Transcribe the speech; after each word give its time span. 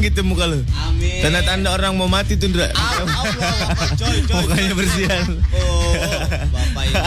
gitu 0.00 0.20
muka 0.26 0.48
lu. 0.48 0.62
Amin. 0.88 1.20
Tanda-tanda 1.22 1.74
orang 1.74 1.94
mau 1.94 2.10
mati 2.10 2.34
tuh 2.36 2.48
coy, 2.52 4.18
coy. 4.26 4.38
Mukanya 4.44 4.72
bersihan. 4.74 5.26
Oh, 5.56 5.92
bapak 6.52 6.84
ini. 6.88 7.02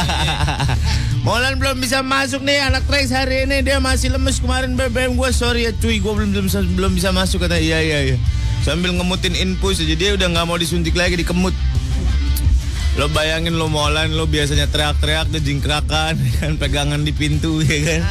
Molan 1.26 1.62
belum 1.62 1.78
bisa 1.78 2.02
masuk 2.02 2.42
nih 2.42 2.66
anak 2.66 2.84
Trax 2.90 3.14
hari 3.14 3.46
ini. 3.46 3.62
Dia 3.62 3.78
masih 3.78 4.10
lemes. 4.14 4.42
Kemarin 4.42 4.74
BBM 4.74 5.16
gue 5.16 5.30
sorry 5.32 5.70
ya 5.70 5.72
cuy. 5.76 6.02
Gue 6.02 6.14
belum 6.18 6.34
belum 6.34 6.46
bisa, 6.50 6.60
belum 6.66 6.92
bisa 6.98 7.10
masuk 7.14 7.46
kata 7.46 7.62
iya 7.62 7.78
iya 7.82 8.00
iya. 8.14 8.18
Sambil 8.66 8.94
ngemutin 8.94 9.34
infus 9.38 9.82
aja 9.82 9.94
dia 9.98 10.14
udah 10.14 10.28
nggak 10.30 10.46
mau 10.46 10.58
disuntik 10.58 10.98
lagi 10.98 11.18
dikemut. 11.18 11.54
Lo 13.00 13.08
bayangin 13.08 13.56
lo 13.56 13.72
Molan 13.72 14.14
lo 14.20 14.28
biasanya 14.28 14.68
teriak-teriak 14.68 15.32
dia 15.32 15.40
jingkrakan 15.40 16.20
kan 16.42 16.52
pegangan 16.60 17.02
di 17.08 17.16
pintu 17.16 17.64
ya 17.64 17.98
kan? 17.98 18.02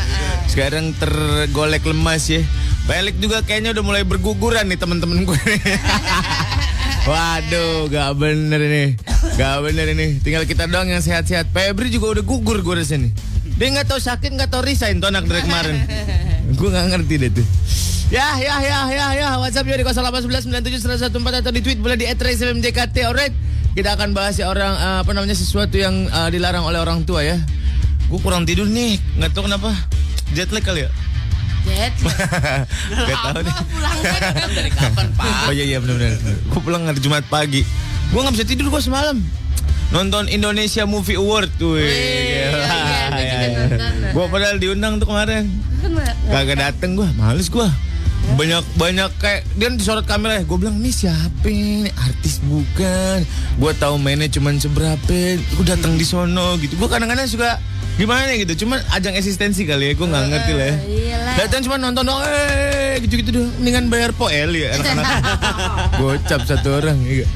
Sekarang 0.48 0.96
tergolek 0.96 1.84
lemas 1.84 2.26
ya 2.32 2.40
Pelik 2.90 3.22
juga 3.22 3.38
kayaknya 3.46 3.70
udah 3.70 3.84
mulai 3.86 4.02
berguguran 4.02 4.66
nih 4.66 4.74
temen-temen 4.74 5.22
gue 5.22 5.38
Waduh, 7.10 7.86
gak 7.86 8.18
bener 8.18 8.60
ini, 8.60 8.84
gak 9.38 9.62
bener 9.62 9.94
ini. 9.94 10.18
Tinggal 10.20 10.42
kita 10.42 10.66
doang 10.66 10.90
yang 10.90 11.00
sehat-sehat. 11.00 11.48
Febri 11.54 11.88
juga 11.88 12.18
udah 12.18 12.24
gugur 12.26 12.60
gue 12.60 12.82
di 12.82 12.86
sini. 12.86 13.08
Dia 13.56 13.72
nggak 13.72 13.94
tahu 13.94 14.00
sakit, 14.02 14.36
nggak 14.36 14.50
tahu 14.52 14.66
resign 14.66 14.98
tuh 14.98 15.08
anak 15.08 15.24
dari 15.24 15.40
kemarin. 15.46 15.80
gue 16.58 16.68
nggak 16.68 16.86
ngerti 16.92 17.14
deh 17.24 17.30
tuh. 17.30 17.46
Ya, 18.10 18.36
ya, 18.42 18.58
ya, 18.58 18.78
ya, 18.90 19.06
ya. 19.14 19.28
WhatsApp 19.38 19.70
juga 19.70 19.78
di 19.80 19.86
0811 19.86 21.40
atau 21.40 21.52
di 21.54 21.60
tweet 21.62 21.78
boleh 21.78 21.94
di 21.94 22.10
@raismjkt. 22.10 22.90
Alright, 23.06 23.32
kita 23.72 23.94
akan 23.94 24.10
bahas 24.12 24.34
ya 24.34 24.50
orang 24.50 24.74
eh, 24.74 24.98
apa 25.06 25.10
namanya 25.14 25.38
sesuatu 25.38 25.78
yang 25.78 26.10
eh, 26.10 26.28
dilarang 26.34 26.66
oleh 26.66 26.82
orang 26.82 27.06
tua 27.06 27.22
ya. 27.22 27.38
Gue 28.10 28.18
kurang 28.18 28.44
tidur 28.44 28.66
nih, 28.66 28.98
nggak 29.14 29.30
tahu 29.30 29.46
kenapa. 29.46 29.72
Jet 30.34 30.50
lag 30.50 30.66
kali 30.66 30.84
ya? 30.84 30.90
Jet. 31.66 31.92
Gak 33.08 33.18
tahu 33.20 33.40
deh. 33.44 33.54
Pulangnya 33.68 34.18
Kan 34.32 34.50
dari 34.52 34.70
kapan, 34.72 35.06
Pak? 35.18 35.48
Oh 35.48 35.52
iya 35.52 35.64
iya 35.64 35.78
benar-benar. 35.80 36.16
Gue 36.20 36.60
pulang 36.60 36.82
hari 36.88 37.00
Jumat 37.00 37.24
pagi. 37.28 37.62
Gue 38.10 38.20
nggak 38.26 38.34
bisa 38.34 38.46
tidur 38.46 38.66
gue 38.74 38.82
semalam. 38.82 39.16
Nonton 39.90 40.30
Indonesia 40.30 40.86
Movie 40.86 41.18
Award 41.18 41.50
tuh. 41.58 41.74
Wih, 41.78 41.82
iya, 41.82 42.46
iya, 42.54 43.00
gua 43.10 43.22
juga 43.26 43.46
nonton. 43.50 43.90
Gue 44.14 44.24
padahal 44.30 44.56
diundang 44.62 45.02
tuh 45.02 45.06
kemarin. 45.10 45.50
Kagak 46.30 46.58
dateng 46.58 46.94
gue, 46.94 47.08
males 47.18 47.50
gue. 47.50 47.68
Banyak 48.30 48.62
banyak 48.78 49.10
kayak 49.18 49.42
dia 49.58 49.68
disorot 49.74 50.06
kamera 50.06 50.38
ya. 50.38 50.44
Gue 50.46 50.58
bilang 50.62 50.78
nih 50.78 50.94
siapa 50.94 51.46
ini 51.50 51.90
artis 51.90 52.38
bukan. 52.46 53.26
Gue 53.58 53.72
tahu 53.74 53.98
mainnya 53.98 54.30
cuman 54.30 54.62
seberapa. 54.62 55.16
Gue 55.58 55.64
datang 55.66 55.98
di 55.98 56.06
sono 56.06 56.54
gitu. 56.62 56.78
Gue 56.78 56.86
kadang-kadang 56.86 57.26
suka 57.26 57.58
gimana 58.00 58.32
gitu. 58.32 58.64
Cuman 58.64 58.80
ajang 58.96 59.12
eksistensi 59.12 59.68
kali 59.68 59.92
ya. 59.92 59.94
Gue 59.94 60.08
nggak 60.08 60.24
ngerti 60.32 60.52
lah 60.56 60.66
ya. 60.72 60.76
Datang 61.44 61.60
cuma 61.68 61.76
nonton 61.76 62.08
doang, 62.08 62.24
eh 62.24 62.96
gitu-gitu 63.04 63.30
doang. 63.36 63.52
Mendingan 63.60 63.92
bayar 63.92 64.16
poel 64.16 64.56
ya 64.56 64.72
anak-anak. 64.80 65.04
Gocap 66.00 66.48
satu 66.48 66.80
orang, 66.80 66.96
iya. 67.04 67.28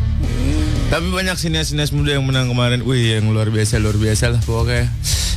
Tapi 0.89 1.13
banyak 1.13 1.37
sinias-sinias 1.37 1.93
muda 1.93 2.17
yang 2.17 2.25
menang 2.25 2.49
kemarin. 2.49 2.81
Wih, 2.81 3.21
yang 3.21 3.29
luar 3.29 3.53
biasa, 3.53 3.77
luar 3.77 4.01
biasa 4.01 4.33
lah 4.33 4.41
pokoknya. 4.41 4.89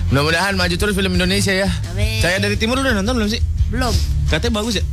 Mudah-mudahan 0.07 0.55
maju 0.55 0.75
terus 0.79 0.95
film 0.95 1.19
Indonesia 1.19 1.51
ya. 1.51 1.67
Amin. 1.91 2.23
Saya 2.23 2.39
dari 2.39 2.55
timur 2.55 2.79
udah 2.79 2.95
nonton 2.95 3.19
belum 3.19 3.27
sih? 3.27 3.43
Belum. 3.67 3.91
Katanya 4.31 4.63
bagus 4.63 4.79
ya? 4.79 4.85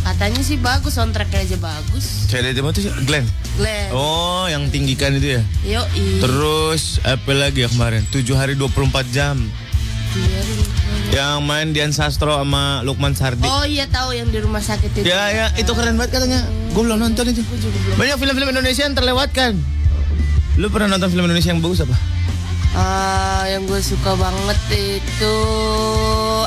Katanya 0.00 0.40
sih 0.40 0.56
bagus, 0.56 0.96
soundtracknya 0.96 1.44
aja 1.44 1.56
bagus. 1.60 2.30
Saya 2.30 2.48
dari 2.48 2.54
timur 2.56 2.72
tuh 2.72 2.86
Glenn. 3.04 3.26
Glenn. 3.58 3.90
Oh, 3.92 4.46
yang 4.48 4.70
tinggikan 4.72 5.12
itu 5.18 5.36
ya. 5.36 5.42
Yo, 5.66 5.82
Terus 6.22 7.02
apa 7.04 7.32
lagi 7.36 7.66
ya 7.66 7.68
kemarin? 7.68 8.06
7 8.08 8.24
hari 8.32 8.54
24 8.56 9.10
jam. 9.12 9.36
Yang 11.10 11.36
main 11.42 11.68
Dian 11.74 11.92
Sastro 11.94 12.38
sama 12.38 12.82
Lukman 12.86 13.14
Sardi. 13.14 13.46
Oh 13.46 13.66
iya 13.66 13.86
tahu 13.90 14.14
yang 14.14 14.30
di 14.30 14.38
rumah 14.42 14.62
sakit 14.62 14.90
itu. 15.02 15.06
Ya, 15.06 15.30
ya, 15.30 15.46
itu 15.58 15.70
keren 15.74 15.98
banget 15.98 16.18
katanya. 16.18 16.46
Gue 16.70 16.82
belum 16.86 16.98
nonton 16.98 17.30
itu. 17.30 17.42
Banyak 17.98 18.16
film-film 18.18 18.50
Indonesia 18.50 18.82
yang 18.86 18.94
terlewatkan. 18.94 19.58
Lu 20.58 20.66
pernah 20.70 20.98
nonton 20.98 21.10
film 21.14 21.26
Indonesia 21.30 21.50
yang 21.54 21.62
bagus 21.62 21.82
apa? 21.82 21.94
Ah, 22.70 23.50
yang 23.50 23.66
gue 23.66 23.82
suka 23.82 24.14
banget 24.14 24.60
itu 24.70 25.36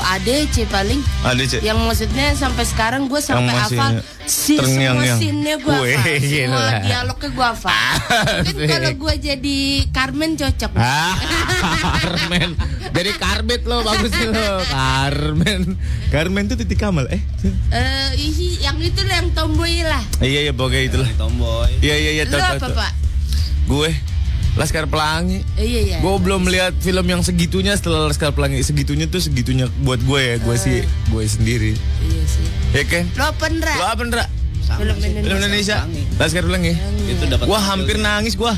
ADC 0.00 0.64
paling. 0.72 1.04
Ada 1.20 1.42
cek. 1.44 1.60
Yang 1.60 1.78
maksudnya 1.84 2.26
sampai 2.32 2.64
sekarang 2.64 3.12
gue 3.12 3.20
sampai 3.20 3.52
hafal 3.52 4.00
si 4.24 4.56
semua 4.56 5.04
scene-nya 5.20 5.60
gue 5.60 5.68
hafal. 5.68 6.16
Semua 6.16 6.64
gila. 6.64 6.80
dialognya 6.80 7.28
gue 7.28 7.46
hafal. 7.52 7.72
Mungkin 8.40 8.56
kalau 8.72 8.92
gue 9.04 9.14
jadi 9.20 9.58
Carmen 9.92 10.30
cocok. 10.40 10.72
Ah, 10.80 11.12
Carmen. 11.60 12.50
Jadi 12.94 13.10
Karbit 13.20 13.62
lo 13.68 13.84
bagus 13.84 14.12
lo. 14.16 14.64
Carmen. 14.64 15.76
Carmen 16.08 16.44
tuh 16.48 16.56
titik 16.56 16.80
kamal. 16.80 17.04
Eh. 17.12 17.20
Eh, 17.68 18.08
yang 18.64 18.80
itu 18.80 19.00
lah 19.04 19.20
yang 19.20 19.28
tomboy 19.36 19.84
lah. 19.84 20.00
Iya 20.24 20.48
iya 20.48 20.52
pokoknya 20.56 20.84
itulah. 20.88 21.10
Tomboy. 21.20 21.68
Iya 21.84 21.96
iya 22.00 22.10
iya 22.16 22.24
apa 22.24 22.64
pak? 22.64 22.92
Gue 23.68 23.92
Laskar 24.54 24.86
Pelangi. 24.86 25.42
Eh, 25.58 25.66
iya 25.66 25.80
iya. 25.82 25.98
Gue 25.98 26.14
belum 26.22 26.46
melihat 26.46 26.70
film 26.78 27.02
yang 27.10 27.26
segitunya 27.26 27.74
setelah 27.74 28.06
Laskar 28.06 28.30
Pelangi. 28.30 28.62
Segitunya 28.62 29.10
tuh 29.10 29.18
segitunya 29.18 29.66
buat 29.82 29.98
gue 29.98 30.20
ya. 30.22 30.36
Gue 30.38 30.54
sih 30.54 30.86
gue 31.10 31.22
sendiri. 31.26 31.72
Iya 31.74 32.22
sih. 32.22 32.46
Ya 32.70 32.82
kan? 32.86 33.04
Lo 33.18 33.34
apa 33.34 33.50
Ndra? 33.50 33.74
Lo 33.74 33.86
apa 33.90 34.02
Ndra? 34.06 34.24
Film 34.64 34.96
Film 34.96 35.26
Indonesia. 35.26 35.36
Indonesia. 35.36 35.76
Pelangi. 35.82 36.02
Laskar 36.22 36.44
Pelangi. 36.46 36.72
Itu 37.10 37.24
dapat 37.28 37.44
Gua 37.50 37.60
hampir 37.60 37.96
nangis 37.98 38.34
gua. 38.38 38.54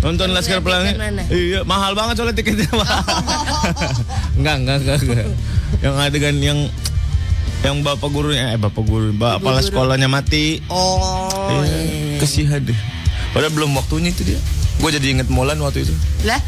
Nonton 0.00 0.30
Laskar 0.30 0.62
Pelangi. 0.62 0.94
Iya, 1.28 1.66
mahal 1.66 1.98
banget 1.98 2.22
soalnya 2.22 2.36
tiketnya. 2.38 2.70
enggak, 4.38 4.56
enggak, 4.62 4.76
enggak, 4.80 4.98
enggak. 5.02 5.26
Yang 5.82 5.94
adegan 5.98 6.36
yang 6.38 6.58
yang 7.66 7.82
bapak 7.82 8.08
gurunya 8.14 8.54
eh 8.54 8.60
bapak 8.60 8.84
guru, 8.86 9.10
bapak 9.10 9.42
kepala 9.42 9.60
sekolahnya 9.64 10.06
mati. 10.06 10.62
Oh. 10.70 11.50
Iya, 11.50 11.78
iya. 11.82 12.18
Kesihan 12.22 12.62
deh. 12.62 12.78
Padahal 13.34 13.52
belum 13.52 13.74
waktunya 13.74 14.14
itu 14.14 14.22
dia. 14.22 14.40
Gue 14.76 14.90
jadi 14.92 15.06
inget 15.16 15.28
Molan 15.32 15.56
waktu 15.64 15.88
itu. 15.88 15.94
Lah, 16.28 16.40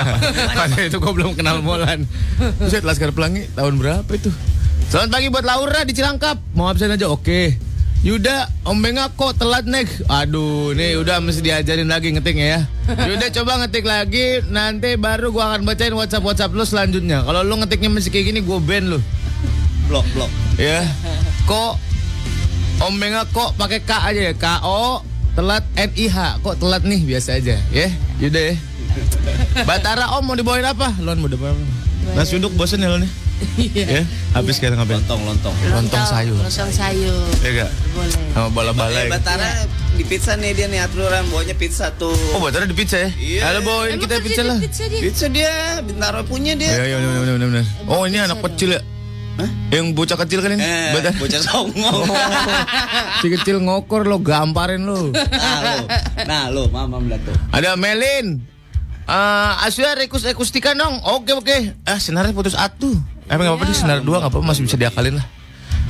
Pada 0.58 0.78
itu 0.84 1.00
gue 1.00 1.12
belum 1.16 1.32
kenal 1.32 1.64
Molan. 1.64 2.04
Buset 2.60 2.84
Laskar 2.84 3.10
Pelangi 3.16 3.48
tahun 3.56 3.80
berapa 3.80 4.10
itu? 4.12 4.28
Selamat 4.92 5.10
pagi 5.16 5.26
buat 5.32 5.44
Laura 5.46 5.80
di 5.86 5.96
Cilangkap. 5.96 6.36
Mau 6.52 6.68
absen 6.68 6.92
aja, 6.92 7.08
oke. 7.08 7.56
Yuda, 8.00 8.48
Om 8.64 8.80
Benga 8.80 9.12
kok 9.12 9.36
telat 9.36 9.68
nek. 9.68 9.84
Aduh, 10.08 10.72
nih 10.72 10.96
udah 10.96 11.20
mesti 11.20 11.44
diajarin 11.44 11.88
lagi 11.88 12.12
ngetiknya 12.16 12.46
ya. 12.48 12.60
Yuda 12.96 13.28
coba 13.40 13.60
ngetik 13.60 13.84
lagi, 13.84 14.40
nanti 14.48 14.96
baru 14.96 15.28
gua 15.28 15.52
akan 15.52 15.68
bacain 15.68 15.92
WhatsApp 15.92 16.24
WhatsApp 16.24 16.56
lu 16.56 16.64
selanjutnya. 16.64 17.20
Kalau 17.28 17.44
lu 17.44 17.60
ngetiknya 17.60 17.92
masih 17.92 18.08
kayak 18.08 18.32
gini, 18.32 18.40
gue 18.40 18.58
ban 18.60 18.88
lu. 18.88 18.98
Blok, 19.88 20.04
blok. 20.16 20.32
Ya. 20.56 20.80
Kok 21.44 21.76
Om 22.80 22.94
Benga 22.96 23.28
kok 23.28 23.52
pakai 23.60 23.84
K 23.84 23.92
aja 23.92 24.20
ya? 24.32 24.34
K 24.36 24.46
O 24.64 25.04
telat 25.40 25.64
N 25.72 25.90
I 25.96 26.06
H. 26.12 26.36
Kok 26.44 26.60
telat 26.60 26.84
nih 26.84 27.00
biasa 27.00 27.40
aja, 27.40 27.56
ya. 27.72 27.88
Yuda 28.20 28.40
ya. 28.52 28.54
Batara 29.64 30.12
om 30.20 30.28
mau 30.28 30.36
dibawain 30.36 30.68
apa? 30.68 30.92
Lon 31.00 31.16
mau 31.16 31.32
dibawain? 31.32 31.64
Nasi 32.12 32.36
uduk 32.36 32.52
bosen 32.60 32.84
ya 32.84 32.92
Lon 32.92 33.08
ya? 33.08 33.10
Ya, 33.72 34.04
habis 34.36 34.60
kita 34.60 34.76
ngapain? 34.76 35.00
Lontong, 35.00 35.24
lontong. 35.24 35.56
Lontong 35.72 36.04
sayur. 36.04 36.36
Lontong 36.36 36.68
sayur. 36.76 37.24
Ya 37.40 37.64
gak? 37.64 37.72
Boleh. 37.96 38.20
Sama 38.36 38.48
bola-bola 38.52 38.92
Eh, 39.00 39.08
ya. 39.08 39.16
Batara 39.16 39.48
di 39.96 40.04
pizza 40.04 40.36
nih 40.36 40.52
dia 40.52 40.68
nih 40.68 40.84
aturan 40.84 41.24
bawanya 41.32 41.56
pizza 41.56 41.88
tuh. 41.96 42.12
Oh, 42.36 42.40
Batara 42.44 42.68
di 42.68 42.76
pizza 42.76 43.00
ya? 43.00 43.08
Iya. 43.16 43.40
Halo 43.48 43.64
bawain 43.64 43.96
Emang 43.96 44.04
kita 44.04 44.20
pizza 44.20 44.42
lah. 44.44 44.60
Pizza 44.60 44.84
dia. 44.92 45.00
Pizza 45.00 45.26
dia, 45.32 45.52
Bintaro 45.80 46.20
punya 46.28 46.52
dia. 46.52 46.68
Iya, 46.68 46.84
iya, 46.84 46.96
benar, 47.00 47.32
benar, 47.40 47.48
benar. 47.48 47.64
Oh, 47.88 48.04
ini 48.04 48.20
anak 48.20 48.44
kecil 48.44 48.76
ya? 48.76 48.80
Hah? 49.40 49.50
Yang 49.72 49.86
bocah 49.96 50.16
kecil 50.26 50.38
kan 50.44 50.50
ini? 50.54 50.62
Eh, 50.62 50.92
Batara. 50.92 51.16
bocah 51.16 51.40
songong. 51.40 52.02
Si 53.20 53.26
kecil 53.32 53.56
ngokor 53.64 54.04
lo, 54.04 54.20
gamparin 54.20 54.84
lo. 54.84 55.12
nah 55.12 55.58
lo, 55.64 55.76
nah 56.28 56.44
lo, 56.52 56.62
mama 56.68 57.00
melihat 57.00 57.32
tuh. 57.32 57.36
Ada 57.52 57.76
Melin. 57.80 58.40
Eh, 59.10 59.52
Asia 59.66 59.96
rekus 59.98 60.22
akustika 60.28 60.76
dong. 60.76 61.02
Oke 61.02 61.34
oke. 61.34 61.56
Ah 61.88 61.98
senarnya 61.98 62.36
putus 62.36 62.54
atu. 62.54 62.94
Eh 63.26 63.34
nggak 63.34 63.46
apa-apa 63.46 63.66
di 63.66 63.74
senar 63.74 63.98
dua 64.04 64.22
nggak 64.22 64.30
apa-apa 64.30 64.46
masih 64.46 64.66
bisa 64.66 64.78
diakalin 64.78 65.18
lah. 65.18 65.26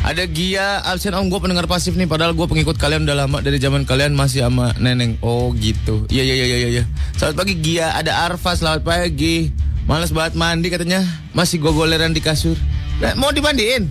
Ada 0.00 0.24
Gia, 0.24 0.80
absen 0.80 1.12
om 1.12 1.28
gue 1.28 1.36
pendengar 1.44 1.68
pasif 1.68 1.92
nih 1.92 2.08
Padahal 2.08 2.32
gue 2.32 2.46
pengikut 2.48 2.80
kalian 2.80 3.04
udah 3.04 3.28
lama 3.28 3.44
Dari 3.44 3.60
zaman 3.60 3.84
kalian 3.84 4.16
masih 4.16 4.48
sama 4.48 4.72
neneng 4.80 5.20
Oh 5.20 5.52
gitu 5.52 6.08
Iya 6.08 6.24
iya 6.24 6.34
iya 6.40 6.46
iya 6.56 6.68
iya 6.80 6.84
Selamat 7.20 7.44
pagi 7.44 7.60
Gia 7.60 7.92
Ada 8.00 8.32
Arfa 8.32 8.56
selamat 8.56 8.80
pagi 8.80 9.52
Males 9.84 10.08
banget 10.08 10.40
mandi 10.40 10.72
katanya 10.72 11.04
Masih 11.36 11.60
gogoleran 11.60 12.16
di 12.16 12.24
kasur 12.24 12.56
nah, 13.00 13.12
Mau 13.16 13.32
dimandiin? 13.32 13.88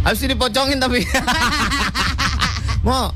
Habis 0.00 0.24
itu 0.24 0.32
dipocongin 0.32 0.80
tapi 0.80 1.04
Mau 2.86 3.12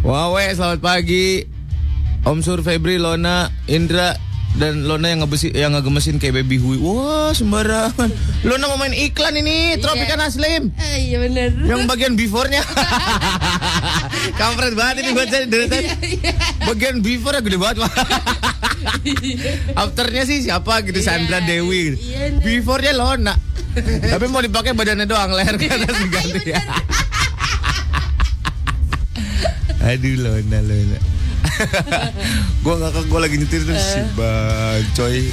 Wawe 0.00 0.44
selamat 0.54 0.80
pagi 0.80 1.44
Om 2.26 2.42
Sur, 2.42 2.58
Febri, 2.58 2.98
Lona, 2.98 3.46
Indra 3.70 4.18
dan 4.56 4.82
Lona 4.82 5.14
yang 5.14 5.22
ngebesi 5.22 5.54
yang 5.54 5.78
ngegemesin 5.78 6.18
kayak 6.18 6.42
baby 6.42 6.58
hui. 6.58 6.74
Wah, 6.74 7.30
sembarangan. 7.30 8.10
Lona 8.48 8.66
mau 8.66 8.80
main 8.80 8.90
iklan 8.90 9.38
ini, 9.38 9.78
Tropikan 9.78 10.18
Aslim. 10.18 10.74
Eh, 10.74 11.06
iya 11.06 11.22
bener. 11.22 11.54
Yang 11.62 11.86
bagian 11.86 12.18
before-nya. 12.18 12.66
Kampret 14.42 14.74
banget 14.74 15.06
ini 15.06 15.14
buat 15.14 15.30
saya 15.30 15.46
dari 15.46 15.70
tadi. 15.70 15.86
Bagian 16.66 16.98
before 16.98 17.38
gede 17.38 17.58
banget. 17.62 17.86
Afternya 19.78 20.26
sih 20.26 20.50
siapa 20.50 20.82
gitu 20.82 20.98
Sandra 20.98 21.38
Iya, 21.44 21.46
Dewi. 21.46 21.94
iya, 21.94 22.34
iya. 22.34 22.40
Before-nya 22.42 22.90
Lona. 22.90 23.34
Tapi 24.12 24.24
mau 24.32 24.40
dipakai 24.40 24.72
badannya 24.72 25.06
doang, 25.06 25.32
leher 25.36 25.56
ke 25.56 25.68
atas 25.68 25.96
diganti 26.04 26.52
ya. 26.52 26.60
Aduh 29.86 30.18
Lona 30.18 30.58
Lona. 30.66 30.98
gua 32.60 32.74
ngakak 32.76 33.06
gua 33.06 33.20
lagi 33.22 33.38
nyetir 33.38 33.62
tuh 33.62 33.76
si 33.78 34.00
bancoy. 34.18 35.30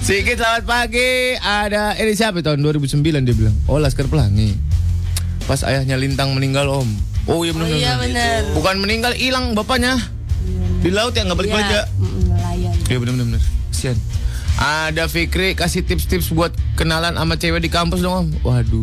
Sikit 0.00 0.40
selamat 0.40 0.64
pagi. 0.64 1.36
Ada 1.36 2.00
ini 2.00 2.16
siapa 2.16 2.40
tahun 2.40 2.64
2009 2.64 2.96
dia 3.04 3.34
bilang. 3.36 3.54
Oh 3.68 3.76
Laskar 3.76 4.08
Pelangi. 4.08 4.56
Pas 5.44 5.60
ayahnya 5.68 6.00
Lintang 6.00 6.32
meninggal 6.32 6.66
om. 6.70 6.88
Oh 7.28 7.44
iya 7.44 7.52
benar. 7.52 7.68
Oh, 7.68 7.76
iya, 7.76 7.92
benar. 8.00 8.40
Bukan 8.56 8.80
meninggal 8.80 9.12
hilang 9.14 9.52
bapaknya. 9.52 10.00
Di 10.80 10.88
laut 10.88 11.12
ya 11.12 11.28
nggak 11.28 11.36
balik-balik 11.36 11.68
ya. 11.68 11.84
mm. 12.00 12.88
Iya 12.88 12.98
benar 13.04 13.12
benar 13.20 13.26
benar. 13.36 13.42
Kasian. 13.70 13.96
Ada 14.56 15.06
Fikri 15.06 15.54
kasih 15.54 15.82
tips-tips 15.82 16.32
buat 16.32 16.50
kenalan 16.74 17.14
sama 17.14 17.34
cewek 17.34 17.60
di 17.60 17.70
kampus 17.70 18.00
dong 18.00 18.14
om. 18.14 18.26
Waduh. 18.42 18.82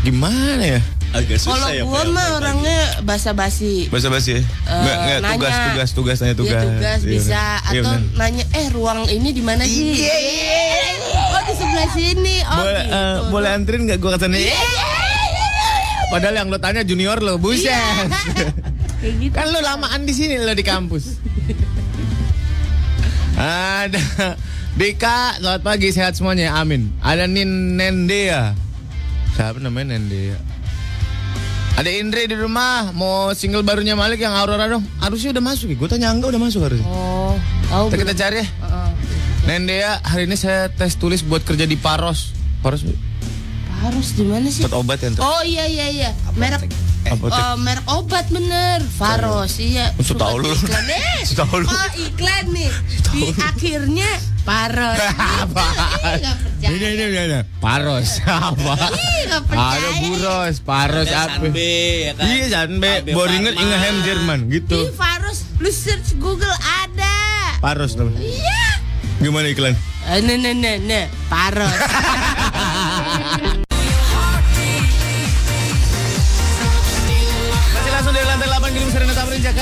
Gimana 0.00 0.78
ya? 0.78 0.80
Agak 1.10 1.42
Kalau 1.42 1.58
susah 1.58 1.74
ya. 1.74 1.82
gua 1.82 2.00
Pak. 2.00 2.08
mah 2.08 2.28
orangnya 2.38 2.78
basa-basi. 3.02 3.90
Bahasa 3.90 4.08
basi 4.08 4.38
ya? 4.38 4.42
Nggak, 4.64 4.96
nggak, 4.96 5.18
nanya. 5.18 5.34
tugas, 5.34 5.54
tugas, 5.60 5.88
tugas, 5.92 6.16
nanya 6.22 6.36
tugas. 6.38 6.54
Iya, 6.54 6.70
tugas 6.70 7.00
Iya, 7.02 7.10
bisa. 7.10 7.42
Iya, 7.68 7.80
atau 7.82 7.82
benar. 7.84 8.00
nanya 8.16 8.44
eh 8.54 8.66
ruang 8.70 9.00
ini 9.06 9.28
di 9.30 9.42
mana 9.42 9.62
sih? 9.66 10.06
Oh 11.10 11.42
di 11.42 11.54
sebelah 11.54 11.88
sini. 11.90 12.36
Oh 12.42 12.54
boleh, 12.56 12.78
gitu. 12.80 12.94
eh, 12.94 13.16
boleh 13.28 13.50
anterin 13.52 13.80
nggak 13.84 13.98
gua 13.98 14.10
ke 14.14 14.18
sana? 14.22 14.38
Padahal 16.10 16.34
yang 16.36 16.48
lo 16.48 16.58
tanya 16.58 16.82
junior 16.82 17.18
lo, 17.18 17.38
buset. 17.38 17.70
Kayak 19.00 19.14
gitu. 19.16 19.32
kan 19.32 19.46
lo 19.48 19.62
lamaan 19.62 20.02
di 20.04 20.12
sini 20.12 20.38
lo 20.38 20.52
di 20.52 20.62
kampus. 20.62 21.18
Ada 23.40 24.36
Dika, 24.76 25.40
selamat 25.40 25.62
pagi, 25.64 25.88
sehat 25.96 26.12
semuanya, 26.12 26.60
amin. 26.60 26.92
Ada 27.00 27.24
Nin 27.24 27.80
Nendea. 27.80 28.52
Siapa 29.32 29.56
namanya 29.64 29.96
Nendea? 29.96 30.36
Ada 31.80 31.88
Indri 31.88 32.28
di 32.28 32.36
rumah, 32.36 32.92
mau 32.92 33.32
single 33.32 33.64
barunya 33.64 33.96
Malik 33.96 34.20
yang 34.20 34.36
Aurora 34.36 34.68
dong. 34.68 34.84
Harusnya 35.00 35.32
udah 35.32 35.40
masuk 35.40 35.72
ya, 35.72 35.76
gue 35.80 35.88
tanya 35.88 36.12
Angga 36.12 36.28
udah 36.28 36.36
masuk 36.36 36.68
harusnya. 36.68 36.84
Oh, 36.84 37.32
tahu 37.72 37.88
kita 37.96 38.12
cari 38.12 38.44
ya. 38.44 38.46
Heeh. 38.46 38.90
Nendea, 39.48 39.92
hari 40.04 40.28
ini 40.28 40.36
saya 40.36 40.68
tes 40.68 41.00
tulis 41.00 41.24
buat 41.24 41.40
kerja 41.40 41.64
di 41.64 41.80
Paros. 41.80 42.36
Paros 42.60 42.84
Harus 43.80 44.12
di 44.12 44.28
mana 44.28 44.52
sih? 44.52 44.68
obat 44.68 45.00
ya 45.00 45.16
ntar. 45.16 45.24
Oh 45.24 45.40
iya 45.40 45.64
iya 45.64 45.88
iya. 45.88 46.10
Merek 46.36 46.68
Apotek. 47.08 47.40
Oh, 47.40 47.54
merek 47.56 47.86
obat 47.88 48.26
bener. 48.28 48.78
Faros 48.84 49.56
iya. 49.56 49.94
Suka 50.00 50.28
tahu 50.28 50.44
lu. 50.44 50.52
Iklan 50.52 50.86
eh. 50.90 51.00
Maksud 51.24 51.36
tahu 51.40 51.56
lu. 51.62 51.66
Oh 51.68 51.88
iklan 51.96 52.44
nih. 52.52 52.70
Di 53.14 53.22
akhirnya 53.40 54.10
Faros. 54.44 54.98
Apa? 55.40 55.64
Ih, 55.76 56.16
nggak 56.20 56.36
percaya. 56.40 56.68
Ini 56.70 56.86
ini 56.92 57.04
ini, 57.08 57.20
ini. 57.28 57.40
Paros 57.60 58.10
apa? 58.24 58.74
Ada 59.52 59.90
buros, 60.00 60.56
paros 60.64 61.08
apa? 61.12 61.44
Sanbe, 61.44 61.72
ya 62.08 62.12
kan? 62.16 62.24
Iya 62.24 62.44
Sanbe, 62.48 62.92
Pharma. 63.04 63.50
Ingehem 63.52 63.96
Jerman 64.04 64.38
gitu. 64.48 64.88
Ih, 64.88 64.92
Faros, 64.96 65.44
lu 65.60 65.68
search 65.68 66.16
Google 66.16 66.52
ada. 66.82 67.16
Paros 67.60 67.96
namanya. 67.96 68.20
Iya. 68.20 68.64
Gimana 69.20 69.46
iklan? 69.52 69.76
Eh, 70.08 70.20
Nah, 70.24 70.36
nah, 70.40 70.54
nah, 70.56 70.76
nah, 70.80 71.04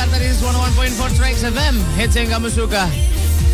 Jakarta 0.08 0.24
di 0.24 0.32
101.4 0.96 1.18
Tracks 1.20 1.42
FM 1.44 1.74
Hits 2.00 2.16
yang 2.16 2.32
kamu 2.32 2.48
suka 2.48 2.88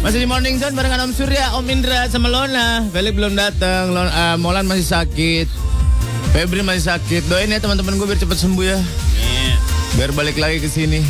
Masih 0.06 0.22
di 0.22 0.28
Morning 0.30 0.54
Zone 0.54 0.78
barengan 0.78 1.02
Om 1.02 1.10
Surya, 1.10 1.50
Om 1.58 1.66
Indra, 1.66 2.06
sama 2.06 2.30
Lona 2.30 2.86
belum 2.94 3.34
datang, 3.34 3.90
Lon, 3.90 4.06
eh, 4.06 4.38
Molan 4.38 4.62
masih 4.70 4.86
sakit 4.86 5.50
Febri 6.30 6.62
masih 6.62 6.94
sakit 6.94 7.26
Doain 7.26 7.50
ya 7.50 7.58
teman-teman 7.58 7.98
gue 7.98 8.06
biar 8.06 8.22
cepet 8.22 8.38
sembuh 8.38 8.70
ya 8.70 8.78
Nih, 8.78 9.58
Biar 9.98 10.14
balik 10.14 10.38
lagi 10.38 10.62
ke 10.62 10.70
sini. 10.70 11.02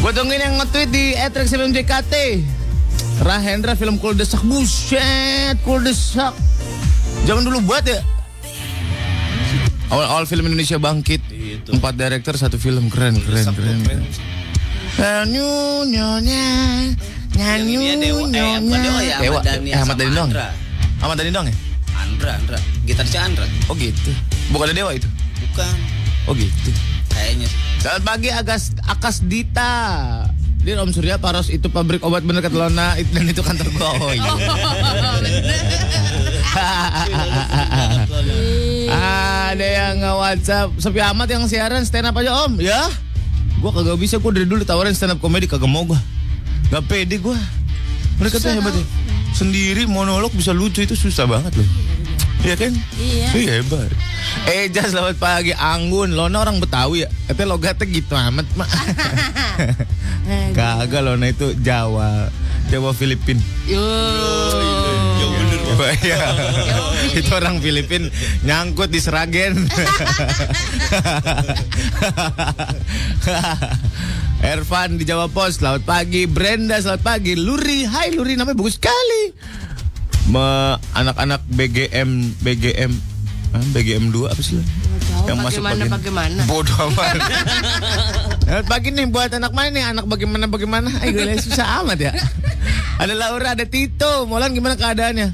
Gue 0.00 0.12
tungguin 0.16 0.40
yang 0.40 0.56
nge-tweet 0.56 0.88
di 0.88 1.12
@rexfmjkt. 1.12 2.16
Rahendra 3.20 3.76
film 3.76 4.00
Cool 4.00 4.16
Desak. 4.16 4.40
Buset, 4.48 5.60
Cool 5.60 5.84
Desak. 5.84 6.32
Jangan 7.28 7.44
dulu 7.44 7.64
buat 7.68 7.84
ya. 7.84 8.00
Awal-awal 9.92 10.24
film 10.24 10.48
Indonesia 10.48 10.80
bangkit. 10.80 11.20
Itu. 11.52 11.68
Empat 11.72 11.94
director 11.94 12.34
satu 12.34 12.56
film 12.56 12.88
keren 12.88 13.18
keren 13.18 13.52
keren. 13.52 13.78
Nyanyu 14.92 15.84
nyonya 15.84 16.44
nyanyu 17.32 17.78
dia 17.80 17.94
Dewa- 17.96 18.28
eh, 19.00 19.08
ya, 19.08 19.16
Ahmad 19.16 19.20
Dewa. 19.20 19.40
Dhani 19.40 19.68
Eh, 19.68 19.78
Ahmad 19.78 19.96
Dhani. 19.96 20.14
Andra. 20.14 20.46
Ahmad 21.00 21.14
Dhani 21.16 21.30
doang 21.30 21.46
ya? 21.46 21.54
Andra, 21.94 22.30
Andra. 22.34 22.58
Gitarisnya 22.84 23.20
Andra. 23.24 23.44
Oh 23.66 23.74
gitu. 23.74 24.10
Bukan 24.50 24.64
ada 24.66 24.74
Dewa 24.74 24.90
itu. 24.92 25.06
Bukan. 25.42 25.74
Oh 26.24 26.32
gitu. 26.32 26.70
Kayaknya. 27.08 27.48
Selamat 27.78 28.02
pagi 28.06 28.28
Agas 28.30 28.62
Akas 28.82 29.22
Dita. 29.22 29.72
Dia 30.62 30.78
Om 30.78 30.90
Surya 30.90 31.18
Paros 31.18 31.50
itu 31.50 31.66
pabrik 31.66 32.00
obat 32.00 32.22
bener 32.22 32.38
kata 32.38 32.54
Lona 32.54 32.94
dan 32.94 33.24
itu 33.26 33.42
kantor 33.42 33.66
gua. 33.74 33.90
Oh 33.98 34.10
iya. 34.14 34.30
Ada 39.52 39.66
yang 39.68 40.00
nge 40.00 40.12
WhatsApp 40.16 40.68
Sepi 40.80 41.00
amat 41.12 41.28
yang 41.28 41.44
siaran 41.44 41.84
stand 41.84 42.08
up 42.08 42.16
aja 42.16 42.32
Om. 42.48 42.56
Ya. 42.56 42.88
Gua 43.60 43.68
kagak 43.68 44.00
bisa 44.00 44.16
gua 44.16 44.32
dari 44.32 44.48
dulu 44.48 44.64
ditawarin 44.64 44.96
stand 44.96 45.12
up 45.12 45.20
komedi 45.20 45.44
kagak 45.44 45.68
mau 45.68 45.84
gua. 45.84 46.00
Gak 46.72 46.88
pede 46.88 47.20
gua. 47.20 47.36
Mereka 48.16 48.40
tuh 48.40 48.48
hebat 48.48 48.72
ya. 48.72 48.84
Sendiri 49.36 49.84
monolog 49.84 50.32
bisa 50.32 50.56
lucu 50.56 50.80
itu 50.80 50.96
susah 50.96 51.28
banget 51.28 51.52
loh. 51.60 51.68
Iya 52.42 52.54
kan? 52.56 52.72
Iya. 52.96 53.28
Iya 53.36 53.52
hebat. 53.60 53.92
Eja 54.48 54.88
selamat 54.88 55.20
pagi 55.20 55.52
Anggun. 55.52 56.16
Lona 56.16 56.48
orang 56.48 56.56
Betawi 56.56 57.04
ya. 57.04 57.08
Katanya 57.28 57.52
logatnya 57.52 57.84
gitu 57.92 58.16
amat 58.16 58.48
mak. 58.56 58.72
Kagak 60.56 61.02
Lona 61.04 61.28
itu 61.28 61.52
Jawa. 61.60 62.32
Jawa 62.72 62.90
Filipin. 62.96 63.36
Yo. 63.68 63.84
Bener. 63.84 65.01
Iya. 65.72 66.20
itu 67.14 67.30
orang 67.32 67.58
Filipin 67.58 68.12
nyangkut 68.42 68.88
di 68.88 69.00
Seragen. 69.00 69.66
Ervan 74.42 74.98
di 74.98 75.04
Jawa 75.06 75.30
Pos, 75.30 75.62
selamat 75.62 75.86
pagi. 75.86 76.26
Brenda, 76.26 76.76
selamat 76.76 77.02
pagi. 77.02 77.38
Luri, 77.38 77.86
hai 77.86 78.10
Luri, 78.10 78.34
namanya 78.34 78.58
bagus 78.58 78.76
sekali. 78.76 79.32
Anak-anak 80.92 81.40
BGM, 81.48 82.10
BGM, 82.40 82.92
ah, 83.52 83.64
BGM 83.70 84.10
2 84.10 84.32
apa 84.32 84.42
sih? 84.42 84.58
Lur? 84.58 84.66
tahu 85.22 85.38
bagaimana, 85.38 85.82
bagian- 85.86 85.92
bagaimana. 85.94 86.40
Bodoh 86.50 86.90
amat. 86.90 87.16
Selamat 88.42 88.66
pagi 88.66 88.90
nih 88.90 89.06
buat 89.06 89.30
anak 89.30 89.54
mana 89.54 89.70
nih? 89.70 89.84
Anak 89.94 90.04
bagaimana 90.10 90.50
bagaimana? 90.50 90.90
Liat 90.98 91.46
susah 91.46 91.86
amat 91.86 92.10
ya. 92.10 92.12
Ada 92.98 93.14
Laura, 93.14 93.54
ada 93.54 93.62
Tito. 93.62 94.26
Molan 94.26 94.50
gimana 94.50 94.74
keadaannya? 94.74 95.30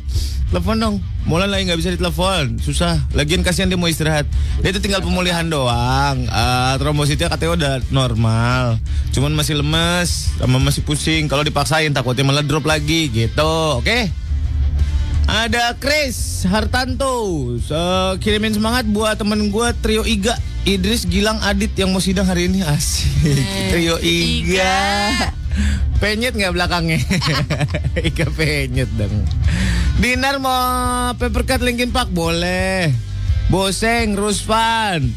Telepon 0.52 0.76
dong. 0.76 0.96
Molan 1.24 1.48
lagi 1.48 1.72
nggak 1.72 1.80
bisa 1.80 1.96
ditelepon. 1.96 2.60
Susah. 2.60 3.00
Lagian 3.16 3.40
kasihan 3.40 3.72
dia 3.72 3.80
mau 3.80 3.88
istirahat. 3.88 4.28
Dia 4.60 4.76
itu 4.76 4.80
tinggal 4.84 5.00
pemulihan 5.00 5.48
doang. 5.48 6.28
Ah, 6.28 6.76
trombositnya 6.76 7.32
katanya 7.32 7.52
udah 7.56 7.72
normal. 7.88 8.76
Cuman 9.16 9.32
masih 9.32 9.56
lemes, 9.56 10.28
sama 10.36 10.60
masih 10.60 10.84
pusing. 10.84 11.32
Kalau 11.32 11.40
dipaksain 11.40 11.88
takutnya 11.96 12.28
malah 12.28 12.44
drop 12.44 12.68
lagi 12.68 13.08
gitu. 13.08 13.80
Oke? 13.80 14.12
Ada 15.28 15.76
Chris 15.76 16.48
Hartanto 16.48 17.20
So, 17.60 17.76
Kirimin 18.16 18.56
semangat 18.56 18.88
buat 18.88 19.20
temen 19.20 19.52
gue 19.52 19.68
Trio 19.84 20.00
Iga 20.08 20.32
Idris 20.68 21.08
Gilang 21.08 21.40
Adit 21.40 21.72
yang 21.80 21.96
mau 21.96 22.02
sidang 22.04 22.28
hari 22.28 22.44
ini. 22.44 22.60
Asik. 22.60 23.08
Trio 23.72 23.96
Iga. 24.04 24.76
Penyet 25.96 26.36
nggak 26.36 26.52
belakangnya? 26.52 27.00
Iga 28.12 28.28
penyet 28.36 28.92
dong. 29.00 29.24
Dinar 29.96 30.36
mau 30.36 31.16
papercut 31.16 31.64
Linkin 31.64 31.88
Park? 31.88 32.12
Boleh. 32.12 32.92
Boseng 33.48 34.12
Ruspan 34.12 35.08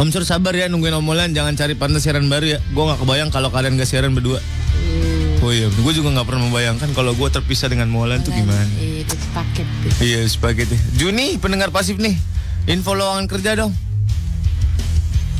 Om 0.00 0.08
Sur 0.08 0.24
sabar 0.24 0.56
ya 0.56 0.72
nungguin 0.72 0.96
omolan. 0.96 1.36
Jangan 1.36 1.60
cari 1.60 1.76
pantas 1.76 2.08
siaran 2.08 2.32
baru 2.32 2.56
ya. 2.56 2.58
Gue 2.72 2.88
gak 2.88 3.04
kebayang 3.04 3.28
kalau 3.28 3.52
kalian 3.52 3.76
gak 3.76 3.92
siaran 3.92 4.16
berdua. 4.16 4.40
Oh 5.44 5.52
iya, 5.52 5.68
gue 5.68 5.92
juga 5.92 6.12
nggak 6.12 6.28
pernah 6.28 6.48
membayangkan 6.48 6.92
kalau 6.92 7.16
gue 7.16 7.28
terpisah 7.28 7.68
dengan 7.68 7.88
Molan 7.88 8.20
tuh 8.20 8.28
gimana. 8.32 8.60
Iya, 8.76 9.04
itu 9.04 9.16
paket 9.32 9.64
tuh. 9.64 9.90
Iya, 10.00 10.20
spaghetti. 10.28 10.76
Juni, 11.00 11.36
pendengar 11.36 11.72
pasif 11.72 11.96
nih. 11.96 12.16
Info 12.68 12.92
lowongan 12.92 13.24
kerja 13.24 13.56
dong. 13.56 13.72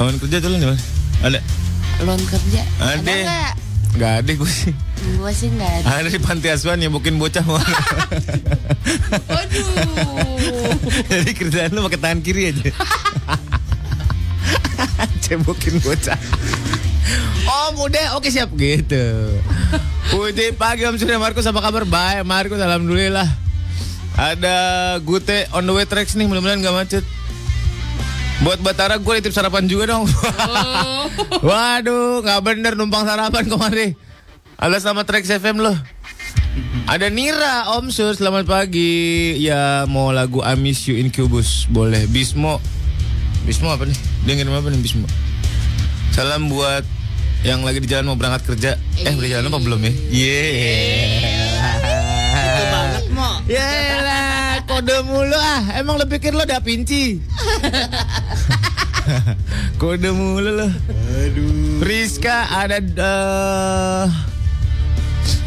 Lowongan 0.01 0.17
kerja 0.17 0.37
tuh 0.41 0.49
di 0.49 0.65
mana? 0.65 0.81
Ada? 1.21 1.41
Loan 2.09 2.25
kerja. 2.25 2.65
Ada. 2.81 3.05
nggak? 3.05 3.53
Gak 4.01 4.13
ada 4.25 4.33
gue 4.33 4.49
sih. 4.49 4.73
Gua 5.21 5.29
sih 5.29 5.53
nggak 5.53 5.85
ada. 5.85 6.01
Ada 6.01 6.09
di 6.09 6.21
panti 6.25 6.49
asuhan 6.49 6.81
ya 6.81 6.89
mungkin 6.89 7.21
bocah 7.21 7.45
mau. 7.45 7.61
Aduh. 9.29 10.73
Jadi 11.13 11.31
kerjaan 11.37 11.77
lu 11.77 11.85
pakai 11.85 12.01
tangan 12.01 12.25
kiri 12.25 12.49
aja. 12.49 12.73
Cebokin 15.29 15.85
bocah. 15.85 16.17
Om 17.45 17.85
udah 17.85 18.17
oke 18.17 18.33
siap 18.33 18.57
gitu. 18.57 19.37
Putih 20.09 20.57
pagi 20.57 20.89
Om 20.89 20.97
Surya 20.97 21.21
Markus 21.21 21.45
apa 21.45 21.61
kabar? 21.61 21.85
Baik 21.85 22.25
Markus 22.25 22.57
alhamdulillah. 22.57 23.29
Ada 24.17 24.57
Gute 25.05 25.45
on 25.53 25.69
the 25.69 25.77
way 25.77 25.85
tracks 25.85 26.17
nih 26.17 26.25
mudah-mudahan 26.25 26.65
gak 26.65 26.73
macet. 26.73 27.05
Buat 28.41 28.65
Batara 28.65 28.97
gue 28.97 29.15
titip 29.21 29.37
sarapan 29.37 29.69
juga 29.69 29.93
dong. 29.93 30.09
Waduh, 31.47 32.25
nggak 32.25 32.41
bener 32.41 32.73
numpang 32.73 33.05
sarapan 33.05 33.45
kemarin. 33.45 33.93
Ada 34.57 34.81
sama 34.81 35.05
Trax 35.05 35.29
FM 35.29 35.61
loh. 35.61 35.77
Ada 36.89 37.13
Nira, 37.13 37.77
Om 37.77 37.93
Sur, 37.93 38.17
selamat 38.17 38.49
pagi. 38.49 39.37
Ya 39.45 39.85
mau 39.85 40.09
lagu 40.09 40.41
I 40.41 40.57
Miss 40.57 40.89
You 40.89 40.97
Incubus, 40.97 41.69
boleh. 41.69 42.09
Bismo, 42.09 42.65
Bismo 43.45 43.69
apa 43.69 43.85
nih? 43.85 43.97
Dia 44.25 44.33
ngirim 44.41 44.57
apa 44.57 44.73
nih 44.73 44.81
Bismo? 44.81 45.05
Salam 46.17 46.49
buat 46.49 46.83
yang 47.45 47.61
lagi 47.61 47.85
di 47.85 47.89
jalan 47.93 48.13
mau 48.13 48.17
berangkat 48.17 48.57
kerja. 48.57 48.81
Eh, 49.01 49.13
udah 49.17 49.29
jalan 49.29 49.53
apa 49.53 49.59
belum 49.61 49.81
ya? 49.85 49.93
Yeah. 50.13 51.61
Itu 52.37 52.63
banget 52.73 53.05
mo. 53.13 53.31
Yaelah, 53.49 54.40
kode 54.71 54.97
mulu 55.03 55.35
ah. 55.35 55.63
Emang 55.75 55.99
lo 55.99 56.07
pikir 56.07 56.31
lo 56.31 56.47
udah 56.47 56.63
pinci? 56.63 57.19
kode 59.83 60.11
mulu 60.15 60.51
lo. 60.63 60.69
Aduh. 61.19 61.83
Rizka 61.83 62.47
ada 62.47 62.79
eh, 62.79 64.07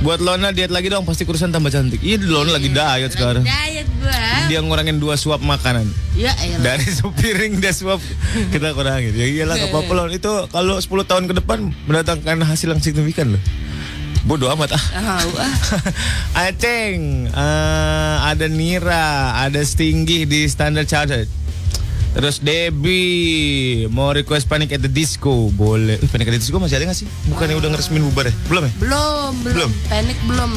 buat 0.04 0.20
Lona 0.20 0.52
diet 0.52 0.68
lagi 0.68 0.92
dong 0.92 1.08
pasti 1.08 1.24
kurusan 1.24 1.56
tambah 1.56 1.72
cantik. 1.72 2.04
Iya 2.04 2.20
Lona 2.28 2.60
lagi 2.60 2.68
diet 2.68 3.12
sekarang. 3.16 3.48
Diet 3.48 3.88
gua. 4.04 4.52
Dia 4.52 4.60
ngurangin 4.60 5.00
dua 5.00 5.16
suap 5.16 5.40
makanan. 5.40 5.88
Ya 6.20 6.36
elah. 6.44 6.76
Dari 6.76 6.84
sepiring 7.00 7.64
dia 7.64 7.72
suap 7.72 8.04
kita 8.52 8.76
kurangin. 8.76 9.16
Ya 9.16 9.24
iyalah 9.24 9.56
gak 9.56 9.72
apa-apa 9.72 9.92
Lon. 10.04 10.12
Itu 10.12 10.52
kalau 10.52 10.76
10 10.76 10.92
tahun 11.08 11.24
ke 11.32 11.34
depan 11.40 11.72
mendatangkan 11.88 12.44
hasil 12.44 12.76
yang 12.76 12.84
signifikan 12.84 13.40
loh. 13.40 13.42
Bodoh 14.24 14.48
amat 14.56 14.78
ah. 14.78 14.84
Ah. 14.96 15.22
Aceng, 16.48 17.28
eh, 17.28 18.16
ada 18.24 18.46
Nira, 18.48 19.36
ada 19.42 19.60
Stinggi 19.66 20.24
di 20.24 20.48
Standard 20.48 20.88
Chartered. 20.88 21.28
Terus 22.14 22.46
Debbie 22.46 23.90
mau 23.90 24.14
request 24.14 24.46
Panic 24.46 24.78
at 24.78 24.86
the 24.86 24.92
Disco 24.92 25.50
boleh. 25.50 25.98
Eh, 25.98 26.10
Panic 26.14 26.30
at 26.30 26.34
the 26.38 26.42
Disco 26.46 26.62
masih 26.62 26.78
ada 26.78 26.94
nggak 26.94 27.00
sih? 27.02 27.10
Bukannya 27.34 27.58
udah 27.58 27.70
ngeresmin 27.74 28.06
bubar 28.06 28.30
ya? 28.30 28.34
Belum 28.46 28.64
ya? 28.70 28.72
Belum, 28.78 29.32
belum. 29.42 29.56
Belum? 29.58 29.72
Panik 29.90 30.20
belum. 30.30 30.52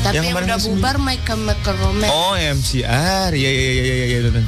Tapi 0.00 0.16
Yang 0.16 0.26
yang, 0.32 0.36
udah 0.40 0.58
bubar 0.64 0.96
My 0.96 1.16
Chemical 1.20 1.74
Romance. 1.76 2.08
Oh 2.08 2.32
MCR, 2.32 3.30
iya 3.36 3.50
iya 3.52 3.70
iya 3.76 3.82
iya 3.84 4.06
iya. 4.08 4.18
iya. 4.24 4.42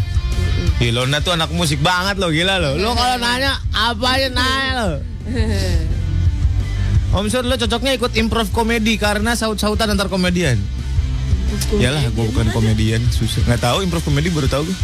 Ih, 0.81 0.91
Lona 0.91 1.21
tuh 1.21 1.37
anak 1.37 1.53
musik 1.53 1.85
banget 1.85 2.17
loh, 2.17 2.33
gila 2.33 2.57
loh. 2.57 2.81
Lo 2.81 2.97
kalau 2.97 3.21
nanya 3.21 3.61
apa 3.77 4.07
aja 4.17 4.29
nanya 4.33 4.73
lo. 4.81 4.91
Om 7.13 7.29
Sur 7.29 7.45
lo 7.45 7.61
cocoknya 7.61 7.93
ikut 8.01 8.17
improv 8.17 8.49
komedi 8.57 8.97
karena 8.97 9.37
saut-sautan 9.37 9.93
antar 9.93 10.09
komedian. 10.09 10.57
Yalah, 11.77 12.09
gue 12.09 12.25
bukan 12.33 12.49
komedian, 12.57 13.05
susah. 13.13 13.45
Nggak 13.45 13.61
tahu 13.61 13.85
improv 13.85 14.01
komedi 14.01 14.33
baru 14.33 14.49
tahu 14.49 14.65
gue. 14.65 14.79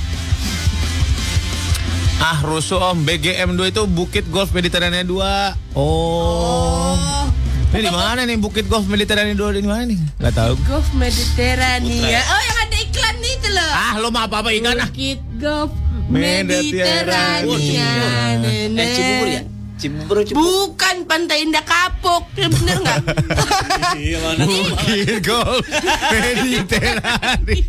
Ah, 2.21 2.45
rusuh 2.45 2.93
om. 2.93 3.01
BGM 3.01 3.57
2 3.57 3.73
itu 3.73 3.83
Bukit 3.89 4.29
Golf 4.29 4.53
Mediterania 4.53 5.01
2. 5.01 5.73
Oh. 5.73 7.25
Ini 7.73 7.89
di 7.89 7.93
mana 7.95 8.29
nih 8.29 8.37
Bukit 8.37 8.69
Golf 8.69 8.85
Mediterania 8.85 9.33
2 9.33 9.65
di 9.65 9.65
mana 9.65 9.89
nih? 9.89 9.97
Nggak 10.21 10.35
tahu. 10.37 10.55
Golf 10.69 10.89
Mediterania. 10.93 12.21
Oh 12.29 12.41
yang 12.45 12.59
ada 12.61 12.77
iklan 12.77 13.17
itu 13.25 13.49
loh. 13.57 13.73
Ah, 13.73 13.93
lo 13.97 14.13
mah 14.13 14.29
apa-apa 14.29 14.53
ikan 14.53 14.77
ah. 14.77 14.89
Bukit 14.93 15.25
Golf 15.41 15.73
Mediterania. 16.13 17.49
Mediterania. 17.49 18.83
Eh 18.85 18.89
Cibubur 18.93 19.29
ya? 19.33 19.43
Cibubur 19.79 20.27
Cibubur. 20.27 20.75
Bukan 20.75 21.07
Pantai 21.07 21.47
Indah 21.47 21.63
Kapuk. 21.63 22.27
Ya, 22.35 22.51
bener 22.51 22.83
nggak? 22.83 22.99
Iya 23.95 24.19
mana? 24.19 24.43
Bukit 24.43 25.23
Golf 25.23 25.63
Mediterania. 26.11 27.63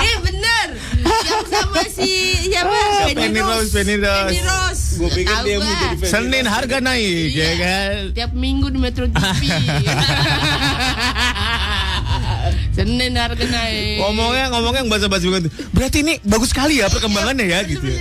eh 0.00 0.16
bener. 0.24 0.66
Yang 1.04 1.44
sama 1.52 1.84
si 1.92 2.12
siapa? 2.48 2.72
Penny 3.12 3.40
Rose, 3.44 3.68
Penny 3.76 4.00
Rose. 4.00 4.32
Penny 4.32 4.40
Rose. 4.40 4.84
Gua 4.96 5.08
pikir 5.12 5.36
dia 5.44 5.56
mau 5.60 5.68
jadi 5.68 6.08
Senin 6.08 6.48
harga 6.48 6.80
naik, 6.80 7.28
ya 7.30 7.36
Iya. 7.36 7.48
kan? 7.60 7.92
Tiap 8.16 8.32
minggu 8.32 8.72
di 8.72 8.78
Metro 8.80 9.04
TV. 9.08 9.40
Senin 12.76 13.12
harga 13.12 13.44
naik. 13.44 14.00
Ngomongnya 14.00 14.48
ngomongnya 14.56 14.80
yang 14.80 14.88
banget. 14.88 15.52
Berarti 15.76 16.00
ini 16.00 16.16
bagus 16.24 16.48
sekali 16.52 16.80
ya 16.80 16.88
perkembangannya 16.88 17.44
ya 17.44 17.60
gitu. 17.68 17.84
ya. 17.84 18.00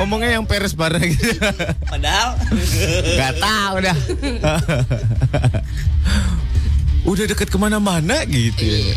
Ngomongnya 0.00 0.40
yang 0.40 0.48
peres 0.48 0.72
gitu. 0.72 1.28
Padahal 1.84 2.40
Gak 3.20 3.34
tahu 3.36 3.74
dah. 3.84 3.96
Udah 7.04 7.24
deket 7.28 7.52
ke 7.52 7.58
mana-mana 7.60 8.24
gitu. 8.24 8.64
ya. 8.64 8.96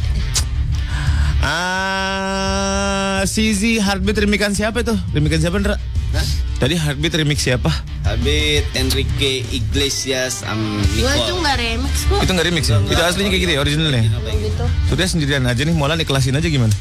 Ah, 1.44 3.20
Sizi 3.28 3.76
Heartbeat 3.84 4.16
remikan 4.24 4.56
siapa 4.56 4.80
itu? 4.80 4.96
Remikan 5.12 5.44
siapa, 5.44 5.60
Ndra? 5.60 5.76
Hah? 6.16 6.26
Tadi 6.64 6.80
Heartbeat 6.80 7.20
remix 7.20 7.44
siapa? 7.44 7.68
Habis 8.08 8.64
Enrique 8.80 9.44
Iglesias 9.52 10.48
tuh 10.48 10.96
Nicole. 10.96 11.44
nggak 11.44 11.58
remix 11.60 11.94
kok. 12.08 12.20
Itu 12.24 12.32
nggak 12.32 12.48
remix 12.48 12.64
ya? 12.72 12.80
Itu 12.80 13.02
aslinya 13.04 13.30
kayak 13.36 13.44
gitu 13.44 13.52
ya, 13.52 13.60
originalnya. 13.60 14.04
Gitu. 14.40 14.64
Surya 14.88 15.08
sendirian 15.12 15.44
aja 15.44 15.68
nih, 15.68 15.76
Molan 15.76 16.00
ikhlasin 16.00 16.40
aja 16.40 16.48
gimana? 16.48 16.72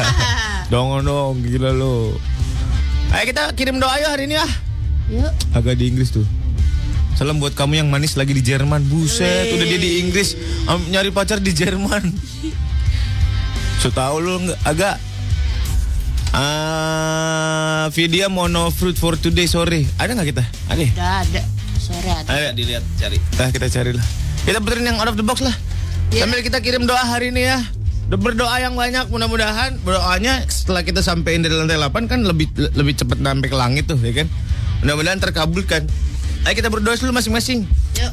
dong 0.72 1.04
dong, 1.04 1.44
gila 1.44 1.76
lo. 1.76 2.16
Ayo 3.12 3.24
kita 3.28 3.52
kirim 3.52 3.76
doa 3.76 3.92
yuk 4.00 4.08
hari 4.08 4.24
ini 4.24 4.40
ah. 4.40 4.48
Yuk. 5.12 5.32
Agak 5.52 5.76
di 5.76 5.92
Inggris 5.92 6.08
tuh. 6.08 6.24
Salam 7.12 7.36
buat 7.36 7.52
kamu 7.52 7.84
yang 7.84 7.88
manis 7.92 8.16
lagi 8.16 8.32
di 8.32 8.40
Jerman. 8.40 8.88
Buset, 8.88 9.52
udah 9.52 9.66
dia 9.68 9.76
di 9.76 10.00
Inggris 10.00 10.32
nyari 10.88 11.12
pacar 11.12 11.38
di 11.38 11.52
Jerman. 11.52 12.08
So 13.82 13.90
tahu 13.90 14.22
lu 14.22 14.38
agak 14.62 14.94
Ah, 16.32 17.92
video 17.92 18.32
mono 18.32 18.72
fruit 18.72 18.96
for 18.96 19.20
today 19.20 19.44
sore. 19.44 19.84
Ada 20.00 20.16
nggak 20.16 20.28
kita? 20.32 20.44
Ada. 20.72 20.80
ya? 20.80 20.88
Udah 20.96 21.14
ada. 21.20 21.42
Sore 21.76 22.08
ada. 22.08 22.24
Ada. 22.24 22.32
Ada 22.32 22.50
dilihat 22.56 22.84
cari. 22.96 23.18
Nah, 23.36 23.48
kita 23.52 23.66
carilah. 23.68 24.06
Kita 24.48 24.58
puterin 24.64 24.88
yang 24.88 24.96
out 24.96 25.12
of 25.12 25.20
the 25.20 25.26
box 25.26 25.44
lah. 25.44 25.52
Iya. 26.08 26.24
Sambil 26.24 26.40
kita 26.40 26.64
kirim 26.64 26.88
doa 26.88 27.04
hari 27.04 27.36
ini 27.36 27.44
ya. 27.44 27.60
Berdoa 28.12 28.60
yang 28.60 28.76
banyak 28.76 29.08
mudah-mudahan 29.08 29.80
doanya 29.80 30.44
setelah 30.44 30.84
kita 30.84 31.00
sampein 31.00 31.40
dari 31.40 31.56
lantai 31.56 31.80
8 31.80 32.12
kan 32.12 32.20
lebih 32.20 32.52
lebih 32.76 32.92
cepat 32.92 33.24
sampai 33.24 33.48
ke 33.48 33.56
langit 33.56 33.88
tuh 33.88 33.96
ya 33.96 34.12
kan. 34.12 34.28
Mudah-mudahan 34.84 35.16
terkabulkan. 35.16 35.88
Ayo 36.44 36.52
kita 36.52 36.68
berdoa 36.68 36.92
dulu 37.00 37.16
masing-masing. 37.16 37.64
Yuk. 37.96 38.12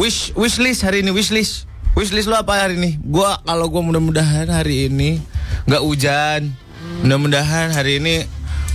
Wish 0.00 0.32
wish 0.32 0.56
list 0.56 0.80
hari 0.86 1.04
ini 1.04 1.12
wish 1.12 1.28
list. 1.28 1.68
Wish 1.92 2.16
list 2.16 2.32
lo 2.32 2.40
apa 2.40 2.64
hari 2.64 2.80
ini? 2.80 2.96
Gua 3.02 3.36
kalau 3.44 3.68
gua 3.68 3.84
mudah-mudahan 3.84 4.48
hari 4.48 4.88
ini 4.88 5.20
nggak 5.68 5.82
hujan. 5.84 6.56
Mudah-mudahan 7.04 7.76
hari 7.76 8.00
ini 8.00 8.24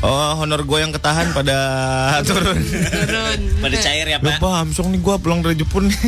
Oh, 0.06 0.44
honor 0.44 0.62
gue 0.68 0.86
yang 0.86 0.94
ketahan 0.94 1.34
pada 1.34 1.58
turun. 2.28 2.62
Turun. 2.62 3.40
Pada 3.58 3.76
cair 3.80 4.06
ya 4.06 4.22
pak. 4.22 4.38
Lupa 4.38 4.62
Hamsong 4.62 4.94
nih 4.94 5.02
gue 5.02 5.16
pulang 5.18 5.42
dari 5.42 5.58
Jepun 5.58 5.90
nih. 5.90 5.98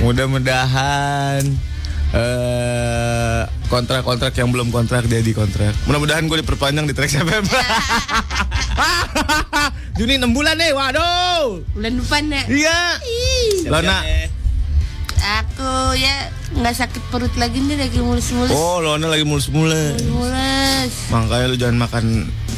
Mudah-mudahan 0.06 1.42
eh 2.14 3.42
kontrak-kontrak 3.66 4.30
yang 4.38 4.54
belum 4.54 4.70
kontrak 4.70 5.10
jadi 5.10 5.30
kontrak. 5.34 5.74
Mudah-mudahan 5.90 6.30
gue 6.30 6.38
diperpanjang 6.42 6.86
di 6.86 6.94
Trax 6.94 7.18
FM. 7.18 7.44
Juni 9.98 10.20
6 10.20 10.36
bulan 10.36 10.54
nih, 10.60 10.76
waduh. 10.76 11.64
Bulan 11.74 11.92
depan 11.98 12.22
ya. 12.30 12.42
Iya. 12.46 12.78
Lona. 13.72 13.98
Aku 15.42 15.96
ya 15.98 16.30
nggak 16.54 16.76
sakit 16.76 17.02
perut 17.10 17.34
lagi 17.34 17.58
nih 17.58 17.80
lagi 17.80 17.98
mulus-mulus. 17.98 18.54
Oh, 18.54 18.78
Lona 18.78 19.10
lagi 19.10 19.26
mulus-mulus. 19.26 19.98
Mulus. 20.06 20.92
Makanya 21.10 21.46
lu 21.50 21.56
jangan 21.58 21.76
makan 21.88 22.04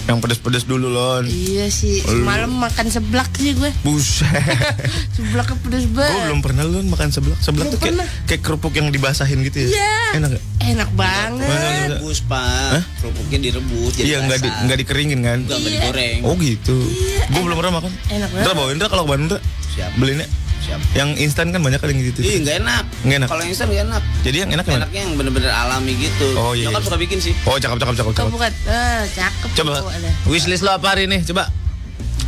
yang 0.08 0.18
pedes-pedes 0.18 0.64
dulu, 0.64 0.88
Lon. 0.88 1.24
Iya 1.24 1.68
sih, 1.68 2.00
semalam 2.00 2.48
makan 2.48 2.88
seblak 2.88 3.28
sih 3.36 3.52
gue. 3.52 3.68
Buset. 3.82 4.24
Seblaknya 5.14 5.56
pedes 5.60 5.84
banget. 5.86 6.08
Gue 6.10 6.24
belum 6.26 6.40
pernah 6.40 6.62
lu 6.64 6.80
makan 6.82 7.12
seblak. 7.12 7.36
Seblak 7.38 7.68
Belum 7.68 7.74
tuh 7.76 7.78
kayak, 7.78 7.94
pernah. 7.94 8.06
kayak 8.24 8.40
kerupuk 8.40 8.72
yang 8.72 8.88
dibasahin 8.88 9.44
gitu 9.44 9.68
ya. 9.68 9.70
Iya. 9.70 9.92
Enak 10.16 10.28
gak? 10.32 10.44
Enak 10.64 10.90
banget. 10.96 11.48
Direbus 11.92 12.18
pak. 12.24 12.80
Kerupuknya 12.98 13.38
direbus. 13.42 13.92
Jadi 13.94 14.06
Iya, 14.08 14.16
nggak 14.24 14.38
di, 14.40 14.48
nggak 14.48 14.78
dikeringin 14.80 15.20
kan? 15.20 15.38
Enggak, 15.44 15.58
nggak 15.58 15.68
Iya. 15.68 15.80
digoreng. 15.84 16.18
Oh 16.24 16.34
gitu. 16.34 16.76
Iya, 16.80 17.20
Gue 17.26 17.36
enak. 17.36 17.44
belum 17.44 17.56
pernah 17.58 17.72
makan. 17.76 17.92
Enak 18.08 18.28
Indra 18.30 18.40
banget. 18.40 18.56
bawa 18.56 18.68
Indra 18.72 18.86
kalau 18.88 19.04
ke 19.04 19.10
Bandung 19.10 19.26
Indra. 19.28 19.40
Siap. 19.68 19.90
Belinya. 19.94 20.26
Siap. 20.58 20.80
Yang 20.92 21.10
instan 21.22 21.46
kan 21.48 21.60
banyak 21.62 21.78
kali 21.78 21.92
yang 21.92 22.02
gitu. 22.08 22.20
Ih 22.20 22.42
nggak 22.42 22.56
enak. 22.60 22.84
Nggak 23.00 23.16
enak. 23.22 23.28
Kalau 23.30 23.40
yang 23.40 23.52
instan 23.52 23.66
nggak 23.68 23.84
enak. 23.84 24.02
Jadi 24.20 24.36
yang 24.36 24.50
enak 24.52 24.64
kan? 24.64 24.74
Enaknya 24.76 25.00
yang 25.00 25.12
bener-bener 25.14 25.48
alami 25.48 25.92
gitu. 25.96 26.28
Oh, 26.34 26.52
iya, 26.52 26.66
Nyokap 26.66 26.82
iya. 26.82 26.88
suka 26.90 26.98
bikin 26.98 27.18
sih. 27.20 27.32
Oh 27.46 27.56
cakep 27.56 27.78
cakep 27.78 27.94
cakep 27.94 28.12
cakep. 28.12 28.32
bukan, 28.34 28.52
eh, 28.66 29.02
cakep. 29.08 29.48
Coba. 29.54 29.72
Ada. 29.98 30.10
Wishlist 30.24 30.62
lo 30.62 30.72
apa 30.72 30.86
hari 30.88 31.04
ini? 31.04 31.20
Coba. 31.22 31.50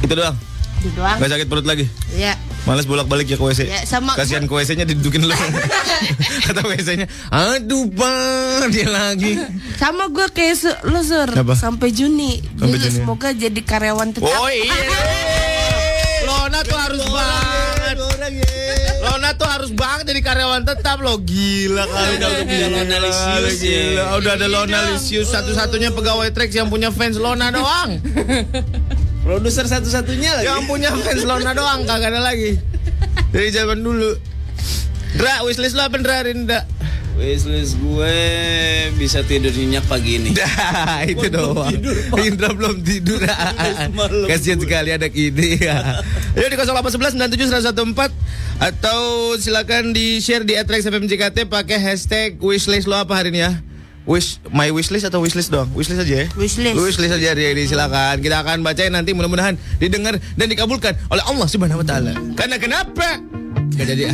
Itu 0.01 0.13
doang. 0.13 0.37
Itu 0.79 0.91
doang. 0.93 1.17
Gak 1.17 1.31
sakit 1.31 1.47
perut 1.47 1.65
lagi. 1.65 1.85
Ya. 2.13 2.35
Males 2.61 2.85
bolak-balik 2.85 3.25
ya 3.25 3.37
ke 3.37 3.43
WC. 3.43 3.61
Ya, 3.65 3.81
sama- 3.85 4.13
Kasihan 4.13 4.45
ke 4.45 4.53
WC-nya 4.53 4.85
didudukin 4.85 5.23
lu. 5.23 5.33
Kata 6.47 6.61
WC-nya, 6.63 7.09
"Aduh, 7.31 7.89
Bang, 7.89 8.69
dia 8.69 8.85
lagi." 8.85 9.41
Sama 9.75 10.09
gue 10.09 10.29
kayak 10.29 10.55
se- 10.55 10.81
lo 10.85 11.01
sur 11.01 11.25
Apa? 11.27 11.57
sampai 11.57 11.89
Juni. 11.89 12.37
Sampai 12.53 12.77
Jadi 12.77 12.85
Juni. 12.87 12.97
semoga 12.99 13.29
jadi 13.31 13.61
karyawan 13.63 14.13
tetap. 14.13 14.29
Oh 14.29 14.47
iya. 14.47 14.77
Lona 16.29 16.61
tuh 16.61 16.77
harus 16.77 17.01
banget. 17.03 17.97
Lona 19.31 19.39
tuh 19.39 19.47
harus 19.47 19.71
banget 19.71 20.11
jadi 20.11 20.21
karyawan 20.27 20.67
tetap 20.67 20.99
lo 20.99 21.15
gila 21.23 21.87
kali 21.87 22.19
Udah 22.19 22.31
punya 22.43 22.67
Lona 22.67 22.99
Lisius, 22.99 23.55
Gila, 23.63 23.95
ya. 23.95 24.05
udah 24.19 24.33
ada 24.35 24.47
Lona 24.51 24.79
Lisius 24.91 25.31
satu-satunya 25.31 25.95
pegawai 25.95 26.35
Trax 26.35 26.51
yang 26.51 26.67
punya 26.67 26.91
fans 26.91 27.15
Lona 27.15 27.47
doang. 27.55 28.03
Produser 29.23 29.71
satu-satunya 29.71 30.43
lagi. 30.43 30.51
yang 30.51 30.67
punya 30.67 30.91
fans 30.99 31.23
Lona 31.23 31.55
doang 31.55 31.87
kagak 31.87 32.11
ada 32.11 32.27
lagi. 32.27 32.59
Dari 33.31 33.55
zaman 33.55 33.79
dulu. 33.79 34.19
Dra, 35.15 35.47
wishlist 35.47 35.79
lo 35.79 35.87
apa 35.87 35.95
Dra 36.03 36.27
Dra? 36.27 36.67
Wishlist 37.21 37.77
gue 37.85 38.17
bisa 38.97 39.21
tidur 39.21 39.53
nyenyak 39.53 39.85
pagi 39.85 40.17
ini. 40.17 40.33
Dah, 40.33 41.05
itu 41.13 41.29
doang. 41.29 41.69
Indra 42.17 42.49
belum 42.49 42.81
tidur. 42.81 43.21
Kasihan 44.33 44.57
sekali 44.57 44.89
ada 44.89 45.05
ide. 45.05 45.61
Yuk 46.33 46.49
di 46.49 46.57
0811 46.57 47.21
97 47.21 47.61
114 47.77 48.17
atau 48.57 49.01
silakan 49.37 49.93
di 49.93 50.17
share 50.25 50.49
di 50.49 50.57
@rex 50.57 50.89
FM 50.89 51.05
JKT 51.05 51.45
pakai 51.45 51.77
hashtag 51.77 52.41
wishlist 52.41 52.89
lo 52.89 52.97
apa 52.97 53.13
hari 53.13 53.37
ini 53.37 53.45
ya? 53.45 53.53
Wish 54.09 54.41
my 54.49 54.73
wishlist 54.73 55.05
atau 55.05 55.21
wishlist 55.21 55.53
dong? 55.53 55.69
Wishlist 55.77 56.01
aja 56.01 56.25
ya. 56.25 56.27
Wishlist. 56.41 56.73
Wishlist 56.73 57.21
aja 57.21 57.37
hari 57.37 57.53
ini 57.53 57.69
silakan. 57.69 58.25
Kita 58.25 58.41
akan 58.41 58.65
bacain 58.65 58.97
nanti 58.97 59.13
mudah-mudahan 59.13 59.61
didengar 59.77 60.17
dan 60.41 60.49
dikabulkan 60.49 60.97
oleh 61.13 61.25
Allah 61.29 61.47
Subhanahu 61.53 61.85
wa 61.85 61.87
taala. 61.87 62.17
Karena 62.33 62.57
kenapa? 62.57 63.21
Gak 63.77 63.87
jadi 63.93 64.09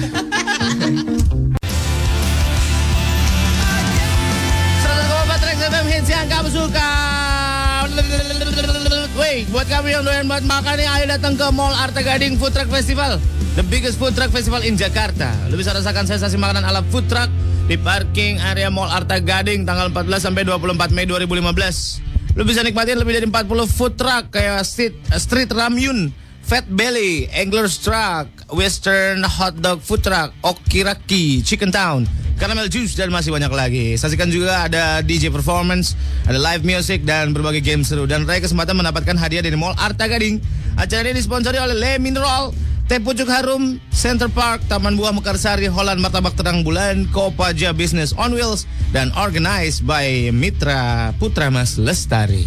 Wait, 9.27 9.51
buat 9.51 9.67
kamu 9.67 9.91
yang 9.91 10.07
doyan 10.07 10.31
buat 10.31 10.47
makan 10.47 10.79
nih, 10.79 10.87
ayo 10.87 11.05
datang 11.11 11.35
ke 11.35 11.43
Mall 11.51 11.75
Arta 11.75 11.99
Gading 11.99 12.39
Food 12.39 12.55
Truck 12.55 12.71
Festival. 12.71 13.19
The 13.59 13.67
biggest 13.67 13.99
food 13.99 14.15
truck 14.15 14.31
festival 14.31 14.63
in 14.63 14.79
Jakarta. 14.79 15.35
Lu 15.51 15.59
bisa 15.59 15.75
rasakan 15.75 16.07
sensasi 16.07 16.39
makanan 16.39 16.63
ala 16.63 16.87
food 16.95 17.11
truck 17.11 17.27
di 17.67 17.75
parking 17.75 18.39
area 18.39 18.71
Mall 18.71 18.87
Arta 18.87 19.19
Gading 19.19 19.67
tanggal 19.67 19.91
14 19.91 20.31
sampai 20.31 20.47
24 20.47 20.95
Mei 20.95 21.11
2015. 21.11 22.39
Lu 22.39 22.47
bisa 22.47 22.63
nikmatin 22.63 23.03
lebih 23.03 23.19
dari 23.19 23.27
40 23.27 23.67
food 23.67 23.99
truck 23.99 24.31
kayak 24.31 24.63
street, 24.63 24.95
street 25.19 25.51
ramyun, 25.51 26.15
Fat 26.47 26.71
Belly, 26.71 27.27
Angler's 27.35 27.83
Truck, 27.83 28.31
Western 28.55 29.27
Hot 29.27 29.59
Dog 29.59 29.83
Food 29.83 30.07
Truck, 30.07 30.31
Okiraki, 30.47 31.43
Chicken 31.43 31.75
Town, 31.75 32.07
Caramel 32.37 32.71
Juice, 32.71 32.95
dan 32.95 33.11
masih 33.11 33.35
banyak 33.35 33.51
lagi. 33.51 33.87
Saksikan 33.99 34.31
juga 34.31 34.69
ada 34.69 35.03
DJ 35.03 35.33
Performance, 35.33 35.99
ada 36.29 36.39
live 36.39 36.63
music, 36.63 37.03
dan 37.03 37.35
berbagai 37.35 37.65
game 37.65 37.83
seru. 37.83 38.05
Dan 38.05 38.29
raih 38.29 38.45
kesempatan 38.45 38.77
mendapatkan 38.77 39.17
hadiah 39.19 39.43
dari 39.43 39.57
Mall 39.59 39.75
Arta 39.75 40.07
Gading. 40.07 40.39
Acara 40.77 41.09
ini 41.11 41.19
disponsori 41.19 41.57
oleh 41.57 41.75
Le 41.75 41.93
Mineral, 41.97 42.53
Teh 42.87 43.03
Pucuk 43.03 43.27
Harum, 43.27 43.83
Center 43.91 44.31
Park, 44.31 44.63
Taman 44.71 44.95
Buah 44.95 45.11
Mekarsari, 45.11 45.67
Holland 45.67 45.99
Martabak 45.99 46.39
Terang 46.39 46.63
Bulan, 46.63 47.11
Kopaja 47.11 47.75
Business 47.75 48.15
on 48.15 48.37
Wheels, 48.37 48.69
dan 48.95 49.11
organized 49.19 49.83
by 49.83 50.31
Mitra 50.31 51.11
Putra 51.19 51.51
Mas 51.51 51.81
Lestari. 51.81 52.47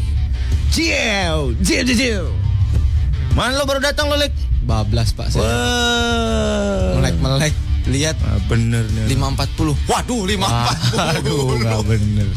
Ciao, 0.72 1.52
ciao, 1.66 1.84
ciao. 1.84 2.49
Mana 3.34 3.56
lo 3.56 3.64
baru 3.64 3.80
datang 3.80 4.10
lo, 4.10 4.16
Lek? 4.16 4.34
Bablas 4.62 5.14
pak 5.14 5.30
saya. 5.30 5.46
Melek-melek. 6.96 7.54
Lihat 7.90 8.16
Ah, 8.22 8.38
bener 8.46 8.86
nih. 8.86 9.10
540. 9.10 9.74
Waduh 9.88 10.22
540. 10.28 11.18
Aduh, 11.18 11.58
nggak 11.58 11.82
bener. 11.88 12.28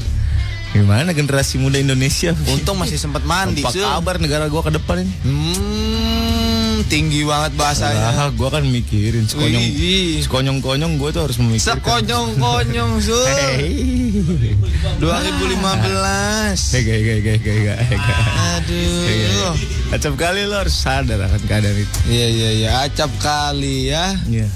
Gimana 0.72 1.12
generasi 1.12 1.61
muda 1.61 1.76
Indonesia? 1.76 2.33
Untung 2.48 2.81
masih 2.81 2.96
sempat 2.96 3.20
mandi. 3.22 3.61
Apa 3.61 4.00
kabar 4.00 4.16
negara 4.16 4.48
gua 4.48 4.64
ke 4.64 4.72
depan 4.72 5.05
ini? 5.05 5.12
Hmm, 5.20 6.62
tinggi 6.87 7.23
banget 7.27 7.53
bahasanya. 7.59 8.14
Ah, 8.14 8.31
gua 8.35 8.49
kan 8.53 8.64
mikirin 8.66 9.27
sekonyong, 9.27 9.62
Wih. 9.62 10.23
sekonyong-konyong 10.25 10.99
gua 10.99 11.11
tuh 11.14 11.29
harus 11.29 11.38
memikirkan. 11.38 11.79
Sekonyong-konyong 11.79 12.92
Sul. 13.03 13.27
Hey. 13.27 14.12
2015. 15.03 16.75
Hei, 16.77 16.83
hei, 16.87 17.21
hei, 17.23 17.38
hei. 17.38 17.99
Aduh. 18.57 19.55
Acap 19.92 20.14
kali 20.16 20.49
lo 20.49 20.57
harus 20.57 20.73
sadar 20.73 21.21
akan 21.21 21.42
keadaan 21.45 21.77
itu. 21.77 21.99
Iya 22.09 22.27
iya 22.33 22.51
iya, 22.57 22.68
acap 22.88 23.12
kali 23.21 23.92
ya. 23.92 24.16
Iya. 24.25 24.49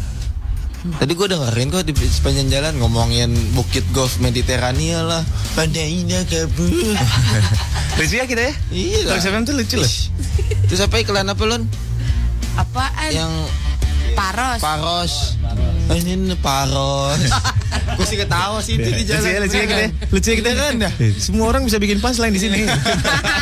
Tadi 0.86 1.12
gue 1.18 1.26
dengerin 1.26 1.68
kok 1.74 1.82
di 1.82 1.92
sepanjang 1.98 2.46
jalan 2.46 2.78
ngomongin 2.78 3.34
Bukit 3.58 3.82
Golf 3.90 4.22
Mediterania 4.22 5.02
lah. 5.02 5.22
Pada 5.58 5.82
indah 5.82 6.22
kabur. 6.30 6.70
Lucu 7.98 8.14
ya 8.20 8.24
kita 8.28 8.42
ya? 8.46 8.54
iya 8.70 8.98
lah. 9.08 9.18
Terus 9.18 9.26
FM 9.34 9.42
tuh 9.48 9.54
lucu 9.56 9.76
loh. 9.80 9.92
Terus 10.70 10.80
apa 10.84 11.00
iklan 11.02 11.26
apa 11.26 11.42
Lon? 11.42 11.66
Apaan? 12.56 13.10
Yang 13.12 13.32
Paros. 14.16 14.60
Paros. 14.64 15.12
Oh, 15.86 15.94
ini 15.94 16.16
nih 16.16 16.38
Paros. 16.40 17.20
gue 17.96 18.06
sih 18.08 18.18
ketawa 18.18 18.58
sih 18.64 18.80
itu 18.80 18.88
di 18.88 19.04
Lucu 19.04 19.12
jalan. 19.12 19.28
ya, 19.28 19.38
lucu 19.44 19.56
ya 19.56 19.66
kita 19.68 19.82
ya. 19.84 19.90
Lucu 20.10 20.28
ya 20.32 20.36
kita 20.40 20.50
kan. 20.56 20.74
Semua 21.20 21.46
orang 21.52 21.62
bisa 21.68 21.76
bikin 21.76 22.00
punchline 22.00 22.32
di 22.32 22.40
sini. 22.40 22.60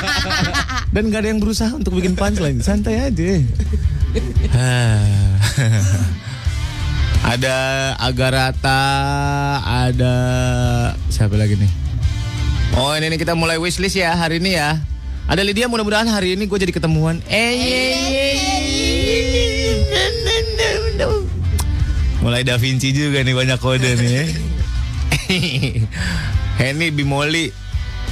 Dan 0.95 1.11
gak 1.11 1.25
ada 1.25 1.29
yang 1.31 1.41
berusaha 1.41 1.71
untuk 1.73 1.95
bikin 1.95 2.19
punchline. 2.19 2.59
Santai 2.61 3.07
aja. 3.07 3.25
ada 7.35 7.57
Agarata, 7.99 8.83
ada 9.65 10.17
siapa 11.09 11.35
lagi 11.39 11.57
nih? 11.57 11.71
Oh 12.75 12.91
ini 12.99 13.07
nih 13.15 13.19
kita 13.23 13.39
mulai 13.39 13.57
wishlist 13.57 13.95
ya 13.95 14.19
hari 14.19 14.43
ini 14.43 14.59
ya. 14.59 14.83
Ada 15.25 15.41
Lydia 15.41 15.73
mudah-mudahan 15.73 16.05
hari 16.11 16.37
ini 16.37 16.45
gue 16.45 16.59
jadi 16.59 16.75
ketemuan. 16.75 17.25
Eh, 17.33 18.54
mulai 22.25 22.41
Da 22.41 22.57
Vinci 22.57 22.97
juga 22.97 23.21
nih 23.21 23.37
banyak 23.37 23.59
kode 23.61 23.91
nih. 24.01 24.09
ya. 24.17 24.25
Henny 26.57 26.89
Bimoli, 26.89 27.53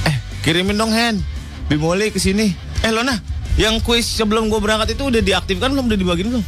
eh 0.05 0.15
kirimin 0.45 0.77
dong 0.77 0.93
Hen, 0.93 1.17
Bimoli 1.65 2.13
ke 2.13 2.21
sini. 2.21 2.53
Eh 2.85 2.93
Lona, 2.93 3.17
yang 3.57 3.81
kuis 3.81 4.05
sebelum 4.05 4.53
gue 4.53 4.59
berangkat 4.61 4.93
itu 4.93 5.09
udah 5.09 5.21
diaktifkan 5.23 5.73
belum? 5.73 5.89
Udah 5.89 5.97
dibagiin 5.97 6.29
belum? 6.29 6.45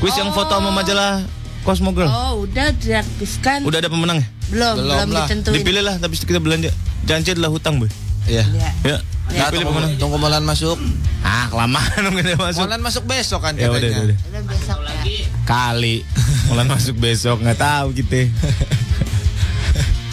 Kuis 0.00 0.16
yang 0.16 0.32
foto 0.32 0.56
sama 0.56 0.72
majalah 0.72 1.20
Cosmo 1.62 1.94
Girl. 1.94 2.10
Oh, 2.10 2.48
udah 2.48 2.74
diaktifkan. 2.74 3.62
Udah 3.62 3.78
ada 3.78 3.92
pemenang 3.92 4.18
ya? 4.18 4.26
Belum, 4.50 4.74
Belum 4.82 4.96
belum, 4.96 5.08
lah. 5.14 5.26
ditentuin. 5.28 5.54
Dipilih 5.60 5.82
lah, 5.84 5.94
tapi 6.00 6.14
kita 6.18 6.40
belanja. 6.42 6.70
Janji 7.06 7.36
adalah 7.36 7.54
hutang, 7.54 7.78
boy. 7.78 7.86
Iya. 8.26 8.42
Ya. 8.82 8.98
Ya, 9.32 9.48
Nah, 9.48 9.50
tunggu, 9.50 9.80
tunggu 9.96 10.16
Molan 10.16 10.44
masuk. 10.44 10.76
Ah, 11.20 11.48
kelamaan 11.48 11.98
dong 11.98 12.14
kita 12.14 12.36
masuk. 12.36 12.60
Molan 12.62 12.80
masuk 12.80 13.04
besok 13.04 13.40
kan 13.40 13.56
Ya 13.56 13.68
udah, 13.68 13.80
katanya. 13.80 13.88
udah, 13.88 14.04
udah. 14.04 14.16
Udah 14.28 14.42
besok 14.44 14.78
ya. 14.84 15.26
Kali. 15.42 15.96
Mulan 16.48 16.68
masuk 16.68 16.94
besok, 16.96 17.36
nggak 17.40 17.58
tahu 17.58 17.88
kita. 17.94 18.28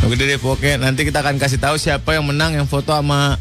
Udah 0.02 0.26
deh 0.26 0.40
pokoknya 0.40 0.80
nanti 0.80 1.04
kita 1.04 1.20
akan 1.20 1.38
kasih 1.38 1.60
tahu 1.60 1.76
siapa 1.76 2.16
yang 2.16 2.26
menang 2.26 2.56
yang 2.56 2.66
foto 2.66 2.90
sama 2.90 3.38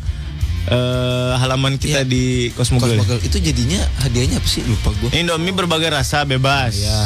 eh, 0.66 1.32
halaman 1.38 1.78
kita 1.78 2.02
Iya. 2.02 2.04
di 2.04 2.24
Cosmogirl. 2.52 2.98
Cosmogirl 2.98 3.22
itu 3.22 3.38
jadinya 3.40 3.80
hadiahnya 3.98 4.36
apa 4.36 4.44
sih? 4.44 4.60
Lupa 4.62 4.92
gue. 4.94 5.08
Indomie 5.14 5.54
berbagai 5.54 5.88
rasa 5.88 6.26
bebas. 6.26 6.76
Iya. 6.76 6.98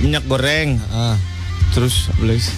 Minyak 0.00 0.24
goreng. 0.24 0.80
Ah, 0.88 1.14
Terus 1.68 2.08
lagi 2.18 2.40
sih? 2.40 2.56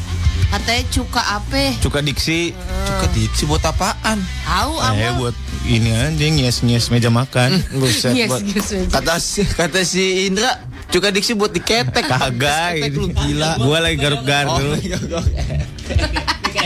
Katanya 0.51 0.83
cuka 0.91 1.23
apa? 1.23 1.79
Cuka 1.79 1.99
diksi. 2.01 2.51
cuka 2.85 3.07
diksi 3.13 3.43
buat 3.45 3.63
apaan? 3.63 4.19
Tahu 4.43 4.73
Eh 4.91 5.07
apa? 5.07 5.11
buat 5.17 5.37
ini 5.63 5.95
aja 5.95 6.11
ngias-ngias 6.27 6.91
meja 6.91 7.07
makan. 7.09 7.55
Buset, 7.79 8.13
Yes, 8.13 8.27
buat- 8.27 8.43
yes, 8.43 8.69
yes. 8.69 8.89
kata 8.91 9.15
si 9.17 9.41
kata 9.47 9.81
si 9.81 10.27
Indra 10.27 10.59
cuka 10.91 11.09
diksi 11.09 11.33
buat 11.33 11.51
diketek 11.51 12.03
Kagak 12.03 12.75
ini. 12.77 12.91
lu 12.91 13.07
gila. 13.09 13.57
Gua 13.59 13.79
lagi 13.79 13.97
garuk-garuk. 13.97 14.59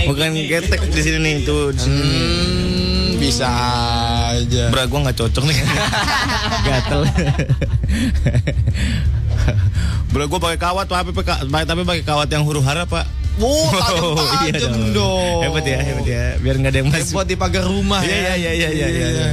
Bukan 0.04 0.28
ketek 0.42 0.80
di 0.86 1.00
sini 1.00 1.18
nih 1.18 1.34
tuh 1.42 1.68
di 1.70 1.80
sini. 1.80 2.00
Hmm, 2.00 3.08
bisa 3.16 3.48
aja. 4.30 4.68
Bra 4.68 4.84
gua 4.84 5.00
nggak 5.02 5.16
cocok 5.18 5.44
nih. 5.44 5.56
Gatel. 6.66 7.00
Bro 10.08 10.24
gua 10.26 10.40
pakai 10.40 10.56
kawat 10.58 10.86
tapi 10.86 11.12
pakai 11.12 11.36
tapi 11.62 11.82
pakai 11.82 12.00
kawat 12.02 12.28
yang 12.28 12.44
huru 12.44 12.60
hara 12.60 12.88
pak. 12.88 13.04
Oh, 13.42 13.66
Oh, 14.14 14.14
iya 14.46 14.54
tajam-tajam 14.54 14.94
dong. 14.94 15.38
Hebat 15.42 15.64
ya, 15.66 15.78
hebat 15.82 16.06
ya. 16.06 16.24
Biar 16.38 16.54
nggak 16.54 16.70
ada 16.70 16.78
yang 16.78 16.88
masuk. 16.88 17.12
Buat 17.18 17.26
di 17.26 17.34
pagar 17.34 17.66
rumah 17.66 18.00
Iya, 18.00 18.14
ya. 18.14 18.34
iya, 18.38 18.50
iya, 18.54 18.68
iya, 18.70 18.88
iya, 18.88 19.06
iya. 19.10 19.28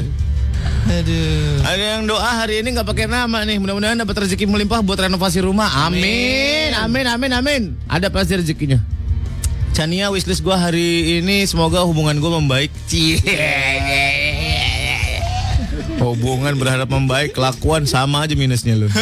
Aduh. 0.82 1.62
Ada 1.62 1.84
yang 1.96 2.04
doa 2.10 2.32
hari 2.36 2.60
ini 2.60 2.74
nggak 2.74 2.88
pakai 2.88 3.06
nama 3.06 3.46
nih. 3.46 3.62
Mudah-mudahan 3.62 3.98
dapat 3.98 4.26
rezeki 4.26 4.50
melimpah 4.50 4.82
buat 4.82 4.98
renovasi 4.98 5.46
rumah. 5.46 5.70
Amin, 5.86 6.74
amin, 6.74 7.06
amin, 7.08 7.32
amin. 7.32 7.62
Ada 7.86 8.10
pasti 8.10 8.34
rezekinya. 8.36 8.82
Chania 9.72 10.10
wishlist 10.10 10.42
gua 10.42 10.58
hari 10.60 11.22
ini 11.22 11.46
semoga 11.46 11.86
hubungan 11.86 12.18
gua 12.18 12.42
membaik. 12.42 12.74
Cie. 12.90 13.22
Hubungan 16.02 16.58
berharap 16.58 16.90
membaik, 16.90 17.38
kelakuan 17.38 17.86
sama 17.86 18.26
aja 18.26 18.34
minusnya 18.34 18.74
lu. 18.74 18.90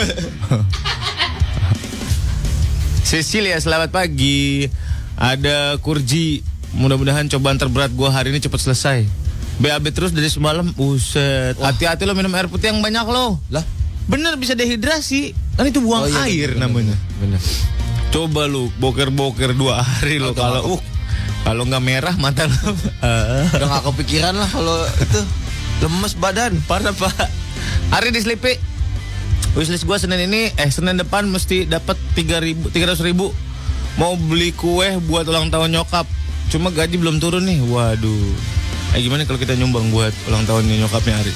Cecilia, 3.02 3.58
selamat 3.58 3.90
pagi. 3.90 4.70
Ada 5.20 5.76
Kurji. 5.84 6.42
Mudah-mudahan 6.72 7.28
cobaan 7.28 7.60
terberat 7.60 7.92
gua 7.92 8.08
hari 8.10 8.32
ini 8.32 8.40
cepat 8.40 8.64
selesai. 8.64 9.04
BAB 9.60 9.92
terus 9.92 10.16
dari 10.16 10.32
semalam. 10.32 10.72
Buset. 10.72 11.60
Hati-hati 11.60 12.08
lo 12.08 12.16
minum 12.16 12.32
air 12.32 12.48
putih 12.48 12.72
yang 12.72 12.80
banyak 12.80 13.04
lo. 13.04 13.36
Lah, 13.52 13.68
Bener 14.10 14.34
bisa 14.42 14.58
dehidrasi. 14.58 15.36
Kan 15.54 15.70
itu 15.70 15.84
buang 15.84 16.08
Oh, 16.08 16.10
iya, 16.10 16.26
air 16.26 16.50
bener, 16.56 16.66
namanya. 16.66 16.96
bener. 17.22 17.38
Coba 18.10 18.50
lu 18.50 18.74
boker-boker 18.82 19.54
dua 19.54 19.86
hari 19.86 20.18
lo 20.18 20.34
kalau 20.34 20.80
uh 20.80 20.82
kalau 21.46 21.62
nggak 21.68 21.84
merah 21.84 22.16
mata 22.18 22.50
lo. 22.50 22.74
Udah 23.54 23.68
gak 23.70 23.84
kepikiran 23.94 24.34
lah 24.34 24.50
kalau 24.50 24.82
itu 24.98 25.20
lemes 25.84 26.16
badan. 26.18 26.58
Parah 26.66 26.96
pak. 26.96 27.28
Hari 27.92 28.10
di 28.10 28.24
Sleepy. 28.24 28.58
Wishlist 29.54 29.86
gua 29.86 29.98
Senin 29.98 30.26
ini, 30.26 30.54
eh 30.54 30.70
Senin 30.70 30.98
depan 30.98 31.26
mesti 31.26 31.66
dapat 31.66 31.98
tiga 32.18 32.40
ribu, 32.42 32.70
tiga 32.72 32.90
ribu. 32.96 33.30
Mau 34.00 34.16
beli 34.16 34.56
kue 34.56 34.88
buat 35.06 35.28
ulang 35.28 35.52
tahun 35.52 35.76
nyokap. 35.76 36.08
Cuma 36.50 36.72
gaji 36.72 36.96
belum 36.96 37.20
turun 37.20 37.44
nih. 37.44 37.60
Waduh. 37.62 38.32
Eh 38.96 39.04
gimana 39.04 39.28
kalau 39.28 39.38
kita 39.38 39.54
nyumbang 39.54 39.92
buat 39.92 40.16
ulang 40.26 40.48
tahunnya 40.48 40.82
nyokapnya 40.82 41.20
Ari? 41.20 41.34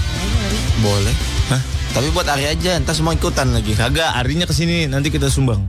Boleh. 0.79 1.13
Hah? 1.51 1.61
Tapi 1.93 2.07
buat 2.09 2.25
Ari 2.25 2.49
aja, 2.49 2.79
entar 2.79 2.95
semua 2.95 3.13
ikutan 3.13 3.51
lagi. 3.51 3.75
Kagak, 3.75 4.15
Arinya 4.15 4.47
ke 4.47 4.55
sini 4.55 4.87
nanti 4.87 5.11
kita 5.11 5.29
sumbang. 5.29 5.61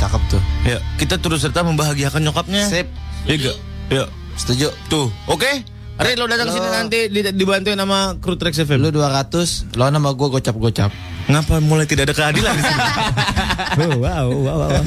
Cakep 0.00 0.22
tuh. 0.30 0.42
Ya, 0.64 0.80
kita 0.96 1.20
turut 1.20 1.36
serta 1.36 1.60
membahagiakan 1.60 2.24
nyokapnya. 2.24 2.64
Sip. 2.64 2.88
Iya? 3.28 3.52
Ya. 3.90 4.04
Setuju. 4.34 4.72
Tuh, 4.88 5.12
oke. 5.26 5.50
Ari 5.94 6.18
lo 6.18 6.26
datang 6.26 6.50
ke 6.50 6.54
sini 6.56 6.66
Lo- 6.66 6.74
nanti 6.74 6.98
di- 7.06 7.34
dibantuin 7.36 7.78
sama 7.78 8.18
kru 8.18 8.34
Trax 8.34 8.64
FM. 8.64 8.80
Lu 8.80 8.90
200, 8.90 9.76
lo 9.76 9.86
nama 9.86 10.10
gua 10.10 10.26
gocap-gocap. 10.32 10.90
Ngapa 11.24 11.62
mulai 11.62 11.86
tidak 11.86 12.10
ada 12.10 12.14
keadilan 12.16 12.50
di 12.50 12.62
sini? 12.62 12.80
oh, 13.80 13.92
wow, 14.02 14.26
wow, 14.30 14.56
wow, 14.58 14.68
wow. 14.70 14.84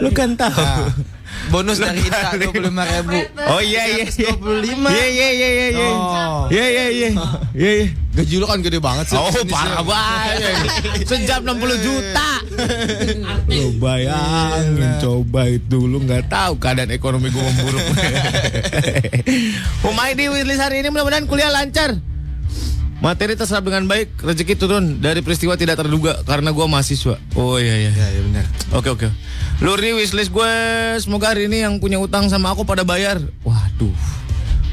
Lu 0.00 0.10
kan 0.12 0.36
tahu. 0.36 0.60
Nah, 0.60 0.88
bonus 1.50 1.78
dari 1.78 2.02
Indra 2.04 2.36
25 2.36 2.52
ribu. 2.70 3.16
Oh 3.48 3.60
iya 3.62 3.82
iya 3.86 4.06
iya. 4.06 4.32
125. 4.36 4.90
Iya 4.90 5.06
iya 5.06 5.28
iya 5.30 5.48
iya 5.48 5.66
iya. 5.70 5.88
Oh. 5.90 6.42
Iya 6.50 6.66
iya 6.66 6.84
iya. 6.90 7.10
Iya 7.54 7.70
iya. 7.84 7.88
Gaji 8.10 8.34
lu 8.42 8.46
kan 8.50 8.58
gede 8.58 8.78
banget 8.82 9.14
sih. 9.14 9.18
Oh 9.18 9.30
parah 9.46 9.82
banget. 9.86 11.06
Sejam 11.06 11.40
60 11.46 11.86
juta. 11.86 12.30
Lu 13.46 13.78
bayangin 13.78 14.98
coba 14.98 15.46
itu 15.46 15.78
lu 15.86 16.02
nggak 16.02 16.28
tahu 16.28 16.58
keadaan 16.58 16.90
ekonomi 16.90 17.30
gue 17.30 17.42
memburuk. 17.42 17.84
Humaydi 19.86 20.26
Wislis 20.28 20.58
hari 20.58 20.82
ini 20.82 20.90
mudah-mudahan 20.90 21.24
kuliah 21.30 21.48
lancar. 21.54 21.96
Materi 23.00 23.32
terserap 23.32 23.64
dengan 23.64 23.88
baik, 23.88 24.20
rezeki 24.20 24.60
turun 24.60 25.00
dari 25.00 25.24
peristiwa 25.24 25.56
tidak 25.56 25.80
terduga 25.80 26.20
karena 26.28 26.52
gua 26.52 26.68
mahasiswa. 26.68 27.16
Oh 27.32 27.56
iya 27.56 27.88
iya. 27.88 27.90
Ya, 27.96 28.06
ya 28.12 28.20
benar. 28.20 28.44
Oke 28.76 28.92
oke. 28.92 29.08
Luri 29.64 29.96
wishlist 29.96 30.28
gue 30.28 30.52
semoga 31.00 31.32
hari 31.32 31.48
ini 31.48 31.64
yang 31.64 31.80
punya 31.80 31.96
utang 31.96 32.28
sama 32.28 32.52
aku 32.52 32.68
pada 32.68 32.84
bayar. 32.84 33.16
Waduh. 33.40 33.96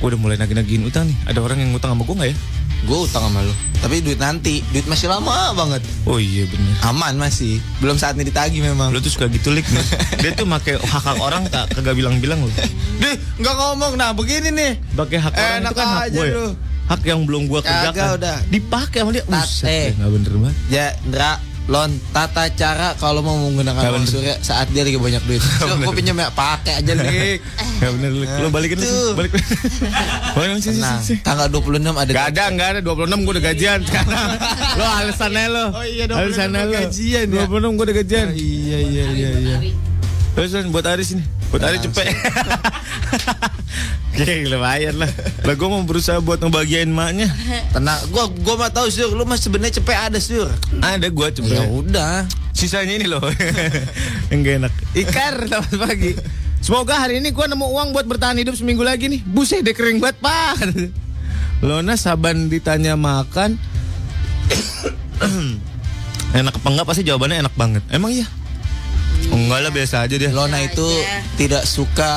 Gue 0.04 0.08
udah 0.12 0.20
mulai 0.20 0.36
nagih-nagihin 0.36 0.84
utang 0.84 1.08
nih. 1.08 1.16
Ada 1.24 1.40
orang 1.40 1.64
yang 1.64 1.72
ngutang 1.72 1.96
sama 1.96 2.04
gue 2.04 2.16
nggak 2.20 2.30
ya? 2.32 2.38
Gue 2.84 2.98
utang 3.08 3.24
sama 3.32 3.40
lu. 3.48 3.54
Tapi 3.80 4.04
duit 4.04 4.20
nanti, 4.20 4.60
duit 4.76 4.84
masih 4.92 5.08
lama 5.08 5.56
banget. 5.56 5.80
Oh 6.04 6.20
iya 6.20 6.44
bener. 6.52 6.76
Aman 6.84 7.16
masih. 7.16 7.64
Belum 7.80 7.96
saatnya 7.96 8.28
ditagih 8.28 8.60
memang. 8.60 8.92
Lo 8.92 9.00
tuh 9.00 9.12
suka 9.12 9.32
gitu 9.32 9.56
lik. 9.56 9.64
Nih. 9.72 9.88
Dia 10.28 10.32
tuh 10.36 10.44
make 10.44 10.76
hak 10.76 11.04
hak 11.04 11.18
orang 11.24 11.48
tak 11.48 11.72
kagak 11.72 11.96
bilang-bilang 11.96 12.44
loh. 12.44 12.52
Deh, 13.00 13.16
nggak 13.40 13.56
ngomong. 13.56 13.96
Nah, 13.96 14.12
begini 14.12 14.52
nih. 14.52 14.72
Pakai 15.00 15.18
hak 15.20 15.32
orang 15.32 15.60
Enak 15.64 15.72
itu 15.72 15.80
kan 15.80 15.88
hak 15.88 16.04
aja 16.12 16.20
gue. 16.20 16.28
lu. 16.36 16.48
Hak 16.88 17.02
yang 17.04 17.24
belum 17.24 17.46
Kagak 17.48 17.68
kerjakan. 17.92 18.08
udah. 18.16 18.38
Dipakai 18.48 19.00
sama 19.00 19.12
dia. 19.12 19.24
Tate. 19.24 19.36
Buset, 19.36 19.92
nggak 19.94 20.10
bener 20.10 20.32
banget. 20.38 20.56
Ya, 20.68 20.86
Indra, 21.02 21.32
Lon, 21.68 21.92
tata 22.10 22.48
cara 22.50 22.96
kalau 22.96 23.20
mau 23.20 23.36
menggunakan 23.38 23.76
uang 23.84 23.92
bener. 24.00 24.08
surya 24.08 24.36
saat 24.40 24.72
dia 24.72 24.82
lagi 24.82 24.96
banyak 24.96 25.20
duit. 25.22 25.44
Coba 25.60 25.76
gue 25.78 25.94
pinjam 25.94 26.16
ya, 26.16 26.32
pakai 26.32 26.80
aja 26.80 26.94
lik. 26.98 27.44
Gak 27.78 27.92
bener 27.92 28.12
balikin 28.50 28.78
lu 28.78 28.86
sini. 28.86 28.96
Tuh. 28.96 29.12
Balik. 29.14 29.32
Balik 30.38 30.50
sini, 30.58 30.80
Nah, 30.80 30.96
sini, 30.98 31.20
sini. 31.20 31.20
tanggal 31.22 31.48
26 31.52 31.84
ada 31.92 32.08
Gak 32.10 32.28
ada, 32.32 32.44
gak 32.50 32.68
ada 32.70 32.80
26 32.82 33.20
gue 33.20 33.34
udah 33.36 33.46
gajian 33.46 33.80
sekarang. 33.84 34.30
lo 34.74 34.86
alasannya 34.88 35.46
lo. 35.50 35.66
Oh 35.70 35.84
iya, 35.84 36.04
26 36.06 36.16
alasannya 36.16 36.56
gua 36.58 36.64
lo. 36.64 36.80
gajian 36.80 37.26
ya. 37.28 37.44
26 37.44 37.52
gue 37.76 37.84
udah 37.84 37.98
gajian. 37.98 38.28
Iya, 38.32 38.78
iya, 38.80 39.04
iya, 39.12 39.30
iya. 39.36 39.58
Terus 40.34 40.52
buat 40.70 40.86
Aris 40.86 41.10
ini. 41.12 41.24
Buat 41.48 41.64
Aris 41.64 41.82
cepet. 41.88 42.12
Oke, 44.18 44.50
lumayan 44.50 44.98
lah. 44.98 45.12
Lah 45.46 45.54
gue 45.54 45.68
mau 45.70 45.80
berusaha 45.86 46.18
buat 46.20 46.42
ngebagiain 46.42 46.90
maknya. 46.90 47.30
Tenang, 47.70 48.02
gua 48.10 48.26
gua 48.42 48.56
mah 48.66 48.72
tahu 48.74 48.90
sur, 48.90 49.14
lu 49.14 49.24
mah 49.24 49.38
sebenarnya 49.38 49.78
cepet 49.78 49.94
ada 49.94 50.20
sur. 50.20 50.50
Ada 50.82 51.08
gue 51.08 51.28
cepet. 51.38 51.54
Ya 51.54 51.70
udah. 51.70 52.26
Sisanya 52.52 52.98
ini 52.98 53.06
loh. 53.06 53.22
Yang 54.34 54.40
gak 54.42 54.56
enak. 54.66 54.74
Ikar 54.98 55.36
selamat 55.46 55.74
pagi. 55.78 56.12
Semoga 56.66 56.98
hari 56.98 57.22
ini 57.22 57.30
gue 57.30 57.46
nemu 57.46 57.64
uang 57.64 57.94
buat 57.94 58.10
bertahan 58.10 58.42
hidup 58.42 58.58
seminggu 58.58 58.82
lagi 58.82 59.08
nih. 59.08 59.22
Buset 59.24 59.62
deh 59.62 59.78
kering 59.78 60.02
banget 60.02 60.18
pak. 60.20 60.66
Lona 61.62 61.94
saban 61.94 62.50
ditanya 62.50 62.98
makan. 62.98 63.56
enak 66.38 66.54
apa 66.58 66.68
enggak 66.68 66.88
pasti 66.90 67.06
jawabannya 67.06 67.46
enak 67.46 67.54
banget. 67.54 67.84
Emang 67.94 68.12
iya? 68.12 68.26
Enggak 69.34 69.60
lah 69.64 69.72
biasa 69.72 69.96
aja 70.08 70.16
dia. 70.16 70.30
Lona 70.32 70.62
itu 70.64 70.86
tidak 71.36 71.64
suka 71.68 72.12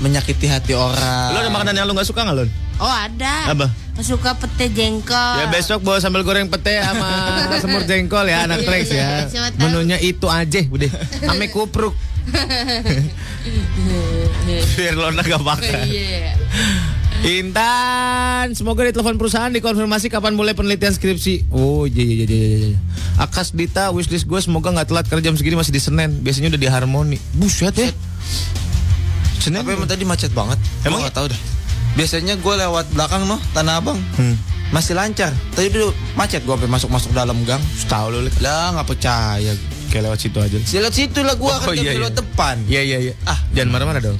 menyakiti 0.00 0.48
hati 0.48 0.72
orang. 0.72 1.36
Lo 1.36 1.38
ada 1.44 1.50
makanan 1.52 1.74
yang 1.76 1.86
lo 1.86 1.92
gak 1.92 2.08
suka 2.08 2.24
gak 2.24 2.36
Lon? 2.36 2.50
Oh 2.80 2.88
ada. 2.88 3.52
Apa? 3.52 3.68
Suka 4.00 4.32
pete 4.32 4.72
jengkol. 4.72 5.36
Ya 5.36 5.52
besok 5.52 5.84
bawa 5.84 6.00
sambal 6.00 6.24
goreng 6.24 6.48
pete 6.48 6.80
sama 6.80 7.08
semur 7.62 7.84
jengkol 7.84 8.24
ya 8.24 8.48
anak 8.48 8.64
Trax 8.64 8.88
ya. 8.88 9.28
Siapa 9.28 9.52
tahu. 9.52 9.68
Menunya 9.68 10.00
itu 10.00 10.24
aja 10.24 10.64
udah. 10.64 10.90
Ame 11.28 11.52
kupruk. 11.52 11.92
Biar 14.76 14.94
Lona 14.96 15.20
gak 15.20 15.42
makan. 15.44 15.84
Iya. 15.84 16.32
Intan, 17.20 18.56
semoga 18.56 18.80
di 18.80 18.96
telepon 18.96 19.20
perusahaan 19.20 19.52
dikonfirmasi 19.52 20.08
kapan 20.08 20.32
mulai 20.32 20.56
penelitian 20.56 20.96
skripsi. 20.96 21.52
Oh 21.52 21.84
iya 21.84 22.00
iya 22.00 22.24
iya 22.24 22.36
iya. 22.48 22.58
iya. 22.72 22.78
Akas 23.20 23.52
Dita, 23.52 23.92
wishlist 23.92 24.24
gue 24.24 24.40
semoga 24.40 24.72
nggak 24.72 24.88
telat 24.88 25.04
kerja 25.04 25.28
jam 25.28 25.36
segini 25.36 25.52
masih 25.52 25.68
di 25.68 25.84
Senen. 25.84 26.24
Biasanya 26.24 26.56
udah 26.56 26.60
di 26.64 26.68
Harmoni. 26.72 27.18
Buset 27.36 27.76
ya. 27.76 27.92
Senin. 29.36 29.60
Tapi 29.60 29.76
emang 29.76 29.84
tadi 29.84 30.08
macet 30.08 30.32
banget. 30.32 30.56
Emang 30.88 31.04
nggak 31.04 31.12
tahu 31.12 31.28
dah. 31.28 31.40
Biasanya 31.92 32.40
gue 32.40 32.54
lewat 32.56 32.86
belakang 32.96 33.28
noh 33.28 33.40
Tanah 33.52 33.84
Abang. 33.84 34.00
Hmm. 34.16 34.40
Masih 34.72 34.96
lancar. 34.96 35.36
Tadi 35.52 35.68
dulu 35.68 35.92
macet 36.16 36.40
gue 36.40 36.54
sampai 36.56 36.72
masuk-masuk 36.72 37.12
dalam 37.12 37.36
gang. 37.44 37.60
Tahu 37.84 38.16
Lik. 38.16 38.40
Lah 38.40 38.72
nggak 38.80 38.88
percaya. 38.88 39.52
kayak 39.92 40.06
lewat 40.08 40.18
situ 40.24 40.38
aja. 40.40 40.56
Lihat 40.56 40.94
situ 40.94 41.20
lah 41.20 41.36
gue 41.36 41.50
Oh, 41.50 41.58
kan 41.58 41.74
iya, 41.76 41.92
iya, 41.92 42.00
iya. 42.00 42.08
depan. 42.08 42.56
Iya 42.64 42.80
iya 42.80 42.98
iya. 43.10 43.14
Ah, 43.28 43.36
jangan 43.52 43.76
marah-marah 43.76 44.00
dong. 44.00 44.16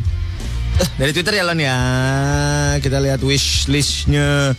Dari 0.97 1.13
Twitter 1.13 1.35
ya 1.37 1.45
Lon 1.45 1.61
ya. 1.61 1.77
Kita 2.81 3.01
lihat 3.01 3.21
wishlistnya. 3.21 4.55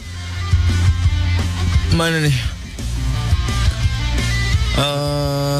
Mana 1.94 2.24
nih? 2.24 2.36
Eh 4.80 5.60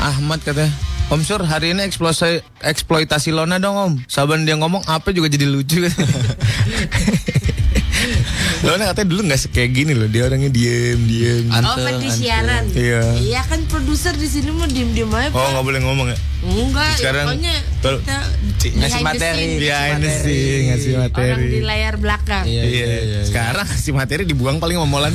Ahmad 0.00 0.40
katanya. 0.44 0.72
Om 1.10 1.26
Sur, 1.26 1.42
hari 1.42 1.74
ini 1.74 1.82
eksploitasi, 1.82 2.62
eksploitasi 2.62 3.34
Lona 3.34 3.58
dong 3.58 3.74
Om. 3.74 3.92
Saban 4.06 4.46
dia 4.46 4.54
ngomong 4.54 4.86
apa 4.86 5.10
juga 5.10 5.26
jadi 5.26 5.42
lucu. 5.42 5.82
Lo 8.62 8.76
katanya 8.76 9.08
dulu 9.08 9.20
nggak 9.26 9.50
kayak 9.50 9.70
gini 9.72 9.92
loh, 9.96 10.06
dia 10.06 10.28
orangnya 10.28 10.52
diem 10.52 11.00
diem. 11.08 11.50
Oh, 11.50 11.74
kan 11.74 11.98
di 11.98 12.08
siaran. 12.12 12.68
Iya. 12.70 13.02
Iya 13.18 13.40
kan 13.48 13.64
produser 13.66 14.14
di 14.14 14.28
sini 14.28 14.54
mau 14.54 14.68
diem-diem 14.68 15.10
aja. 15.10 15.32
Oh 15.34 15.48
nggak 15.50 15.64
boleh 15.66 15.80
ngomong 15.82 16.06
ya? 16.14 16.18
Enggak, 16.46 16.94
Sekarang 16.96 17.26
pokoknya 17.26 17.54
tol- 17.82 18.00
kita 18.00 18.18
Ngasih 18.60 19.00
behind 19.00 19.00
the 19.00 19.16
materi. 19.16 19.40
scene. 19.40 19.56
Iya 19.58 19.78
ini 19.90 20.08
sih 20.12 20.42
ngasih 20.68 20.90
materi. 20.98 21.32
Orang 21.32 21.48
di 21.48 21.60
layar 21.62 21.94
belakang. 21.96 22.44
Iya, 22.44 22.62
Iya, 22.62 22.84
iya, 22.84 22.98
iya. 23.00 23.20
sekarang 23.24 23.64
kasih 23.64 23.92
materi 23.92 24.22
dibuang 24.22 24.60
paling 24.60 24.76
sama 24.76 24.84
Molan. 24.86 25.12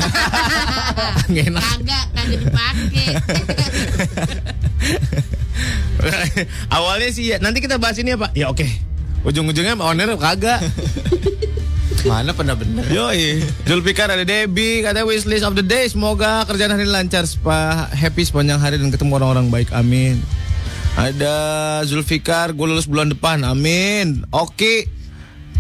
Nggak 1.29 1.45
enak. 1.47 1.62
Kagak, 1.62 2.05
kagak 2.12 2.39
dipakai. 2.41 3.08
Awalnya 6.71 7.10
sih 7.10 7.23
ya, 7.29 7.38
nanti 7.38 7.60
kita 7.60 7.77
bahas 7.77 7.97
ini 7.97 8.13
ya 8.13 8.17
Pak. 8.17 8.31
Ya 8.34 8.45
oke. 8.49 8.65
Ujung-ujungnya 9.23 9.73
owner 9.75 10.13
kagak. 10.15 10.62
Mana 12.05 12.34
pernah 12.34 12.53
bener? 12.53 12.86
Yoi. 12.86 13.41
Zulfikar 13.65 14.05
ada 14.05 14.21
Debbie, 14.21 14.86
katanya 14.86 15.05
wishlist 15.05 15.41
of 15.41 15.58
the 15.58 15.65
day. 15.65 15.86
Semoga 15.86 16.45
kerjaan 16.45 16.69
hari 16.69 16.86
ini 16.86 16.93
lancar, 16.93 17.25
spa, 17.25 17.89
happy 17.89 18.21
sepanjang 18.21 18.62
hari 18.62 18.77
dan 18.77 18.93
ketemu 18.93 19.17
orang-orang 19.17 19.49
baik. 19.49 19.73
Amin. 19.73 20.21
Ada 20.95 21.36
Zulfikar, 21.84 22.55
gue 22.55 22.65
lulus 22.65 22.88
bulan 22.88 23.12
depan. 23.12 23.43
Amin. 23.43 24.23
Oke. 24.31 24.88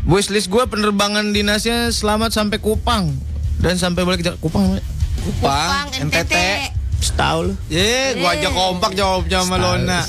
Wishlist 0.07 0.47
gue 0.47 0.63
penerbangan 0.63 1.35
dinasnya 1.35 1.91
selamat 1.91 2.31
sampai 2.31 2.61
Kupang 2.61 3.11
dan 3.59 3.75
sampai 3.75 4.05
balik 4.07 4.23
ke 4.23 4.25
Jakarta. 4.31 4.43
Kupang 4.45 4.63
namanya? 4.69 4.85
Kupang, 5.25 5.85
NTT. 6.07 6.35
Setahu 7.01 7.51
lu. 7.51 7.53
Ye, 7.67 8.15
gua 8.21 8.37
aja 8.37 8.49
kompak 8.53 8.93
jawabnya 8.93 9.41
sama 9.43 9.57
Lona. 9.57 10.01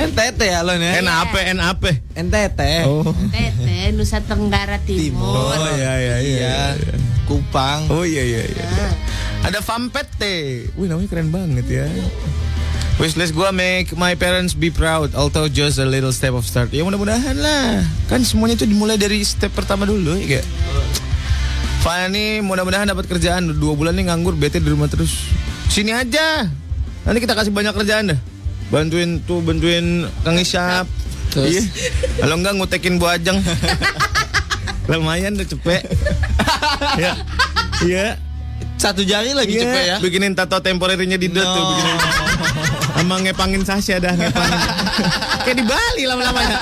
NTT 0.00 0.40
ya 0.40 0.60
Lon 0.62 0.80
ya? 0.80 1.02
NAP, 1.02 1.34
NAP. 1.56 1.82
NTT. 2.14 2.60
Oh. 2.86 3.06
NTT, 3.34 3.94
Nusa 3.94 4.22
Tenggara 4.22 4.78
Timur. 4.82 5.54
Oh 5.54 5.70
iya 5.76 5.92
iya 5.98 6.16
iya. 6.20 6.40
Iya. 6.74 6.94
Kupang. 7.26 7.90
Oh 7.90 8.06
iya 8.06 8.22
iya 8.22 8.42
iya. 8.46 8.64
Nah, 8.64 8.92
Ada 9.50 9.60
Fampete. 9.64 10.68
Wih 10.76 10.86
namanya 10.88 11.08
keren 11.10 11.30
banget 11.32 11.66
ya. 11.68 11.86
Wishlist 13.00 13.32
gua 13.32 13.48
make 13.48 13.96
my 13.96 14.12
parents 14.12 14.52
be 14.52 14.68
proud 14.68 15.16
although 15.16 15.48
just 15.48 15.80
a 15.80 15.88
little 15.88 16.12
step 16.12 16.36
of 16.36 16.44
start. 16.44 16.68
Ya 16.68 16.84
mudah-mudahan 16.84 17.32
lah. 17.34 17.80
Kan 18.06 18.20
semuanya 18.22 18.60
itu 18.60 18.68
dimulai 18.68 19.00
dari 19.00 19.24
step 19.24 19.48
pertama 19.50 19.88
dulu 19.88 20.20
ya. 20.20 20.36
gak? 20.36 20.44
Fani 21.80 22.44
mudah-mudahan 22.44 22.84
dapat 22.84 23.08
kerjaan 23.08 23.56
dua 23.56 23.72
bulan 23.72 23.96
nih 23.96 24.12
nganggur 24.12 24.36
bete 24.36 24.60
di 24.60 24.68
rumah 24.68 24.84
terus. 24.84 25.32
Sini 25.66 25.96
aja. 25.96 26.44
Nanti 27.02 27.18
kita 27.18 27.32
kasih 27.32 27.48
banyak 27.48 27.72
kerjaan 27.72 28.12
dah. 28.12 28.20
Bantuin 28.68 29.16
tuh 29.24 29.40
bantuin 29.40 30.04
Kang 30.20 30.36
Isyap. 30.36 30.84
Terus? 31.32 31.56
Iya. 31.56 31.62
Kalau 32.20 32.36
enggak 32.36 32.52
ngutekin 32.60 33.00
Bu 33.00 33.08
Ajeng. 33.08 33.40
Lumayan 34.92 35.40
udah 35.40 35.48
cepet. 35.48 35.82
Iya. 37.00 37.12
Iya. 37.80 38.06
Satu 38.76 39.04
jari 39.04 39.32
lagi 39.32 39.56
Iya, 39.56 39.62
cepet 39.64 39.82
ya. 39.86 39.96
Bikinin 40.00 40.32
tato 40.32 40.60
temporerinya 40.60 41.16
di 41.16 41.28
dot 41.28 41.44
tuh 41.44 41.52
No. 41.56 41.68
bikinin. 41.70 41.96
Sama 43.00 43.16
ngepangin 43.16 43.64
Sasha 43.64 43.96
dah 43.96 44.12
ngepangin. 44.12 44.60
Kayak 45.48 45.56
di 45.56 45.64
Bali 45.64 46.04
lama-lamanya. 46.04 46.58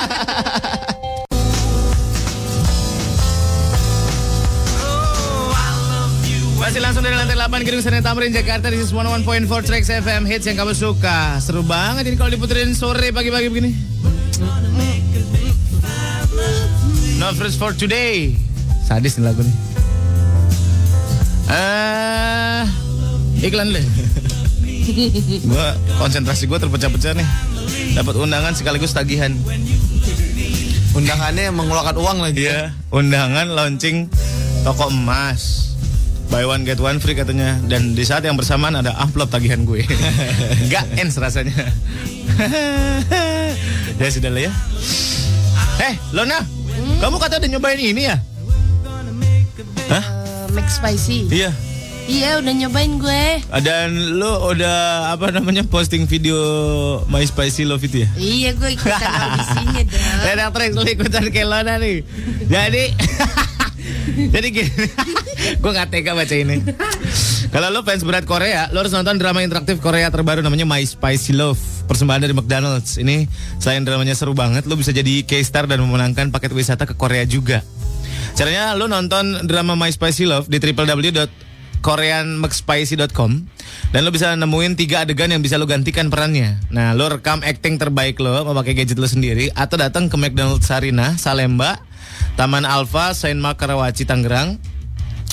Masih 6.62 6.78
langsung 6.78 7.02
dari 7.02 7.18
lantai 7.18 7.34
8 7.34 7.66
Gedung 7.66 7.82
Senen 7.82 8.06
Tamrin 8.06 8.30
Jakarta 8.30 8.70
This 8.70 8.86
is 8.86 8.94
101.4 8.94 9.26
Tracks 9.66 9.90
FM 9.90 10.30
Hits 10.30 10.46
yang 10.46 10.62
kamu 10.62 10.78
suka 10.78 11.42
Seru 11.42 11.66
banget 11.66 12.06
ini 12.06 12.14
kalau 12.14 12.30
diputerin 12.30 12.70
sore 12.70 13.10
pagi-pagi 13.10 13.50
begini 13.50 13.70
No 17.18 17.34
fruits 17.34 17.58
for 17.58 17.74
today 17.74 18.36
Sadis 18.86 19.18
nih 19.18 19.26
lagu 19.26 19.42
nih 19.42 19.56
Eh, 21.48 22.62
iklan 23.40 23.72
deh. 23.72 23.80
gua 25.50 25.76
konsentrasi 26.00 26.48
gua 26.48 26.58
terpecah-pecah 26.60 27.12
nih. 27.16 27.28
Dapat 27.96 28.14
undangan 28.16 28.52
sekaligus 28.56 28.96
tagihan. 28.96 29.32
Undangannya 30.96 31.52
yang 31.52 31.56
mengeluarkan 31.56 31.96
uang 32.00 32.18
lagi. 32.24 32.48
Iya, 32.48 32.72
undangan 32.90 33.52
launching 33.52 34.08
toko 34.64 34.90
emas. 34.90 35.68
Buy 36.28 36.44
one 36.44 36.68
get 36.68 36.76
one 36.76 37.00
free 37.00 37.16
katanya 37.16 37.56
dan 37.72 37.96
di 37.96 38.04
saat 38.04 38.20
yang 38.20 38.36
bersamaan 38.36 38.76
ada 38.76 38.92
amplop 39.00 39.32
tagihan 39.32 39.64
gue. 39.64 39.80
Gak 40.72 40.84
ens 41.00 41.16
rasanya. 41.16 41.56
ya 44.00 44.08
sudah 44.12 44.28
lah 44.28 44.42
ya. 44.44 44.52
Eh, 45.88 45.94
Lona, 46.12 46.44
kamu 47.00 47.16
kata 47.16 47.40
udah 47.40 47.48
nyobain 47.48 47.80
ini 47.80 48.12
ya? 48.12 48.20
Hah? 49.88 50.04
eh, 50.04 50.46
Max 50.52 50.76
Spicy. 50.76 51.32
Iya. 51.32 51.48
Iya, 52.08 52.40
udah 52.40 52.52
nyobain 52.56 52.96
gue. 52.96 53.24
Dan 53.60 54.16
lo 54.16 54.48
udah 54.48 55.12
apa 55.12 55.28
namanya 55.28 55.60
posting 55.68 56.08
video 56.08 56.40
My 57.12 57.20
Spicy 57.20 57.68
Love 57.68 57.84
itu 57.84 58.02
ya? 58.02 58.08
Iya, 58.16 58.50
gue 58.56 58.70
ikutan 58.72 59.12
audisinya 59.12 59.82
dong. 59.84 60.52
Trax 60.56 60.70
lo 60.72 60.88
ikutan 60.88 61.24
kayak 61.28 61.48
Lona 61.52 61.76
nih. 61.76 62.00
Jadi 62.48 62.84
Jadi 64.34 64.48
gini, 64.50 64.72
gue 65.62 65.70
gak 65.70 65.94
tega 65.94 66.16
baca 66.16 66.34
ini. 66.34 66.58
Kalau 67.54 67.70
lo 67.70 67.86
fans 67.86 68.02
berat 68.02 68.26
Korea, 68.26 68.66
lo 68.74 68.82
harus 68.82 68.90
nonton 68.90 69.14
drama 69.16 69.46
interaktif 69.46 69.78
Korea 69.78 70.10
terbaru 70.10 70.42
namanya 70.42 70.66
My 70.66 70.82
Spicy 70.82 71.36
Love. 71.38 71.60
Persembahan 71.86 72.26
dari 72.26 72.34
McDonald's. 72.34 72.98
Ini 72.98 73.30
selain 73.62 73.86
dramanya 73.86 74.18
seru 74.18 74.34
banget, 74.34 74.66
lo 74.66 74.74
bisa 74.74 74.90
jadi 74.90 75.22
K-star 75.22 75.70
dan 75.70 75.80
memenangkan 75.86 76.34
paket 76.34 76.50
wisata 76.52 76.84
ke 76.84 76.98
Korea 76.98 77.22
juga. 77.24 77.62
Caranya 78.34 78.74
lo 78.74 78.90
nonton 78.90 79.46
drama 79.46 79.78
My 79.78 79.88
Spicy 79.92 80.26
Love 80.26 80.50
di 80.50 80.58
www.koreanmcspicy.com 81.82 83.30
dan 83.94 84.00
lo 84.04 84.10
bisa 84.10 84.34
nemuin 84.34 84.74
tiga 84.76 85.06
adegan 85.06 85.30
yang 85.30 85.40
bisa 85.40 85.56
lo 85.56 85.64
gantikan 85.64 86.10
perannya. 86.10 86.58
Nah, 86.68 86.92
lo 86.92 87.08
rekam 87.08 87.40
acting 87.40 87.78
terbaik 87.78 88.18
lo 88.20 88.44
memakai 88.44 88.74
gadget 88.76 88.98
lo 88.98 89.06
sendiri 89.06 89.48
atau 89.54 89.78
datang 89.78 90.10
ke 90.10 90.16
McDonald's 90.18 90.66
Sarina, 90.66 91.16
Salemba, 91.16 91.80
Taman 92.36 92.66
Alfa, 92.66 93.14
Saint 93.14 93.38
Mark 93.38 93.62
Karawaci, 93.62 94.04
Tangerang, 94.04 94.58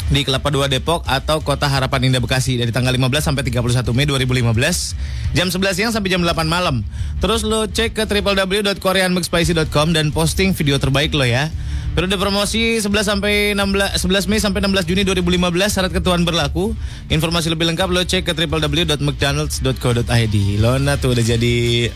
di 0.05 0.21
Kelapa 0.21 0.53
2 0.53 0.69
Depok 0.69 1.01
atau 1.09 1.41
Kota 1.41 1.65
Harapan 1.65 2.13
Indah 2.13 2.21
Bekasi 2.21 2.61
dari 2.61 2.69
tanggal 2.69 2.93
15 2.93 3.25
sampai 3.25 3.41
31 3.41 3.89
Mei 3.97 4.05
2015 4.05 5.33
jam 5.33 5.49
11 5.49 5.73
siang 5.73 5.91
sampai 5.91 6.13
jam 6.13 6.21
8 6.21 6.45
malam. 6.45 6.85
Terus 7.17 7.41
lo 7.41 7.65
cek 7.65 7.97
ke 7.97 8.03
www.koreanmcspicy.com 8.05 9.87
dan 9.97 10.13
posting 10.13 10.53
video 10.53 10.77
terbaik 10.77 11.09
lo 11.17 11.25
ya. 11.25 11.49
Periode 11.95 12.19
promosi 12.19 12.75
11 12.77 12.91
sampai 13.07 13.55
16 13.55 14.03
11 14.03 14.27
Mei 14.27 14.37
sampai 14.37 14.59
16 14.59 14.83
Juni 14.83 15.01
2015 15.07 15.39
syarat 15.71 15.89
ketentuan 15.89 16.21
berlaku. 16.21 16.75
Informasi 17.07 17.47
lebih 17.47 17.65
lengkap 17.65 17.87
lo 17.87 18.03
cek 18.03 18.21
ke 18.21 18.35
www.mcdonalds.co.id. 18.35 20.35
Lona 20.59 20.99
tuh 20.99 21.15
udah 21.15 21.23
jadi 21.23 21.87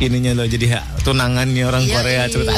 ininya 0.00 0.34
lo 0.34 0.44
jadi 0.44 0.66
ha- 0.74 0.86
tunangannya 1.00 1.62
orang 1.62 1.86
Iya, 1.86 1.94
Korea 1.94 2.22
cerita. 2.26 2.52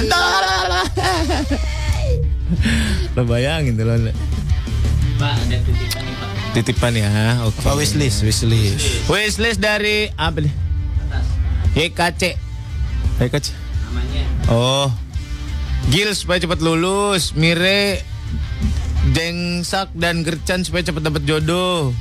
Lo 3.12 3.22
bayangin 3.24 3.76
tuh 3.76 3.84
Lona. 3.84 4.10
Pak, 5.16 5.32
ada 5.36 5.56
titipan 5.60 6.00
nih 6.00 6.14
Pak. 6.16 6.28
Titipan 6.54 6.92
ya, 6.96 7.10
oke. 7.44 7.60
Apa 7.60 7.76
wishlist? 7.76 8.20
Wishlist. 8.20 9.04
Wishlist 9.06 9.60
dari 9.60 10.08
apa 10.12 10.40
nih? 10.40 10.52
Atas 11.04 11.24
YKC. 11.76 12.22
YKC. 13.18 13.46
namanya. 13.84 14.22
Oh. 14.48 14.88
Gil 15.86 16.10
supaya 16.18 16.42
cepat 16.42 16.58
lulus, 16.58 17.30
Mire 17.38 18.02
Dengsak 19.14 19.94
dan 19.94 20.26
Gerchan 20.26 20.66
supaya 20.66 20.82
cepat 20.82 21.06
dapat 21.06 21.22
jodoh. 21.22 21.94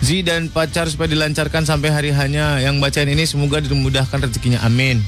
Zi 0.00 0.20
dan 0.24 0.48
pacar 0.48 0.88
supaya 0.88 1.08
dilancarkan 1.12 1.64
sampai 1.64 1.88
hari 1.92 2.10
hanya. 2.12 2.60
Yang 2.60 2.84
bacain 2.84 3.08
ini 3.08 3.24
semoga 3.24 3.60
dimudahkan 3.64 4.20
rezekinya. 4.20 4.60
Amin. 4.64 5.00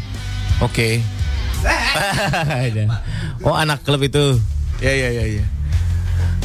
Oke. 0.64 1.04
oh 3.46 3.56
anak 3.56 3.84
klub 3.84 4.00
itu. 4.04 4.40
Ya 4.80 4.92
ya 4.92 5.12
ya 5.12 5.24
ya. 5.28 5.44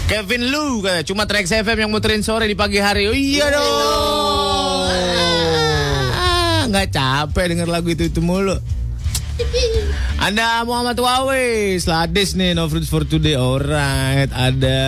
Kevin 0.07 0.47
Lu 0.47 0.79
katanya 0.79 1.03
cuma 1.03 1.23
Trax 1.27 1.51
FM 1.51 1.87
yang 1.87 1.91
muterin 1.91 2.23
sore 2.23 2.47
di 2.47 2.55
pagi 2.55 2.79
hari. 2.79 3.11
Oh 3.11 3.15
iya 3.15 3.51
dong. 3.51 4.87
Ah, 6.15 6.63
Nggak 6.71 6.95
capek 6.95 7.45
denger 7.51 7.67
lagu 7.67 7.91
itu 7.91 8.07
itu 8.07 8.23
mulu. 8.23 8.55
Ada 10.17 10.65
Muhammad 10.65 10.97
Wawe, 10.97 11.77
Sladis 11.77 12.33
nih, 12.33 12.57
no 12.57 12.65
fruits 12.65 12.89
for 12.89 13.05
today, 13.05 13.37
alright. 13.37 14.27
Ada 14.33 14.81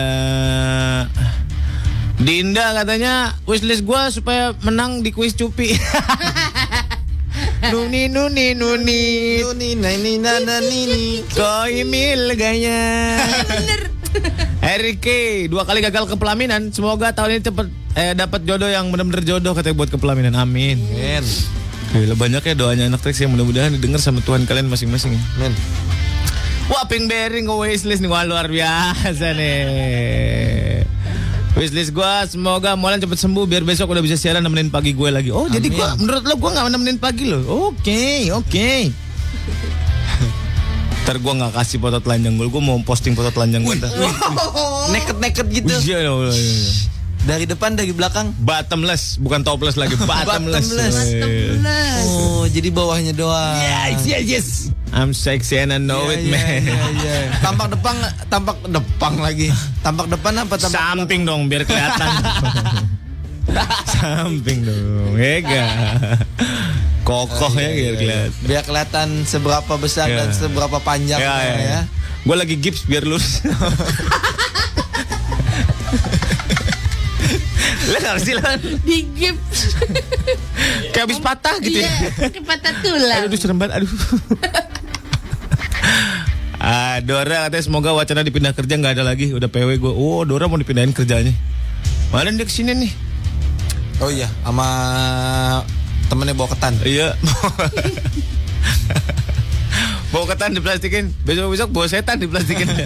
Dinda 2.20 2.76
katanya 2.76 3.32
wishlist 3.48 3.86
gua 3.86 4.12
supaya 4.12 4.52
menang 4.60 5.00
di 5.00 5.08
kuis 5.08 5.32
cupi. 5.32 5.72
nuni 7.72 8.12
nuni 8.12 8.52
nuni, 8.52 9.02
Nuni 9.40 9.70
nani 9.78 10.12
nana 10.20 10.60
nini. 10.60 11.24
koi 11.32 11.86
mil 11.88 12.36
gaya. 12.36 13.16
Bener. 13.48 13.82
Erike 14.76 15.46
dua 15.48 15.64
kali 15.64 15.80
gagal 15.80 16.04
ke 16.04 16.18
pelaminan, 16.18 16.68
semoga 16.74 17.14
tahun 17.14 17.38
ini 17.38 17.42
cepet 17.46 17.66
eh, 17.96 18.12
dapat 18.12 18.44
jodoh 18.44 18.68
yang 18.68 18.90
benar-benar 18.92 19.24
jodoh 19.24 19.54
katanya 19.56 19.78
buat 19.78 19.88
ke 19.88 19.96
pelaminan. 19.96 20.34
Amin. 20.36 20.76
Men. 20.92 21.24
Gila 21.90 22.14
banyak 22.14 22.42
ya 22.46 22.54
doanya 22.54 22.86
anak 22.86 23.02
Trax 23.02 23.18
yang 23.18 23.34
mudah-mudahan 23.34 23.74
didengar 23.74 23.98
sama 23.98 24.22
Tuhan 24.22 24.46
kalian 24.46 24.70
masing-masing 24.70 25.18
ya. 25.18 25.22
Men. 25.42 25.52
Wah, 26.70 26.86
pink 26.86 27.10
bearing 27.10 27.50
ke 27.50 27.54
wishlist 27.54 27.98
nih. 27.98 28.06
Wah, 28.06 28.22
luar 28.22 28.46
biasa 28.46 29.34
nih. 29.34 30.86
Wishlist 31.58 31.90
gue 31.90 32.12
semoga 32.30 32.78
Molan 32.78 33.02
cepet 33.02 33.18
sembuh 33.18 33.42
biar 33.42 33.66
besok 33.66 33.90
udah 33.90 33.98
bisa 33.98 34.14
siaran 34.14 34.46
nemenin 34.46 34.70
pagi 34.70 34.94
gue 34.94 35.10
lagi. 35.10 35.34
Oh 35.34 35.50
jadi 35.50 35.66
gue 35.66 35.86
menurut 35.98 36.22
lo 36.22 36.38
gue 36.38 36.50
nggak 36.54 36.64
nemenin 36.70 36.98
pagi 37.02 37.26
lo? 37.26 37.42
Oke 37.74 38.30
oke. 38.30 38.70
Ntar 41.02 41.16
gue 41.18 41.32
nggak 41.42 41.52
kasih 41.58 41.82
foto 41.82 41.98
telanjang 41.98 42.38
gue, 42.38 42.46
gue 42.46 42.62
mau 42.62 42.78
posting 42.86 43.18
foto 43.18 43.34
telanjang 43.34 43.66
gue. 43.66 43.76
Neket-neket 44.94 45.46
gitu. 45.50 45.74
Iya, 45.90 46.06
iya, 46.06 46.12
iya. 46.30 46.70
Dari 47.20 47.44
depan, 47.44 47.76
dari 47.76 47.92
belakang. 47.92 48.32
Bottomless, 48.38 49.20
bukan 49.20 49.44
topless 49.44 49.76
lagi, 49.76 49.92
bottomless. 50.08 50.72
Bottomless. 50.72 50.96
Weh. 51.20 52.04
Oh, 52.08 52.44
jadi 52.46 52.68
bawahnya 52.70 53.12
doang. 53.12 53.56
Yes, 53.56 54.00
yes, 54.04 54.22
yes. 54.24 54.46
I'm 54.90 55.14
sexy 55.14 55.54
and 55.54 55.70
I 55.70 55.78
know 55.78 56.02
Iya, 56.02 56.18
it, 56.18 56.20
iya, 56.20 56.32
man. 56.34 56.48
iya, 56.58 56.82
iya. 56.90 57.16
Tampak 57.44 57.70
depan, 57.70 57.94
tampak 58.26 58.58
depan 58.66 59.12
lagi. 59.20 59.48
Tampak 59.80 60.10
depan 60.10 60.32
apa 60.34 60.54
tampak 60.58 60.74
Samping 60.74 61.22
dong 61.22 61.46
biar 61.46 61.62
kelihatan. 61.62 62.10
Samping 63.92 64.58
dong, 64.62 65.14
ya 65.14 65.38
gak? 65.40 65.68
Kokoh 67.02 67.52
ya 67.54 67.70
biar 67.70 67.94
kelihatan. 67.96 68.30
Biar 68.42 68.62
kelihatan 68.64 69.08
seberapa 69.24 69.72
besar 69.76 70.06
Iya. 70.06 70.16
dan 70.16 70.28
seberapa 70.32 70.78
panjang 70.80 71.18
Ya, 71.18 71.34
ya, 71.38 71.54
ya. 71.58 71.80
Gue 72.20 72.36
lagi 72.36 72.58
gips 72.58 72.82
biar 72.84 73.06
lurus. 73.06 73.46
Harus 77.90 78.22
sih 78.22 78.34
Lan. 78.34 78.58
Di 78.80 79.02
gips. 79.10 79.58
Kayak 80.92 81.04
habis 81.10 81.18
patah 81.18 81.54
gitu 81.58 81.80
Iya, 81.80 81.90
ya. 81.90 82.40
patah 82.42 82.72
tulang. 82.78 83.20
Aduh 83.26 83.38
serem 83.38 83.58
banget, 83.58 83.82
aduh. 83.82 83.90
ah, 86.60 86.96
Dora 87.02 87.48
katanya 87.48 87.64
semoga 87.64 87.90
wacana 87.90 88.22
dipindah 88.22 88.52
kerja 88.52 88.74
nggak 88.76 88.94
ada 88.94 89.04
lagi. 89.04 89.32
Udah 89.32 89.48
PW 89.48 89.76
gue. 89.76 89.92
Oh, 89.92 90.22
Dora 90.22 90.46
mau 90.46 90.54
dipindahin 90.54 90.92
kerjanya. 90.92 91.34
Mana 92.10 92.30
dia 92.30 92.44
ke 92.44 92.52
sini 92.52 92.74
nih? 92.74 92.92
Oh 94.00 94.08
iya, 94.08 94.26
sama 94.42 94.66
temennya 96.08 96.34
bawa 96.34 96.48
ketan. 96.50 96.74
Iya. 96.82 97.14
bawa 100.12 100.24
ketan 100.26 100.54
diplastikin. 100.54 101.12
Besok-besok 101.22 101.68
bawa 101.70 101.86
setan 101.86 102.18
diplastikin. 102.18 102.66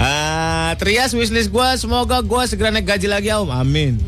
Ah, 0.00 0.72
Trias 0.80 1.12
wishlist 1.12 1.52
gue 1.52 1.68
semoga 1.76 2.24
gue 2.24 2.42
segera 2.48 2.72
naik 2.72 2.88
gaji 2.88 3.04
lagi 3.04 3.28
om. 3.36 3.52
Amin. 3.52 4.00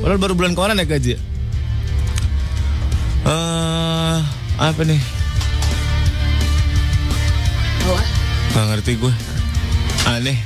Padahal 0.00 0.16
baru 0.16 0.32
bulan 0.32 0.56
kemarin 0.56 0.72
naik 0.72 0.88
gaji. 0.88 1.20
Eh, 3.28 4.18
apa 4.56 4.80
nih? 4.88 5.00
Gak 8.56 8.64
ngerti 8.72 8.96
gue. 8.96 9.12
Aneh. 10.08 10.40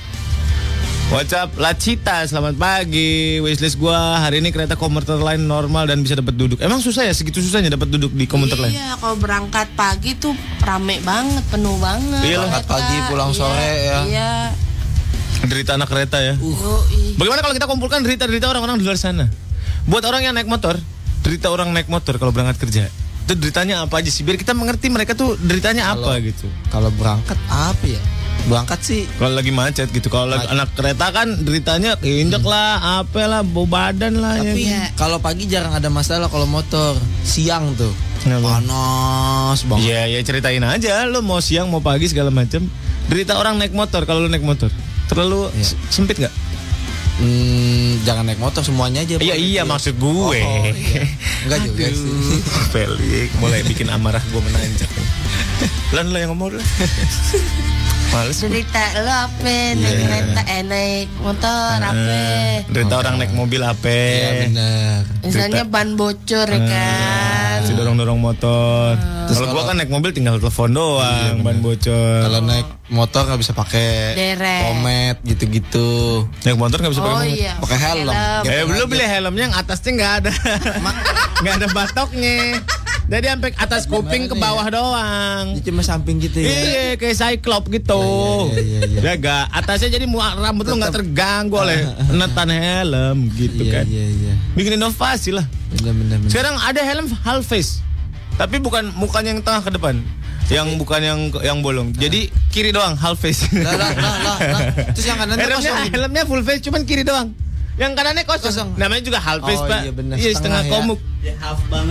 What's 1.09 1.33
up, 1.33 1.57
Lacita, 1.57 2.27
selamat 2.29 2.61
pagi. 2.61 3.41
Wishlist 3.41 3.81
gua 3.81 4.21
hari 4.21 4.45
ini 4.45 4.53
kereta 4.53 4.77
komuter 4.77 5.17
lain 5.17 5.49
normal 5.49 5.89
dan 5.89 6.05
bisa 6.05 6.13
dapat 6.13 6.37
duduk. 6.37 6.61
Emang 6.61 6.85
susah 6.85 7.09
ya 7.09 7.17
segitu 7.17 7.41
susahnya 7.41 7.73
dapat 7.73 7.89
duduk 7.89 8.13
di 8.13 8.29
komuter 8.29 8.61
lain? 8.61 8.77
Iya, 8.77 9.01
kalau 9.01 9.17
berangkat 9.17 9.73
pagi 9.73 10.21
tuh 10.21 10.37
rame 10.61 11.01
banget, 11.01 11.41
penuh 11.49 11.81
banget. 11.81 12.21
Iya, 12.29 12.45
berangkat 12.45 12.65
pagi, 12.69 12.97
pulang 13.09 13.33
Iya, 13.33 13.39
sore 13.41 13.71
ya. 13.73 13.99
Iya. 14.05 14.33
Derita 15.47 15.79
anak 15.79 15.87
kereta 15.87 16.19
ya. 16.19 16.35
Yoi. 16.35 17.15
Bagaimana 17.15 17.41
kalau 17.45 17.55
kita 17.55 17.67
kumpulkan 17.71 18.03
derita-derita 18.03 18.51
orang-orang 18.51 18.83
di 18.83 18.85
luar 18.85 18.99
sana? 18.99 19.31
Buat 19.87 20.05
orang 20.05 20.27
yang 20.27 20.35
naik 20.35 20.51
motor, 20.51 20.75
derita 21.23 21.49
orang 21.49 21.71
naik 21.71 21.87
motor 21.87 22.19
kalau 22.19 22.35
berangkat 22.35 22.59
kerja. 22.59 22.83
Itu 23.29 23.37
deritanya 23.37 23.85
apa 23.85 24.01
aja 24.01 24.09
sih? 24.09 24.25
Biar 24.25 24.41
kita 24.41 24.57
mengerti 24.57 24.89
mereka 24.89 25.13
tuh 25.13 25.37
deritanya 25.39 25.95
apa 25.95 26.17
gitu. 26.25 26.49
Kalau 26.73 26.89
berangkat 26.93 27.37
apa 27.49 27.85
ya? 27.85 28.01
Berangkat 28.49 28.81
sih 28.81 29.03
Kalau 29.19 29.35
lagi 29.37 29.53
macet 29.53 29.93
gitu. 29.93 30.09
Kalau 30.09 30.31
lagi 30.31 30.49
anak 30.49 30.73
kereta 30.73 31.13
kan 31.13 31.29
deritanya 31.45 32.01
keinjek 32.01 32.41
lah, 32.41 33.05
apa 33.05 33.29
lah, 33.29 33.43
bau 33.45 33.69
badan 33.69 34.25
lah 34.25 34.41
ya. 34.41 34.53
Tapi 34.57 34.63
Iya. 34.65 34.83
kalau 34.97 35.21
pagi 35.21 35.45
jarang 35.45 35.77
ada 35.77 35.93
masalah 35.93 36.33
kalau 36.33 36.49
motor. 36.49 36.97
Siang 37.27 37.77
tuh. 37.77 37.93
Kenapa? 38.25 38.59
Panas 38.59 39.61
banget. 39.69 39.85
Iya, 39.93 40.01
ya 40.09 40.19
ceritain 40.25 40.65
aja 40.65 41.05
lo 41.07 41.21
mau 41.21 41.39
siang 41.39 41.69
mau 41.69 41.85
pagi 41.85 42.09
segala 42.09 42.33
macam. 42.33 42.65
Derita 43.09 43.37
orang 43.37 43.61
naik 43.61 43.77
motor 43.77 44.09
kalau 44.09 44.25
lo 44.25 44.29
naik 44.33 44.45
motor. 44.45 44.73
Terlalu 45.09 45.49
Iya. 45.51 45.65
s- 45.65 45.79
sempit 45.89 46.17
nggak? 46.17 46.35
Hmm, 47.19 47.99
jangan 48.05 48.23
naik 48.23 48.39
motor 48.39 48.63
semuanya 48.63 49.03
aja. 49.03 49.19
Iya 49.19 49.35
Pak. 49.35 49.43
iya 49.43 49.63
maksud 49.65 49.95
gue. 49.97 50.39
Oh, 50.39 50.65
iya. 50.69 51.03
Enggak 51.45 51.61
juga 51.65 51.85
sih. 51.89 52.39
Pelik, 52.73 53.31
mulai 53.37 53.61
bikin 53.63 53.89
amarah 53.89 54.23
gue 54.23 54.39
menanjak. 54.39 54.87
Lan 55.91 56.09
lo 56.09 56.17
yang 56.17 56.31
ngomong 56.31 56.55
lah. 56.55 56.63
Males. 58.09 58.39
Cerita 58.39 58.81
lo 58.97 59.13
apa? 59.27 59.57
Naik 59.75 59.99
Iya. 59.99 60.43
eh 60.49 60.63
naik 60.63 61.09
motor 61.19 61.77
apa? 61.77 62.17
Derita 62.65 62.95
orang 62.97 63.19
naik 63.19 63.33
mobil 63.33 63.61
apa? 63.61 63.85
Iya 63.91 64.31
benar. 64.47 64.99
Misalnya 65.21 65.65
ban 65.67 65.93
bocor 65.93 66.47
ya 66.47 66.61
kan. 66.63 67.48
Si 67.61 67.73
dorong-dorong 67.73 68.17
motor. 68.17 68.95
Kalau 69.29 69.47
gua 69.51 69.63
kan 69.65 69.77
naik 69.77 69.89
mobil 69.89 70.11
tinggal 70.11 70.37
telepon 70.37 70.71
doang, 70.71 71.41
ban 71.41 71.59
bocor. 71.59 72.21
Kalau 72.23 72.41
naik 72.41 72.67
motor 72.89 73.23
nggak 73.25 73.39
bisa 73.39 73.53
pakai 73.53 74.17
pomet 74.63 75.17
gitu-gitu. 75.23 76.25
naik 76.43 76.57
motor 76.57 76.79
nggak 76.79 76.93
bisa 76.93 77.03
pakai 77.03 77.13
Oh 77.13 77.21
mobil. 77.21 77.37
iya. 77.37 77.53
Pakai 77.59 77.79
helm. 77.79 78.07
Helm. 78.09 78.43
Eh 78.45 78.63
belum 78.65 78.87
beli 78.87 79.05
helmnya 79.05 79.43
yang 79.45 79.55
atasnya 79.55 79.91
nggak 79.95 80.13
ada, 80.19 80.33
nggak 81.41 81.55
ada 81.57 81.67
batoknya. 81.69 82.37
Jadi 83.09 83.25
sampai 83.27 83.51
atas 83.57 83.83
kuping 83.85 84.29
ke 84.29 84.37
bawah 84.37 84.69
doang. 84.69 85.57
Dia 85.57 85.65
cuma 85.65 85.81
samping 85.81 86.21
gitu 86.21 86.39
ya. 86.39 86.47
Iya 86.47 86.85
kayak 86.95 87.17
cyclop 87.17 87.65
gitu. 87.67 87.97
Iya, 88.53 88.61
iya, 88.61 88.81
iya, 88.85 89.01
Ya 89.01 89.13
gak 89.17 89.45
atasnya 89.51 89.89
jadi 89.91 90.05
mu- 90.05 90.21
rambut 90.21 90.69
lu 90.69 90.77
nggak 90.77 90.93
terganggu 90.93 91.57
oleh 91.57 91.89
netan 92.15 92.53
helm 92.53 93.33
gitu 93.33 93.65
Iya, 93.65 93.73
kan. 93.75 93.85
iya, 93.89 94.05
iya. 94.07 94.33
Bikin 94.53 94.77
inovasi 94.77 95.33
lah. 95.33 95.49
Benar 95.71 95.97
benar 95.97 96.17
benar. 96.19 96.31
Sekarang 96.31 96.55
ada 96.61 96.81
helm 96.81 97.09
half 97.19 97.43
face. 97.43 97.81
Tapi 98.37 98.61
bukan 98.61 98.93
mukanya 98.93 99.33
yang 99.33 99.41
tengah 99.41 99.65
ke 99.65 99.73
depan. 99.73 100.05
Yang 100.49 100.69
bukan 100.77 101.01
yang 101.01 101.21
yang 101.41 101.59
bolong. 101.59 101.93
Jadi 101.93 102.29
kiri 102.49 102.73
doang 102.73 102.93
half 102.95 103.17
face. 103.17 103.49
Lah, 103.53 103.73
lah, 103.73 103.93
lah, 103.97 104.15
lah. 104.21 104.39
Terus 104.93 105.07
yang 105.07 105.17
kanannya 105.17 105.45
helmnya, 105.47 105.73
helmnya 105.91 106.23
full 106.25 106.41
face 106.41 106.61
cuman 106.61 106.85
kiri 106.85 107.03
doang. 107.03 107.33
Yang 107.79 107.93
kanannya 107.95 108.25
kosong. 108.27 108.51
Kosong. 108.51 108.69
Namanya 108.75 109.03
juga 109.03 109.19
half 109.19 109.39
face, 109.41 109.57
Oh, 109.57 109.71
Pak. 109.71 109.81
iya, 109.81 109.93
benar. 109.95 110.15
Iya, 110.15 110.31
Setengah 110.31 110.35
setengah 110.35 110.63
ya. 110.63 110.71
komuk. 110.75 110.99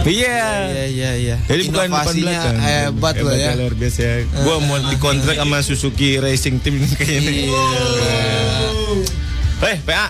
Iya. 0.03 0.43
Iya 0.67 0.85
iya 0.85 1.11
iya. 1.15 1.35
Jadi 1.43 1.61
bukan 1.65 1.87
depan 1.87 1.87
Inovasinya 1.87 2.27
belakang. 2.27 2.57
hebat 2.59 3.15
loh 3.17 3.33
ya. 3.33 3.51
luar 3.55 3.73
biasa 3.73 3.99
ya. 3.99 4.13
Gua 4.37 4.55
mau 4.59 4.77
dikontrak 4.85 5.35
sama 5.37 5.57
Suzuki 5.61 6.09
Racing 6.17 6.59
Team 6.59 6.75
kayaknya. 6.99 7.31
Iya. 7.47 7.63
Eh, 9.63 9.77
PA. 9.81 10.05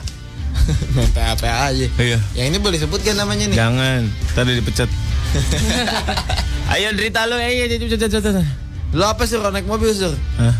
PA 1.13 1.31
PA 1.35 1.69
aja. 1.69 1.87
Iya. 1.93 2.17
Yang 2.33 2.47
ini 2.47 2.57
boleh 2.57 2.77
sebut 2.77 2.99
kan 2.99 3.15
namanya 3.15 3.45
nih? 3.45 3.55
Jangan, 3.55 4.01
tadi 4.33 4.51
dipecat. 4.55 4.89
Ayo 6.73 6.91
derita 6.91 7.23
lu, 7.23 7.35
ayo, 7.35 7.47
ayo, 7.47 7.63
ayo, 7.63 7.75
ayo, 7.79 7.95
ayo, 7.95 8.19
ayo. 8.33 8.43
Lo 8.91 9.05
apa 9.05 9.23
sih 9.23 9.35
kalau 9.35 9.51
naik 9.51 9.63
mobil 9.63 9.87
sur? 9.89 10.11
Hah? 10.35 10.55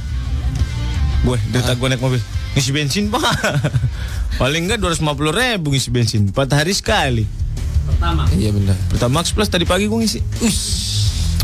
Gue, 1.20 1.36
derita 1.50 1.74
gue 1.74 1.88
naik 1.90 2.00
mobil. 2.00 2.22
Ngisi 2.58 2.74
bensin, 2.74 3.14
Pak. 3.14 3.22
Paling 4.42 4.66
enggak 4.66 4.82
250 4.82 5.14
ribu 5.30 5.70
ngisi 5.70 5.94
bensin. 5.94 6.34
4 6.34 6.58
hari 6.58 6.74
sekali. 6.74 7.22
Iya 8.34 8.50
benar. 8.50 8.74
Pertamax 8.90 9.30
Plus 9.30 9.46
tadi 9.46 9.62
pagi 9.62 9.86
gue 9.86 9.94
ngisi. 9.94 10.18
Ush. 10.42 10.62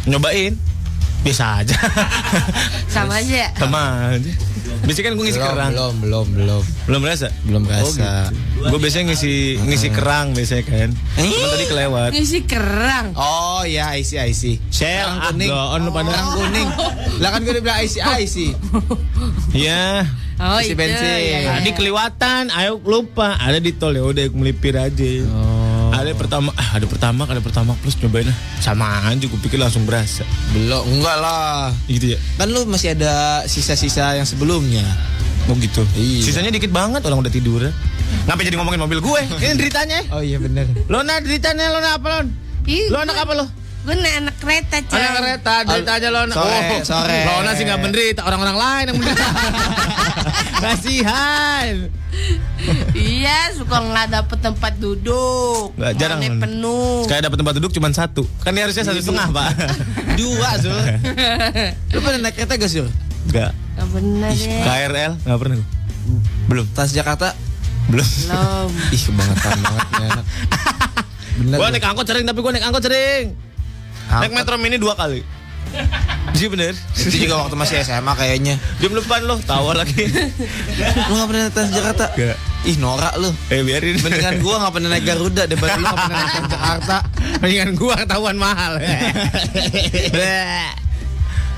Nyobain. 0.09 0.57
Biasa 1.21 1.61
aja. 1.61 1.77
Sama 2.93 3.21
aja. 3.21 3.53
Sama 3.53 3.81
aja. 4.11 4.31
Biasanya 4.83 5.05
kan 5.05 5.13
gue 5.13 5.25
ngisi 5.29 5.37
Belum 5.37 5.49
kerang. 5.53 5.71
belum 5.71 5.93
belum 6.01 6.25
belum. 6.33 6.63
Belum 6.89 6.99
berasa? 6.99 7.27
Belum 7.45 7.61
Oh, 7.61 7.67
berasa. 7.69 8.09
gitu. 8.33 8.67
Gue 8.67 8.79
biasanya 8.81 9.05
ngisi 9.13 9.33
ngisi 9.61 9.87
kerang 9.93 10.33
biasanya 10.33 10.63
kan. 10.65 10.89
Cuma 11.13 11.47
tadi 11.47 11.65
kelewat. 11.69 12.09
Ngisi 12.11 12.39
kerang. 12.43 13.05
Oh 13.13 13.61
iya 13.63 13.93
IC 13.93 14.17
IC. 14.17 14.43
Ah, 14.83 15.29
kuning. 15.29 15.49
lu 15.79 15.89
pada. 15.93 16.09
Kerang 16.09 16.29
kuning. 16.35 16.69
Lah 17.21 17.29
kan 17.29 17.39
gue 17.45 17.53
udah 17.53 17.63
bilang 17.63 17.79
IC 17.79 17.95
IC. 18.01 18.35
Iya. 19.53 20.09
Oh, 20.41 20.59
Isi 20.59 20.73
bensin. 20.73 20.97
ya, 20.97 21.17
ya. 21.39 21.51
Tadi 21.55 21.71
kelewatan, 21.71 22.49
ayo 22.49 22.81
lupa. 22.81 23.37
Ada 23.37 23.61
di 23.61 23.71
tol 23.71 23.93
ya 23.93 24.01
udah 24.01 24.25
melipir 24.33 24.73
aja. 24.73 25.09
Oh. 25.29 25.93
Ada 25.93 26.17
pertama, 26.17 26.49
ah, 26.53 26.69
ada 26.73 26.85
pertama, 26.89 27.23
ada 27.29 27.37
pertama 27.37 27.71
plus 27.79 27.93
cobain 27.93 28.25
lah. 28.25 28.37
Sama 28.57 29.05
aja, 29.05 29.21
gue 29.21 29.39
pikir 29.39 29.61
langsung 29.61 29.85
berasa. 29.85 30.25
Belum 30.51 30.81
enggak 30.89 31.17
lah. 31.17 31.69
Gitu 31.85 32.13
ya. 32.13 32.19
Kan 32.35 32.49
lu 32.49 32.65
masih 32.65 32.97
ada 32.97 33.45
sisa-sisa 33.45 34.17
yang 34.17 34.25
sebelumnya. 34.25 34.83
Oh 35.45 35.55
gitu. 35.55 35.85
Iya. 35.93 36.23
Sisanya 36.23 36.49
dikit 36.49 36.71
banget 36.71 37.03
orang 37.03 37.21
udah 37.21 37.31
tidur. 37.31 37.61
Ngapain 38.25 38.45
jadi 38.45 38.57
ngomongin 38.57 38.79
mobil 38.79 38.99
gue? 38.99 39.21
Ini 39.37 39.55
deritanya. 39.61 39.99
Oh 40.09 40.19
iya 40.19 40.39
benar. 40.39 40.65
Lo 40.87 41.03
na 41.03 41.19
deritanya 41.19 41.69
lo 41.69 41.79
na 41.79 41.99
apa 41.99 42.07
lo? 42.09 42.19
Ih, 42.63 42.87
Lo 42.87 42.97
anak 42.97 43.17
apa 43.19 43.33
lo? 43.35 43.45
Gue 43.83 43.95
naik 43.99 44.15
anak 44.23 44.35
kereta, 44.39 44.75
coy. 44.87 44.95
Anak 44.95 45.13
kereta, 45.19 45.53
deritanya 45.67 46.07
lo 46.07 46.21
na. 46.23 46.35
Sore, 46.39 46.79
sore. 46.87 47.19
Lo 47.27 47.51
sih 47.51 47.63
nggak 47.67 47.81
menderita, 47.83 48.21
orang-orang 48.23 48.55
lain 48.55 48.83
yang 48.87 48.95
menderita. 48.95 49.27
Kasihan. 50.63 51.91
Iya, 52.95 53.51
suka 53.59 53.83
nggak 53.83 54.07
dapet 54.07 54.37
tempat 54.39 54.73
duduk. 54.79 55.75
Nggak, 55.75 55.91
jarang. 55.99 56.19
Mana 56.23 56.47
penuh. 56.47 57.03
Kayak 57.11 57.27
dapat 57.27 57.37
tempat 57.43 57.53
duduk 57.59 57.71
cuma 57.75 57.91
satu. 57.91 58.23
Kan 58.39 58.55
ini 58.55 58.63
harusnya 58.63 58.87
satu 58.87 59.03
setengah 59.03 59.27
pak. 59.35 59.47
Dua 60.19 60.49
sur. 60.63 60.71
lu 61.91 61.99
pernah 61.99 62.19
naik 62.23 62.39
kereta 62.39 62.55
gak 62.55 62.71
sur? 62.71 62.87
Enggak. 63.27 63.51
Gak 63.51 63.87
bener 63.91 64.31
ya. 64.31 64.59
KRL 64.63 65.11
nggak 65.27 65.39
pernah. 65.43 65.57
Belum. 66.47 66.65
Transjakarta 66.71 67.35
Belum. 67.91 68.07
Belum. 68.07 68.71
Ih 68.95 69.01
kebangetan 69.11 69.59
banget. 69.59 69.87
Bener. 71.33 71.57
Gua 71.59 71.67
lu. 71.67 71.73
naik 71.75 71.83
angkot 71.83 72.05
sering 72.07 72.23
tapi 72.23 72.39
gua 72.39 72.51
naik 72.55 72.63
angkot 72.63 72.83
sering. 72.87 73.35
Naik 74.21 74.33
metro 74.35 74.55
mini 74.61 74.77
dua 74.77 74.93
kali. 74.93 75.23
Iya 76.33 76.47
bener. 76.49 76.73
Itu 76.97 77.17
juga 77.23 77.45
waktu 77.45 77.55
masih 77.55 77.81
SMA 77.81 78.13
kayaknya. 78.13 78.59
Jam 78.83 78.91
depan 78.93 79.23
lo, 79.25 79.39
tawa 79.41 79.73
lagi. 79.73 80.05
Lu 81.07 81.13
gak 81.15 81.27
pernah 81.29 81.41
naik 81.47 81.55
Transjakarta? 81.55 82.05
Gak. 82.13 82.37
Ih 82.67 82.77
norak 82.77 83.15
lu. 83.17 83.31
Eh 83.47 83.63
biarin. 83.63 83.95
Mendingan 84.01 84.43
gua 84.43 84.67
gak 84.67 84.73
pernah 84.75 84.89
naik 84.91 85.05
Garuda 85.07 85.43
daripada 85.47 85.79
lu 85.79 85.85
gak 85.87 85.97
pernah 85.97 86.17
naik 86.19 86.33
Transjakarta. 86.35 86.97
Mendingan 87.41 87.71
gua 87.79 87.93
ketahuan 87.95 88.37
mahal. 88.37 88.73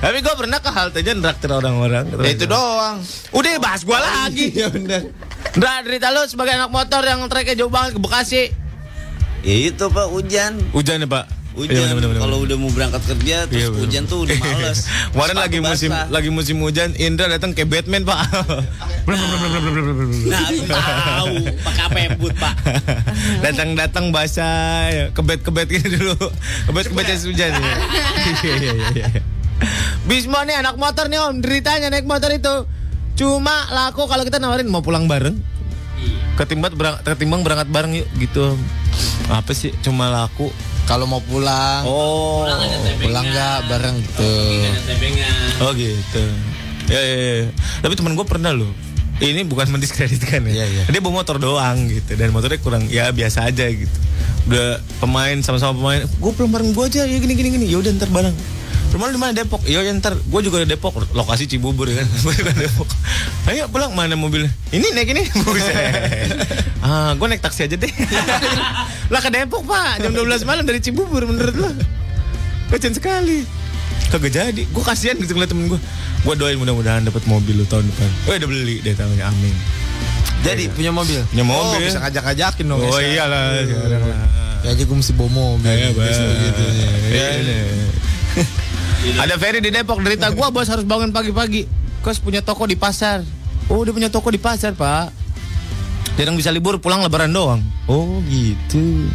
Tapi 0.06 0.18
gua 0.22 0.36
pernah 0.38 0.60
ke 0.62 0.70
halte 0.70 1.00
aja 1.02 1.12
nraktir 1.18 1.50
orang-orang. 1.50 2.06
Ya 2.22 2.30
itu 2.36 2.46
doang. 2.46 3.02
Udah 3.34 3.52
bahas 3.58 3.82
gua 3.88 4.00
lagi. 4.04 4.54
Iya 4.54 4.70
bener. 4.70 5.02
Ndra, 5.56 5.82
cerita 5.88 6.12
lu 6.12 6.22
sebagai 6.28 6.54
anak 6.62 6.70
motor 6.70 7.02
yang 7.02 7.26
treknya 7.32 7.64
jauh 7.64 7.72
banget 7.72 7.96
ke 7.96 8.00
Bekasi. 8.04 8.44
Ya 9.46 9.56
itu 9.72 9.86
pak 9.88 10.08
hujan. 10.12 10.60
Hujan 10.76 11.06
ya 11.06 11.08
pak? 11.08 11.26
Hujan. 11.56 11.72
Iya, 11.72 11.96
bener, 11.96 12.08
bener, 12.12 12.20
Kalau 12.20 12.38
udah 12.44 12.58
mau 12.60 12.68
berangkat 12.68 13.02
kerja 13.08 13.48
terus 13.48 13.56
Iya, 13.64 13.68
bener. 13.72 13.82
hujan 13.88 14.04
tuh 14.06 14.20
udah 14.28 14.36
males. 14.36 14.80
Kemarin 15.16 15.38
lagi 15.40 15.60
musim 15.64 15.90
basah. 15.90 16.08
lagi 16.12 16.30
musim 16.30 16.58
hujan, 16.60 16.90
Indra 17.00 17.32
datang 17.32 17.56
kayak 17.56 17.70
Batman 17.72 18.04
pak. 18.04 18.20
Nah, 19.06 20.42
aku 20.50 20.66
tahu 20.66 21.36
pakai 21.62 21.84
apa 21.86 21.98
ya 22.02 22.10
but 22.18 22.36
pak? 22.36 22.54
Datang-datang 23.46 24.06
basah, 24.10 24.90
ya. 24.90 25.06
kebet-kebet 25.14 25.68
gini 25.70 25.88
dulu. 25.94 26.18
Kebet-kebet 26.66 27.06
jas 27.08 27.24
hujan 27.24 27.54
ya. 27.54 27.62
Iya, 27.62 27.74
iya, 28.42 28.72
iya, 28.74 28.74
iya. 28.92 29.22
Bismo 30.04 30.42
nih 30.42 30.58
anak 30.58 30.76
motor 30.76 31.06
nih 31.06 31.22
om, 31.22 31.38
deritanya 31.38 31.88
naik 31.88 32.04
motor 32.04 32.30
itu 32.30 32.66
cuma 33.16 33.70
laku 33.72 34.10
kalau 34.10 34.26
kita 34.26 34.42
nawarin 34.42 34.68
mau 34.68 34.82
pulang 34.82 35.06
bareng. 35.06 35.38
Ketimbang 36.36 36.76
berang, 36.76 37.00
ketimbang 37.00 37.42
berangkat 37.46 37.70
bareng 37.72 37.94
yuk 37.96 38.08
gitu. 38.20 38.60
Apa 39.32 39.56
sih 39.56 39.72
cuma 39.80 40.12
laku? 40.12 40.52
Kalau 40.86 41.06
mau 41.06 41.18
pulang, 41.20 41.82
Oh, 41.82 42.46
pulang 43.00 43.26
nggak 43.26 43.58
bareng 43.66 43.98
gitu. 43.98 44.30
oh 45.60 45.72
gitu. 45.74 46.24
Ya, 46.86 47.02
ya, 47.02 47.16
ya. 47.18 47.46
Tapi 47.82 47.98
temen 47.98 48.14
gue 48.14 48.22
pernah 48.22 48.54
loh. 48.54 48.70
Ini 49.16 49.42
bukan 49.44 49.66
mendiskreditkan 49.74 50.46
ya. 50.46 50.62
Iya, 50.62 50.66
iya. 50.68 50.84
Dia 50.86 51.02
bawa 51.02 51.22
motor 51.22 51.42
doang 51.42 51.90
gitu 51.90 52.14
dan 52.14 52.30
motornya 52.30 52.62
kurang 52.62 52.86
ya 52.86 53.10
biasa 53.10 53.50
aja 53.50 53.66
gitu. 53.66 53.98
Udah 54.46 54.78
pemain 55.02 55.34
sama-sama 55.42 55.74
pemain. 55.74 56.06
Gue 56.06 56.32
pulang 56.32 56.54
bareng 56.54 56.70
gue 56.70 56.84
aja 56.86 57.02
ya 57.02 57.18
gini 57.18 57.34
gini 57.34 57.50
gini. 57.52 57.66
Ya 57.66 57.82
udah 57.82 57.90
ntar 57.96 58.14
bareng. 58.14 58.36
Rumah 58.86 59.10
lu 59.10 59.18
di 59.18 59.20
mana 59.20 59.34
Depok? 59.34 59.66
Iya 59.66 59.82
ya 59.82 59.92
ntar. 59.92 60.14
Gue 60.22 60.40
juga 60.40 60.62
di 60.62 60.70
Depok. 60.70 60.94
Lokasi 61.12 61.50
Cibubur 61.50 61.90
ya 61.90 62.00
kan. 62.00 62.08
Gue 62.24 62.34
juga 62.36 62.54
Depok. 62.54 62.86
Ayo 63.50 63.66
pulang 63.68 63.92
mana 63.92 64.14
mobilnya? 64.14 64.54
Ini 64.70 64.86
naik 64.94 65.10
ini. 65.12 65.24
Ah, 66.86 67.18
gue 67.18 67.26
naik 67.26 67.42
taksi 67.42 67.66
aja 67.66 67.74
deh. 67.74 67.90
Lah 69.10 69.20
ke 69.22 69.30
Depok 69.30 69.62
pak. 69.66 70.02
Jam 70.02 70.12
12 70.18 70.50
malam 70.50 70.64
dari 70.66 70.80
Cibubur 70.82 71.26
menurut 71.26 71.56
lo. 71.56 71.70
Kecil 72.74 72.98
sekali. 72.98 73.46
Kagak 74.10 74.32
jadi. 74.34 74.64
Gue 74.70 74.84
kasihan 74.84 75.18
gitu 75.18 75.38
ngeliat 75.38 75.52
temen 75.54 75.70
gue. 75.70 75.80
Gue 76.26 76.34
doain 76.34 76.58
mudah-mudahan 76.58 77.06
dapat 77.06 77.26
mobil 77.30 77.62
lu 77.62 77.66
tahun 77.70 77.86
depan. 77.86 78.10
Oh 78.30 78.34
udah 78.34 78.50
beli 78.50 78.82
deh 78.82 78.94
tahunnya. 78.98 79.26
Amin. 79.30 79.56
Jadi 80.46 80.70
punya 80.74 80.94
mobil. 80.94 81.22
Punya 81.30 81.46
mobil. 81.46 81.82
Oh, 81.82 81.86
bisa 81.86 82.02
ngajak-ngajakin 82.02 82.66
dong. 82.66 82.82
Oh 82.82 83.02
ya. 83.02 83.26
iyalah. 83.26 83.44
Ya 84.66 84.70
aja 84.74 84.82
gue 84.82 84.98
mesti 84.98 85.14
bawa 85.14 85.30
mobil. 85.30 85.70
Iya, 85.70 85.90
gitu. 85.94 86.64
Iya, 87.14 87.28
iya. 87.42 87.64
Ada 89.22 89.38
Ferry 89.38 89.62
di 89.62 89.70
Depok 89.70 90.02
derita 90.02 90.34
gua 90.34 90.50
bos 90.50 90.66
harus 90.66 90.82
bangun 90.82 91.14
pagi-pagi. 91.14 91.70
Kos 92.02 92.18
punya 92.18 92.42
toko 92.42 92.66
di 92.66 92.74
pasar. 92.74 93.22
Oh, 93.70 93.82
dia 93.86 93.94
punya 93.94 94.10
toko 94.10 94.30
di 94.30 94.42
pasar, 94.42 94.74
Pak. 94.78 95.25
Jarang 96.16 96.40
bisa 96.40 96.48
libur, 96.48 96.80
pulang 96.80 97.04
lebaran 97.04 97.28
doang. 97.28 97.60
Oh, 97.92 98.24
gitu. 98.26 99.12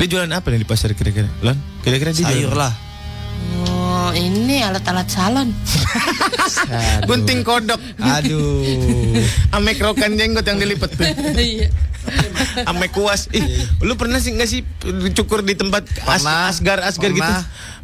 Dia 0.00 0.06
jualan 0.08 0.32
apa 0.32 0.48
nih 0.48 0.64
di 0.64 0.68
pasar 0.68 0.96
kira-kira? 0.96 1.28
Lan, 1.44 1.60
kira-kira 1.84 2.10
dia 2.10 2.24
Sayur 2.24 2.56
lah. 2.56 2.72
Oh, 3.68 4.10
ini 4.16 4.64
alat-alat 4.64 5.04
salon. 5.12 5.52
Gunting 7.04 7.44
kodok. 7.44 7.76
Aduh. 8.00 8.64
Ame 9.54 9.76
kerokan 9.76 10.16
jenggot 10.16 10.48
yang 10.48 10.56
dilipat 10.56 10.90
tuh. 10.96 11.04
Iya. 11.36 11.68
Ame 12.66 12.88
kuas. 12.88 13.28
Ih, 13.30 13.68
lu 13.78 13.94
pernah 13.94 14.18
sih 14.18 14.34
nggak 14.34 14.48
sih 14.48 14.64
cukur 15.14 15.44
di 15.44 15.54
tempat 15.54 15.86
as- 16.02 16.26
asgar 16.50 16.82
asgar 16.82 17.12
gitu? 17.12 17.32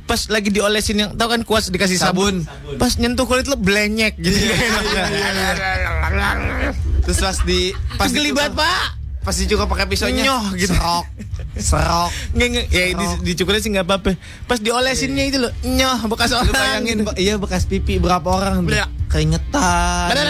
Pas 0.09 0.25
lagi 0.27 0.49
diolesin 0.49 0.97
yang 0.99 1.11
tahu 1.15 1.37
kan 1.37 1.43
kuas 1.45 1.69
dikasih 1.69 2.01
sabun. 2.01 2.49
Pas 2.81 2.97
nyentuh 2.97 3.29
kulit 3.29 3.45
lu 3.45 3.55
blenyek 3.55 4.17
gitu. 4.17 4.35
Terus 7.09 7.25
pas 7.25 7.41
di 7.41 7.73
Pas 7.97 8.13
gelibat, 8.13 8.53
Pak. 8.53 9.01
Pas 9.25 9.33
dicukur 9.33 9.65
pakai 9.65 9.89
pisaunya. 9.89 10.29
Nyoh, 10.29 10.45
gitu. 10.61 10.77
Serok. 10.77 11.09
Serok. 11.57 12.13
Nggak, 12.37 12.49
nggak. 12.53 12.67
Ya 12.69 12.85
di, 12.93 13.07
dicukurnya 13.33 13.65
sih 13.65 13.73
nggak 13.73 13.89
apa-apa. 13.89 14.13
Pas 14.45 14.61
diolesinnya 14.61 15.25
itu 15.25 15.41
loh, 15.41 15.49
nyoh 15.65 16.05
bekas 16.05 16.37
Lu 16.37 16.45
orang. 16.45 16.53
bayangin, 16.53 16.97
gitu. 17.01 17.13
iya 17.17 17.41
bekas 17.41 17.65
pipi 17.65 17.97
berapa 17.97 18.29
orang. 18.29 18.69
Blek. 18.69 18.85
Keringetan. 19.09 20.13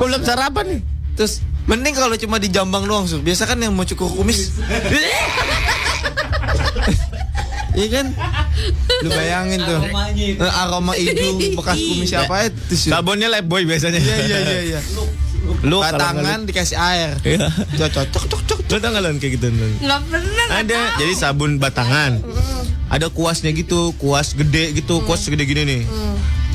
Gue 0.00 0.06
belum 0.08 0.24
sarapan 0.24 0.64
nih. 0.72 0.80
Terus 1.20 1.44
mending 1.68 1.92
kalau 1.92 2.16
cuma 2.16 2.40
di 2.40 2.48
jambang 2.48 2.88
doang, 2.88 3.04
Sur. 3.04 3.20
Biasa 3.20 3.44
kan 3.44 3.60
yang 3.60 3.76
mau 3.76 3.84
cukur 3.84 4.08
kumis. 4.08 4.56
Iya 7.72 7.86
kan? 7.88 8.06
Lu 9.00 9.08
bayangin 9.08 9.60
tuh. 9.64 9.80
Eh, 10.38 10.60
Aroma 10.60 10.92
hidung 10.92 11.40
bekas 11.56 11.78
kumis 11.80 12.08
siapa 12.12 12.52
itu, 12.52 12.74
Sur. 12.76 12.92
Sabunnya 12.92 13.32
boy 13.40 13.64
biasanya. 13.64 13.96
Iya 13.98 14.16
iya 14.28 14.38
iya 14.38 14.60
iya. 14.76 14.80
Lu 15.66 15.82
Batangan 15.82 16.46
dikasih 16.46 16.78
air. 16.78 17.18
Iya. 17.26 17.48
Cocok 17.50 18.06
cocok 18.14 18.40
cocok. 18.46 18.58
Lu 18.72 18.78
tau 18.80 18.92
Lon, 19.04 19.16
kayak 19.20 19.32
gitu 19.36 19.46
Lon? 19.52 19.72
Nggak 19.82 20.00
pernah. 20.08 20.46
Ada, 20.48 20.78
tahu. 20.78 20.98
jadi 21.02 21.12
sabun 21.18 21.50
batangan. 21.60 22.12
Ada 22.92 23.08
kuasnya 23.08 23.50
gitu, 23.56 23.96
kuas 23.96 24.36
gede 24.36 24.76
gitu, 24.76 25.00
kuas 25.04 25.24
segede 25.24 25.44
gini 25.48 25.62
nih. 25.64 25.82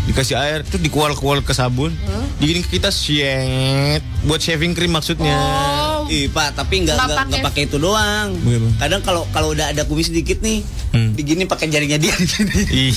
Dikasih 0.07 0.39
air, 0.39 0.59
terus 0.63 0.79
dikual-kual 0.79 1.43
ke 1.43 1.51
sabun. 1.51 1.91
Digini 2.39 2.63
ke 2.63 2.79
kita 2.79 2.93
siet 2.93 4.01
buat 4.23 4.39
shaving 4.39 4.71
cream 4.71 4.93
maksudnya. 4.95 5.35
Oh. 5.35 5.76
Ih 6.07 6.25
pak, 6.27 6.53
tapi 6.53 6.81
nggak 6.81 6.95
Nggak 6.95 7.43
pakai. 7.43 7.63
itu 7.63 7.77
doang. 7.77 8.31
Bagaimana? 8.37 8.73
Kadang 8.77 9.01
kalau 9.01 9.23
kalau 9.29 9.51
udah 9.51 9.69
ada 9.69 9.83
kumis 9.83 10.07
dikit 10.07 10.39
nih, 10.39 10.63
Hmm. 10.87 11.11
digini 11.13 11.43
pakai 11.43 11.67
jarinya 11.67 11.95
dia 11.95 12.11
di 12.11 12.23
sini. 12.29 12.57
Ih. 12.63 12.95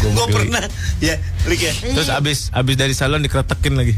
Gue 0.00 0.26
pernah, 0.26 0.62
ya, 0.98 1.16
Rik 1.42 1.60
ya. 1.60 1.72
Terus 1.74 2.08
abis 2.08 2.38
abis 2.50 2.74
dari 2.74 2.92
salon 2.92 3.20
dikeretekin 3.20 3.74
lagi. 3.74 3.94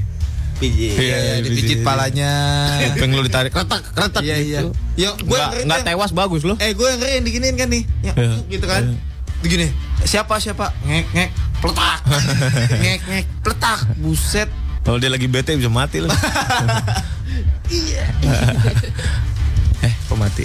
Pijit. 0.57 0.97
Iya, 0.97 1.17
Iya, 1.21 1.35
dipijit 1.43 1.79
palanya. 1.83 2.33
Kuping 2.91 3.13
lu 3.13 3.21
ditarik, 3.21 3.53
retak, 3.53 3.85
retak 3.93 4.25
Iya 4.25 4.37
iya. 4.39 4.61
gitu. 4.63 4.73
Yo, 4.97 5.11
gue 5.15 5.37
Nggak, 5.37 5.69
nggak 5.69 5.81
tewas 5.85 6.11
bagus 6.11 6.43
loh. 6.43 6.57
Eh, 6.57 6.73
gue 6.73 6.87
yang 6.87 6.97
ngeri 6.97 7.13
yang 7.13 7.25
diginiin 7.25 7.55
kan 7.55 7.69
nih. 7.69 7.83
Ya, 8.01 8.13
Iya. 8.15 8.33
gitu 8.49 8.65
kan. 8.65 8.83
Begini. 9.39 9.69
Siapa 10.03 10.41
siapa? 10.41 10.73
Ngek 10.83 11.07
ngek 11.13 11.31
pletak. 11.61 11.99
ngek 12.83 12.99
ngek 13.05 13.25
pletak. 13.43 13.79
Buset. 14.01 14.49
Kalau 14.87 14.97
dia 14.97 15.11
lagi 15.11 15.27
bete 15.27 15.51
bisa 15.53 15.67
mati 15.67 15.99
loh. 15.99 16.15
eh, 19.83 19.93
kok 20.01 20.15
mati? 20.15 20.45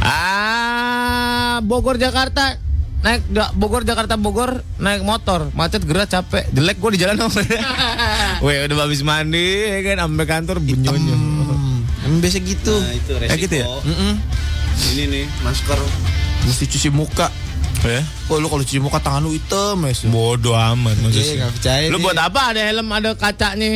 Ah, 0.00 1.60
Bogor 1.62 1.96
Jakarta 1.96 2.56
naik 3.00 3.24
Bogor 3.54 3.80
Jakarta 3.82 4.14
Bogor 4.14 4.60
naik 4.76 5.00
motor 5.00 5.48
macet 5.50 5.80
gerak 5.80 6.04
capek 6.06 6.44
jelek 6.50 6.76
gue 6.76 6.90
di 6.92 7.00
jalan 7.00 7.16
Weh 8.44 8.56
udah 8.60 8.76
habis 8.78 9.00
mandi 9.00 9.40
ya 9.66 9.80
kan 9.82 10.04
sampai 10.04 10.26
kantor 10.26 10.56
bunyonyo 10.58 11.16
Hmm, 11.16 11.80
emang 12.04 12.20
biasa 12.20 12.38
gitu. 12.40 12.76
Nah 12.76 12.92
itu 12.92 13.12
Eh, 13.14 13.20
resiko. 13.22 13.40
gitu 13.42 13.54
ya? 13.56 13.66
Mm-mm. 13.82 14.12
Ini 14.90 15.02
nih 15.06 15.24
masker. 15.40 15.80
Mesti 16.42 16.64
cuci 16.66 16.88
muka. 16.90 17.28
Ya 17.80 18.02
Oh 18.26 18.36
lu 18.36 18.46
kalau 18.46 18.60
cuci 18.60 18.78
muka 18.78 18.98
tangan 18.98 19.20
lu 19.20 19.30
hitam 19.30 19.78
ya. 19.80 19.92
Bodoh 20.06 20.54
amat 20.54 20.94
Iya, 20.94 21.02
maksudnya 21.02 21.34
nggak 21.36 21.52
percaya 21.54 21.84
lu 21.84 21.96
nih. 21.96 22.02
buat 22.02 22.18
apa 22.18 22.40
ada 22.48 22.60
helm 22.62 22.88
ada 22.88 23.10
kacanya 23.12 23.70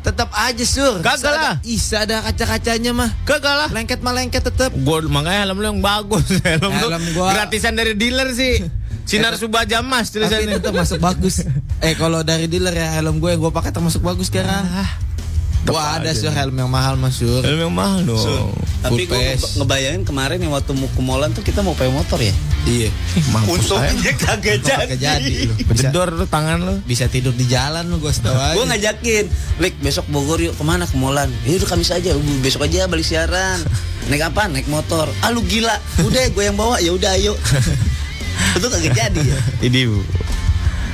Tetap 0.00 0.28
aja 0.30 0.60
sur. 0.62 1.00
Kagak 1.00 1.32
lah. 1.32 1.54
Bisa 1.58 2.04
ada 2.04 2.20
kaca-kacanya 2.20 2.92
mah. 2.92 3.08
kagak 3.24 3.56
lah 3.56 3.68
Lengket 3.70 3.98
mah 3.98 4.12
lengket 4.12 4.44
tetap. 4.44 4.68
Gue 4.70 5.00
makanya 5.02 5.48
helm 5.48 5.56
lu 5.56 5.66
yang 5.66 5.80
bagus. 5.80 6.28
Helm, 6.44 6.68
lu 6.68 6.86
Helm 6.86 7.04
gua- 7.12 7.32
gratisan 7.32 7.72
dari 7.72 7.92
dealer 7.94 8.28
sih. 8.30 8.60
Sinar 9.04 9.32
Subaja 9.34 9.80
Mas 9.80 10.08
Tapi 10.08 10.24
tulisannya. 10.24 10.56
tetap 10.56 10.72
masuk 10.74 10.96
bagus. 10.98 11.44
Eh 11.84 11.92
kalau 11.94 12.20
dari 12.20 12.48
dealer 12.48 12.72
ya 12.72 12.88
helm 12.94 13.16
gue 13.16 13.28
yang 13.28 13.40
gue 13.40 13.48
pakai 13.50 13.68
termasuk 13.70 14.00
bagus 14.00 14.28
sekarang. 14.28 14.64
Gua 15.64 15.96
ada 15.96 16.12
sur 16.12 16.28
helm 16.28 16.54
yang 16.54 16.68
mahal 16.68 17.00
mas 17.00 17.16
sur. 17.16 17.40
Helm 17.40 17.56
yang 17.56 17.72
mahal 17.72 18.04
dong. 18.04 18.20
Sun. 18.20 18.52
Tapi 18.84 19.08
gue 19.08 19.32
ngebayangin 19.56 20.04
kemarin 20.04 20.36
yang 20.36 20.52
waktu 20.52 20.76
mau 20.76 20.92
ke 20.92 21.00
Molan 21.00 21.32
tuh 21.32 21.40
kita 21.40 21.64
mau 21.64 21.72
pakai 21.72 21.88
motor 21.88 22.20
ya. 22.20 22.36
Iya. 22.68 22.92
Mampus 23.32 23.72
saya. 23.72 23.88
kagak 24.12 24.60
Kagak 24.60 25.00
jadi. 25.00 25.48
Bisa, 25.72 25.88
Jedor 25.88 26.12
lu 26.12 26.28
tangan 26.28 26.60
lu. 26.60 26.74
bisa 26.84 27.08
tidur 27.08 27.32
di 27.32 27.48
jalan 27.48 27.88
lu 27.88 27.96
gue 27.96 28.12
setahu 28.12 28.36
aja. 28.36 28.52
Gue 28.60 28.64
ngajakin, 28.68 29.24
Lik 29.56 29.74
besok 29.80 30.04
Bogor 30.12 30.36
yuk 30.36 30.52
ke 30.52 30.64
mana 30.68 30.84
ke 30.84 30.96
Molan? 31.00 31.32
Ya 31.48 31.56
udah 31.56 31.68
Kamis 31.72 31.88
aja, 31.88 32.12
"Uh, 32.12 32.20
besok 32.44 32.68
aja 32.68 32.84
balik 32.84 33.08
siaran. 33.08 33.64
Naik 34.12 34.36
apa? 34.36 34.52
Naik 34.52 34.68
motor. 34.68 35.08
Ah 35.24 35.32
lu 35.32 35.40
gila. 35.40 35.80
Udah 36.04 36.28
gue 36.28 36.44
yang 36.44 36.60
bawa. 36.60 36.76
Ya 36.76 36.92
udah 36.92 37.16
ayo. 37.16 37.32
Itu 38.52 38.68
kagak 38.68 38.92
jadi 38.92 39.20
ya. 39.24 39.38
Ini 39.64 39.80
bu. 39.88 40.04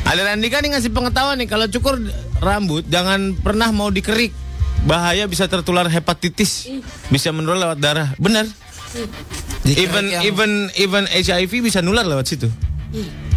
Ada 0.07 0.31
Randika 0.31 0.63
nih 0.63 0.79
ngasih 0.79 0.95
pengetahuan 0.95 1.39
nih 1.39 1.47
kalau 1.47 1.67
cukur 1.67 1.99
rambut 2.39 2.87
jangan 2.87 3.35
pernah 3.35 3.71
mau 3.71 3.91
dikerik. 3.91 4.31
Bahaya 4.83 5.25
bisa 5.25 5.45
tertular 5.45 5.85
hepatitis. 5.87 6.67
Bisa 7.09 7.31
menular 7.31 7.69
lewat 7.69 7.79
darah. 7.79 8.09
Benar. 8.17 8.49
Even 9.63 10.09
yang, 10.09 10.23
even 10.25 10.51
even 10.75 11.03
HIV 11.07 11.63
bisa 11.63 11.79
nular 11.79 12.03
lewat 12.03 12.27
situ. 12.27 12.49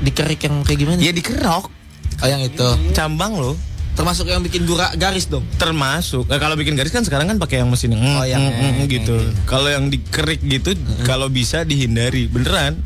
dikerik 0.01 0.41
yang 0.41 0.65
kayak 0.65 0.79
gimana? 0.79 0.97
Ya 0.97 1.11
dikerok. 1.11 1.69
Oh 2.19 2.27
yang 2.27 2.41
itu. 2.41 2.65
Cambang 2.91 3.37
loh. 3.37 3.53
Termasuk 3.93 4.25
yang 4.25 4.41
bikin 4.41 4.65
gura 4.65 4.89
garis 4.95 5.29
dong. 5.29 5.45
Termasuk 5.55 6.25
eh, 6.25 6.39
kalau 6.41 6.57
bikin 6.57 6.73
garis 6.73 6.89
kan 6.89 7.05
sekarang 7.05 7.29
kan 7.29 7.37
pakai 7.37 7.61
yang 7.61 7.69
mesin 7.69 7.93
yang 7.93 8.01
mm, 8.01 8.15
Oh, 8.15 8.25
yang- 8.25 8.41
mm, 8.41 8.49
mm, 8.49 8.63
yang- 8.65 8.89
gitu. 8.89 9.15
Kalau 9.45 9.69
yang 9.69 9.85
dikerik 9.87 10.41
gitu 10.41 10.73
kalau 11.03 11.29
bisa 11.29 11.61
dihindari. 11.61 12.25
Beneran. 12.25 12.81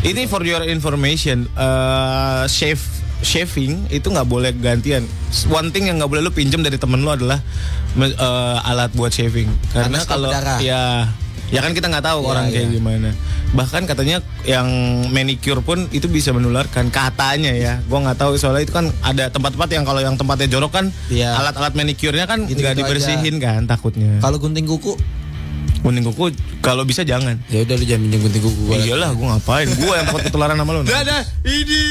Ini 0.00 0.24
for 0.24 0.40
your 0.40 0.62
information, 0.64 1.50
eh, 1.50 2.44
shave 2.46 2.80
shaving 3.20 3.86
itu 3.88 4.06
nggak 4.06 4.24
boleh 4.24 4.50
gantian. 4.52 5.04
One 5.46 5.68
thing 5.68 5.86
yang 5.86 6.00
nggak 6.00 6.08
boleh 6.08 6.22
lu 6.22 6.32
pinjam 6.32 6.60
dari 6.60 6.76
temen 6.76 7.00
lu 7.00 7.08
adalah 7.08 7.38
eh, 7.96 8.58
alat 8.64 8.90
buat 8.92 9.10
shaving. 9.10 9.48
Karena 9.70 10.00
kalau 10.04 10.32
ya 10.60 11.08
ya 11.50 11.60
kan 11.60 11.74
kita 11.74 11.90
nggak 11.90 12.06
tahu 12.06 12.22
Ya, 12.22 12.28
orang 12.28 12.44
kayak 12.48 12.66
ya. 12.66 12.72
gimana. 12.72 13.10
Bahkan 13.50 13.82
katanya 13.82 14.22
yang 14.46 14.68
manicure 15.10 15.58
pun 15.58 15.90
itu 15.90 16.06
bisa 16.06 16.30
menularkan 16.30 16.88
katanya 16.88 17.50
ya. 17.50 17.82
Gua 17.84 17.98
nggak 18.00 18.18
tahu 18.18 18.38
soalnya 18.38 18.62
itu 18.62 18.72
kan 18.72 18.86
ada 19.02 19.26
tempat-tempat 19.28 19.68
yang 19.68 19.82
kalau 19.82 19.98
yang 19.98 20.14
tempatnya 20.14 20.46
jorok 20.46 20.70
kan 20.70 20.86
Iya. 21.10 21.34
alat-alat 21.34 21.74
manicure-nya 21.74 22.24
kan 22.24 22.46
nggak 22.46 22.78
dibersihin 22.78 23.36
kan 23.36 23.66
takutnya. 23.66 24.22
Kalau 24.22 24.38
gunting 24.38 24.64
kuku, 24.64 24.94
Gunting 25.80 26.04
kuku 26.06 26.24
kalau 26.60 26.84
bisa 26.84 27.00
jangan. 27.02 27.40
ya 27.48 27.64
udah 27.64 27.74
lu 27.74 27.84
jangan 27.84 28.02
minjem 28.04 28.20
gunting 28.20 28.42
kuku 28.42 28.60
gua. 28.64 28.76
Iyalah, 28.76 29.10
gua 29.12 29.26
ngapain? 29.34 29.66
Gua 29.74 29.94
yang 29.96 30.06
takut 30.06 30.22
ketularan 30.22 30.54
sama 30.54 30.70
lu. 30.70 30.80
nah. 30.82 30.92
Ada 30.94 31.18
ini. 31.42 31.82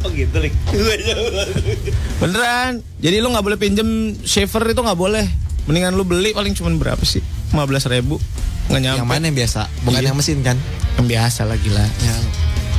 Oh 0.00 0.08
gitu, 0.08 0.36
Lik. 0.38 0.54
Beneran. 2.18 2.80
Jadi 2.96 3.16
lu 3.18 3.28
nggak 3.28 3.44
boleh 3.44 3.58
pinjem 3.58 3.88
shaver 4.20 4.70
itu 4.70 4.80
nggak 4.80 4.96
boleh. 4.96 5.26
Mendingan 5.64 5.92
lu 5.92 6.02
beli 6.02 6.32
paling 6.32 6.52
cuma 6.52 6.72
berapa 6.72 7.00
sih? 7.02 7.20
15 7.52 7.60
ribu 7.90 8.16
nggak 8.68 8.80
nyampe. 8.80 8.98
Yang 8.98 9.08
mana 9.08 9.24
yang 9.26 9.36
biasa? 9.36 9.60
Bukan 9.82 10.00
Iya. 10.00 10.08
yang 10.08 10.16
mesin 10.16 10.38
kan? 10.40 10.56
Yang 10.96 11.06
biasa 11.08 11.40
lah 11.44 11.56
gila. 11.58 11.84
Ya. 11.84 12.16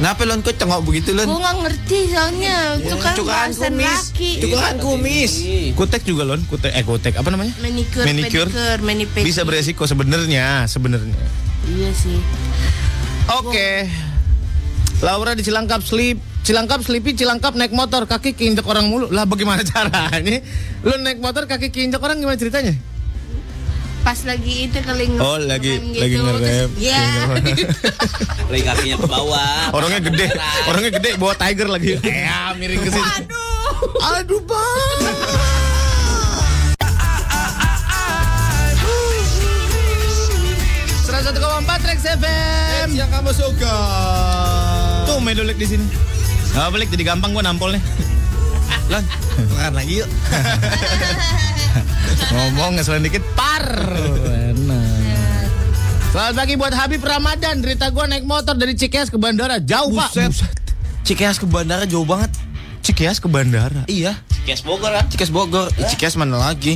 Kenapa 0.01 0.25
lon 0.25 0.41
kok 0.41 0.57
cengok 0.57 0.81
begitu 0.81 1.13
lon? 1.13 1.29
Gue 1.29 1.37
nggak 1.37 1.57
ngerti 1.61 1.99
soalnya 2.09 2.55
Itu 2.73 2.97
kan 2.97 3.13
cukaan 3.13 3.49
kumis. 3.53 3.85
laki 3.85 4.31
Cukuran 4.41 4.75
kumis. 4.81 5.31
Kutek 5.77 6.01
juga 6.01 6.25
lon, 6.25 6.41
kutek 6.49 6.73
eh 6.73 6.81
kutek 6.81 7.13
apa 7.13 7.29
namanya? 7.29 7.53
Manicure, 7.61 8.01
Manicure. 8.01 8.49
pedicure, 8.49 8.81
manipedi 8.81 9.25
Bisa 9.29 9.45
beresiko 9.45 9.85
sebenarnya, 9.85 10.65
sebenarnya. 10.65 11.21
Iya 11.69 11.93
sih 11.93 12.17
Oke. 13.31 13.85
Laura 14.99 15.37
di 15.37 15.41
Cilangkap 15.41 15.81
Slip 15.81 16.17
Cilangkap 16.41 16.81
Slipi 16.81 17.13
Cilangkap 17.13 17.53
naik 17.53 17.69
motor 17.69 18.09
kaki 18.09 18.33
keinjak 18.33 18.65
orang 18.65 18.89
mulu 18.89 19.05
lah 19.09 19.29
bagaimana 19.29 19.61
caranya 19.69 20.41
lu 20.81 20.97
naik 20.97 21.21
motor 21.21 21.45
kaki 21.45 21.69
keinjak 21.69 22.01
orang 22.01 22.17
gimana 22.17 22.37
ceritanya 22.37 22.73
Pas 24.01 24.17
lagi 24.23 24.65
itu 24.65 24.79
kali 24.79 25.05
nge- 25.07 25.21
Oh, 25.21 25.37
lagi- 25.37 25.77
ngerem 25.77 25.93
lagi 25.95 26.15
ngerem. 26.17 26.69
Iya 26.75 27.05
Lagi 28.51 28.63
kakinya 28.63 28.97
ke 28.97 29.07
bawah. 29.07 29.71
orangnya 29.71 29.99
gede 30.01 30.27
orangnya 30.65 30.91
gede 30.91 31.09
bawa 31.15 31.33
tiger 31.33 31.67
lagi 31.67 31.95
ya 32.01 32.51
miring 32.53 32.81
ke 32.81 32.89
sini 32.89 33.09
Aduh 33.15 33.79
aduh 34.17 34.41
bang 34.41 34.99
Seratus 41.01 41.31
empat 41.35 41.81
Rex 41.83 41.99
FM 42.07 42.87
Yang 42.93 43.09
kamu 43.11 43.31
suka. 43.31 43.75
Tuh 45.05 45.19
medolek 45.19 45.55
di 45.55 45.67
sini. 45.67 45.85
Gak 46.51 46.69
balik 46.69 46.89
jadi 46.89 47.03
gampang 47.05 47.31
gua 47.31 47.43
nampolnya. 47.43 47.79
Lon, 48.91 49.07
makan 49.55 49.73
lagi 49.79 50.03
yuk. 50.03 50.09
Ngomong 52.35 52.75
ngeselin 52.75 53.07
dikit 53.07 53.23
par. 53.39 53.63
Enak. 54.51 55.47
Selamat 56.11 56.33
pagi 56.35 56.59
buat 56.59 56.75
Habib 56.75 56.99
Ramadan. 56.99 57.63
Derita 57.63 57.87
gua 57.87 58.11
naik 58.11 58.27
motor 58.27 58.51
dari 58.51 58.75
Cikeas 58.75 59.07
ke 59.07 59.15
bandara. 59.15 59.63
Jauh, 59.63 59.95
Pak. 59.95 60.11
Buset. 60.11 60.35
Cikeas 61.07 61.39
ke 61.39 61.47
bandara 61.47 61.87
jauh 61.87 62.03
banget. 62.03 62.35
Cikeas 62.83 63.23
ke 63.23 63.31
bandara. 63.31 63.87
Iya. 63.87 64.19
Kias 64.43 64.59
Bogor 64.59 64.91
kan? 64.91 65.07
Cikeas 65.07 65.31
Bogor. 65.31 65.71
Eh, 65.79 65.87
Cikeas 65.87 66.19
mana 66.19 66.35
lagi? 66.35 66.75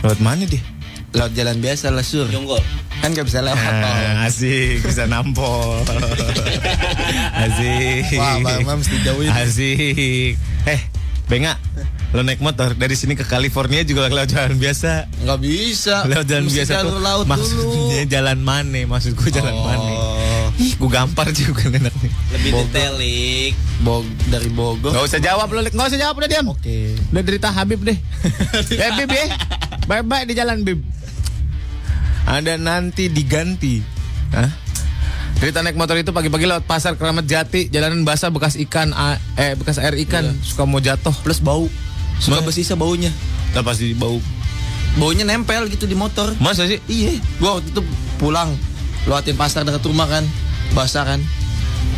Lewat 0.00 0.16
mana 0.24 0.48
dia? 0.48 0.64
Laut 1.12 1.36
jalan 1.36 1.60
biasa 1.60 1.92
lah 1.92 2.00
sur. 2.00 2.24
Jonggol. 2.32 2.64
Kan 3.04 3.12
gak 3.12 3.28
bisa 3.28 3.44
lewat 3.44 3.60
tol. 3.60 3.92
Ah, 3.92 4.24
asik, 4.24 4.80
bisa 4.80 5.04
nampol. 5.04 5.84
asik. 7.44 8.16
Wah, 8.16 8.40
Bang 8.40 8.64
Mam 8.64 8.80
mesti 8.80 8.96
jauhin. 9.04 9.28
Asik. 9.28 10.40
Eh, 10.64 10.80
Benga, 11.30 11.54
lo 12.10 12.26
naik 12.26 12.42
motor 12.42 12.74
dari 12.74 12.98
sini 12.98 13.14
ke 13.14 13.22
California 13.22 13.86
juga 13.86 14.10
lewat 14.10 14.28
jalan 14.28 14.58
biasa. 14.58 15.06
Nggak 15.22 15.38
bisa. 15.38 16.02
Lewat 16.04 16.26
jalan 16.26 16.44
Mesti 16.44 16.56
biasa 16.58 16.72
jalur 16.74 16.90
tuh. 16.90 17.00
laut 17.00 17.24
maksudnya 17.24 17.62
dulu. 18.02 18.10
jalan 18.10 18.38
mana? 18.42 18.80
Maksudku 18.84 19.24
jalan 19.30 19.54
Oh. 19.54 19.62
mana? 19.62 19.92
Ih, 20.58 20.74
gua 20.74 20.90
gampar 20.92 21.30
juga 21.30 21.70
enaknya. 21.70 22.10
Lebih 22.34 22.50
Bogor. 22.50 22.66
detail, 22.66 22.92
Lik. 22.98 23.54
Bog 23.80 24.04
dari 24.26 24.50
Bogor. 24.50 24.90
Gak 24.90 25.04
usah 25.06 25.20
jawab 25.22 25.48
lo. 25.48 25.62
Gak 25.62 25.86
usah 25.86 26.00
jawab 26.02 26.14
udah 26.18 26.28
diam. 26.28 26.46
Oke. 26.50 26.98
Udah 27.08 27.22
derita 27.22 27.48
Habib 27.48 27.80
deh. 27.80 27.94
eh 28.82 28.90
Bib 28.98 29.08
ya. 29.08 29.26
Bye-bye 29.86 30.26
di 30.26 30.34
jalan 30.34 30.60
Bib. 30.60 30.82
Ada 32.26 32.58
nanti 32.58 33.06
diganti. 33.06 33.78
Hah? 34.34 34.50
Derita 35.38 35.62
naik 35.62 35.78
motor 35.78 35.94
itu 35.94 36.10
pagi-pagi 36.10 36.44
lewat 36.44 36.64
pasar 36.64 36.98
Keramat 36.98 37.24
Jati, 37.24 37.68
jalanan 37.68 38.02
basah 38.02 38.28
bekas 38.28 38.58
ikan, 38.58 38.90
a- 38.92 39.16
eh 39.36 39.54
bekas 39.54 39.78
air 39.78 39.94
ikan, 40.02 40.26
suka 40.40 40.66
mau 40.66 40.82
jatuh. 40.82 41.14
Plus 41.22 41.38
bau. 41.38 41.70
Suka 42.18 42.42
bersisa 42.42 42.76
baunya. 42.76 43.08
Nah, 43.52 43.62
pasti 43.62 43.96
bau. 43.96 44.20
Baunya 44.94 45.24
nempel 45.24 45.70
gitu 45.70 45.86
di 45.86 45.94
motor. 45.94 46.34
Masa 46.36 46.66
sih? 46.66 46.76
Iya. 46.84 47.16
Gua 47.38 47.56
waktu 47.56 47.70
itu 47.70 47.80
pulang 48.18 48.52
lewatin 49.06 49.32
pasar 49.32 49.62
dekat 49.62 49.80
rumah 49.82 50.04
kan. 50.04 50.26
Basah 50.70 51.06
kan. 51.06 51.20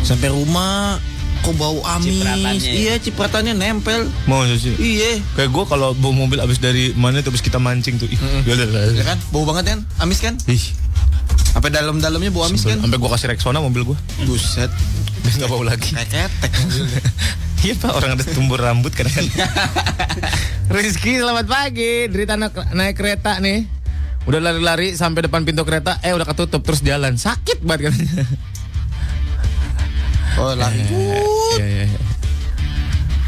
Sampai 0.01 0.31
rumah 0.31 1.03
kok 1.43 1.59
bau 1.59 1.83
amis. 1.83 2.23
Cipratannya 2.23 2.55
ya? 2.55 2.71
Iya, 2.71 2.93
cipratannya 3.03 3.53
nempel. 3.53 4.07
Masa 4.23 4.55
sih? 4.55 4.71
Iya. 4.77 5.19
Kayak 5.35 5.51
gue 5.51 5.63
kalau 5.67 5.91
bawa 5.91 6.13
mobil 6.15 6.39
abis 6.39 6.63
dari 6.63 6.95
mana 6.95 7.19
tuh 7.19 7.35
abis 7.35 7.43
kita 7.43 7.59
mancing 7.59 7.99
tuh. 7.99 8.07
Ih, 8.07 8.15
ya 8.47 8.55
udah, 8.55 8.95
Ya 8.95 9.03
kan? 9.03 9.19
Bau 9.29 9.43
banget 9.43 9.75
kan? 9.75 9.79
Amis 9.99 10.23
kan? 10.23 10.39
Ih, 10.47 10.63
Sampai 11.53 11.69
dalam-dalamnya 11.69 12.33
bau 12.33 12.49
amis 12.49 12.65
kan? 12.65 12.81
sampai 12.81 12.97
gue 12.97 13.09
kasih 13.13 13.27
Rexona 13.29 13.61
mobil 13.61 13.85
gue. 13.85 13.97
Buset. 14.25 14.73
Nggak 15.23 15.49
bau 15.49 15.61
lagi. 15.61 15.93
Kayak 15.93 16.29
ketek 16.29 16.51
mobilnya. 16.65 17.01
Iya 17.63 17.79
pak 17.79 17.95
orang 17.95 18.19
ada 18.19 18.27
tumbuh 18.27 18.59
rambut 18.59 18.91
kan. 18.91 19.07
Rizky 20.75 21.15
selamat 21.15 21.47
pagi. 21.47 22.11
Derita 22.11 22.35
naik, 22.35 22.59
naik 22.75 22.99
kereta 22.99 23.39
nih. 23.39 23.63
Udah 24.27 24.43
lari-lari 24.43 24.99
sampai 24.99 25.31
depan 25.31 25.47
pintu 25.47 25.63
kereta, 25.63 25.95
eh 26.03 26.11
udah 26.11 26.27
ketutup 26.27 26.59
terus 26.59 26.83
jalan. 26.83 27.15
Sakit 27.15 27.63
banget 27.63 27.91
kan. 27.91 27.95
Oh, 30.33 30.49
lari. 30.57 30.81
Iya, 30.81 31.61
iya, 31.61 31.83
iya. 31.93 32.01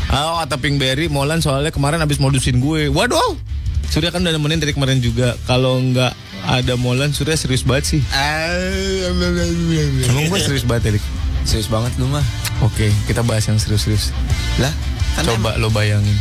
Oh, 0.09 0.41
kata 0.41 0.57
Pinkberry, 0.57 1.05
Molan 1.05 1.37
soalnya 1.37 1.69
kemarin 1.69 2.01
habis 2.01 2.17
modusin 2.17 2.57
gue. 2.57 2.89
Waduh. 2.89 3.37
Surya 3.93 4.09
kan 4.09 4.25
udah 4.25 4.33
nemenin 4.33 4.57
dari 4.57 4.73
kemarin 4.73 4.97
juga. 4.97 5.37
Kalau 5.45 5.77
nggak 5.77 6.17
ada 6.47 6.73
Molan, 6.75 7.11
Surya 7.11 7.33
serius 7.33 7.61
banget 7.61 7.85
sih. 7.89 8.01
Emang 10.05 10.25
gue 10.25 10.39
serius 10.39 10.63
banget, 10.63 10.93
Erik? 10.93 11.03
Serius 11.43 11.65
banget 11.65 11.93
lu 11.95 12.07
mah. 12.07 12.23
Oke, 12.61 12.89
kita 13.05 13.21
bahas 13.21 13.45
yang 13.45 13.57
serius-serius. 13.57 14.09
Lah, 14.57 14.71
kan 15.13 15.25
Coba 15.27 15.57
lo 15.57 15.69
bayangin. 15.69 16.15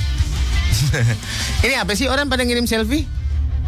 Ini 1.65 1.79
apa 1.79 1.95
sih 1.95 2.07
orang 2.07 2.27
pada 2.27 2.43
ngirim 2.43 2.65
selfie? 2.65 3.07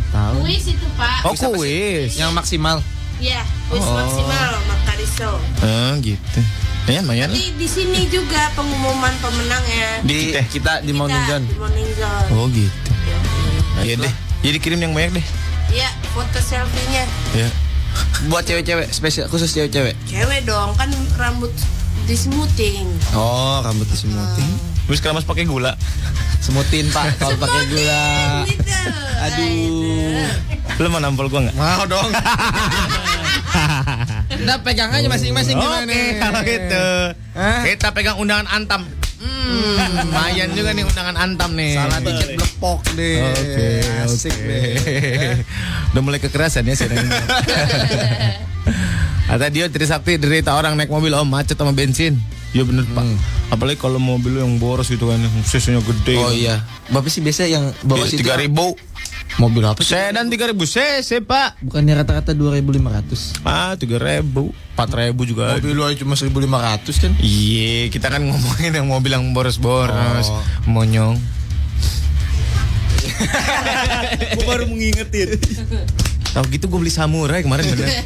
tahu. 0.07 0.39
Kuis 0.41 0.65
itu 0.67 0.87
pak 0.95 1.23
Oh, 1.25 1.35
kuis. 1.53 2.15
Yang 2.15 2.33
maksimal. 2.33 2.79
Iya 3.17 3.43
kuis 3.67 3.81
Oh. 3.81 3.97
maksimal 3.97 4.51
Makariso 4.65 5.33
Oh, 5.61 5.93
gitu. 5.99 6.41
Ya, 6.87 7.03
lumayan 7.03 7.29
lah. 7.29 7.37
Di, 7.37 7.51
di 7.53 7.67
sini 7.67 8.07
juga 8.07 8.47
pengumuman 8.55 9.11
pemenangnya 9.19 10.07
Di 10.07 10.31
Kita. 10.31 10.41
kita 10.47 10.73
di 10.87 10.93
Morning 10.95 11.19
Kita 11.19 11.31
Zone. 11.33 11.45
di 11.45 11.57
Morning 11.59 11.91
Zone 11.93 12.27
Oh, 12.33 12.47
gitu. 12.49 12.91
Iya 13.83 13.93
itulah. 13.95 14.07
deh. 14.07 14.15
Jadi 14.43 14.59
kirim 14.59 14.81
yang 14.81 14.93
banyak 14.95 15.19
deh. 15.19 15.27
Iya 15.77 15.91
foto 16.17 16.41
selfie-nya 16.41 17.05
Ya. 17.37 17.49
Buat 18.29 18.49
cewek-cewek, 18.49 18.89
spesial 18.89 19.29
khusus 19.29 19.53
cewek-cewek. 19.53 19.93
Cewek 20.09 20.41
dong 20.45 20.73
kan 20.77 20.89
rambut 21.21 21.53
di 22.07 22.17
smoothing 22.17 22.87
Oh, 23.13 23.61
rambut 23.61 23.85
disemutin. 23.89 24.49
Terus 24.87 25.03
keramas 25.03 25.27
pakai 25.27 25.45
gula. 25.45 25.75
Semutin, 26.39 26.87
Pak, 26.89 27.19
kalau 27.19 27.37
pakai 27.37 27.63
gula. 27.69 28.05
gitu 28.47 28.73
Aduh. 29.19 30.31
Lo 30.79 30.89
mau 30.89 31.03
nampol 31.03 31.27
gua 31.27 31.41
nggak? 31.45 31.57
Mau 31.59 31.83
dong. 31.85 32.07
Udah 34.47 34.59
pegang 34.63 34.93
aja 34.93 35.09
masing-masing 35.11 35.59
gimana. 35.59 35.83
Oke, 35.83 36.03
kalau 36.23 36.41
gitu. 36.47 36.87
Hah? 37.35 37.61
Kita 37.67 37.89
pegang 37.91 38.17
undangan 38.21 38.47
Antam. 38.47 38.87
Hmm, 39.27 40.07
lumayan 40.07 40.49
juga 40.55 40.71
nih 40.75 40.85
undangan 40.87 41.17
Antam 41.19 41.55
nih. 41.55 41.75
Salah 41.75 41.99
dikit 42.03 42.29
blepok 42.39 42.81
deh. 42.95 43.23
Oke, 43.23 43.69
Asik 44.07 44.35
oke. 44.35 44.47
deh. 44.47 44.75
Udah 45.95 46.03
mulai 46.03 46.21
kekerasan 46.23 46.67
ya 46.67 46.75
sedang. 46.75 47.07
Kata 49.27 49.47
dia 49.55 49.67
Trisakti 49.71 50.19
derita 50.19 50.55
orang 50.55 50.75
naik 50.79 50.91
mobil 50.91 51.15
om 51.15 51.27
macet 51.27 51.59
sama 51.59 51.75
bensin. 51.75 52.19
Iya 52.55 52.65
bener 52.65 52.89
pak. 52.91 53.05
Apalagi 53.53 53.79
kalau 53.79 54.01
mobil 54.01 54.41
yang 54.41 54.57
boros 54.57 54.89
gitu 54.89 55.13
kan, 55.13 55.21
yang 55.21 55.35
cc-nya 55.45 55.83
gede. 55.83 56.17
Oh 56.19 56.33
iya. 56.33 56.63
Bapak 56.89 57.11
sih 57.13 57.21
biasa 57.21 57.47
yang 57.47 57.71
bawa 57.85 58.07
situ 58.09 58.23
tiga 58.25 58.39
ribu. 58.41 58.75
Mobil 59.37 59.63
apa 59.63 59.81
sih? 59.81 59.93
Sedan 59.93 60.27
tiga 60.27 60.47
ribu 60.47 60.65
cc 60.65 61.21
pak. 61.23 61.61
Bukannya 61.61 61.99
rata-rata 61.99 62.33
2.500. 62.33 63.43
Ah 63.43 63.75
tiga 63.75 63.99
ribu, 63.99 64.55
empat 64.73 64.91
ribu 64.95 65.23
juga. 65.25 65.53
ada. 65.53 65.61
Mobil 65.61 65.75
lu 65.75 65.85
cuma 65.97 66.15
1.500 66.15 67.03
kan? 67.03 67.13
Iya, 67.19 67.91
kita 67.91 68.07
kan 68.09 68.23
ngomongin 68.23 68.73
yang 68.73 68.87
mobil 68.87 69.11
yang 69.13 69.27
boros-boros, 69.31 70.27
Oh. 70.29 70.41
monyong. 70.65 71.19
Gue 74.37 74.45
baru 74.45 74.65
mengingetin. 74.69 75.41
Tahu 76.33 76.45
gitu 76.53 76.69
gue 76.69 76.79
beli 76.79 76.93
samurai 76.93 77.41
kemarin 77.41 77.65
bener. 77.67 77.89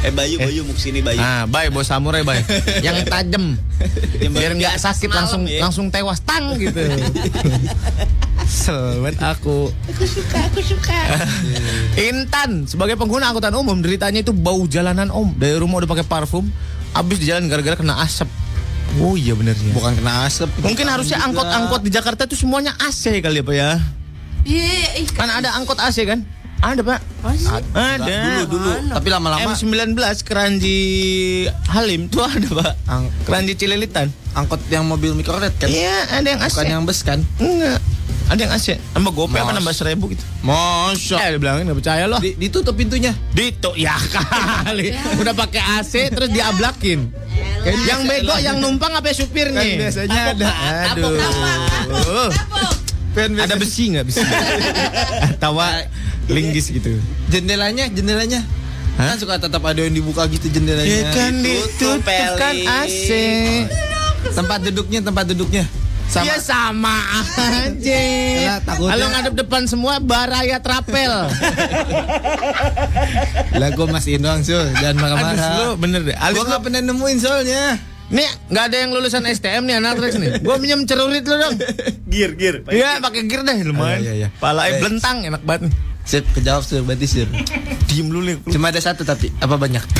Eh 0.00 0.08
Bayu, 0.08 0.40
Bayu 0.40 0.64
mau 0.64 0.72
ke 0.72 0.80
sini 0.80 1.04
Bayu. 1.04 1.20
Ah, 1.20 1.44
bye 1.44 1.68
bawa 1.68 1.84
samurai 1.84 2.24
bye. 2.24 2.40
yang 2.80 3.04
tajam. 3.04 3.60
Biar 4.32 4.56
nggak 4.56 4.80
sakit 4.80 5.12
langsung 5.12 5.44
ya. 5.44 5.60
langsung 5.60 5.92
tewas 5.92 6.24
tang 6.24 6.56
gitu. 6.56 6.80
Selamat 8.48 9.20
aku. 9.20 9.68
Aku 9.68 10.04
suka, 10.08 10.40
aku 10.48 10.60
suka. 10.64 10.96
Intan 12.08 12.64
sebagai 12.64 12.96
pengguna 12.96 13.28
angkutan 13.28 13.52
umum 13.52 13.76
deritanya 13.84 14.24
itu 14.24 14.32
bau 14.32 14.64
jalanan 14.64 15.12
om 15.12 15.36
dari 15.36 15.60
rumah 15.60 15.84
udah 15.84 15.90
pakai 15.92 16.08
parfum 16.08 16.48
habis 16.96 17.20
di 17.20 17.28
jalan 17.28 17.52
gara-gara 17.52 17.76
kena 17.76 18.00
asap. 18.00 18.26
Oh 19.04 19.20
iya 19.20 19.36
bener 19.36 19.52
ya. 19.52 19.76
Bukan 19.76 20.00
kena 20.00 20.24
asap. 20.24 20.48
Mungkin 20.64 20.86
harusnya 20.88 21.20
angkot-angkot 21.28 21.84
di 21.84 21.92
Jakarta 21.92 22.24
itu 22.24 22.40
semuanya 22.40 22.72
AC 22.80 23.20
kali 23.20 23.38
ya 23.38 23.44
pak 23.44 23.54
ya. 23.54 23.70
Iya, 24.48 25.04
ih. 25.04 25.08
Kan 25.12 25.28
ada 25.28 25.52
angkot 25.60 25.76
AC 25.76 26.08
kan? 26.08 26.24
Ada 26.60 26.80
pak. 26.82 27.00
Ada. 27.72 28.16
Dulu 28.20 28.42
dulu. 28.50 28.70
Tapi 28.90 29.08
lama-lama 29.08 29.48
M19 29.50 29.96
Keranji 30.22 30.78
Halim 31.66 32.06
tuh 32.06 32.20
ada 32.22 32.48
pak. 32.50 32.72
ang- 32.86 33.08
Keranji 33.24 33.56
Cililitan. 33.56 34.12
angkot 34.30 34.60
yang 34.68 34.84
mobil 34.84 35.10
mikrolet 35.12 35.50
kan? 35.56 35.66
Iya 35.66 36.06
ada 36.12 36.26
yang 36.28 36.38
AC. 36.38 36.52
Bukan 36.52 36.68
yang 36.68 36.82
bus 36.84 37.00
kan? 37.00 37.18
Enggak. 37.36 37.80
Ada 38.28 38.40
yang 38.40 38.52
AC. 38.52 38.66
Nambah 38.94 39.10
gope 39.12 39.34
apa 39.34 39.50
nambah 39.50 39.72
seribu 39.72 40.06
gitu. 40.06 40.22
Masa. 40.40 41.18
Eh 41.20 41.34
bilangin 41.34 41.66
nggak 41.66 41.78
percaya 41.78 42.04
loh. 42.06 42.20
Di- 42.20 42.36
ditutup 42.36 42.72
pintunya. 42.72 43.10
Dito 43.30 43.74
ya 43.74 43.96
kali. 43.98 44.94
Udah 45.16 45.34
pakai 45.34 45.58
AC 45.76 46.08
terus 46.08 46.28
diablakin. 46.28 47.10
Yang 47.82 48.00
bego 48.06 48.36
yang 48.38 48.56
numpang 48.56 48.92
apa 48.92 49.10
supirnya? 49.10 49.58
Kan 49.58 49.80
biasanya 49.80 50.20
ada. 50.30 50.48
Aduh. 50.90 52.30
Pen 53.10 53.34
Ada 53.34 53.58
besi 53.58 53.90
nggak 53.90 54.06
besi? 54.06 54.22
Tawa 55.42 55.82
linggis 56.30 56.70
gitu. 56.70 56.96
jendelanya, 57.28 57.90
jendelanya. 57.90 58.40
Kan 59.00 59.16
suka 59.16 59.40
tetap 59.40 59.64
ada 59.64 59.80
yang 59.80 59.94
dibuka 59.96 60.28
gitu 60.28 60.52
jendelanya. 60.52 60.88
Ya 60.88 61.02
kan 61.14 61.32
ditutup 61.40 62.04
kan 62.36 62.54
AC. 62.84 63.08
Tempat 64.36 64.58
duduknya, 64.68 65.00
tempat 65.00 65.24
duduknya. 65.32 65.64
Sama. 66.10 66.26
Ya 66.26 66.36
sama 66.42 66.96
aja. 67.38 68.02
Kalau 68.66 69.06
ngadep 69.14 69.34
depan 69.46 69.62
semua 69.70 70.02
baraya 70.02 70.58
trapel. 70.58 71.06
Lah 73.62 73.68
gue 73.70 73.86
masih 73.86 74.18
doang 74.18 74.42
Sul, 74.42 74.74
jangan 74.74 74.98
Aduh, 74.98 75.06
lu 75.06 75.06
marah-marah. 75.06 75.74
bener 75.78 76.00
deh. 76.10 76.16
Alis 76.18 76.34
Gue 76.34 76.42
lu 76.42 76.50
gak 76.50 76.62
pernah 76.66 76.80
nemuin 76.82 77.18
soalnya. 77.22 77.78
Nih, 78.10 78.26
nggak 78.50 78.64
ada 78.74 78.76
yang 78.82 78.90
lulusan 78.90 79.22
STM 79.22 79.70
nih 79.70 79.78
anak 79.78 80.02
Rex 80.02 80.18
nih. 80.18 80.42
Gua 80.42 80.58
minjem 80.58 80.82
cerurit 80.82 81.22
lu 81.22 81.38
dong. 81.38 81.54
Gear, 82.10 82.34
gear. 82.34 82.66
Iya, 82.66 82.98
pakai 82.98 83.22
gear 83.30 83.46
deh 83.46 83.62
lumayan. 83.62 84.02
Oh, 84.02 84.06
iya, 84.10 84.12
iya. 84.26 84.28
Palanya 84.42 84.66
Baik. 84.66 84.82
belentang 84.82 85.16
enak 85.30 85.42
banget 85.46 85.70
nih. 85.70 85.74
Sip, 86.02 86.24
kejawab 86.32 86.62
Sur, 86.62 86.82
berarti 86.82 87.06
Sur. 87.06 87.28
Diem 87.86 88.08
lu 88.08 88.20
nih. 88.20 88.36
Cuma 88.46 88.68
ada 88.68 88.78
satu 88.78 89.02
tapi, 89.02 89.30
apa 89.36 89.54
banyak? 89.54 89.82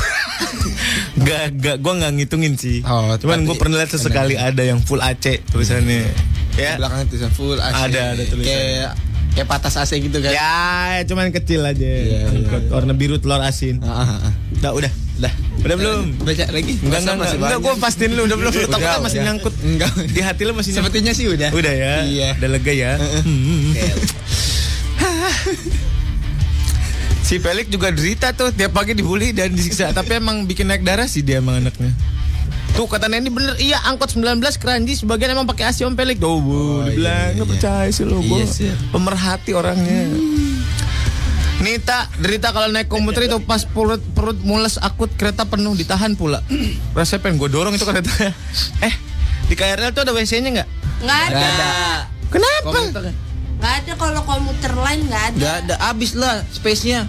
Gak, 1.20 1.58
gak, 1.58 1.76
gua 1.78 1.94
nggak 1.96 2.12
ngitungin 2.16 2.54
sih. 2.56 2.80
Oh, 2.82 3.12
Cuman 3.16 3.44
gua 3.44 3.54
pernah 3.54 3.76
lihat 3.76 3.92
sesekali 3.92 4.34
ada 4.34 4.60
yang 4.60 4.80
full 4.80 4.98
AC 4.98 5.44
tulisannya. 5.46 6.08
Di 6.50 6.58
Ya. 6.58 6.76
belakang 6.76 7.06
itu 7.06 7.16
full 7.30 7.56
AC. 7.56 7.74
Ada, 7.76 8.00
ada 8.14 8.22
tulisan. 8.24 8.48
Kayak 8.48 8.90
kayak 9.30 9.46
patas 9.46 9.74
AC 9.76 9.92
gitu 10.00 10.18
kan. 10.18 10.32
Ya, 10.32 10.56
cuman 11.04 11.28
kecil 11.30 11.60
aja. 11.62 11.76
Iya, 11.84 12.24
Angkot 12.26 12.64
warna 12.68 12.92
biru 12.92 13.16
telur 13.16 13.38
asin. 13.38 13.78
Ah, 13.80 14.02
ah, 14.02 14.28
ah. 14.28 14.32
Udah, 14.56 14.72
udah. 14.72 14.92
Dah. 15.20 15.32
Udah 15.60 15.76
belum? 15.76 16.00
Baca 16.24 16.44
lagi. 16.48 16.72
Enggak, 16.80 17.00
enggak, 17.02 17.14
enggak. 17.14 17.32
Enggak, 17.36 17.58
gua 17.60 17.74
pastiin 17.76 18.10
lu 18.16 18.22
udah 18.24 18.36
belum. 18.40 18.50
Lu 18.50 18.56
Udah, 18.56 18.70
takutnya 18.70 18.98
masih 18.98 19.18
udah. 19.20 19.26
nyangkut. 19.28 19.54
Enggak. 19.60 19.92
Di 20.08 20.20
hati 20.24 20.42
lu 20.42 20.52
masih 20.56 20.70
nyangkut. 20.72 20.88
Sepertinya 20.88 21.12
sih 21.12 21.26
udah. 21.28 21.48
Udah 21.52 21.72
ya. 21.76 21.94
Iya. 22.08 22.28
Udah 22.40 22.48
lega 22.48 22.72
ya. 22.72 22.92
Hmm. 22.96 23.72
Si 27.30 27.38
Pelik 27.38 27.70
juga 27.70 27.94
derita 27.94 28.34
tuh 28.34 28.50
tiap 28.50 28.74
pagi 28.74 28.90
dibully 28.90 29.30
dan 29.30 29.54
disiksa. 29.54 29.94
Tapi 29.94 30.18
emang 30.18 30.50
bikin 30.50 30.66
naik 30.66 30.82
darah 30.82 31.06
sih 31.06 31.22
dia 31.22 31.38
emang 31.38 31.62
anaknya. 31.62 31.94
Tuh 32.74 32.86
kata 32.86 33.10
Nendi 33.10 33.34
bener 33.34 33.58
Iya 33.58 33.82
angkot 33.82 34.14
19 34.14 34.38
keranji 34.62 34.94
Sebagian 34.94 35.34
emang 35.34 35.42
pakai 35.42 35.74
AC 35.74 35.82
Om 35.82 35.98
Pelik 35.98 36.22
Tuh 36.22 36.38
bu 36.38 36.54
Oh, 36.54 36.86
Dibilang 36.86 37.34
iya, 37.34 37.34
Nggak 37.34 37.42
iya. 37.42 37.52
percaya 37.58 37.88
sih 37.90 38.06
lo 38.06 38.22
Iya 38.22 38.46
sih. 38.46 38.70
Pemerhati 38.94 39.50
orangnya 39.58 40.06
Nita 41.60 42.08
derita 42.16 42.56
kalau 42.56 42.72
naik 42.72 42.88
komuter 42.88 43.28
itu 43.28 43.36
pas 43.44 43.68
perut 43.68 44.00
perut 44.16 44.38
mules 44.46 44.80
akut 44.80 45.12
kereta 45.12 45.44
penuh 45.44 45.76
ditahan 45.76 46.16
pula. 46.16 46.40
Rasanya 46.96 47.20
pengen 47.20 47.36
gue 47.36 47.52
dorong 47.52 47.76
itu 47.76 47.84
kereta. 47.84 48.08
Eh 48.88 48.94
di 49.44 49.52
KRL 49.52 49.92
tuh 49.92 50.08
ada 50.08 50.16
WC-nya 50.16 50.56
nggak? 50.56 50.68
Nggak 51.04 51.20
ada. 51.20 51.36
Nggak 51.36 51.50
ada. 51.52 51.70
Kenapa? 52.32 52.64
Komuter 52.72 53.02
Nggak 53.60 53.74
ada 53.84 53.92
kalau 54.00 54.20
komuter 54.24 54.72
lain 54.72 55.00
nggak 55.04 55.24
ada. 55.28 55.36
Nggak 55.36 55.56
ada, 55.68 55.74
habis 55.84 56.16
lah 56.16 56.40
space-nya. 56.48 57.04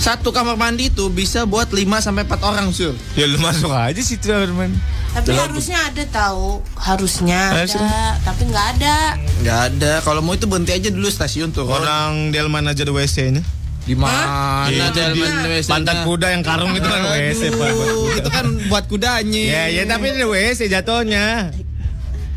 Satu 0.00 0.32
kamar 0.32 0.56
mandi 0.56 0.88
itu 0.88 1.12
bisa 1.12 1.44
buat 1.44 1.68
5 1.68 1.76
sampai 2.00 2.24
4 2.24 2.40
orang, 2.40 2.72
Sur. 2.72 2.96
Ya 3.12 3.28
lu 3.28 3.36
masuk 3.36 3.68
aja 3.68 4.00
situ 4.00 4.32
Arman. 4.32 4.72
Tapi 5.12 5.36
harusnya 5.36 5.76
ada 5.92 6.04
tahu. 6.08 6.64
Harusnya 6.72 7.52
ada, 7.52 8.16
tapi 8.24 8.48
nggak 8.48 8.66
ada. 8.80 9.20
Nggak 9.44 9.60
ada. 9.68 9.92
Kalau 10.00 10.24
mau 10.24 10.32
itu 10.32 10.48
berhenti 10.48 10.72
aja 10.72 10.88
dulu 10.88 11.04
stasiun 11.12 11.52
tuh. 11.52 11.68
Orang 11.68 12.32
Delman 12.32 12.64
aja 12.64 12.80
ada 12.80 12.96
WC-nya. 12.96 13.44
Di 13.84 13.92
mana 13.92 14.72
Delman 14.72 15.52
WC-nya? 15.52 15.68
Pantat 15.68 15.96
kuda 16.08 16.26
yang 16.32 16.40
karung 16.40 16.72
itu 16.72 16.88
kan 16.88 17.02
WC 17.04 17.42
Pak. 17.60 17.68
Itu 18.24 18.30
kan 18.32 18.46
buat 18.72 18.84
kudanya. 18.88 19.42
Ya 19.44 19.64
ya 19.68 19.82
tapi 19.84 20.16
ada 20.16 20.24
WC 20.24 20.72
jatuhnya. 20.72 21.52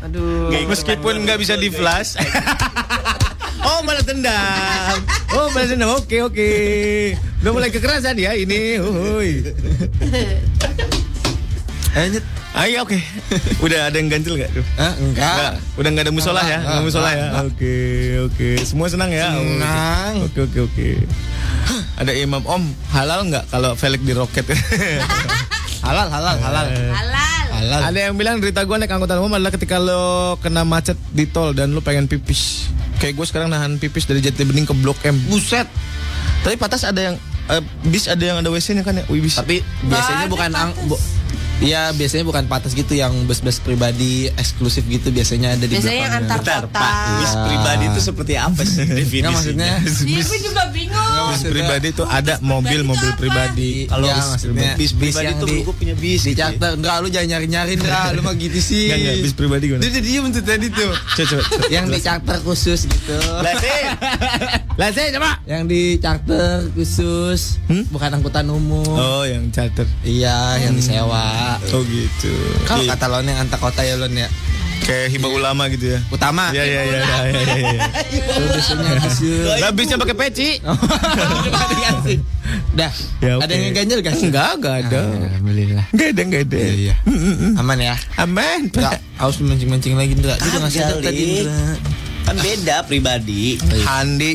Aduh. 0.04 0.52
Meskipun 0.68 1.24
nggak 1.24 1.40
bisa 1.40 1.56
di 1.56 1.72
flash. 1.72 2.20
oh 3.74 3.80
balas 3.82 4.04
dendam. 4.06 4.98
Oh 5.34 5.50
balas 5.50 5.68
dendam. 5.74 5.90
Oke 5.98 6.22
oke. 6.22 6.50
Udah 7.42 7.50
mulai 7.50 7.70
kekerasan 7.74 8.16
ya 8.16 8.38
ini. 8.38 8.78
Uhuy. 8.78 9.50
Eh, 11.94 12.06
Nyet. 12.10 12.26
Ayo 12.54 12.86
oke. 12.86 12.94
Udah 13.58 13.90
ada 13.90 13.96
yang 13.98 14.06
ganjil 14.06 14.38
gak 14.38 14.50
tuh? 14.54 14.62
Enggak. 14.78 15.34
Nggak, 15.34 15.52
udah 15.74 15.88
nggak 15.90 16.04
ada 16.06 16.14
musola 16.14 16.38
ya? 16.46 16.62
Nggak, 16.62 16.70
Nggak 16.70 16.84
musola 16.86 17.10
ya? 17.10 17.26
Oke, 17.42 17.76
oke. 18.30 18.48
Semua 18.62 18.86
senang 18.86 19.10
ya? 19.10 19.34
Senang. 19.34 20.12
Oke, 20.22 20.38
oke, 20.46 20.58
oke. 20.70 20.88
Ada 21.98 22.14
imam 22.14 22.46
om 22.46 22.62
halal 22.94 23.26
nggak 23.26 23.50
kalau 23.50 23.74
velg 23.74 24.00
di 24.06 24.14
roket? 24.14 24.46
Halal, 25.84 26.08
halal, 26.08 26.36
halal. 26.40 26.66
Halal. 26.72 27.44
Halal. 27.52 27.80
Ada 27.92 27.98
yang 28.08 28.16
bilang 28.16 28.40
cerita 28.40 28.64
gue 28.64 28.72
naik 28.72 28.88
angkutan 28.88 29.20
umum 29.20 29.36
adalah 29.36 29.52
ketika 29.52 29.76
lo 29.76 30.32
kena 30.40 30.64
macet 30.64 30.96
di 31.12 31.28
tol 31.28 31.52
dan 31.52 31.76
lo 31.76 31.84
pengen 31.84 32.08
pipis. 32.08 32.72
Kayak 32.96 33.14
gue 33.14 33.26
sekarang 33.26 33.48
nahan 33.48 33.76
pipis 33.76 34.04
dari 34.04 34.18
Jati 34.18 34.42
Bening 34.42 34.64
ke 34.64 34.74
Blok 34.74 34.98
M. 35.02 35.18
Buset. 35.26 35.66
Tapi 36.40 36.54
patas 36.54 36.84
ada 36.84 37.00
yang 37.00 37.16
eh, 37.46 37.62
bis 37.84 38.06
ada 38.06 38.20
yang 38.20 38.36
ada 38.40 38.48
WC-nya 38.48 38.80
kan 38.80 38.96
ya? 38.96 39.04
Wih, 39.06 39.20
bis. 39.20 39.36
Tapi 39.36 39.60
biasanya 39.82 40.26
bukan 40.26 40.50
ang 40.52 40.70
bu- 40.86 41.00
Iya, 41.56 41.90
biasanya 41.90 42.24
bukan 42.24 42.44
patas 42.44 42.72
gitu 42.72 42.92
yang 42.92 43.24
bus-bus 43.24 43.58
pribadi 43.58 44.04
eksklusif 44.30 44.84
gitu 44.84 45.08
biasanya 45.08 45.52
ada 45.52 45.62
di 45.62 45.72
Biasanya 45.72 45.94
yang 45.98 46.12
belakangnya. 46.18 46.36
antar 46.36 46.62
kota. 46.64 46.88
Bis 47.16 47.32
pribadi 47.40 47.84
itu 47.86 48.00
seperti 48.00 48.34
apa 48.34 48.62
sih 48.62 48.84
definisinya? 48.84 49.24
Nggak, 49.24 49.32
maksudnya 49.32 49.72
Iya, 50.04 50.22
gue 50.22 50.38
juga 50.42 50.62
bingung. 50.68 51.26
bis 51.26 51.42
pribadi 51.44 51.86
itu 51.88 52.04
ada 52.04 52.34
mobil-mobil 52.40 53.08
itu 53.08 53.18
pribadi. 53.18 53.72
kalau 53.86 54.06
ya, 54.06 54.14
maksudnya 54.16 54.72
bis 54.74 54.92
pribadi 54.92 55.24
yang 55.24 55.38
tuh 55.38 55.48
di, 55.48 55.56
gue 55.60 55.74
punya 55.74 55.94
bis 55.94 56.20
di 56.20 56.30
gitu. 56.30 56.40
charter 56.40 56.70
enggak 56.74 56.96
lu 56.96 57.08
jangan 57.08 57.28
nyari-nyari 57.30 57.72
enggak 57.76 58.04
lu 58.12 58.20
mah 58.20 58.34
gitu 58.34 58.58
sih. 58.58 58.84
Enggak, 58.84 58.98
enggak, 59.00 59.14
bis 59.20 59.32
pribadi 59.32 59.64
gimana? 59.66 59.80
Dia 59.80 59.90
udah 59.90 60.02
diem 60.02 60.24
tuh 60.30 60.42
tadi 60.42 60.66
tuh. 60.68 60.92
Coba, 61.16 61.36
coba. 61.40 61.66
yang 61.68 61.86
di 61.86 61.98
charter 61.98 62.38
khusus 62.40 62.80
gitu. 62.84 63.16
Lasin. 63.38 63.86
Lasin 64.74 65.08
coba. 65.16 65.30
yang 65.44 65.62
di 65.64 65.82
charter 65.96 66.68
khusus 66.70 67.56
Hmm? 67.64 67.84
bukan 67.88 68.10
angkutan 68.12 68.44
umum. 68.46 68.84
Oh, 68.84 69.24
yang 69.24 69.48
charter. 69.48 69.86
Iya, 70.02 70.36
yang 70.60 70.76
disewa. 70.76 71.23
Oh 71.74 71.82
gitu. 71.84 72.34
Kalau 72.64 72.82
Iya. 72.84 72.94
kata 72.94 73.06
yang 73.22 73.38
antar 73.40 73.58
kota 73.58 73.82
ya 73.82 73.96
lon 73.98 74.14
ya. 74.14 74.28
kayak 74.84 75.16
hibah 75.16 75.32
ulama 75.32 75.64
gitu 75.72 75.96
ya. 75.96 75.98
Utama. 76.12 76.52
Iya 76.52 76.60
iya 76.60 76.80
iya 76.84 76.98
iya 77.00 77.16
iya. 77.24 77.56
iya. 77.56 77.88
Itu 78.12 78.36
biasanya 78.52 79.00
gitu. 79.00 79.48
Lah 79.48 79.72
bisnya 79.72 79.96
pakai 79.96 80.12
peci. 80.12 80.60
Dah. 82.76 82.92
Ya, 83.24 83.40
Ada 83.40 83.48
oke. 83.48 83.56
yang 83.56 83.72
ganjel 83.72 84.04
gak 84.04 84.12
sih? 84.20 84.28
Enggak, 84.28 84.60
enggak 84.60 84.74
ada. 84.84 85.00
Ah, 85.00 85.24
Alhamdulillah. 85.32 85.86
Enggak 85.88 86.08
ada, 86.12 86.20
enggak 86.20 86.42
ada. 86.44 86.58
Iya, 86.58 86.74
iya. 86.76 86.94
Aman 87.56 87.78
ya. 87.80 87.96
Aman. 88.20 88.68
Enggak, 88.68 89.00
harus 89.16 89.36
mancing-mancing 89.40 89.96
lagi 89.96 90.12
Indra. 90.12 90.36
Dia 90.36 90.84
ada 90.84 91.00
tadi. 91.00 91.48
Kan 92.24 92.40
beda 92.40 92.76
pribadi. 92.84 93.56
Handi. 93.88 94.32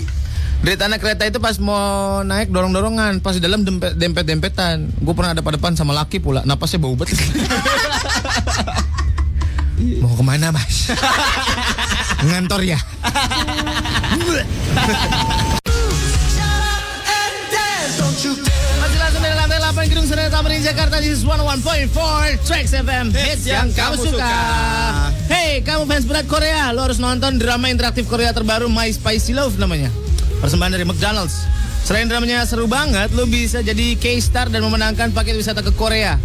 Dari 0.59 0.75
tanah 0.75 0.99
kereta 0.99 1.23
itu 1.23 1.39
pas 1.39 1.55
mau 1.57 2.19
naik 2.21 2.51
dorong-dorongan, 2.51 3.23
pas 3.23 3.31
di 3.31 3.41
dalam 3.41 3.63
dempet- 3.63 3.95
dempet-dempetan. 3.95 4.91
Gue 4.99 5.15
pernah 5.15 5.31
ada 5.31 5.39
pada 5.39 5.55
depan 5.55 5.71
sama 5.79 5.95
laki 5.95 6.19
pula, 6.19 6.43
napasnya 6.43 6.83
bau 6.83 6.99
banget. 6.99 7.15
Ke 10.19 10.23
mana 10.27 10.51
mas? 10.51 10.91
Ngantor 12.27 12.59
ya? 12.67 12.75
Masih 18.83 18.99
langsung 18.99 19.23
dari 19.23 19.35
lantai 19.39 19.63
8 19.63 19.87
Gedung 19.87 20.07
Tamrin 20.11 20.59
Jakarta 20.59 20.99
This 20.99 21.19
is 21.19 21.23
101.4 21.23 22.43
Tracks 22.43 22.75
FM 22.75 23.15
Hits 23.15 23.47
yang 23.47 23.71
kamu 23.71 23.95
suka 23.95 24.35
Hey 25.31 25.63
kamu 25.63 25.87
fans 25.87 26.03
berat 26.03 26.27
Korea 26.27 26.75
Lo 26.75 26.83
harus 26.83 26.99
nonton 26.99 27.39
drama 27.39 27.71
interaktif 27.71 28.11
Korea 28.11 28.35
terbaru 28.35 28.67
My 28.67 28.91
Spicy 28.91 29.31
Love 29.31 29.55
namanya 29.55 29.87
Persembahan 30.39 30.75
dari 30.75 30.85
McDonald's 30.87 31.47
Selain 31.83 32.07
dramanya 32.07 32.43
seru 32.43 32.67
banget 32.67 33.11
Lo 33.15 33.27
bisa 33.27 33.63
jadi 33.63 33.95
K-star 33.95 34.51
dan 34.51 34.63
memenangkan 34.63 35.15
paket 35.15 35.39
wisata 35.39 35.63
ke 35.63 35.71
Korea 35.75 36.19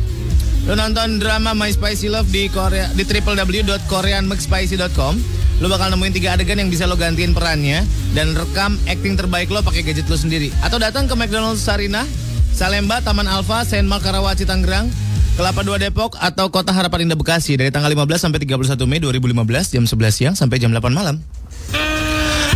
Lo 0.65 0.73
nonton 0.73 1.21
drama 1.21 1.53
My 1.53 1.69
Spicy 1.69 2.09
Love 2.09 2.33
di 2.33 2.49
Korea 2.49 2.89
di 2.97 3.05
www.koreanmcspicy.com. 3.05 5.13
Lo 5.61 5.69
bakal 5.69 5.93
nemuin 5.93 6.17
tiga 6.17 6.41
adegan 6.41 6.57
yang 6.57 6.73
bisa 6.73 6.89
lo 6.89 6.97
gantiin 6.97 7.37
perannya 7.37 7.85
dan 8.17 8.33
rekam 8.33 8.81
acting 8.89 9.13
terbaik 9.13 9.53
lo 9.53 9.61
pakai 9.61 9.85
gadget 9.85 10.09
lo 10.09 10.17
sendiri. 10.17 10.49
Atau 10.65 10.81
datang 10.81 11.05
ke 11.05 11.13
McDonald's 11.13 11.61
Sarina, 11.61 12.09
Salemba, 12.57 13.05
Taman 13.05 13.29
Alfa, 13.29 13.69
Senmal 13.69 14.01
Karawaci 14.01 14.49
Tangerang, 14.49 14.89
Kelapa 15.37 15.61
Dua 15.61 15.77
Depok 15.77 16.17
atau 16.17 16.49
Kota 16.49 16.73
Harapan 16.73 17.13
Indah 17.13 17.21
Bekasi 17.21 17.61
dari 17.61 17.69
tanggal 17.69 17.93
15 17.93 18.25
sampai 18.25 18.41
31 18.41 18.89
Mei 18.89 19.05
2015 19.05 19.69
jam 19.69 19.85
11 19.85 20.17
siang 20.17 20.33
sampai 20.33 20.65
jam 20.65 20.73
8 20.73 20.81
malam. 20.97 21.21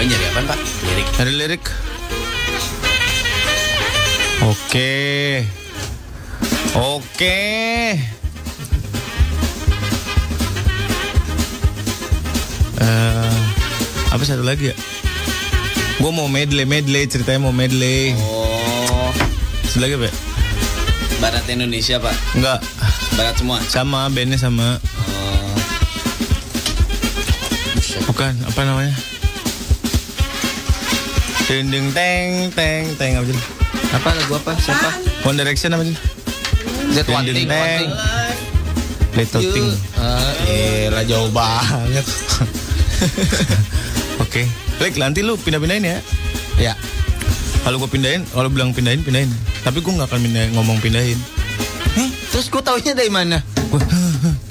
Nyari 0.00 0.24
apaan, 0.32 0.48
Pak? 0.48 0.58
Lirik. 0.88 1.08
Ada 1.20 1.30
lirik. 1.30 1.64
Oke. 4.42 4.92
Oke. 6.72 7.38
Eh, 12.80 13.36
apa 14.08 14.22
satu 14.24 14.42
lagi 14.42 14.72
ya? 14.72 14.76
Gue 16.00 16.10
mau 16.10 16.26
medley, 16.26 16.64
medley 16.66 17.04
ceritanya 17.06 17.44
mau 17.46 17.54
medley. 17.54 18.16
Oh, 18.18 19.12
Satu 19.68 19.84
lagi 19.84 19.94
apa? 20.00 20.08
ya? 20.08 20.31
Barat 21.22 21.46
Indonesia, 21.46 21.96
Pak. 21.96 22.14
Enggak, 22.34 22.58
Barat 23.14 23.34
semua. 23.38 23.58
sama 23.64 24.10
bandnya 24.10 24.34
sama. 24.34 24.82
Oh. 25.06 25.54
Bukan, 28.04 28.34
apa 28.42 28.60
namanya? 28.60 28.94
Ding 31.44 31.68
ding 31.68 31.92
teng 31.92 32.48
teng 32.50 32.84
teng 32.96 33.12
apa 33.14 33.28
sih? 33.28 33.38
Apa 33.92 34.08
lagu 34.10 34.32
apa? 34.34 34.52
Siapa? 34.56 34.88
One 35.22 35.36
Direction 35.36 35.70
apa 35.70 35.84
sih? 35.84 35.96
Ding 36.90 37.06
One 37.06 37.22
ding 37.22 37.36
Thing. 37.36 37.48
One. 37.48 37.76
Thing. 37.78 37.92
Little 39.12 39.42
You- 39.42 39.52
Thing. 39.52 39.68
Ah, 39.94 40.32
elah 40.48 41.04
jauh 41.04 41.28
banget. 41.28 42.06
Oke. 44.24 44.48
Lek, 44.80 44.96
nanti 44.96 45.20
lu 45.20 45.36
pindah-pindahin 45.36 45.84
ya. 45.86 45.98
Kalau 47.62 47.78
gue 47.78 47.86
pindahin, 47.88 48.26
kalau 48.26 48.50
bilang 48.50 48.74
pindahin, 48.74 49.00
pindahin. 49.00 49.30
Tapi 49.62 49.78
gue 49.78 49.92
nggak 49.92 50.10
akan 50.10 50.20
pindahin, 50.20 50.50
ngomong 50.52 50.82
pindahin. 50.82 51.18
Hih, 51.94 52.10
terus 52.28 52.50
gue 52.50 52.58
taunya 52.58 52.92
dari 52.92 53.06
mana? 53.06 53.38
Gua, 53.70 53.78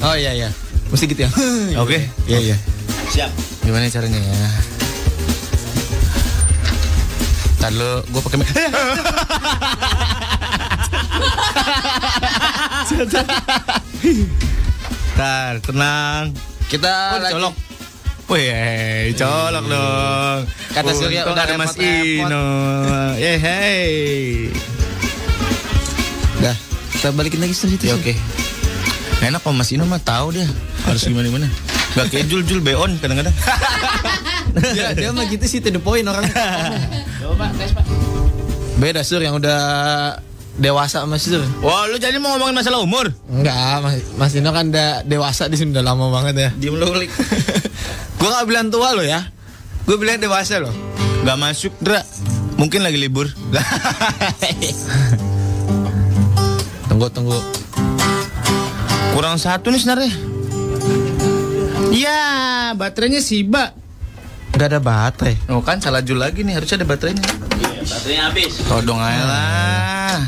Oh 0.01 0.15
iya 0.15 0.31
iya. 0.31 0.49
Mesti 0.89 1.05
gitu 1.05 1.27
ya. 1.27 1.29
Oke. 1.77 2.07
Iya 2.23 2.39
iya. 2.41 2.57
Siap. 3.11 3.31
Gimana 3.61 3.91
caranya 3.91 4.15
ya? 4.15 4.49
Ntar 7.59 7.71
lu, 7.75 7.91
gue 8.07 8.21
pakai 8.23 8.37
mic. 8.39 8.49
Ntar, 15.15 15.53
tenang. 15.61 16.25
Kita 16.71 16.91
Oh, 17.13 17.19
lagi 17.19 17.33
colok. 17.35 17.53
Wih, 18.31 18.47
eh, 18.47 19.11
colok 19.19 19.67
dong. 19.67 20.47
Kata 20.71 20.95
Surya 20.95 21.27
udah 21.27 21.43
ada 21.43 21.59
Mas. 21.59 21.75
Ino. 21.75 22.47
Eh, 23.19 23.35
hey. 23.35 23.91
Dah, 26.39 26.55
kita 26.95 27.11
balikin 27.11 27.43
lagi 27.43 27.51
situ. 27.51 27.91
Ya 27.91 27.99
oke. 27.99 28.15
Enak 29.19 29.43
kok 29.43 29.51
Mas 29.51 29.75
Ino 29.75 29.83
mah 29.83 29.99
tahu 29.99 30.39
dia 30.39 30.47
harus 30.87 31.03
gimana 31.03 31.27
gimana. 31.27 31.51
Gak 31.91 32.07
kayak 32.07 32.31
Jul 32.31 32.47
Jul 32.47 32.63
beon 32.63 32.95
kadang-kadang. 33.03 33.35
dia, 34.79 34.95
dia 35.03 35.11
mah 35.11 35.27
gitu 35.27 35.43
sih 35.43 35.59
to 35.59 35.67
the 35.67 35.83
point 35.83 36.07
orang. 36.07 36.23
Coba, 37.19 37.51
tes, 37.59 37.75
Pak. 37.75 37.83
Beda 38.79 39.03
sur 39.03 39.19
yang 39.19 39.43
udah 39.43 39.59
dewasa 40.55 41.03
sama 41.03 41.19
sur. 41.19 41.43
Wah, 41.59 41.83
lu 41.91 41.99
jadi 41.99 42.15
mau 42.15 42.39
ngomongin 42.39 42.63
masalah 42.63 42.79
umur? 42.79 43.11
Enggak, 43.27 43.83
Mas, 43.83 43.95
Mas 44.15 44.31
Dino 44.31 44.55
kan 44.55 44.71
udah 44.71 45.03
dewasa 45.03 45.51
di 45.51 45.59
sini 45.59 45.75
udah 45.75 45.83
lama 45.83 46.07
banget 46.15 46.47
ya. 46.47 46.49
Diem 46.55 46.79
lu. 46.79 46.87
Gue 48.21 48.29
gak 48.29 48.45
bilang 48.45 48.69
tua 48.69 48.93
lo 48.93 49.01
ya. 49.01 49.25
Gue 49.89 49.97
bilang 49.97 50.21
dewasa 50.21 50.61
loh. 50.61 50.69
Gak 51.25 51.41
masuk, 51.41 51.73
Dra. 51.81 52.05
Mungkin 52.53 52.85
lagi 52.85 53.01
libur. 53.01 53.25
tunggu 56.85 57.09
tunggu. 57.09 57.33
Kurang 59.17 59.41
satu 59.41 59.73
nih 59.73 59.81
sebenarnya. 59.81 60.13
Ya, 61.89 62.21
baterainya 62.77 63.25
Siba. 63.25 63.73
Gak 64.53 64.69
ada 64.69 64.77
baterai. 64.77 65.41
Oh 65.49 65.65
kan 65.65 65.81
salah 65.81 66.05
Jul 66.05 66.21
lagi 66.21 66.45
nih, 66.45 66.61
harusnya 66.61 66.85
ada 66.85 66.85
baterainya. 66.85 67.25
Iya, 67.25 67.81
baterainya 67.89 68.23
habis. 68.29 68.53
Todong 68.69 69.01
aja 69.01 69.23
lah. 69.25 70.21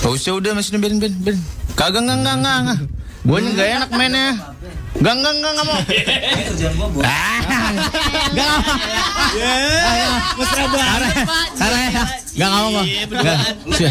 Gak 0.00 0.12
usah 0.16 0.32
udah 0.32 0.56
Mas 0.56 0.72
Ino 0.72 0.80
biarin, 0.80 0.96
biarin, 0.96 1.20
biarin. 1.20 1.42
Kagak, 1.76 2.08
enggak, 2.08 2.24
enggak, 2.24 2.36
enggak, 2.40 2.56
enggak. 2.56 2.78
Gue 3.20 3.38
gak 3.52 3.68
enak 3.68 3.90
mainnya. 3.92 4.51
Enggak, 5.02 5.18
enggak, 5.18 5.34
enggak, 5.34 5.50
enggak 5.50 5.66
mau. 5.66 5.80
Kerjaan 6.46 6.72
gua 6.78 6.88
buat. 6.94 7.02
Ah, 7.02 7.38
enggak 8.30 8.46
mau. 8.54 8.76
Mesra 10.38 10.64
banget. 10.70 11.10
Sarah 11.58 11.80
ya. 11.90 12.04
Enggak 12.38 12.50
mau. 12.54 12.70
Enggak. 12.86 13.38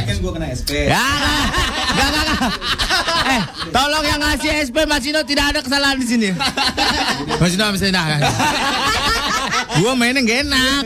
kan 0.07 0.15
gua 0.23 0.31
kena 0.39 0.47
SP. 0.55 0.87
Ya, 0.87 1.03
enggak, 1.91 2.07
enggak, 2.07 2.23
enggak. 2.31 2.51
Eh, 3.27 3.41
tolong 3.75 4.05
yang 4.07 4.19
ngasih 4.23 4.51
SP 4.71 4.77
Mas 4.87 5.03
Ino 5.03 5.19
tidak 5.27 5.45
ada 5.51 5.59
kesalahan 5.59 5.99
di 5.99 6.07
sini. 6.07 6.29
Mas 7.43 7.51
Ino, 7.59 7.65
Mas 7.75 7.83
Ino. 7.83 7.99
Gua 9.79 9.95
mainnya 9.95 10.19
gak 10.19 10.39
enak. 10.43 10.83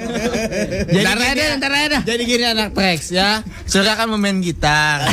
Ntar 0.94 1.18
aja 1.18 1.44
ntar 1.58 1.72
aja. 1.74 2.00
Jadi 2.06 2.22
gini 2.24 2.46
anak 2.46 2.78
Trax 2.78 3.10
ya. 3.10 3.42
Surya 3.66 3.98
kan 3.98 4.06
mau 4.06 4.22
main 4.22 4.38
gitar. 4.40 5.10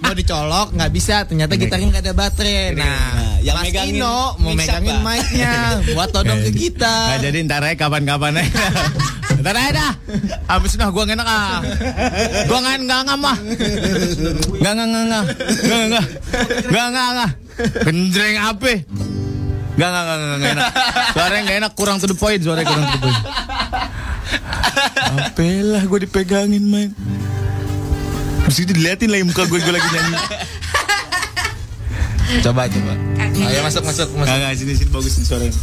mau 0.00 0.16
dicolok 0.16 0.72
nggak 0.72 0.90
bisa. 0.90 1.28
Ternyata 1.28 1.54
gitarnya 1.54 1.92
nggak 1.92 2.04
ada 2.08 2.14
baterai. 2.16 2.72
Nah, 2.72 3.36
yang 3.44 3.56
Mas 3.60 3.68
megangin 3.68 4.00
Ino 4.00 4.18
mau 4.40 4.52
megangin 4.56 4.96
mic-nya 5.00 5.52
buat 5.92 6.08
todong 6.10 6.40
ke 6.40 6.48
Nah, 6.48 6.56
gitar. 6.56 7.16
jadi 7.20 7.38
ntar 7.44 7.60
aja 7.62 7.76
kapan-kapan 7.76 8.40
aja. 8.40 8.64
ntar 9.42 9.54
aja 9.56 9.70
dah. 9.76 9.92
Abis 10.48 10.76
dah 10.76 10.88
gua 10.88 11.04
enak 11.04 11.28
ah. 11.28 11.60
Gua 12.48 12.58
gak 12.60 12.74
enggak 12.80 13.00
enggak 13.04 13.18
mah. 13.20 13.36
Enggak 14.56 14.72
enggak 14.72 14.86
enggak 14.88 15.04
enggak. 15.04 15.24
Enggak 15.62 15.80
enggak. 15.84 16.06
Enggak 16.64 16.86
enggak 16.88 17.06
enggak. 17.12 17.30
Genjreng 17.84 18.36
apa? 18.40 18.72
Enggak 19.72 19.88
enggak 19.88 20.02
enggak 20.04 20.16
enggak 20.16 20.36
enggak 20.36 20.52
enak. 20.52 20.66
Suaranya 21.16 21.40
enggak 21.40 21.58
enak, 21.64 21.72
kurang 21.72 21.96
to 21.96 22.06
the 22.06 22.16
point, 22.16 22.40
suaranya 22.44 22.66
kurang 22.68 22.84
to 22.84 22.92
the 22.92 23.02
point. 23.08 23.22
Apalah 25.12 25.82
gue 25.88 25.98
dipegangin, 26.04 26.64
man. 26.68 26.90
Mesti 28.44 28.68
diliatin 28.68 29.08
lagi 29.08 29.24
muka 29.24 29.48
gue 29.48 29.58
gue 29.60 29.72
lagi 29.72 29.88
nyanyi. 29.88 30.14
Coba 32.44 32.68
coba. 32.68 32.92
Ayo 33.20 33.60
masuk 33.64 33.82
masuk 33.88 34.08
masuk. 34.12 34.28
Enggak 34.28 34.36
enggak 34.44 34.52
sini 34.60 34.72
sini 34.76 34.90
bagus 34.92 35.12
nih 35.16 35.24
suaranya. 35.24 35.56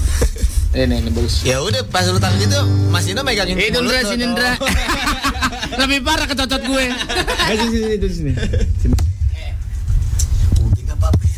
Ini 0.70 0.96
ini 1.02 1.10
bagus. 1.14 1.34
Ya 1.46 1.58
udah 1.66 1.82
pas 1.90 2.06
lu 2.06 2.22
taruh 2.22 2.38
gitu 2.38 2.62
Mas 2.94 3.10
Ino 3.10 3.26
megangin 3.26 3.58
Itu 3.58 3.82
mulut 3.82 3.90
Indra, 3.90 4.10
sini. 4.14 4.24
Indra. 4.26 4.52
Lebih 5.82 6.06
parah 6.06 6.26
kecocot 6.30 6.62
gue. 6.62 6.86
Eh, 7.50 7.56
sini, 7.58 7.78
sini, 7.78 8.10
sini. 8.10 8.32
Sini. 8.82 8.96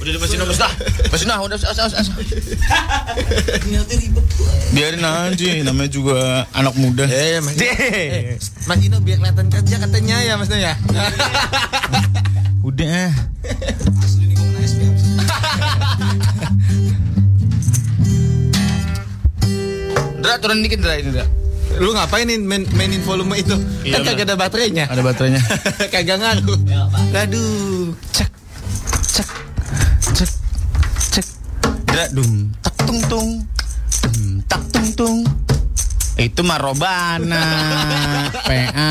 Udah 0.02 0.18
Mas 0.18 0.34
Ino, 0.34 0.44
Mas 0.50 0.58
dah. 0.58 0.74
Mas 1.14 1.22
Ino, 1.22 1.34
udah 1.46 1.58
as 1.62 1.78
as 1.78 1.94
as. 1.94 2.08
Biarin 4.74 5.06
aja, 5.06 5.50
namanya 5.62 5.90
juga 5.94 6.50
anak 6.58 6.74
muda. 6.74 7.06
Eh, 7.06 7.38
Mas 7.38 7.54
Ino. 7.54 7.62
Deh. 7.62 7.78
Eh, 7.78 8.38
Mas 8.66 8.82
Ino 8.82 8.98
biar 8.98 9.22
kelihatan 9.22 9.48
kerja 9.54 9.76
katanya 9.78 10.16
ya 10.26 10.34
Mas 10.42 10.50
ya. 10.50 10.74
Udah. 12.66 13.14
Dra, 20.22 20.38
turun 20.38 20.62
dikit 20.62 20.80
Dra 20.86 20.98
ini 21.02 21.10
Dra. 21.14 21.26
Lu 21.82 21.96
ngapain 21.96 22.28
nih 22.28 22.38
main, 22.38 22.68
mainin 22.76 23.02
volume 23.02 23.40
itu? 23.42 23.56
Iya, 23.82 24.04
kan 24.04 24.14
kagak 24.14 24.26
ada 24.30 24.36
baterainya. 24.38 24.86
Ada 24.92 25.02
baterainya. 25.02 25.42
kagak 25.94 26.18
ngaruh. 26.20 26.60
Aduh. 27.16 27.96
Cek, 28.12 28.30
cek, 29.08 29.28
cek, 30.14 30.30
cek. 31.16 31.26
Dra, 32.02 32.10
dum, 32.18 32.50
tak 32.66 32.74
tung 32.82 32.98
tung, 33.06 33.32
dum, 34.02 34.42
tak 34.50 34.62
tung 34.74 34.90
tung. 34.98 35.20
Itu 36.18 36.42
Marobana, 36.42 37.46
PA. 38.50 38.90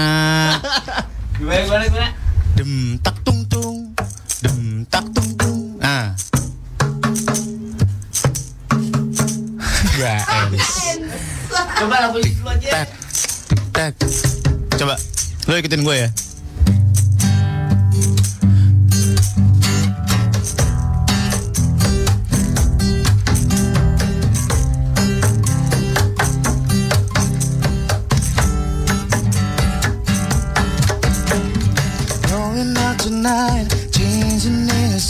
Gimana, 1.35 1.59
gimana, 1.67 1.85
gimana? 1.91 2.09
Dem 2.55 3.03
tak 3.03 3.19
tung 3.27 3.43
tung, 3.51 3.91
dem 4.47 4.87
tak 4.87 5.11
tung 5.11 5.27
tung. 5.35 5.75
Ah. 5.83 6.15
Guys. 9.99 10.71
Coba 11.83 11.97
lagu 12.07 12.23
dulu 12.23 12.47
aja. 12.47 12.71
Tak, 12.71 12.89
tak. 13.75 13.93
Coba, 14.79 14.95
lo 15.51 15.59
ikutin 15.59 15.83
gue 15.83 15.97
ya. 16.07 16.09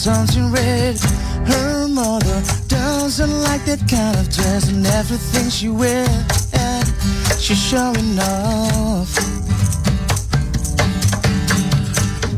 Something 0.00 0.50
red. 0.50 0.98
Her 1.44 1.86
mother 1.86 2.42
doesn't 2.68 3.42
like 3.42 3.62
that 3.66 3.80
kind 3.86 4.16
of 4.16 4.32
dress 4.32 4.70
and 4.70 4.86
everything 4.86 5.50
she 5.50 5.68
wears. 5.68 6.48
And 6.54 6.86
she's 7.38 7.60
showing 7.60 8.18
off. 8.18 9.12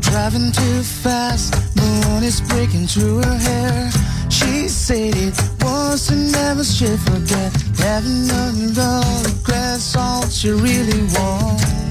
Driving 0.01 0.51
too 0.51 0.83
fast, 0.83 1.55
moon 1.77 2.25
is 2.25 2.41
breaking 2.41 2.89
through 2.89 3.23
her 3.23 3.39
hair. 3.39 3.91
She 4.29 4.67
said 4.67 5.15
it 5.15 5.39
was 5.63 6.11
and 6.11 6.33
never 6.33 6.65
she'll 6.65 6.99
forget. 6.99 7.53
Having 7.79 8.29
all 8.77 9.23
regrets, 9.23 9.95
all 9.95 10.27
she 10.27 10.51
really 10.51 11.03
wants. 11.15 11.82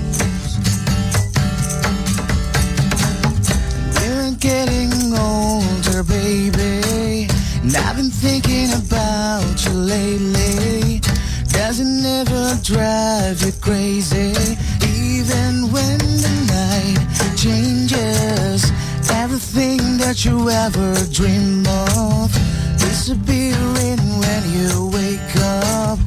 Getting 4.41 4.91
older, 5.13 6.01
baby. 6.03 7.27
And 7.61 7.75
I've 7.77 7.95
been 7.95 8.09
thinking 8.09 8.73
about 8.73 9.63
you 9.63 9.71
lately. 9.71 10.99
Does 11.47 11.79
it 11.79 11.85
never 11.85 12.57
drive 12.63 13.39
you 13.45 13.51
crazy? 13.61 14.33
Even 14.81 15.71
when 15.71 15.99
the 16.25 16.33
night 16.49 17.37
changes, 17.37 18.71
everything 19.11 19.77
that 19.99 20.25
you 20.25 20.49
ever 20.49 20.95
dream 21.13 21.63
of 21.87 22.33
disappearing 22.79 24.01
when 24.23 24.41
you 24.57 24.89
wake 24.91 25.35
up. 25.37 25.99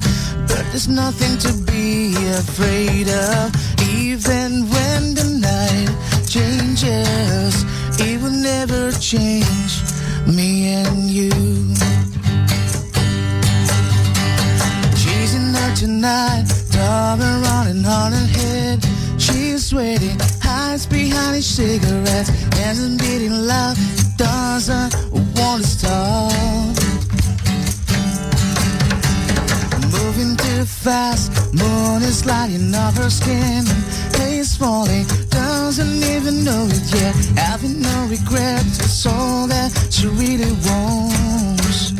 But 0.49 0.65
there's 0.73 0.89
nothing 0.89 1.39
to 1.39 1.53
be 1.73 2.17
afraid 2.35 3.09
of, 3.09 3.55
even 3.95 4.69
when 4.75 5.15
the 5.15 5.39
night 5.39 6.27
changes. 6.27 7.65
It 7.99 8.21
will 8.21 8.31
never 8.31 8.93
change 8.93 9.83
me 10.27 10.69
and 10.69 11.11
you. 11.11 11.31
Chasing 14.97 15.55
her 15.55 15.75
tonight, 15.77 16.45
darling 16.71 17.43
running 17.43 17.87
on 17.87 18.13
her 18.13 18.27
head. 18.39 18.85
She's 19.19 19.73
waiting, 19.73 20.19
hides 20.43 20.87
behind 20.87 21.37
his 21.37 21.47
cigarettes, 21.47 22.31
and 22.59 22.99
beating 22.99 23.47
loud, 23.47 23.77
doesn't 24.17 24.95
want 25.37 25.63
to 25.63 25.69
stop. 25.69 26.84
Too 30.55 30.65
fast, 30.65 31.33
moon 31.53 32.03
is 32.03 32.25
lighting 32.27 32.75
up 32.75 32.95
her 32.95 33.11
skin. 33.11 33.65
Haze 34.19 34.57
falling, 34.57 35.07
doesn't 35.29 36.03
even 36.15 36.45
know 36.45 36.67
it 36.71 36.87
yet. 36.95 37.15
Having 37.37 37.81
no 37.81 38.07
regrets, 38.09 38.79
it's 38.79 39.07
all 39.07 39.47
that 39.49 39.71
she 39.91 40.07
really 40.07 40.53
wants. 40.67 41.93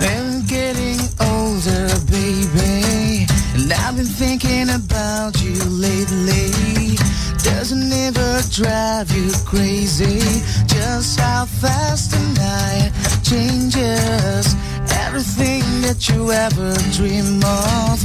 I'm 0.00 0.42
getting 0.46 1.00
older, 1.32 1.88
baby, 2.10 3.26
and 3.54 3.72
I've 3.72 3.96
been 3.96 4.12
thinking 4.22 4.68
about 4.70 5.42
you 5.42 5.56
lately. 5.86 6.96
Doesn't 7.42 7.92
ever 7.92 8.42
drive 8.50 9.10
you 9.10 9.30
crazy, 9.44 10.20
just 10.66 11.18
how 11.20 11.46
fast 11.46 12.12
the 12.12 12.22
night 12.44 12.92
changes. 13.22 14.54
Everything 14.90 15.62
that 15.82 16.08
you 16.08 16.30
ever 16.30 16.74
dream 16.92 17.42
of 17.44 18.00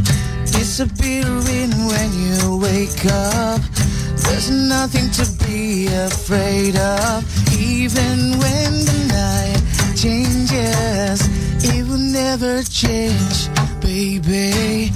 disappearing 0.52 1.72
when 1.88 2.10
you 2.14 2.58
wake 2.58 3.06
up. 3.06 3.62
There's 4.24 4.50
nothing 4.50 5.10
to 5.12 5.26
be 5.46 5.88
afraid 5.88 6.76
of, 6.78 7.26
even 7.60 8.38
when 8.40 8.72
the 8.86 9.00
night 9.10 9.62
changes. 9.96 11.20
It 11.64 11.88
will 11.88 11.98
never 11.98 12.64
change, 12.64 13.50
baby. 13.82 14.92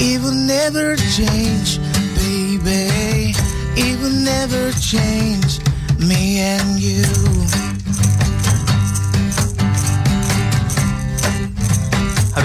It 0.00 0.22
will 0.22 0.32
never 0.32 0.96
change, 0.96 1.78
baby. 2.14 3.34
It 3.76 4.00
will 4.00 4.10
never 4.10 4.72
change 4.72 5.60
me 5.98 6.40
and 6.40 6.80
you. 6.80 7.47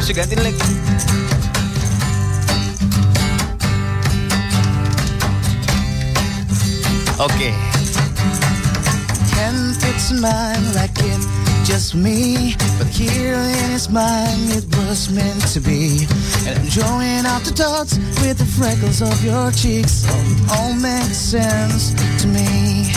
Harusnya 0.03 0.19
ganti 0.19 0.35
leg. 0.35 0.55
Oke. 7.23 7.55
Can 9.31 9.71
fix 9.79 10.11
mine 10.11 10.59
like 10.75 10.91
it 10.99 11.23
just 11.63 11.95
me, 11.95 12.51
but 12.75 12.91
here 12.91 13.39
in 13.39 13.71
his 13.71 13.87
mind 13.87 14.51
it 14.51 14.67
was 14.75 15.07
meant 15.07 15.39
to 15.55 15.63
be. 15.63 16.03
And 16.51 16.59
I'm 16.59 16.67
drawing 16.67 17.23
out 17.23 17.47
the 17.47 17.55
dots 17.55 17.95
with 18.19 18.43
the 18.43 18.49
freckles 18.59 18.99
of 18.99 19.15
your 19.23 19.55
cheeks. 19.55 20.03
All 20.51 20.75
makes 20.75 21.15
sense 21.15 21.95
to 22.19 22.27
me. 22.27 22.91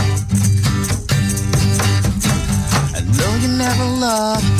I 2.98 3.00
know 3.14 3.30
you 3.38 3.54
never 3.54 3.86
love 3.94 4.55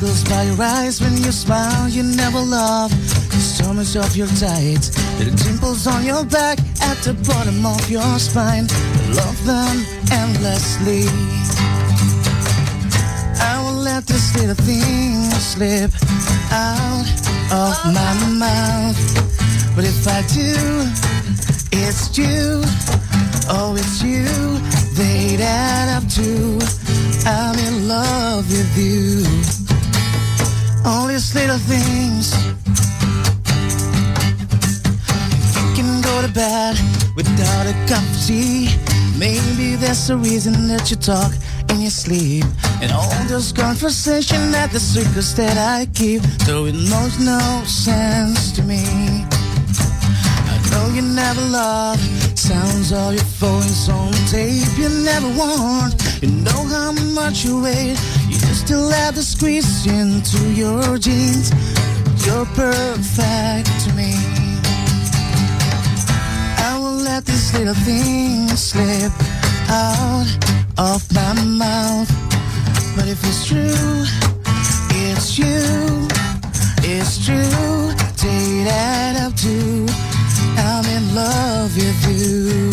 Crinkles 0.00 0.24
by 0.30 0.44
your 0.44 0.62
eyes 0.62 0.98
when 0.98 1.14
you 1.18 1.30
smile 1.30 1.86
You 1.86 2.02
never 2.02 2.40
love 2.40 2.90
The 3.28 3.36
stomachs 3.36 3.96
of 3.96 4.16
your 4.16 4.28
tights 4.28 4.88
The 5.18 5.26
dimples 5.44 5.86
on 5.86 6.06
your 6.06 6.24
back 6.24 6.58
At 6.80 6.96
the 7.04 7.12
bottom 7.28 7.66
of 7.66 7.90
your 7.90 8.18
spine. 8.18 8.66
Love 9.12 9.44
them 9.44 9.84
endlessly. 10.10 11.04
I 13.44 13.60
will 13.62 13.76
let 13.76 14.06
this 14.06 14.34
little 14.38 14.54
thing 14.64 15.20
slip 15.36 15.90
out 16.50 17.04
of 17.52 17.76
my 17.92 18.14
mouth. 18.40 18.96
But 19.76 19.84
if 19.84 20.08
I 20.08 20.22
do 20.32 20.88
It's 21.76 22.16
you. 22.16 22.62
Oh, 23.52 23.76
it's 23.76 24.02
you. 24.02 24.24
They'd 24.96 25.42
add 25.42 25.88
up 25.94 26.08
to. 26.16 26.58
I'm 27.26 27.58
in 27.58 27.86
love 27.86 28.48
with 28.48 28.78
you. 28.78 29.59
All 30.84 31.06
these 31.06 31.34
little 31.34 31.58
things. 31.58 32.32
You 35.56 35.74
can 35.74 36.00
go 36.02 36.22
to 36.22 36.32
bed 36.32 36.76
without 37.16 37.66
a 37.66 37.74
cup 37.86 38.02
of 38.02 38.26
tea. 38.26 38.68
Maybe 39.18 39.76
that's 39.76 40.08
the 40.08 40.16
reason 40.16 40.68
that 40.68 40.90
you 40.90 40.96
talk 40.96 41.32
in 41.68 41.80
your 41.82 41.90
sleep. 41.90 42.44
And 42.80 42.90
all 42.92 43.24
those 43.28 43.52
conversations 43.52 44.54
at 44.54 44.70
the 44.70 44.80
circus 44.80 45.34
that 45.34 45.58
I 45.58 45.86
keep, 45.92 46.22
though 46.46 46.64
it 46.64 46.74
makes 46.74 47.18
no 47.20 47.40
sense 47.66 48.52
to 48.52 48.62
me. 48.62 48.82
I 50.52 50.56
know 50.70 50.94
you 50.94 51.02
never 51.02 51.42
loved 51.42 52.00
sounds 52.38 52.92
of 52.92 53.12
your 53.12 53.24
phones 53.40 53.88
on 53.88 54.12
tape. 54.32 54.66
You 54.78 54.88
never 54.88 55.28
want. 55.36 55.94
You 56.22 56.30
know 56.30 56.64
how 56.74 56.92
much 56.92 57.44
you 57.44 57.62
weigh. 57.62 57.96
Still 58.60 58.90
have 58.90 59.14
the 59.14 59.22
squeeze 59.22 59.86
into 59.86 60.52
your 60.52 60.98
jeans. 60.98 61.50
You're 62.24 62.44
perfect 62.54 63.68
to 63.84 63.92
me. 63.94 64.12
I 66.68 66.78
will 66.78 67.00
let 67.02 67.24
these 67.24 67.52
little 67.54 67.74
things 67.74 68.62
slip 68.62 69.12
out 69.68 70.28
of 70.78 71.00
my 71.12 71.32
mouth. 71.42 72.10
But 72.94 73.08
if 73.08 73.24
it's 73.24 73.46
true, 73.48 74.04
it's 75.04 75.38
you. 75.38 76.06
It's 76.84 77.24
true. 77.24 77.94
Take 78.16 78.66
that 78.68 79.16
up 79.24 79.34
too. 79.36 79.86
I'm 80.58 80.84
in 80.84 81.14
love 81.14 81.74
with 81.74 82.00
you. 82.08 82.70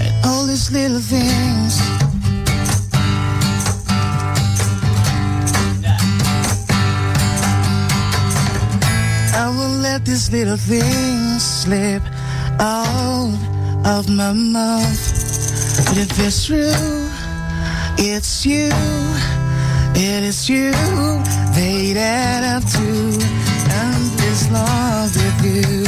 And 0.00 0.14
all 0.24 0.46
these 0.46 0.70
little 0.70 1.00
things. 1.00 2.01
Let 9.92 10.06
these 10.06 10.32
little 10.32 10.56
things 10.56 11.42
slip 11.42 12.02
out 12.58 13.36
of 13.84 14.08
my 14.08 14.32
mouth. 14.32 15.02
But 15.86 15.98
if 15.98 16.18
it's 16.18 16.46
true, 16.46 17.10
it's 17.98 18.46
you. 18.46 18.70
It 19.94 20.22
is 20.30 20.48
you. 20.48 20.72
They 21.54 21.92
add 21.94 22.42
up 22.54 22.64
to 22.76 22.86
this 24.16 24.50
love 24.50 25.14
with 25.14 25.38
you. 25.44 25.84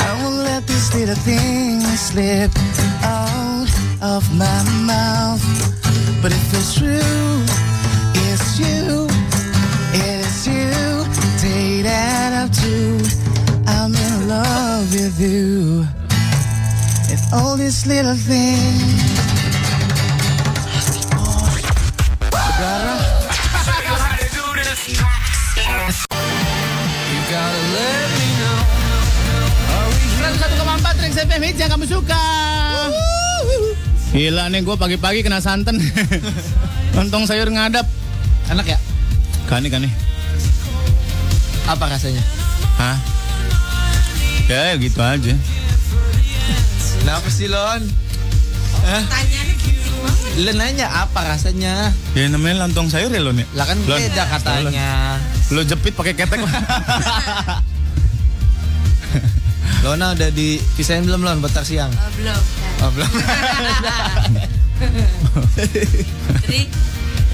I 0.00 0.10
won't 0.20 0.42
let 0.50 0.66
these 0.66 0.92
little 0.96 1.20
things 1.30 1.84
slip 2.00 2.50
out 3.04 3.68
of 4.02 4.22
my 4.36 4.60
mouth. 4.92 5.44
But 6.20 6.32
if 6.32 6.54
it's 6.54 6.74
true, 6.74 7.44
it's 8.26 8.58
you. 8.58 9.07
It 11.78 11.86
that 11.86 12.34
up 12.34 12.50
too. 12.50 12.98
I'm 13.70 13.94
in 13.94 14.26
love 14.26 14.90
with 14.90 15.14
you. 15.22 15.86
And 17.06 17.22
all 17.30 17.54
these 17.54 17.86
little 17.86 18.18
things. 18.18 18.98
You 27.06 27.20
gotta 27.30 27.62
let 27.70 28.06
me 28.10 28.26
know. 28.42 28.58
101,4 30.18 30.82
Trax 30.82 31.14
FM 31.30 31.42
hits 31.46 31.62
yang 31.62 31.70
kamu 31.70 31.86
suka. 31.86 32.22
Gila 34.10 34.50
nih 34.50 34.66
gue 34.66 34.74
pagi-pagi 34.74 35.22
kena 35.22 35.38
santan. 35.38 35.78
Lontong 36.98 37.30
sayur 37.30 37.46
ngadap. 37.46 37.86
Enak 38.50 38.66
ya? 38.66 38.78
Kani 39.46 39.70
kani. 39.70 40.17
Apa 41.68 41.84
rasanya? 41.84 42.24
Hah? 42.80 42.96
Ya 44.48 44.72
gitu 44.80 44.96
aja. 45.04 45.36
Kenapa 47.04 47.28
sih 47.28 47.44
Lon? 47.52 47.84
Hah? 48.88 49.04
Lu 50.40 50.48
nanya 50.56 50.88
apa 50.88 51.28
rasanya? 51.28 51.92
Ya 52.16 52.24
namanya 52.32 52.64
lontong 52.64 52.88
sayur 52.88 53.12
ya 53.12 53.20
lo 53.20 53.36
nih. 53.36 53.44
Lah 53.52 53.68
kan 53.68 53.76
Lon. 53.84 54.00
beda 54.00 54.24
katanya. 54.24 55.20
Lo 55.52 55.60
jepit 55.60 55.92
pakai 55.92 56.16
ketek. 56.16 56.40
Lona 59.84 60.16
udah 60.16 60.32
dipisahin 60.32 61.04
belum 61.04 61.20
Lon 61.20 61.44
buat 61.44 61.52
siang? 61.62 61.92
Oh, 61.92 62.10
belum. 62.16 62.40
Oh, 62.80 62.90
belum. 62.96 63.10
Jadi 66.48 66.60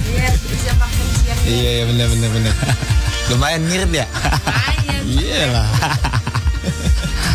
biar 0.05 0.35
bisa 0.35 0.73
makan 0.77 1.07
siang. 1.23 1.39
iya 1.47 1.71
iya 1.79 1.85
benar 1.87 2.07
benar 2.11 2.31
benar. 2.35 2.55
Lumayan 3.33 3.61
ngirit 3.65 3.91
ya? 3.93 4.07
Lumayan. 4.07 5.03
Iyalah. 5.21 5.69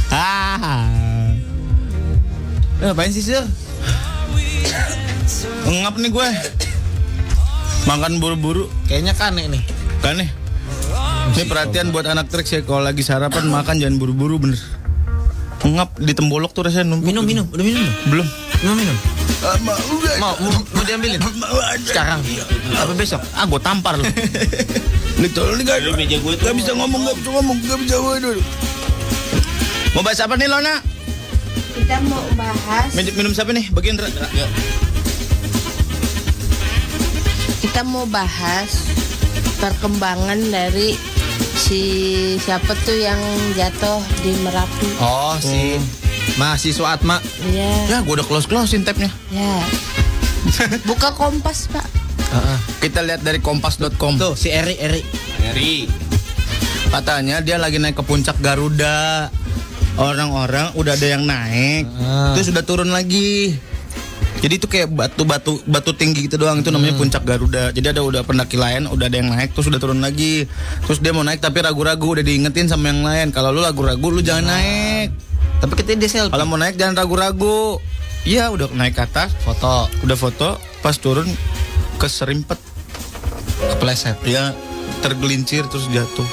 Eh, 0.10 1.36
Ngapain 2.82 3.12
sih 3.14 3.22
Sir? 3.22 3.46
Ngap 5.70 5.96
nih 6.02 6.10
gue. 6.10 6.28
Makan 7.86 8.18
buru-buru. 8.18 8.66
Kayaknya 8.90 9.14
kane 9.14 9.44
nih. 9.52 9.62
Kan 10.02 10.18
nih. 10.18 10.30
Ini 11.38 11.46
perhatian 11.46 11.94
buat 11.94 12.10
anak 12.10 12.32
trek 12.34 12.50
ya 12.50 12.66
kalau 12.66 12.82
lagi 12.82 13.06
sarapan 13.06 13.46
makan 13.54 13.78
jangan 13.78 14.02
buru-buru 14.02 14.42
bener. 14.42 14.58
Ngap 15.62 16.00
di 16.02 16.16
tembolok 16.18 16.56
tuh 16.56 16.66
rasanya 16.66 16.96
numpuk. 16.96 17.12
Minum 17.14 17.24
minum, 17.28 17.46
udah 17.52 17.66
minum 17.68 17.84
belum? 17.84 17.98
Belum. 18.10 18.28
Minum 18.66 18.76
minum. 18.80 18.98
mau, 20.20 20.34
mau, 20.42 20.52
mau 20.74 20.84
diambilin? 20.84 21.20
Sekarang? 21.86 22.20
Apa 22.76 22.92
besok? 22.98 23.22
Ah 23.38 23.46
gue 23.46 23.62
tampar 23.62 24.00
lu. 24.00 24.04
Nih 25.20 25.28
tolong 25.36 25.60
nih 25.60 25.68
gak, 25.68 25.84
gak 26.40 26.56
bisa 26.56 26.72
ngomong, 26.72 27.04
gak 27.04 27.16
bisa 27.20 27.30
ngomong, 27.36 27.58
gak 27.60 27.80
bisa 27.84 27.96
ngomong. 28.00 28.40
Mau 29.92 30.00
bahas 30.00 30.24
apa 30.24 30.40
nih 30.40 30.48
Lona? 30.48 30.80
Kita 31.76 32.00
mau 32.08 32.24
bahas. 32.40 32.88
Minum, 32.96 33.14
minum 33.20 33.32
siapa 33.36 33.52
nih? 33.52 33.68
Bagian 33.76 34.00
Ra- 34.00 34.08
Ra- 34.08 34.32
ya. 34.32 34.48
Kita 37.60 37.84
mau 37.84 38.08
bahas 38.08 38.88
perkembangan 39.60 40.40
dari 40.48 40.96
si 41.60 41.84
siapa 42.40 42.72
tuh 42.88 42.96
yang 42.96 43.20
jatuh 43.60 44.00
di 44.24 44.32
Merapi. 44.40 44.88
Oh, 45.04 45.36
si 45.44 45.76
mahasiswa 46.40 46.96
Atma. 46.96 47.20
Iya. 47.44 47.92
Ya 47.92 47.98
gue 48.00 48.14
udah 48.16 48.24
close-closein 48.24 48.88
tabnya. 48.88 49.12
Ya. 49.36 49.60
Buka 50.88 51.12
kompas, 51.12 51.68
Pak. 51.68 51.99
Kita 52.80 53.02
lihat 53.02 53.22
dari 53.22 53.40
kompas.com. 53.40 54.16
Tuh, 54.16 54.34
si 54.34 54.50
Eri, 54.50 54.78
Eri. 54.78 55.02
Eri. 55.44 55.90
Katanya 56.90 57.42
dia 57.42 57.58
lagi 57.58 57.78
naik 57.78 57.96
ke 57.96 58.04
puncak 58.04 58.38
Garuda. 58.40 59.30
Orang-orang 59.94 60.72
udah 60.74 60.96
ada 60.96 61.08
yang 61.10 61.28
naik, 61.28 61.84
Ah. 61.92 62.32
terus 62.32 62.48
sudah 62.48 62.64
turun 62.64 62.88
lagi. 62.88 63.60
Jadi 64.40 64.54
itu 64.56 64.66
kayak 64.66 64.88
batu-batu 64.88 65.60
batu 65.68 65.92
tinggi 65.92 66.24
gitu 66.24 66.40
doang 66.40 66.64
itu 66.64 66.72
namanya 66.72 66.96
puncak 66.96 67.28
Garuda. 67.28 67.76
Jadi 67.76 67.92
ada 67.92 68.00
udah 68.00 68.24
pendaki 68.24 68.56
lain, 68.56 68.88
udah 68.88 69.06
ada 69.06 69.18
yang 69.20 69.28
naik, 69.28 69.52
terus 69.52 69.68
udah 69.68 69.76
turun 69.76 70.00
lagi. 70.00 70.48
Terus 70.88 71.04
dia 71.04 71.12
mau 71.12 71.28
naik 71.28 71.44
tapi 71.44 71.60
ragu-ragu 71.60 72.16
udah 72.16 72.24
diingetin 72.24 72.72
sama 72.72 72.88
yang 72.88 73.04
lain. 73.04 73.28
Kalau 73.30 73.52
lu 73.52 73.60
ragu-ragu 73.60 74.08
lu 74.08 74.24
jangan 74.24 74.48
naik. 74.50 75.12
Tapi 75.60 75.74
kita 75.76 76.00
dia 76.00 76.08
selfie. 76.08 76.32
Kalau 76.32 76.48
mau 76.48 76.56
naik 76.56 76.80
jangan 76.80 76.96
ragu-ragu. 76.96 77.84
Iya 78.24 78.48
udah 78.50 78.72
naik 78.72 78.96
ke 78.96 79.04
atas, 79.04 79.36
Foto. 79.38 79.92
udah 80.00 80.16
foto, 80.16 80.56
pas 80.80 80.96
turun 80.96 81.28
keserimpet. 82.00 82.58
Kepleset. 83.76 84.16
Ya 84.24 84.56
tergelincir 85.00 85.68
terus 85.68 85.86
jatuh. 85.92 86.26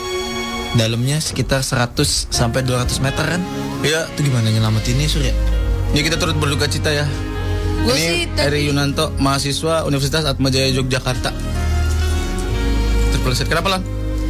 Dalamnya 0.74 1.18
sekitar 1.18 1.60
100 1.60 2.28
sampai 2.28 2.60
200 2.60 3.00
meter 3.00 3.24
kan? 3.24 3.42
Ya, 3.80 4.04
Itu 4.12 4.22
gimana 4.22 4.48
nyelamatinnya 4.48 5.06
Surya? 5.06 5.32
ya 5.94 6.00
kita 6.02 6.16
turut 6.16 6.36
berduka 6.36 6.66
cita 6.66 6.90
ya. 6.90 7.06
Gue 7.86 7.94
Ini 7.94 8.02
sih 8.02 8.16
Eri 8.36 8.66
Yunanto, 8.66 9.14
mahasiswa 9.16 9.86
Universitas 9.86 10.26
Atmajaya 10.26 10.68
Yogyakarta. 10.70 11.30
Terpeleset. 13.12 13.46
Kenapa 13.46 13.78
lah? 13.78 13.82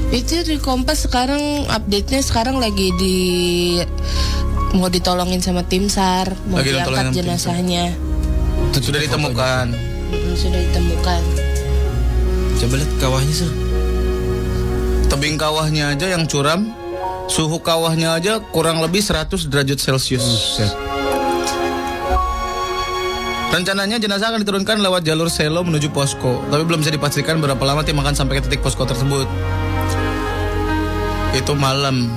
itu 0.07 0.39
di 0.47 0.63
kompas 0.63 1.03
sekarang 1.03 1.67
update-nya 1.67 2.23
sekarang 2.23 2.63
lagi 2.63 2.95
di 2.95 3.17
mau 4.71 4.87
ditolongin 4.87 5.43
sama 5.43 5.67
tim 5.67 5.91
SAR, 5.91 6.31
mau 6.47 6.63
Lagi 6.63 6.71
ditolongin 6.71 6.87
diangkat 6.87 6.95
sama 6.95 6.95
tim 6.95 7.11
SAR. 7.11 7.19
jenazahnya. 7.19 7.85
Sudah 8.77 9.01
ditemukan. 9.03 9.67
Sudah 10.37 10.61
ditemukan. 10.61 11.23
Coba 12.61 12.75
lihat 12.77 12.93
kawahnya 13.01 13.35
Sur. 13.35 13.53
Tebing 15.07 15.41
kawahnya 15.41 15.97
aja 15.97 16.13
yang 16.13 16.29
curam, 16.29 16.77
suhu 17.31 17.63
kawahnya 17.63 18.21
aja 18.21 18.43
kurang 18.53 18.85
lebih 18.85 19.01
100 19.01 19.49
derajat 19.49 19.79
Celcius. 19.81 20.61
Rencananya 23.49 23.97
jenazah 23.97 24.29
akan 24.35 24.45
diturunkan 24.45 24.85
lewat 24.85 25.07
jalur 25.07 25.33
selo 25.33 25.65
menuju 25.65 25.89
posko, 25.89 26.45
tapi 26.53 26.69
belum 26.69 26.85
bisa 26.85 26.93
dipastikan 26.93 27.41
berapa 27.41 27.63
lama 27.65 27.81
tim 27.81 27.97
akan 27.97 28.13
sampai 28.13 28.37
ke 28.37 28.51
titik 28.51 28.61
posko 28.61 28.85
tersebut. 28.85 29.25
Itu 31.33 31.57
malam. 31.57 32.13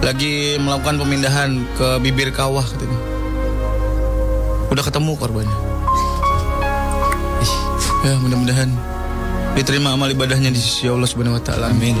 Lagi 0.00 0.56
melakukan 0.56 0.96
pemindahan 1.02 1.68
ke 1.76 2.00
bibir 2.00 2.32
kawah 2.32 2.64
katanya. 2.64 2.96
Udah 4.72 4.84
ketemu 4.86 5.12
korbannya. 5.20 5.67
Ya 8.06 8.14
mudah-mudahan 8.18 8.70
diterima 9.58 9.90
amal 9.90 10.10
ibadahnya 10.10 10.54
di 10.54 10.60
sisi 10.60 10.86
Allah 10.86 11.08
Subhanahu 11.08 11.36
wa 11.36 11.42
taala. 11.42 11.74
Amin. 11.74 11.98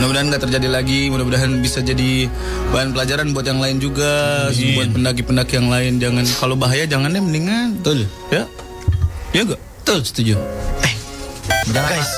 Mudah-mudahan 0.00 0.32
nggak 0.32 0.42
terjadi 0.48 0.68
lagi. 0.72 1.12
Mudah-mudahan 1.12 1.52
bisa 1.60 1.84
jadi 1.84 2.32
bahan 2.72 2.96
pelajaran 2.96 3.36
buat 3.36 3.44
yang 3.44 3.60
lain 3.60 3.76
juga, 3.76 4.48
buat 4.48 4.88
pendaki-pendaki 4.96 5.60
yang 5.60 5.68
lain. 5.68 6.00
Jangan 6.00 6.24
kalau 6.40 6.56
bahaya 6.56 6.88
jangan 6.88 7.12
deh 7.12 7.20
mendingan. 7.20 7.76
Betul. 7.76 8.08
Ya, 8.32 8.48
ya 9.36 9.42
gak? 9.44 9.60
Betul, 9.84 9.98
setuju. 10.00 10.34
Eh, 10.80 10.92
Udah 11.68 11.82
guys. 11.84 12.10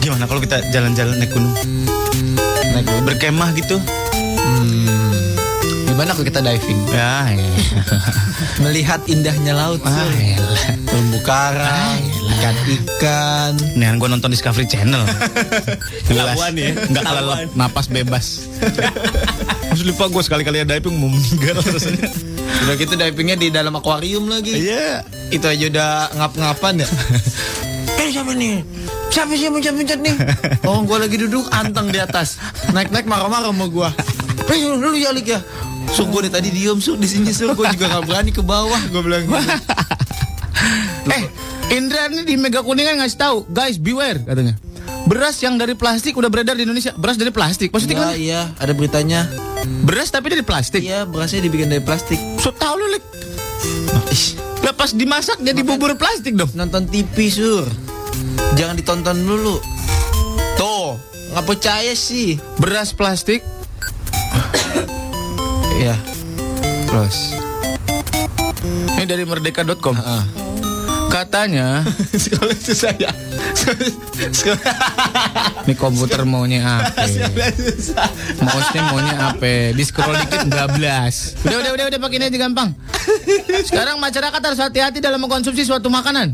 Gimana 0.00 0.24
kalau 0.24 0.40
kita 0.40 0.64
jalan-jalan 0.72 1.20
naik 1.20 1.30
gunung? 1.30 1.54
naik 2.72 2.84
gunung. 2.88 3.04
Berkemah 3.04 3.50
gitu? 3.54 3.76
Gimana 5.92 6.16
kalau 6.16 6.24
kita 6.24 6.40
diving? 6.40 6.80
Ya, 6.88 7.28
ya. 7.36 7.52
Melihat 8.64 9.04
indahnya 9.12 9.52
laut. 9.52 9.84
Ah, 9.84 10.08
elah. 10.08 10.64
Terumbu 10.88 11.20
karang, 11.20 12.00
ikan-ikan. 12.40 13.52
Nih, 13.76 13.92
gue 14.00 14.08
nonton 14.08 14.32
Discovery 14.32 14.64
Channel. 14.64 15.04
Jelas. 16.08 16.32
Kelabuan 16.32 16.56
ya? 16.56 16.72
Nggak 16.88 17.04
kelelep, 17.04 17.48
napas 17.52 17.86
bebas. 17.92 18.48
Terus 19.68 19.84
lupa 19.84 20.08
gue 20.08 20.22
sekali-kali 20.24 20.64
ada 20.64 20.80
diving 20.80 20.96
mau 20.96 21.12
meninggal 21.12 21.60
rasanya. 21.60 22.08
Udah 22.64 22.74
gitu 22.80 22.96
divingnya 22.96 23.36
di 23.36 23.52
dalam 23.52 23.76
akuarium 23.76 24.32
lagi. 24.32 24.72
Iya. 24.72 25.04
Itu 25.28 25.44
aja 25.44 25.64
udah 25.68 25.90
ngap-ngapan 26.16 26.88
ya. 26.88 26.88
eh 28.00 28.08
siapa 28.08 28.32
nih? 28.32 28.64
Siapa 29.12 29.36
sih 29.36 29.44
yang 29.44 29.60
mencet-mencet 29.60 30.00
nih? 30.00 30.16
Oh, 30.64 30.80
gua 30.88 31.04
lagi 31.04 31.20
duduk 31.20 31.52
anteng 31.52 31.92
di 31.92 32.00
atas. 32.00 32.40
Naik-naik 32.72 33.04
marah-marah 33.04 33.52
sama 33.52 33.68
gua. 33.68 33.92
Eh, 34.52 34.58
lu 34.68 34.92
ya 34.96 35.12
Lik 35.16 35.32
ya. 35.32 35.40
Gua 35.94 36.20
dari 36.20 36.32
tadi 36.34 36.48
diem 36.50 36.76
sur 36.76 36.94
di 36.94 37.04
sini 37.04 37.30
sur 37.30 37.52
gua 37.52 37.70
juga 37.70 37.88
gak 37.88 38.04
berani 38.04 38.30
ke 38.30 38.40
bawah 38.40 38.76
gua 38.88 39.00
bilang. 39.00 39.22
gitu. 39.22 39.32
eh, 41.08 41.24
Indra 41.70 42.04
ini 42.06 42.22
di 42.22 42.34
Mega 42.34 42.60
Kuningan 42.60 42.98
ngasih 42.98 43.16
tahu, 43.16 43.36
guys 43.46 43.76
beware 43.76 44.20
katanya. 44.20 44.56
Beras 45.02 45.40
yang 45.40 45.56
dari 45.56 45.72
plastik 45.72 46.12
udah 46.12 46.28
beredar 46.28 46.52
di 46.52 46.62
Indonesia. 46.62 46.92
Beras 46.92 47.16
dari 47.16 47.30
plastik. 47.30 47.70
Maksudnya 47.70 47.92
Iya, 47.92 48.02
gimana? 48.02 48.14
iya, 48.14 48.40
ada 48.54 48.72
beritanya. 48.72 49.20
Beras 49.82 50.08
tapi 50.08 50.28
dari 50.28 50.42
plastik. 50.42 50.78
Iya, 50.78 51.04
berasnya 51.04 51.40
dibikin 51.40 51.66
dari 51.66 51.80
plastik. 51.80 52.20
So 52.38 52.50
tahu 52.50 52.76
lu, 52.76 52.86
Lik. 52.88 53.04
Ih, 54.08 54.24
Lah 54.60 54.70
pas 54.72 54.92
dimasak 54.92 55.40
jadi 55.40 55.58
bubur 55.60 55.96
plastik 55.96 56.36
dong. 56.36 56.50
nonton 56.52 56.86
TV 56.86 57.26
sur. 57.26 57.66
Jangan 58.54 58.76
ditonton 58.76 59.16
dulu. 59.18 59.58
Tuh, 60.54 60.94
nggak 61.32 61.46
percaya 61.46 61.92
sih. 61.92 62.36
Beras 62.56 62.92
plastik 62.92 63.40
Iya. 65.78 65.96
Terus. 66.88 67.16
ini 68.96 69.04
dari 69.08 69.24
merdeka.com. 69.24 69.96
Ah. 69.98 70.24
Katanya 71.12 71.84
Sekolah 72.24 72.56
itu 72.56 72.72
saya. 72.72 73.12
Nih 75.68 75.76
komputer 75.76 76.24
maunya 76.24 76.64
apa? 76.64 77.04
Mouse-nya 78.40 78.82
maunya 78.88 79.14
apa? 79.20 79.76
Di 79.76 79.82
scroll 79.84 80.16
dikit 80.24 80.48
12. 80.48 81.44
Udah 81.44 81.58
udah 81.60 81.70
udah 81.76 81.84
udah 81.92 81.98
pakai 82.00 82.16
ini 82.16 82.24
aja 82.32 82.38
gampang. 82.40 82.72
Sekarang 83.68 84.00
masyarakat 84.00 84.40
harus 84.40 84.60
hati-hati 84.60 85.04
dalam 85.04 85.20
mengkonsumsi 85.20 85.68
suatu 85.68 85.92
makanan. 85.92 86.32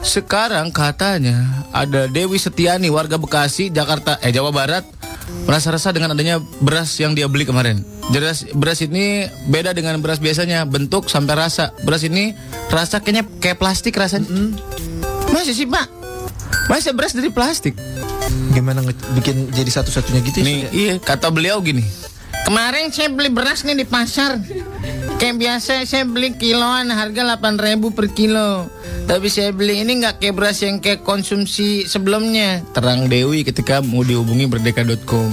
Sekarang 0.00 0.72
katanya 0.72 1.66
ada 1.68 2.08
Dewi 2.08 2.40
Setiani 2.40 2.88
warga 2.88 3.20
Bekasi, 3.20 3.68
Jakarta, 3.68 4.16
eh 4.24 4.32
Jawa 4.32 4.54
Barat 4.56 4.88
merasa 5.44 5.68
resah 5.68 5.92
dengan 5.92 6.16
adanya 6.16 6.40
beras 6.64 6.96
yang 6.96 7.12
dia 7.12 7.28
beli 7.28 7.44
kemarin. 7.44 7.84
Beras 8.06 8.46
beras 8.54 8.78
ini 8.86 9.26
beda 9.50 9.74
dengan 9.74 9.98
beras 9.98 10.22
biasanya, 10.22 10.62
bentuk 10.64 11.10
sampai 11.10 11.34
rasa. 11.34 11.74
Beras 11.82 12.06
ini 12.06 12.32
rasa 12.70 13.02
kayaknya 13.02 13.26
kayak 13.42 13.58
plastik 13.58 13.98
rasanya. 13.98 14.30
Masih 15.34 15.52
sih, 15.52 15.66
Pak? 15.66 15.90
Masa 16.70 16.94
beras 16.94 17.14
dari 17.14 17.30
plastik? 17.30 17.74
Gimana 18.54 18.82
bikin 19.14 19.50
jadi 19.54 19.70
satu-satunya 19.70 20.20
gitu 20.22 20.42
ya? 20.42 20.44
Nih, 20.46 20.58
iya, 20.74 20.92
kata 20.98 21.30
beliau 21.30 21.62
gini. 21.62 21.82
Kemarin 22.46 22.94
saya 22.94 23.10
beli 23.10 23.26
beras 23.26 23.66
nih 23.66 23.74
di 23.74 23.86
pasar. 23.86 24.38
Kayak 25.18 25.36
biasa 25.42 25.82
saya 25.82 26.06
beli 26.06 26.38
kiloan 26.38 26.94
harga 26.94 27.26
8.000 27.38 27.90
per 27.90 28.06
kilo. 28.14 28.70
Tapi 29.06 29.26
saya 29.26 29.50
beli 29.50 29.82
ini 29.82 29.98
nggak 30.02 30.22
kayak 30.22 30.34
beras 30.34 30.62
yang 30.62 30.78
kayak 30.78 31.02
konsumsi 31.02 31.86
sebelumnya. 31.90 32.62
Terang 32.70 33.10
Dewi 33.10 33.42
ketika 33.42 33.82
mau 33.82 34.06
dihubungi 34.06 34.46
berdeka.com. 34.46 35.30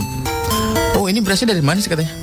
Oh 0.98 1.06
ini 1.06 1.22
berasnya 1.22 1.54
dari 1.54 1.62
mana 1.62 1.82
sih 1.82 1.90
katanya? 1.90 2.23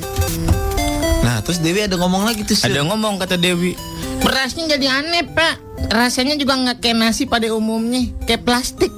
Nah, 1.41 1.49
terus 1.49 1.65
Dewi 1.65 1.81
ada 1.81 1.97
ngomong 1.97 2.29
lagi 2.29 2.45
tuh. 2.45 2.53
Sur. 2.53 2.69
Ada 2.69 2.85
ngomong 2.85 3.17
kata 3.17 3.41
Dewi. 3.41 3.73
Berasnya 4.21 4.77
jadi 4.77 5.01
aneh 5.01 5.25
pak. 5.25 5.57
Rasanya 5.89 6.37
juga 6.37 6.53
nggak 6.53 6.85
kayak 6.85 7.01
nasi 7.01 7.25
pada 7.25 7.49
umumnya. 7.49 8.13
Kayak 8.29 8.45
plastik. 8.45 8.93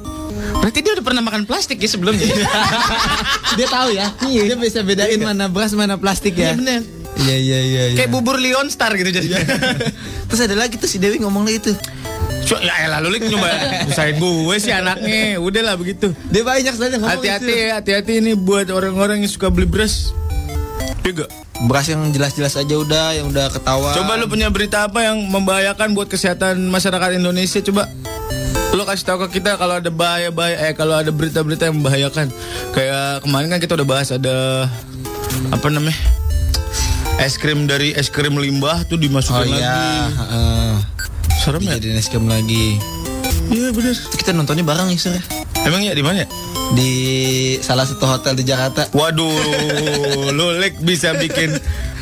Berarti 0.58 0.82
dia 0.82 0.98
udah 0.98 1.06
pernah 1.06 1.22
makan 1.22 1.46
plastik 1.46 1.78
ya 1.78 1.86
sebelumnya? 1.86 2.26
Dia 3.58 3.66
tahu 3.70 3.94
ya. 3.94 4.10
Dia 4.26 4.58
bisa 4.58 4.82
bedain 4.82 5.22
mana 5.22 5.46
beras 5.46 5.70
mana 5.78 5.94
plastik 6.02 6.34
ya. 6.34 6.50
Iya 6.50 6.58
bener. 6.58 6.80
Iya 7.22 7.36
iya 7.38 7.58
iya. 7.62 7.82
iya. 7.94 7.96
Kayak 8.02 8.10
bubur 8.10 8.34
Lion 8.42 8.66
Star 8.74 8.90
gitu 8.98 9.06
jadi. 9.14 9.38
Terus 10.26 10.40
ada 10.42 10.58
lagi 10.58 10.82
tuh 10.82 10.90
si 10.90 10.98
Dewi 10.98 11.22
ngomong 11.22 11.46
lagi 11.46 11.62
tuh. 11.62 11.76
So, 12.42 12.58
ya 12.58 12.74
elah 12.90 12.98
lu 12.98 13.14
Lik, 13.14 13.30
nyoba 13.30 13.54
usahain 13.86 14.18
gue 14.18 14.56
sih 14.58 14.74
anaknya. 14.74 15.38
Udahlah 15.38 15.78
begitu. 15.78 16.10
Dia 16.26 16.42
banyak 16.42 16.74
sekali 16.74 16.98
ngomong 16.98 17.22
Hati-hati 17.22 17.54
itu. 17.54 17.62
ya, 17.70 17.78
hati-hati 17.78 18.12
ini 18.18 18.34
buat 18.34 18.66
orang-orang 18.74 19.22
yang 19.22 19.30
suka 19.30 19.46
beli 19.46 19.70
beras. 19.70 20.10
Iya 21.06 21.22
gak? 21.22 21.30
Beras 21.62 21.86
yang 21.86 22.10
jelas-jelas 22.10 22.58
aja 22.58 22.74
udah, 22.74 23.14
yang 23.14 23.30
udah 23.30 23.46
ketawa. 23.52 23.94
Coba 23.94 24.18
lu 24.18 24.26
punya 24.26 24.50
berita 24.50 24.86
apa 24.90 25.06
yang 25.06 25.18
membahayakan 25.30 25.94
buat 25.94 26.10
kesehatan 26.10 26.58
masyarakat 26.68 27.18
Indonesia 27.18 27.62
coba 27.62 27.86
Lu 28.72 28.88
kasih 28.88 29.04
tahu 29.04 29.28
ke 29.28 29.38
kita 29.38 29.60
kalau 29.60 29.76
ada 29.76 29.92
bahaya-bahaya 29.92 30.56
eh 30.64 30.72
kalau 30.72 30.96
ada 30.96 31.12
berita-berita 31.12 31.68
yang 31.68 31.76
membahayakan. 31.76 32.32
Kayak 32.72 33.20
kemarin 33.20 33.52
kan 33.52 33.60
kita 33.60 33.76
udah 33.76 33.84
bahas 33.84 34.08
ada 34.08 34.64
apa 35.52 35.66
namanya? 35.68 35.96
Es 37.20 37.36
krim 37.36 37.68
dari 37.68 37.92
es 37.92 38.08
krim 38.08 38.32
limbah 38.32 38.88
tuh 38.88 38.96
Oh 38.96 39.00
dimasukin 39.04 39.60
iya, 39.60 40.08
lagi. 40.08 40.16
heeh. 40.16 40.72
Serem 41.44 41.62
ya? 41.68 41.76
Dijadiin 41.76 42.00
es 42.00 42.08
krim 42.08 42.24
lagi. 42.24 42.80
Iya 43.52 43.76
bener. 43.76 43.92
Kita 44.16 44.32
nontonnya 44.32 44.64
bareng 44.64 44.88
ya, 44.88 44.96
Sur. 44.96 45.20
Ya? 45.62 45.68
Emang 45.68 45.80
ya 45.80 45.92
di 45.94 46.02
mana 46.02 46.16
ya? 46.22 46.28
Di 46.72 46.90
salah 47.60 47.84
satu 47.84 48.04
hotel 48.04 48.34
di 48.34 48.44
Jakarta. 48.44 48.88
Waduh, 48.90 49.30
lu 50.32 50.56
Lek 50.56 50.80
bisa 50.80 51.12
bikin 51.14 51.52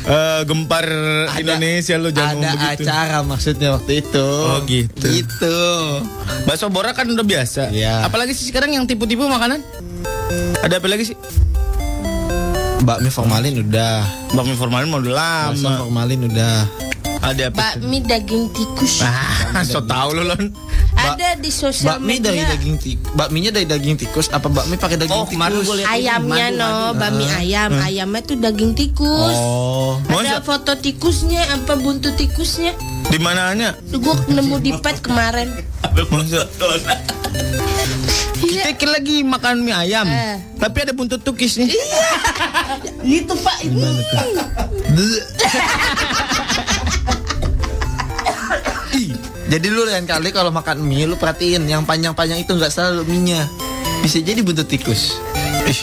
eh, 0.03 0.41
gempar 0.43 0.87
Indonesia 1.35 1.95
lu 1.95 2.09
jangan 2.09 2.39
ada 2.39 2.51
begitu. 2.55 2.87
acara 2.87 3.17
maksudnya 3.21 3.69
waktu 3.71 4.01
itu. 4.01 4.25
Oh, 4.25 4.59
gitu. 4.65 5.05
Gitu. 5.05 5.57
Bakso 6.47 6.71
borak 6.71 6.95
kan 6.95 7.05
udah 7.05 7.21
biasa. 7.21 7.69
Iya. 7.69 8.07
Apalagi 8.07 8.31
sih 8.31 8.47
sekarang 8.47 8.71
yang 8.71 8.87
tipu-tipu 8.87 9.27
makanan? 9.27 9.59
Ada 10.63 10.79
apa 10.79 10.87
lagi 10.87 11.11
sih? 11.11 11.17
Bakmi 12.81 13.13
formalin 13.13 13.61
udah. 13.61 14.01
Bakmi 14.33 14.55
formalin 14.57 14.87
mau 14.89 14.97
udah 14.97 15.13
Bakso 15.51 15.67
lama. 15.67 15.85
formalin 15.85 16.21
udah. 16.25 16.55
Ada 17.21 17.53
apa? 17.53 17.77
Bakmi 17.77 17.97
daging 18.01 18.49
tikus. 18.49 19.05
Ah, 19.05 19.61
so 19.67 19.83
tau 19.83 20.09
lu 20.09 20.25
lon. 20.25 20.49
Ada 21.03 21.27
di 21.35 21.49
sosial 21.49 21.97
Bakmi 21.97 22.13
dari 22.17 22.37
media. 22.37 22.49
daging 22.51 22.75
tikus. 22.77 23.09
Bakminya 23.11 23.49
dari 23.49 23.65
daging 23.65 23.95
tikus 23.97 24.25
apa 24.27 24.47
bakmi 24.47 24.75
pakai 24.75 24.95
daging 24.95 25.15
Oh, 25.15 25.25
tikus? 25.25 25.67
Ayamnya 25.83 26.45
no, 26.51 26.71
bakmi 26.93 27.25
ayam. 27.27 27.69
Ayamnya 27.75 28.19
tuh 28.21 28.35
daging 28.35 28.71
tikus. 28.73 29.35
Oh. 29.35 29.97
Ada 30.07 30.37
Masa? 30.37 30.41
foto 30.41 30.71
tikusnya, 30.75 31.41
apa 31.51 31.75
buntut 31.75 32.13
tikusnya. 32.13 32.71
Di 33.07 33.17
mananya? 33.17 33.75
Gue 33.87 34.13
nemu 34.27 34.55
di 34.57 34.71
pet 34.77 34.99
kemarin. 34.99 35.47
Masa? 36.07 36.45
Kita 38.37 38.69
kan 38.73 38.89
lagi 38.91 39.21
makan 39.21 39.61
mie 39.61 39.71
ayam, 39.71 40.03
Eh. 40.03 40.35
tapi 40.55 40.81
ada 40.81 40.91
buntut 40.91 41.19
tukis 41.19 41.55
nih. 41.55 41.67
Itu 43.01 43.31
pak 43.35 43.55
itu. 43.61 43.79
Jadi 49.51 49.67
lu 49.67 49.83
lain 49.83 50.07
kali 50.07 50.31
kalau 50.31 50.47
makan 50.47 50.79
mie 50.79 51.03
lu 51.03 51.19
perhatiin 51.19 51.67
yang 51.67 51.83
panjang-panjang 51.83 52.39
itu 52.39 52.55
nggak 52.55 52.71
selalu 52.71 53.03
mie-nya. 53.03 53.43
Bisa 53.99 54.23
jadi 54.23 54.39
buntut 54.39 54.63
tikus. 54.63 55.19
Ih, 55.67 55.79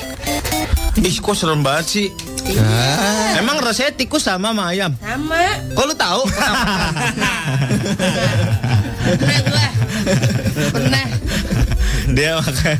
ih 1.04 1.16
kok 1.20 1.36
serem 1.36 1.60
banget 1.60 1.84
sih. 1.84 2.08
Ah. 2.56 3.36
Emang 3.36 3.60
rasanya 3.60 3.92
tikus 3.92 4.24
sama 4.24 4.56
sama 4.56 4.72
ayam? 4.72 4.96
Sama. 5.04 5.60
Kok 5.76 5.84
lu 5.84 5.94
tahu? 6.00 6.22
Pernah 9.20 9.38
gua. 9.44 9.68
Pernah. 10.72 11.06
dia 12.08 12.40
makan 12.40 12.78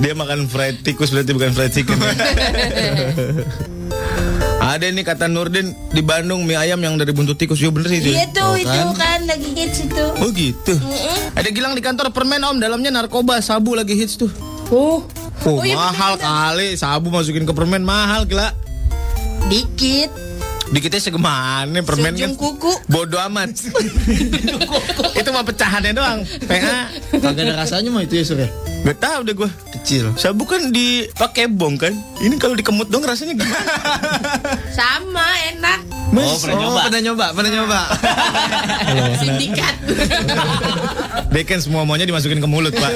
dia 0.00 0.12
makan 0.16 0.48
fried 0.48 0.80
tikus 0.80 1.12
berarti 1.12 1.36
bukan 1.36 1.52
fried 1.52 1.76
chicken 1.76 2.00
ya. 2.00 2.08
Ada 4.72 4.88
nih 4.88 5.04
kata 5.04 5.28
Nurdin 5.28 5.76
di 5.92 6.00
Bandung 6.00 6.48
mie 6.48 6.56
ayam 6.56 6.80
yang 6.80 6.96
dari 6.96 7.12
buntut 7.12 7.36
tikus. 7.36 7.60
Yo 7.60 7.68
bener 7.68 7.92
sih 7.92 8.00
itu. 8.00 8.16
Iya 8.16 8.24
tuh 8.32 8.56
itu 8.56 8.88
kan 8.96 9.20
lagi 9.28 9.52
hits 9.52 9.84
itu. 9.84 10.04
Oh 10.16 10.32
gitu. 10.32 10.72
Ada 11.36 11.52
Gilang 11.52 11.76
di 11.76 11.84
kantor 11.84 12.08
permen 12.08 12.40
om 12.40 12.56
dalamnya 12.56 12.88
narkoba 12.88 13.44
sabu 13.44 13.76
lagi 13.76 13.92
hits 13.92 14.16
tuh. 14.16 14.32
Oh. 14.72 15.04
Oh, 15.42 15.58
iya, 15.66 15.74
mahal 15.74 16.14
kali 16.16 16.78
sabu 16.78 17.10
masukin 17.10 17.42
ke 17.42 17.52
permen 17.52 17.84
mahal 17.84 18.24
gila. 18.24 18.54
Dikit. 19.50 20.31
Dikitnya 20.72 21.00
segemane 21.04 21.84
permen 21.84 22.16
kan. 22.16 22.32
Seujung 22.32 22.36
kuku. 22.40 22.72
Bodoh 22.88 23.20
amat. 23.28 23.52
itu 25.20 25.28
mah 25.28 25.44
pecahannya 25.44 25.92
doang. 25.92 26.24
PA. 26.48 26.88
Kagak 27.12 27.44
ada 27.44 27.54
rasanya 27.60 27.92
mah 27.92 28.02
itu 28.08 28.16
ya 28.16 28.24
Sur 28.24 28.40
ya? 28.40 28.48
Gak 28.88 28.98
tahu 28.98 29.20
deh 29.28 29.36
gue. 29.36 29.50
Kecil. 29.78 30.16
Sabu 30.16 30.48
kan 30.48 30.72
dipakai 30.72 31.52
bong 31.52 31.76
kan. 31.76 31.92
Ini 32.24 32.40
kalau 32.40 32.56
dikemut 32.56 32.88
dong 32.88 33.04
rasanya 33.04 33.36
gimana? 33.36 33.60
Sama 34.72 35.26
enak. 35.52 36.01
Oh, 36.12 36.36
pernah 36.36 36.56
nyoba. 36.60 36.80
Pernah 36.84 37.00
nyoba, 37.00 37.26
pernah 37.32 37.50
nyoba. 37.50 37.80
Sindikat. 39.16 39.74
Dia 41.32 41.42
kan 41.48 41.58
semua 41.64 41.88
maunya 41.88 42.04
dimasukin 42.04 42.44
ke 42.44 42.48
mulut 42.48 42.76
pak. 42.76 42.92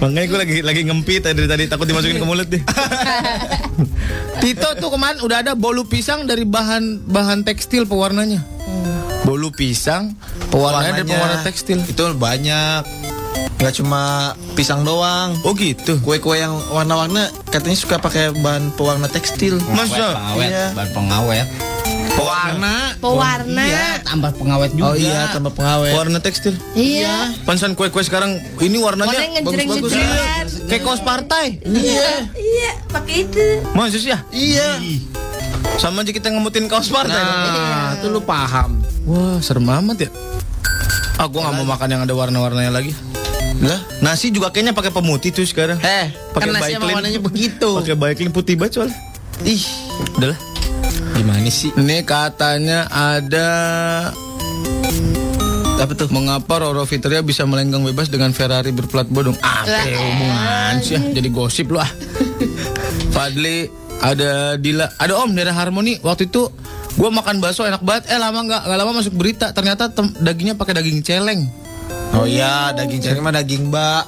Makanya 0.00 0.26
gue 0.26 0.38
lagi 0.40 0.56
lagi 0.64 0.80
ngempit 0.88 1.28
dari 1.28 1.44
tadi 1.44 1.68
takut 1.68 1.84
dimasukin 1.84 2.16
ke 2.16 2.26
mulut 2.26 2.48
deh. 2.48 2.62
Tito 4.40 4.68
tuh 4.80 4.88
kemarin 4.88 5.20
udah 5.20 5.44
ada 5.44 5.52
bolu 5.52 5.84
pisang 5.84 6.24
dari 6.24 6.48
bahan 6.48 7.04
bahan 7.04 7.44
tekstil 7.44 7.84
pewarnanya. 7.84 8.40
Bolu 9.28 9.52
pisang 9.52 10.16
pewarnanya 10.48 11.04
dari 11.04 11.08
pewarna 11.12 11.44
tekstil. 11.44 11.84
Itu 11.84 12.16
banyak. 12.16 13.19
Gak 13.60 13.76
cuma 13.76 14.32
pisang 14.56 14.80
doang. 14.82 15.36
Oh 15.44 15.52
gitu. 15.52 16.00
Kue-kue 16.00 16.40
yang 16.40 16.56
warna-warna 16.72 17.28
katanya 17.52 17.76
suka 17.76 18.00
pakai 18.00 18.32
bahan 18.40 18.72
pewarna 18.72 19.04
tekstil. 19.04 19.60
Masa? 19.68 20.16
Pengawet, 20.16 20.48
Iya. 20.48 20.66
bahan 20.72 20.90
pengawet. 20.96 21.46
Pewarna. 22.10 22.74
Pewarna. 22.98 23.62
Iya, 23.62 23.88
tambah 24.00 24.32
pengawet 24.32 24.72
juga. 24.72 24.88
Oh 24.88 24.96
iya, 24.96 25.28
tambah 25.28 25.52
pengawet. 25.52 25.92
Warna 25.92 26.18
tekstil. 26.18 26.56
Iya. 26.72 27.36
Pansan 27.44 27.76
kue-kue 27.76 28.00
sekarang 28.00 28.40
ini 28.64 28.80
warnanya 28.80 29.44
bagus-bagus. 29.44 29.92
Iya. 29.92 30.48
Kayak 30.64 30.82
kaos 30.82 31.02
partai. 31.04 31.60
Iya. 31.60 32.32
Iya, 32.32 32.70
pakai 32.88 33.28
itu. 33.28 33.44
Masa 33.76 34.00
sih 34.00 34.08
ya? 34.08 34.24
Iya. 34.32 34.80
Sama 35.76 36.00
aja 36.00 36.12
kita 36.12 36.32
ngemutin 36.32 36.64
kaos 36.64 36.88
partai. 36.88 37.12
Nah, 37.12 37.92
itu 37.92 38.08
lu 38.08 38.24
paham. 38.24 38.80
Wah, 39.04 39.36
serem 39.44 39.68
amat 39.68 40.08
ya. 40.08 40.10
Ah, 41.20 41.28
gua 41.28 41.44
nggak 41.44 41.54
mau 41.60 41.76
makan 41.76 41.88
yang 41.92 42.02
ada 42.08 42.14
warna-warnanya 42.16 42.72
lagi. 42.72 42.96
Lah, 43.58 43.80
Nasi 44.00 44.30
juga 44.30 44.48
kayaknya 44.48 44.70
pakai 44.70 44.88
pemutih 44.88 45.30
tuh 45.30 45.42
sekarang. 45.42 45.76
eh, 45.80 46.14
Pakai 46.32 46.48
kan 46.48 46.56
nasi 46.56 46.78
warnanya 46.78 47.18
begitu. 47.18 47.68
Pakai 47.76 47.92
Baiklin 47.92 48.30
putih 48.30 48.54
banget 48.54 48.78
soalnya. 48.78 48.96
Ih, 49.42 49.60
Udah 50.16 50.32
lah. 50.32 50.38
gimana 51.12 51.48
sih? 51.48 51.72
Ini 51.74 52.00
katanya 52.02 52.86
ada 52.86 53.48
Apa 55.76 55.92
tuh? 55.94 56.08
mengapa 56.10 56.60
Roro 56.60 56.84
Fitria 56.84 57.20
bisa 57.20 57.44
melenggang 57.44 57.80
bebas 57.82 58.06
dengan 58.06 58.30
Ferrari 58.30 58.68
berplat 58.68 59.08
bodong? 59.08 59.36
Apa 59.40 59.80
ya 59.82 59.96
hubungan 59.98 60.74
sih 60.80 60.94
ya? 60.94 61.00
Jadi 61.10 61.28
gosip 61.28 61.68
lu 61.68 61.80
ah. 61.80 61.88
Fadli 63.14 63.64
ada 63.98 64.56
Dila, 64.56 64.88
ada 64.94 65.12
Om 65.18 65.32
dari 65.32 65.48
Harmoni. 65.48 65.96
Waktu 65.98 66.28
itu 66.28 66.48
gua 66.96 67.08
makan 67.10 67.40
bakso 67.40 67.64
enak 67.64 67.80
banget. 67.80 68.08
Eh 68.08 68.16
lama 68.16 68.40
nggak 68.40 68.62
nggak 68.62 68.78
lama 68.78 68.92
masuk 68.94 69.16
berita. 69.16 69.52
Ternyata 69.52 69.88
dagingnya 70.18 70.52
pakai 70.52 70.76
daging 70.76 71.00
celeng. 71.00 71.48
Oh 72.10 72.26
iya, 72.26 72.74
daging 72.74 73.00
cari 73.00 73.18
mah 73.22 73.32
daging 73.34 73.70
bak. 73.70 74.04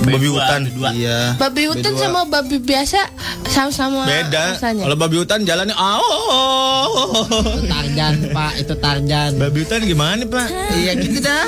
Babi 0.00 0.28
hutan. 0.32 0.60
Iya. 0.96 1.36
Babi 1.36 1.62
hutan 1.68 1.92
sama 1.96 2.24
babi 2.24 2.56
biasa 2.56 3.04
sama-sama 3.48 4.08
Beda. 4.08 4.56
rasanya. 4.56 4.88
Kalau 4.88 4.96
babi 4.96 5.16
hutan 5.20 5.44
jalannya 5.44 5.76
oh. 5.76 7.26
Tarjan, 7.68 8.32
Pak, 8.32 8.52
itu 8.60 8.74
Tarjan. 8.80 9.30
Babi 9.36 9.58
hutan 9.64 9.80
gimana, 9.84 10.24
Pak? 10.24 10.46
Iya 10.72 10.92
gitu 10.96 11.18
dah. 11.20 11.44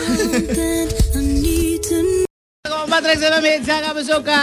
Kompat 2.69 3.03
Rex 3.09 3.21
Pizza 3.25 3.77
kamu 3.81 4.03
suka. 4.05 4.43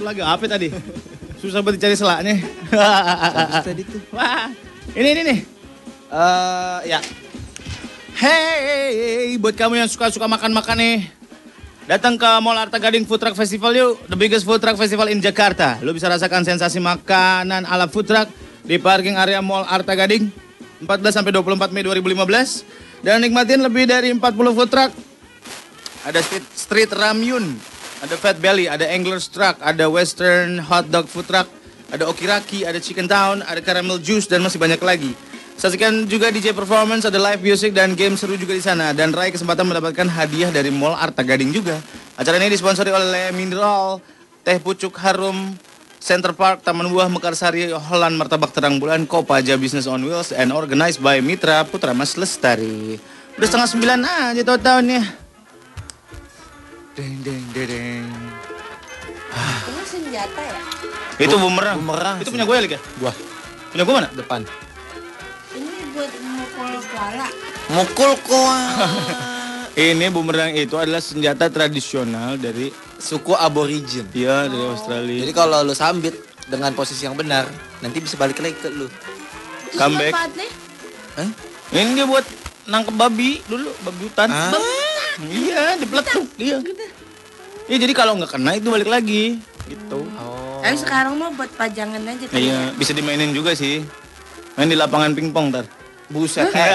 Lagu 0.00 0.22
apa 0.24 0.44
tadi? 0.44 0.68
Susah 1.40 1.64
banget 1.64 1.80
dicari 1.80 1.96
selaknya. 1.96 2.36
tadi 3.64 3.82
tuh. 3.84 4.00
Wah, 4.12 4.52
ini 4.92 5.08
ini 5.16 5.22
nih. 5.24 5.38
Eh, 6.12 6.78
ya. 6.90 7.00
Hey, 8.16 9.36
buat 9.36 9.52
kamu 9.52 9.76
yang 9.76 9.92
suka-suka 9.92 10.24
makan-makan 10.24 10.80
nih. 10.80 11.04
Datang 11.84 12.16
ke 12.16 12.24
Mall 12.40 12.56
Arta 12.56 12.80
Gading 12.80 13.04
Food 13.04 13.20
Truck 13.20 13.36
Festival 13.36 13.76
yuk. 13.76 14.08
The 14.08 14.16
biggest 14.16 14.48
food 14.48 14.56
truck 14.56 14.80
festival 14.80 15.12
in 15.12 15.20
Jakarta. 15.20 15.76
Lu 15.84 15.92
bisa 15.92 16.08
rasakan 16.08 16.40
sensasi 16.40 16.80
makanan 16.80 17.68
ala 17.68 17.84
food 17.92 18.08
truck 18.08 18.32
di 18.64 18.80
parking 18.80 19.20
area 19.20 19.44
Mall 19.44 19.68
Arta 19.68 19.92
Gading 19.92 20.32
14 20.80 21.12
sampai 21.12 21.28
24 21.28 21.76
Mei 21.76 21.84
2015 21.84 23.04
dan 23.04 23.20
nikmatin 23.20 23.60
lebih 23.60 23.84
dari 23.84 24.08
40 24.08 24.24
food 24.32 24.70
truck. 24.72 24.96
Ada 26.08 26.24
street, 26.24 26.46
street 26.56 26.90
ramyun, 26.96 27.52
ada 28.00 28.16
Fat 28.16 28.40
Belly, 28.40 28.64
ada 28.64 28.88
Angler's 28.88 29.28
Truck, 29.28 29.60
ada 29.60 29.92
Western 29.92 30.56
Hot 30.64 30.88
Dog 30.88 31.04
Food 31.12 31.28
Truck, 31.28 31.52
ada 31.92 32.08
Okiraki, 32.08 32.64
ada 32.64 32.80
Chicken 32.80 33.12
Town, 33.12 33.44
ada 33.44 33.60
Caramel 33.60 34.00
Juice 34.00 34.24
dan 34.24 34.40
masih 34.40 34.56
banyak 34.56 34.80
lagi. 34.80 35.12
Saksikan 35.66 36.06
juga 36.06 36.30
DJ 36.30 36.54
performance, 36.54 37.10
ada 37.10 37.18
live 37.18 37.42
music 37.42 37.74
dan 37.74 37.98
game 37.98 38.14
seru 38.14 38.38
juga 38.38 38.54
di 38.54 38.62
sana 38.62 38.94
dan 38.94 39.10
raih 39.10 39.34
kesempatan 39.34 39.66
mendapatkan 39.66 40.06
hadiah 40.06 40.46
dari 40.54 40.70
Mall 40.70 40.94
Arta 40.94 41.26
Gading 41.26 41.50
juga. 41.50 41.82
Acara 42.14 42.38
ini 42.38 42.54
disponsori 42.54 42.94
oleh 42.94 43.34
Mineral, 43.34 43.98
Teh 44.46 44.62
Pucuk 44.62 44.94
Harum, 45.02 45.58
Center 45.98 46.30
Park, 46.38 46.62
Taman 46.62 46.86
Buah 46.86 47.10
Mekarsari, 47.10 47.74
Holland 47.74 48.14
Martabak 48.14 48.54
Terang 48.54 48.78
Bulan, 48.78 49.10
Kopaja 49.10 49.58
Business 49.58 49.90
on 49.90 50.06
Wheels, 50.06 50.30
and 50.30 50.54
organized 50.54 51.02
by 51.02 51.18
Mitra 51.18 51.66
Putra 51.66 51.90
Mas 51.90 52.14
Lestari. 52.14 53.02
Udah 53.34 53.46
setengah 53.50 53.66
sembilan 53.66 53.98
aja 54.06 54.46
tuh 54.46 54.62
tahunnya. 54.62 55.02
Deng 56.94 57.26
deng 57.26 57.42
deng 57.50 57.66
deng. 57.66 58.06
Ini 59.66 59.82
senjata 59.82 60.40
ya? 60.46 60.54
Itu 61.26 61.34
bumerang. 61.42 61.82
bumerang 61.82 62.22
Itu 62.22 62.30
punya 62.30 62.46
gue 62.46 62.54
ya, 62.54 62.62
Lik 62.62 62.72
ya? 62.78 62.80
Gua 63.02 63.10
Punya 63.74 63.82
gue 63.82 63.94
mana? 63.98 64.10
depan. 64.14 64.46
Buat 65.96 66.12
mukul 66.20 66.72
kepala. 66.84 67.26
Mukul 67.72 68.12
koa. 68.28 68.60
Ini 69.88 70.12
bumerang 70.12 70.52
itu 70.56 70.76
adalah 70.76 71.00
senjata 71.00 71.48
tradisional 71.48 72.36
dari 72.36 72.68
Suku 72.96 73.32
aborigin. 73.32 74.08
dia 74.08 74.48
dari 74.48 74.64
Australia. 74.64 75.20
Jadi 75.24 75.32
kalau 75.36 75.60
lu 75.64 75.72
sambit 75.76 76.16
dengan 76.48 76.72
posisi 76.72 77.04
yang 77.04 77.16
benar, 77.16 77.44
nanti 77.84 78.00
bisa 78.00 78.16
balik 78.16 78.40
lagi 78.40 78.56
ke 78.56 78.68
lu. 78.72 78.88
Terus 78.88 79.76
Comeback. 79.76 80.12
Hah? 81.16 81.28
Ini 81.72 81.92
dia 81.92 82.08
buat 82.08 82.24
nangkep 82.68 82.94
babi 82.96 83.40
dulu, 83.48 83.68
babi 83.84 84.00
hutan. 84.08 84.28
Ah. 84.32 84.52
Iya, 85.20 85.80
dipeletuk 85.80 86.24
dia. 86.36 86.56
Iya, 87.68 87.76
jadi 87.76 87.92
kalau 87.96 88.16
nggak 88.20 88.36
kena 88.36 88.56
itu 88.56 88.68
balik 88.68 88.88
lagi, 88.88 89.40
gitu. 89.68 90.08
Tapi 90.60 90.76
sekarang 90.76 91.20
mah 91.20 91.32
buat 91.36 91.50
pajangan 91.56 92.00
aja 92.04 92.24
kan 92.28 92.36
Iya, 92.36 92.60
bisa 92.76 92.92
dimainin 92.96 93.32
juga 93.32 93.52
sih. 93.52 93.84
Main 94.56 94.72
di 94.72 94.76
lapangan 94.78 95.12
pingpong 95.12 95.52
ntar. 95.52 95.68
Buset. 96.06 96.46
Eh, 96.54 96.70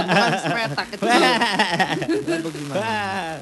bukan 0.00 0.32
sepetak 0.40 0.86
itu. 0.96 1.04
Wah. 2.72 3.36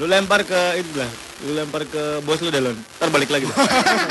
Lu 0.00 0.08
lempar 0.08 0.40
ke 0.46 0.60
itu 0.80 0.92
lah. 0.96 1.10
Lu 1.44 1.52
lempar 1.52 1.82
ke 1.84 2.24
bos 2.24 2.40
lu 2.40 2.48
dah, 2.48 2.62
Lon. 2.62 2.76
Ntar 2.78 3.08
balik 3.12 3.28
lagi. 3.28 3.44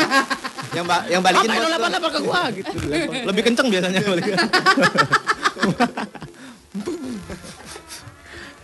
yang 0.78 0.86
ba 0.86 1.02
yang 1.10 1.26
balikin 1.26 1.50
Apa 1.50 1.56
bos 1.56 1.64
lu 1.64 1.66
lu. 1.66 1.74
lempar-lempar 1.74 2.12
ke 2.14 2.20
gua 2.22 2.42
gitu. 2.54 2.76
Lebih 3.32 3.42
kenceng 3.48 3.68
biasanya 3.74 4.00
balik. 4.06 4.24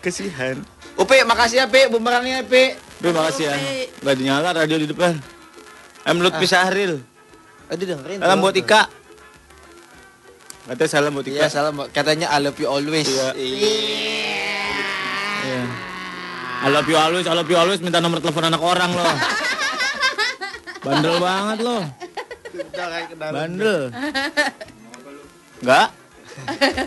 Kesihan. 0.05 0.61
Upi, 0.95 1.17
makasih 1.25 1.65
ya, 1.65 1.65
Pi. 1.65 1.89
Bumerangnya, 1.89 2.45
Pi. 2.45 2.77
Terima 3.01 3.25
kasih 3.27 3.49
ya. 3.49 3.55
Gak 4.05 4.15
dinyala 4.21 4.53
radio 4.53 4.77
di 4.77 4.87
depan. 4.87 5.17
I'm 6.05 6.21
Lutfi 6.21 6.45
Sahril. 6.45 7.01
Eh, 7.67 7.75
dia 7.75 7.97
dengerin. 7.97 8.21
Salam 8.21 8.37
buat 8.37 8.53
Ika. 8.53 9.04
Katanya 10.65 10.89
salam 10.89 11.13
buat 11.13 11.29
Iya, 11.29 11.45
salam. 11.45 11.77
Katanya 11.93 12.33
I 12.33 12.41
love 12.41 12.57
you 12.57 12.65
always. 12.65 13.05
Iya. 13.05 13.29
I 16.65 16.73
love 16.73 16.89
you 16.89 16.97
always, 16.97 17.29
I 17.29 17.37
love 17.37 17.45
you 17.45 17.53
always 17.53 17.77
minta 17.85 18.01
nomor 18.01 18.17
telepon 18.17 18.49
anak 18.49 18.57
orang 18.57 18.89
loh. 18.97 19.13
Bandel 20.81 21.21
banget 21.21 21.57
loh. 21.61 21.85
Bandel. 23.13 23.93
Enggak? 25.61 25.87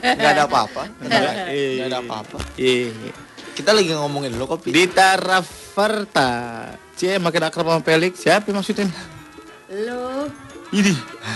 Gak 0.02 0.30
ada 0.34 0.42
apa-apa. 0.50 0.82
Enggak. 0.98 1.34
Gak 1.54 1.86
ada 1.86 1.98
apa-apa. 2.02 2.38
Iya. 2.58 3.14
Kita 3.54 3.70
lagi 3.70 3.94
ngomongin 3.94 4.34
lo 4.34 4.50
kopi. 4.50 4.74
Dita 4.74 5.14
Raferta. 5.14 6.30
Cie 6.98 7.22
makin 7.22 7.46
akrab 7.46 7.70
sama 7.70 7.82
Pelik. 7.86 8.18
Siapa 8.18 8.50
maksudnya? 8.50 8.90
Lu 9.70 10.26
Ini. 10.70 10.92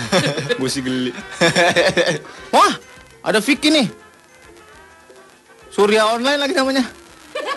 Gue 0.60 0.68
sih 0.68 0.80
geli. 0.80 1.10
Wah, 2.54 2.72
ada 3.22 3.38
Vicky 3.38 3.68
nih. 3.68 3.88
Surya 5.68 6.04
online 6.06 6.36
lagi 6.36 6.52
namanya. 6.52 6.84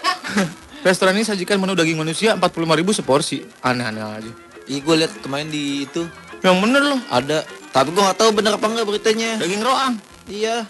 Restoran 0.88 1.14
ini 1.14 1.26
sajikan 1.26 1.58
menu 1.58 1.74
daging 1.74 1.98
manusia 1.98 2.34
45.000 2.34 2.56
seporsi. 2.96 3.38
Aneh-aneh 3.60 4.02
aja. 4.02 4.32
Ih, 4.66 4.80
gue 4.80 4.96
liat 4.96 5.14
kemarin 5.20 5.46
di 5.46 5.84
itu 5.84 6.08
Yang 6.42 6.56
bener 6.60 6.82
loh. 6.86 7.02
ada. 7.08 7.44
Tapi 7.70 7.92
gue 7.92 8.00
nggak 8.00 8.18
tahu 8.18 8.30
bener 8.32 8.56
apa 8.56 8.66
enggak 8.66 8.88
beritanya. 8.88 9.36
Daging 9.36 9.62
roang. 9.62 9.94
Iya, 10.26 10.66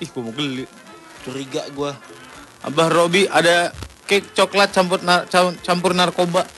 Ih, 0.00 0.08
gue 0.08 0.22
mau 0.22 0.32
geli. 0.32 0.64
curiga 1.20 1.68
gue. 1.68 1.92
Abah 2.60 2.88
Robi 2.88 3.28
ada 3.28 3.70
cake 4.04 4.32
coklat 4.32 4.72
campur 4.72 4.98
nar- 5.00 5.28
cam- 5.28 5.54
campur 5.60 5.92
narkoba. 5.92 6.48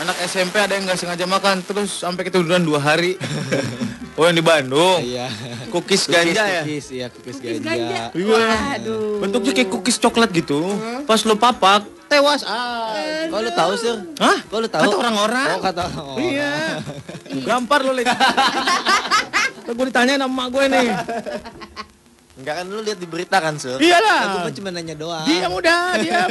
Anak 0.00 0.16
SMP 0.24 0.56
ada 0.56 0.72
yang 0.72 0.88
nggak 0.88 0.96
sengaja 0.96 1.28
makan 1.28 1.60
terus 1.60 2.00
sampai 2.00 2.24
ketiduran 2.24 2.64
dua 2.64 2.80
hari. 2.80 3.20
oh 4.16 4.24
yang 4.24 4.32
di 4.32 4.40
Bandung. 4.40 4.96
Iya. 5.04 5.28
Cookies 5.68 6.08
ganja 6.08 6.40
ya. 6.40 6.64
Cookies, 6.64 6.86
iya, 6.88 7.06
cookies 7.12 7.36
ganja. 7.36 7.60
ganja. 7.60 8.02
Iya. 8.16 8.48
Waduh. 8.80 9.20
Bentuknya 9.20 9.52
kayak 9.52 9.68
cookies 9.68 10.00
coklat 10.00 10.32
gitu. 10.32 10.72
Pas 11.04 11.20
lo 11.28 11.36
papak, 11.36 11.84
tewas. 12.08 12.40
Ah. 12.48 13.28
Kok 13.28 13.40
lu 13.44 13.50
tahu, 13.52 13.72
Sir? 13.76 13.96
Hah? 14.16 14.38
Lu 14.48 14.68
tahu? 14.72 14.88
Kata 14.88 14.96
orang-orang. 15.04 15.48
Oh, 15.52 15.60
kata 15.60 15.82
orang. 15.84 16.18
Iya. 16.32 16.52
Gampar 17.46 17.84
lu, 17.84 17.92
Lik. 17.92 18.08
gue 19.70 19.86
ditanyain 19.86 20.18
sama 20.18 20.32
emak 20.32 20.46
gue 20.50 20.64
nih. 20.66 20.88
Enggak 22.40 22.54
kan 22.56 22.64
lu 22.72 22.80
lihat 22.80 22.98
di 22.98 23.04
berita 23.06 23.36
kan, 23.36 23.54
Sur? 23.60 23.76
Iyalah. 23.76 24.48
Aku 24.48 24.56
cuma 24.56 24.72
nanya 24.72 24.96
doang. 24.96 25.28
Diam 25.28 25.52
udah, 25.52 26.00
diam. 26.00 26.30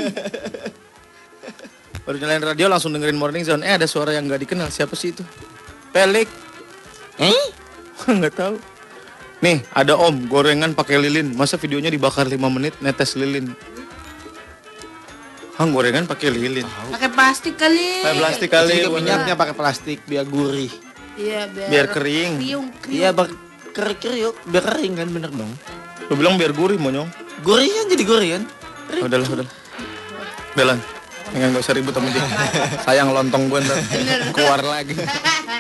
Baru 2.09 2.17
nyalain 2.25 2.41
radio 2.41 2.65
langsung 2.65 2.89
dengerin 2.89 3.21
Morning 3.21 3.45
Zone. 3.45 3.61
Eh 3.61 3.77
ada 3.77 3.85
suara 3.85 4.09
yang 4.17 4.25
nggak 4.25 4.41
dikenal. 4.41 4.73
Siapa 4.73 4.97
sih 4.97 5.13
itu? 5.13 5.21
Pelik. 5.93 6.25
Eh? 7.21 7.53
Nggak 8.17 8.33
tahu. 8.33 8.57
Nih 9.45 9.61
ada 9.77 9.93
Om 9.93 10.25
gorengan 10.25 10.73
pakai 10.73 10.97
lilin. 10.97 11.37
Masa 11.37 11.61
videonya 11.61 11.93
dibakar 11.93 12.25
5 12.25 12.33
menit 12.49 12.73
netes 12.81 13.13
lilin. 13.13 13.53
Hang 15.61 15.69
gorengan 15.69 16.09
pakai 16.09 16.33
lilin. 16.33 16.65
Pakai 16.89 17.13
plastik 17.13 17.61
kali. 17.61 18.01
Pakai 18.01 18.17
plastik 18.17 18.49
kali. 18.49 18.89
Minyaknya 18.89 19.37
pakai 19.37 19.53
plastik 19.53 20.01
biar 20.09 20.25
gurih. 20.25 20.73
Iya, 21.13 21.45
biar, 21.45 21.67
Biar 21.69 21.85
kering. 21.93 22.31
Kriung, 22.41 22.67
kriung. 22.81 22.97
Iya, 22.97 23.09
biar 23.13 23.29
kering 24.01 24.33
biar 24.49 24.63
kering 24.65 24.93
kan 24.97 25.07
bener 25.13 25.29
dong. 25.29 25.53
Lu 26.09 26.17
bilang 26.17 26.41
biar 26.41 26.57
gurih 26.57 26.81
monyong. 26.81 27.05
Gurih 27.45 27.69
kan 27.69 27.85
jadi 27.85 28.01
gurih 28.01 28.29
kan? 28.33 28.43
Udahlah, 28.97 29.29
udah. 29.29 29.49
Belan. 30.57 30.81
Enggak 31.33 31.47
nggak 31.53 31.63
usah 31.63 31.73
ribut 31.77 31.93
sama 31.93 32.09
dia. 32.09 32.23
Sayang 32.85 33.09
lontong 33.13 33.43
gue 33.49 33.59
ntar 33.61 33.77
keluar 34.33 34.61
lagi. 34.61 34.93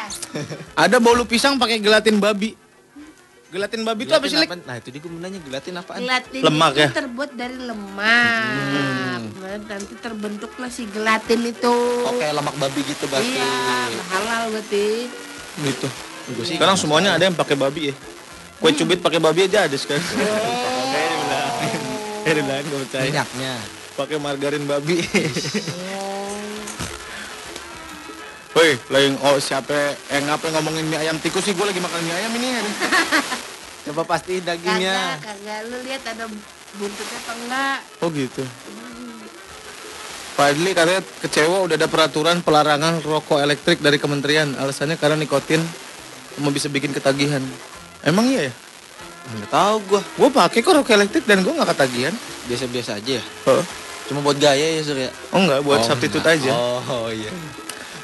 Ada 0.83 0.97
bolu 1.01 1.25
pisang 1.25 1.57
pakai 1.57 1.81
gelatin 1.81 2.17
babi. 2.17 2.53
Gelatin 3.49 3.81
babi 3.81 4.05
itu 4.05 4.13
apa 4.13 4.29
sih, 4.29 4.37
Nah, 4.37 4.77
itu 4.77 4.93
dia 4.93 5.01
gue 5.01 5.09
nanya 5.09 5.41
gelatin 5.41 5.73
apaan? 5.81 6.05
Gelatin 6.05 6.41
Lemak 6.45 6.71
itu 6.77 6.81
ya? 6.85 6.89
terbuat 6.93 7.29
dari 7.33 7.57
lemak. 7.57 9.21
Nah, 9.41 9.57
Nanti 9.57 9.93
terbentuklah 9.97 10.69
si 10.69 10.85
gelatin 10.85 11.41
itu. 11.49 11.73
Oh, 12.05 12.13
kayak 12.13 12.37
lemak 12.37 12.53
babi 12.61 12.85
gitu 12.85 13.09
berarti. 13.09 13.41
Iya, 13.41 13.49
halal 14.13 14.53
berarti. 14.53 15.09
Gitu. 15.65 15.87
Sekarang 16.45 16.77
semuanya 16.77 17.17
ada 17.17 17.25
yang 17.25 17.33
pakai 17.33 17.57
babi 17.57 17.89
ya. 17.89 17.95
Kue 18.61 18.69
cubit 18.77 19.01
pakai 19.01 19.17
babi 19.17 19.49
aja 19.49 19.65
ada 19.65 19.73
sekarang. 19.73 20.05
Dibilang. 20.05 21.49
Kayak 22.21 22.35
dibilang 22.37 22.65
gue 22.69 22.79
percaya. 22.85 23.05
Minyaknya. 23.09 23.53
Pakai 23.99 24.15
margarin 24.15 24.63
babi. 24.63 25.03
Woi, 28.55 28.79
lagi 28.87 29.11
oh 29.19 29.35
siapa 29.43 29.75
yang 30.07 30.23
ngapa 30.31 30.55
ngomongin 30.55 30.87
mie 30.87 31.03
ayam 31.03 31.19
tikus 31.19 31.43
sih? 31.43 31.51
Gue 31.51 31.67
lagi 31.67 31.83
makan 31.83 31.99
mie 32.07 32.15
ayam 32.15 32.31
ini. 32.39 32.63
Coba 33.91 34.07
pastiin 34.07 34.47
dagingnya. 34.47 35.19
Kagak, 35.19 35.35
kagak. 35.43 35.59
Lu 35.67 35.77
lihat 35.83 36.03
ada 36.15 36.31
buntutnya 36.79 37.19
apa 37.19 37.31
enggak? 37.43 37.77
Oh 37.99 38.07
gitu. 38.07 38.43
Pak 40.39 40.47
Adli 40.55 40.71
katanya 40.71 41.03
kecewa 41.19 41.57
udah 41.67 41.75
ada 41.75 41.91
peraturan 41.91 42.39
pelarangan 42.39 43.03
rokok 43.03 43.43
elektrik 43.43 43.83
dari 43.83 43.99
kementerian. 43.99 44.55
Alasannya 44.55 44.95
karena 44.95 45.19
nikotin 45.19 45.59
mau 46.39 46.55
bisa 46.55 46.71
bikin 46.71 46.95
ketagihan. 46.95 47.43
Emang 48.07 48.31
iya 48.31 48.47
ya? 48.47 48.53
Enggak 49.35 49.51
tahu 49.51 49.75
gua. 49.91 50.01
Gue 50.15 50.29
pakai 50.31 50.63
kok 50.63 50.71
rokok 50.71 50.95
elektrik 50.95 51.27
dan 51.27 51.43
gue 51.43 51.51
nggak 51.51 51.75
ketagihan. 51.75 52.15
Biasa-biasa 52.47 52.97
aja 52.97 53.11
ya. 53.19 53.23
Oh, 53.45 53.63
Cuma 54.09 54.19
buat 54.19 54.35
gaya 54.35 54.57
ya, 54.57 54.81
Sur 54.81 54.97
ya. 54.97 55.13
oh 55.29 55.37
enggak, 55.37 55.61
buat 55.61 55.79
Oh, 55.79 55.85
substitute 55.85 56.19
enggak. 56.19 56.41
aja. 56.41 56.51
Oh, 56.89 57.13
iya. 57.13 57.29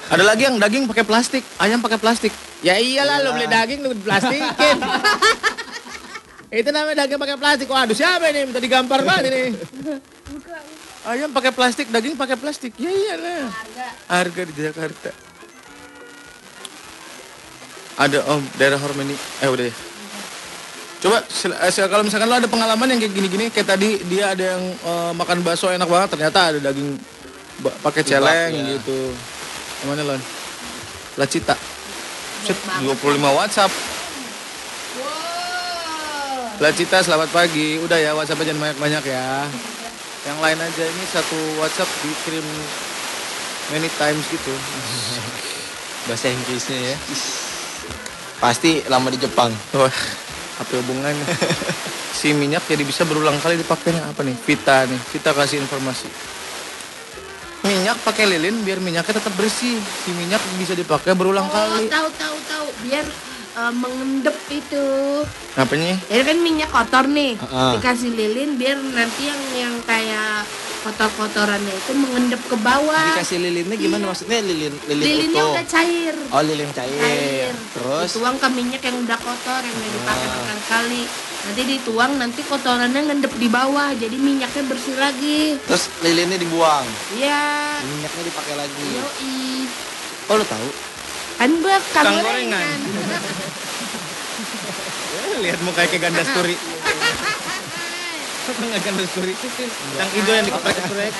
Ada 0.05 0.21
lagi 0.21 0.45
yang 0.45 0.61
daging 0.61 0.85
pakai 0.85 1.01
plastik, 1.01 1.41
ayam 1.57 1.81
pakai 1.81 1.97
plastik. 1.97 2.29
Ya 2.61 2.77
iyalah 2.77 3.25
lo 3.25 3.33
beli 3.33 3.49
daging 3.49 3.81
lu 3.81 3.89
plastikin. 3.97 4.77
Itu 6.55 6.69
namanya 6.69 7.03
daging 7.03 7.17
pakai 7.17 7.35
plastik. 7.35 7.65
Waduh 7.65 7.91
siapa 7.91 8.29
ini 8.29 8.45
minta 8.45 8.61
digampar 8.61 9.01
banget 9.01 9.33
ini. 9.33 9.43
Ayam 11.03 11.29
pakai 11.29 11.49
plastik, 11.49 11.89
daging 11.89 12.13
pakai 12.13 12.37
plastik. 12.37 12.77
Ya 12.77 12.93
iyalah. 12.93 13.49
Harga 14.05 14.41
di 14.45 14.53
Jakarta. 14.53 15.09
Ada 17.95 18.19
Om 18.27 18.41
daerah 18.55 18.77
Hormeni. 18.77 19.17
Eh 19.41 19.49
udah 19.49 19.65
ya. 19.65 19.73
Coba 21.05 21.21
eh, 21.21 21.69
kalau 21.85 22.01
misalkan 22.01 22.25
lo 22.25 22.33
ada 22.41 22.49
pengalaman 22.49 22.89
yang 22.89 22.99
kayak 23.05 23.13
gini-gini 23.13 23.45
kayak 23.53 23.77
tadi 23.77 24.01
dia 24.09 24.33
ada 24.33 24.57
yang 24.57 24.63
eh, 24.73 25.11
makan 25.13 25.45
bakso 25.45 25.69
enak 25.69 25.85
banget 25.85 26.17
ternyata 26.17 26.39
ada 26.49 26.57
daging 26.57 26.97
pakai 27.85 28.01
celeng 28.01 28.49
ya. 28.57 28.73
gitu. 28.73 29.13
Namanya 29.85 30.17
Lon? 30.17 30.21
Lacita. 31.21 31.53
Set, 32.41 32.57
25 32.81 33.21
WhatsApp. 33.21 33.69
Lacita 36.57 36.97
selamat 37.05 37.29
pagi. 37.29 37.77
Udah 37.85 38.01
ya 38.01 38.17
WhatsApp 38.17 38.41
aja 38.41 38.49
jangan 38.49 38.73
banyak-banyak 38.73 39.03
ya. 39.05 39.45
Yang 40.25 40.39
lain 40.41 40.57
aja 40.57 40.83
ini 40.89 41.03
satu 41.13 41.37
WhatsApp 41.61 41.89
dikirim 42.01 42.47
many 43.77 43.93
times 44.01 44.25
gitu. 44.33 44.53
Bahasa 46.09 46.33
Inggrisnya 46.33 46.81
ya. 46.81 46.95
Pasti 48.41 48.81
lama 48.89 49.13
di 49.13 49.21
Jepang. 49.21 49.53
Apa 50.55 50.71
hubungannya? 50.79 51.25
si 52.17 52.31
minyak 52.31 52.63
jadi 52.63 52.81
bisa 52.81 53.03
berulang 53.03 53.35
kali 53.37 53.59
dipakainya 53.59 54.05
apa 54.05 54.23
nih? 54.23 54.35
Vita 54.39 54.87
nih, 54.87 54.99
Vita 55.11 55.31
kasih 55.31 55.59
informasi. 55.59 56.07
Minyak 57.61 57.97
pakai 58.01 58.29
lilin 58.29 58.61
biar 58.61 58.77
minyaknya 58.77 59.17
tetap 59.17 59.33
bersih. 59.33 59.75
Si 59.77 60.09
minyak 60.13 60.39
bisa 60.55 60.71
dipakai 60.71 61.11
berulang 61.11 61.43
Oh, 61.43 61.51
kali. 61.51 61.89
tahu 61.89 62.07
tahu 62.13 62.37
tahu. 62.45 62.67
Biar 62.85 63.05
eh, 63.57 63.73
mengendep 63.73 64.37
itu. 64.47 64.85
Apanya? 65.55 65.97
Jadi 66.05 66.23
kan 66.23 66.37
minyak 66.39 66.69
kotor 66.69 67.05
nih. 67.05 67.33
Heeh. 67.35 67.71
Dikasih 67.75 68.11
lilin 68.13 68.53
biar 68.55 68.77
nanti 68.77 69.21
yang 69.25 69.41
yang 69.57 69.75
kayak 69.81 70.45
kotor-kotorannya 70.85 71.73
itu 71.73 71.91
mengendep 71.97 72.41
ke 72.45 72.57
bawah. 72.61 73.17
Dikasih 73.17 73.41
lilinnya 73.41 73.73
gimana 73.73 74.13
maksudnya 74.13 74.37
lilin 74.45 74.69
lilin 74.85 75.01
Lilinnya 75.01 75.41
utuh? 75.41 75.53
udah 75.57 75.65
cair. 75.65 76.13
Oh, 76.29 76.41
lilin 76.45 76.69
cair. 76.69 77.01
Cair. 77.01 77.53
Terus 77.73 78.09
dituang 78.13 78.37
ke 78.37 78.47
minyak 78.53 78.81
yang 78.85 79.01
udah 79.01 79.17
kotor 79.17 79.61
yang 79.65 79.73
udah 79.73 79.91
dipakai 79.91 80.27
berkali-kali. 80.29 81.03
Nanti 81.45 81.61
dituang 81.65 82.11
nanti 82.17 82.41
kotorannya 82.45 83.01
ngendep 83.01 83.33
di 83.33 83.49
bawah. 83.49 83.89
Jadi 83.97 84.15
minyaknya 84.15 84.63
bersih 84.69 84.95
lagi. 84.95 85.57
terus 85.65 85.89
lilinnya 86.05 86.37
dibuang. 86.37 86.85
Iya. 87.17 87.81
Minyaknya 87.81 88.23
dipakai 88.29 88.53
lagi. 88.53 88.85
Yoi. 88.93 89.65
Oh, 90.29 90.37
lu 90.37 90.45
tahu? 90.45 90.69
Kan 91.35 91.51
bekam 91.59 92.03
Tukang 92.05 92.21
gorengan. 92.21 92.79
Lihat 95.35 95.59
mukanya 95.61 95.87
kayak 95.89 96.03
ganda 96.07 96.23
sturi. 96.23 96.55
Nggak 98.45 98.81
ganda 98.81 99.03
sturi. 99.05 99.33
Yang 99.33 100.09
hijau 100.13 100.33
yang 100.33 100.45
dikeprek-keprek. 100.45 101.13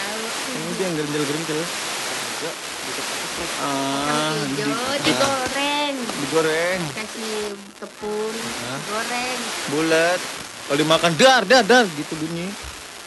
Yang 0.46 0.64
hijau 0.64 0.84
yang 0.84 0.94
gerinjel-gerinjel. 0.96 1.60
Ah, 3.58 4.32
di- 4.48 4.54
Hijau 4.56 4.72
digoreng. 5.02 5.96
digoreng. 6.22 6.82
Kasih 6.94 7.36
tepung, 7.76 8.36
goreng. 8.86 9.40
bulat 9.68 10.20
kalau 10.66 10.78
dimakan 10.78 11.12
dar 11.14 11.42
dar 11.44 11.62
dar 11.62 11.86
gitu 11.86 12.14
bunyi 12.16 12.48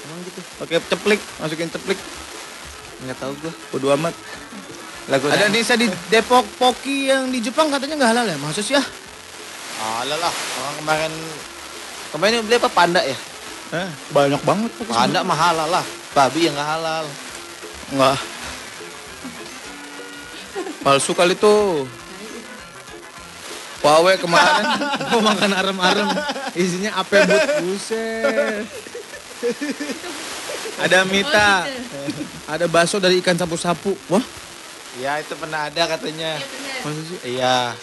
emang 0.01 0.19
gitu 0.23 0.39
pakai 0.57 0.79
ceplik 0.81 1.19
masukin 1.37 1.67
ceplik 1.67 1.99
Enggak 2.99 3.19
tahu 3.19 3.33
gua. 3.37 3.53
bodo 3.73 3.87
amat 3.95 4.15
Lagu 5.09 5.27
ada 5.27 5.49
desa 5.49 5.75
di 5.75 5.89
Depok 6.07 6.45
Poki 6.55 7.09
yang 7.09 7.31
di 7.31 7.41
Jepang 7.41 7.67
katanya 7.69 7.97
nggak 7.97 8.11
halal 8.13 8.27
ya 8.27 8.37
masa 8.37 8.61
sih 8.61 8.75
ya 8.75 8.83
Alah 9.99 10.19
lah, 10.19 10.31
orang 10.31 10.75
kemarin 10.77 11.13
kemarin 12.11 12.43
beli 12.43 12.57
apa 12.57 12.69
panda 12.69 13.01
ya? 13.01 13.17
Eh, 13.75 13.89
banyak 14.13 14.43
banget 14.45 14.71
Panda 14.89 15.21
mah 15.21 15.37
halal 15.37 15.69
lah. 15.69 15.85
Babi 16.17 16.49
yang 16.49 16.55
nggak 16.57 16.69
halal. 16.69 17.05
nggak. 17.93 18.19
Palsu 20.85 21.13
kali 21.13 21.35
tuh. 21.37 21.85
Wawe 23.79 24.13
kemarin 24.19 24.67
mau 25.15 25.21
makan 25.23 25.53
arem-arem. 25.55 26.09
Isinya 26.59 26.99
ape 26.99 27.23
but 27.29 27.63
buset. 27.63 28.67
Ada 30.83 31.07
mita. 31.07 31.67
Ada 32.51 32.67
bakso 32.67 32.99
dari 32.99 33.23
ikan 33.23 33.39
sapu-sapu. 33.39 33.95
Wah. 34.11 34.25
Ya 34.99 35.23
itu 35.23 35.35
pernah 35.39 35.71
ada 35.71 35.83
katanya. 35.95 36.43
masa 36.83 37.01
sih? 37.07 37.19
Iya. 37.39 37.75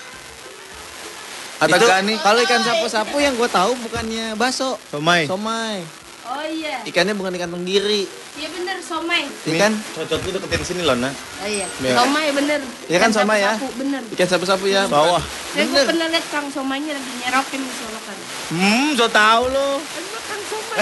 Ada 1.55 1.71
Itu 1.73 1.87
gani 1.87 2.13
kalau 2.19 2.39
ikan 2.41 2.61
sapu-sapu 2.61 3.15
yang 3.17 3.33
gue 3.33 3.47
tahu 3.47 3.71
bukannya 3.79 4.35
baso, 4.35 4.75
somai 4.89 5.23
somai. 5.23 5.79
Oh 6.25 6.41
iya. 6.41 6.81
Ikannya 6.83 7.13
bukan 7.13 7.31
ikan 7.31 7.47
tenggiri. 7.47 8.09
Iya 8.35 8.49
bener 8.49 8.81
somai. 8.81 9.23
Ikan 9.45 9.71
cocok 9.93 10.19
lu 10.19 10.29
deketin 10.35 10.61
sini 10.65 10.81
loh 10.81 10.97
nah 10.97 11.13
Oh 11.13 11.47
iya. 11.47 11.63
Ya. 11.79 11.95
Somai 11.95 12.27
bener. 12.29 12.59
Iya 12.85 12.97
kan 12.97 13.09
somai 13.09 13.39
ya? 13.39 13.55
Bener. 13.77 14.01
ikan 14.11 14.27
sapu-sapu 14.27 14.65
ya. 14.65 14.83
bawah 14.85 15.21
Saya 15.53 15.63
gue 15.65 15.81
pernah 15.85 16.07
lihat 16.09 16.25
kang 16.27 16.49
somainya 16.49 16.91
lagi 16.91 17.11
nyerokin 17.19 17.61
di 17.61 17.73
solokan. 17.73 18.17
hmm 18.51 18.87
so 18.93 19.07
tau 19.07 19.43
lo 19.47 19.79
Kan 19.79 20.03
kang 20.25 20.43
somai. 20.43 20.77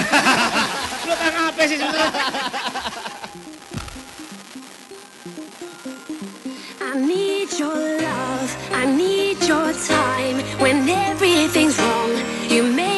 lo 1.06 1.14
kan 1.14 1.32
apa 1.44 1.60
sih 1.62 1.76
sebenarnya 1.76 2.10
I 6.94 6.96
need 6.96 7.58
your 7.58 7.74
love, 7.74 8.56
I 8.70 8.86
need 8.86 9.42
your 9.42 9.72
time. 9.72 10.36
When 10.60 10.88
everything's 10.88 11.76
wrong, 11.76 12.12
you 12.48 12.62
make 12.62 12.93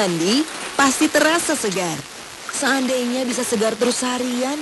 Mandi, 0.00 0.40
pasti 0.80 1.12
terasa 1.12 1.52
segar. 1.52 1.92
Seandainya 2.56 3.28
bisa 3.28 3.44
segar 3.44 3.76
terus 3.76 4.00
harian, 4.00 4.56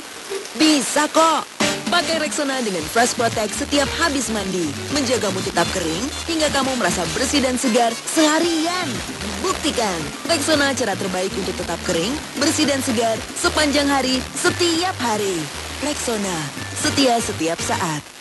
bisa 0.58 1.06
kok. 1.14 1.46
Pakai 1.88 2.18
Rexona 2.18 2.58
dengan 2.60 2.82
Fresh 2.90 3.14
Protect 3.14 3.54
setiap 3.54 3.86
habis 4.02 4.34
mandi. 4.34 4.66
Menjagamu 4.90 5.38
tetap 5.46 5.64
kering 5.70 6.04
hingga 6.26 6.50
kamu 6.50 6.74
merasa 6.74 7.06
bersih 7.14 7.38
dan 7.38 7.54
segar 7.54 7.94
seharian. 7.94 8.90
Buktikan, 9.38 10.02
Rexona 10.26 10.74
cara 10.74 10.98
terbaik 10.98 11.30
untuk 11.38 11.54
tetap 11.54 11.78
kering, 11.86 12.10
bersih 12.42 12.66
dan 12.66 12.82
segar 12.82 13.14
sepanjang 13.38 13.86
hari, 13.86 14.18
setiap 14.34 14.98
hari. 14.98 15.38
Rexona, 15.86 16.38
setia 16.82 17.22
setiap 17.22 17.62
saat. 17.62 18.17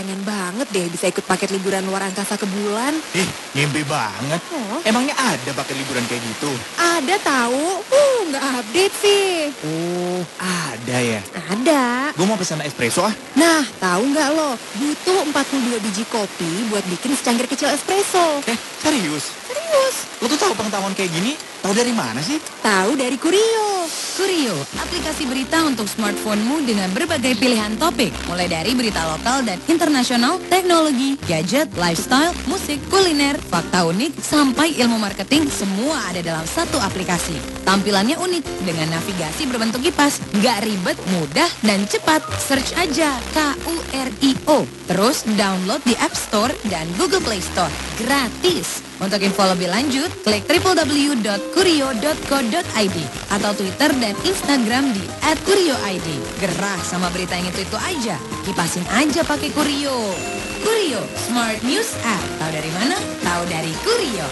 Pengen 0.00 0.24
banget 0.24 0.64
deh 0.72 0.88
bisa 0.88 1.12
ikut 1.12 1.20
paket 1.28 1.52
liburan 1.52 1.84
luar 1.84 2.08
angkasa 2.08 2.40
ke 2.40 2.48
bulan. 2.48 2.96
Ih, 3.12 3.28
ngimpi 3.52 3.84
banget. 3.84 4.40
Emangnya 4.80 5.12
ada 5.12 5.52
pakai 5.52 5.76
liburan 5.76 6.00
kayak 6.08 6.24
gitu? 6.24 6.48
Ada 6.80 7.20
tahu? 7.20 7.84
Uh, 7.84 8.18
nggak 8.32 8.44
update 8.64 8.94
sih. 8.96 9.52
Oh, 9.60 10.24
ada 10.40 10.96
ya. 11.04 11.20
Ada. 11.52 12.16
Gue 12.16 12.24
mau 12.24 12.40
pesan 12.40 12.64
espresso 12.64 13.04
ah. 13.04 13.12
Nah, 13.36 13.60
tahu 13.76 14.08
nggak 14.08 14.28
lo? 14.32 14.56
Butuh 14.80 15.20
42 15.36 15.84
biji 15.84 16.08
kopi 16.08 16.48
buat 16.72 16.84
bikin 16.88 17.12
secangkir 17.12 17.44
kecil 17.44 17.68
espresso. 17.68 18.40
Eh, 18.48 18.56
serius? 18.80 19.36
Serius? 19.52 20.08
Lo 20.24 20.32
tuh 20.32 20.40
tahu 20.40 20.56
pengetahuan 20.56 20.96
kayak 20.96 21.12
gini? 21.12 21.36
Tahu 21.60 21.76
dari 21.76 21.92
mana 21.92 22.24
sih? 22.24 22.40
Tahu 22.64 22.96
dari 22.96 23.20
Kurio. 23.20 23.84
Kurio, 24.10 24.52
aplikasi 24.82 25.22
berita 25.30 25.62
untuk 25.62 25.86
smartphonemu 25.86 26.66
dengan 26.66 26.90
berbagai 26.90 27.38
pilihan 27.38 27.78
topik, 27.78 28.10
mulai 28.26 28.50
dari 28.50 28.74
berita 28.74 28.98
lokal 29.06 29.46
dan 29.46 29.62
internasional, 29.70 30.42
teknologi, 30.50 31.14
gadget, 31.30 31.70
lifestyle, 31.78 32.34
musik, 32.50 32.82
kuliner, 32.90 33.38
fakta 33.38 33.86
unik, 33.86 34.18
sampai 34.18 34.74
ilmu 34.82 34.98
marketing, 34.98 35.46
semua 35.46 36.02
ada 36.10 36.20
dalam 36.26 36.42
satu 36.42 36.82
aplikasi. 36.82 37.38
Tampilannya 37.62 38.18
unik, 38.18 38.44
dengan 38.66 38.90
navigasi 38.98 39.46
berbentuk 39.46 39.86
kipas, 39.86 40.18
nggak 40.42 40.58
ribet, 40.66 40.98
mudah, 41.14 41.48
dan 41.62 41.86
cepat. 41.86 42.20
Search 42.42 42.74
aja 42.82 43.14
K-U-R-I-O, 43.30 44.66
terus 44.90 45.22
download 45.38 45.80
di 45.86 45.94
App 46.02 46.18
Store 46.18 46.50
dan 46.66 46.90
Google 46.98 47.22
Play 47.22 47.38
Store, 47.38 47.70
gratis. 48.02 48.89
Untuk 49.00 49.16
info 49.24 49.48
lebih 49.48 49.72
lanjut, 49.72 50.12
klik 50.20 50.44
www.kurio.co.id 50.44 52.98
atau 53.32 53.50
Twitter 53.56 53.90
dan 53.96 54.12
Instagram 54.28 54.92
di 54.92 55.00
@kurioid. 55.48 56.04
Gerah 56.36 56.76
sama 56.84 57.08
berita 57.08 57.32
yang 57.32 57.48
itu-itu 57.48 57.80
aja. 57.80 58.20
Kipasin 58.44 58.84
aja 58.92 59.24
pakai 59.24 59.48
Kurio. 59.56 60.12
Kurio, 60.60 61.00
Smart 61.16 61.64
News 61.64 61.96
App. 62.04 62.44
Tahu 62.44 62.52
dari 62.52 62.68
mana? 62.76 63.00
Tahu 63.24 63.48
dari 63.48 63.72
Kurio. 63.80 64.28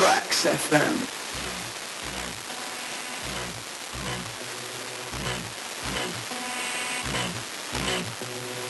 Tracks 0.00 0.48
FM. 0.48 1.21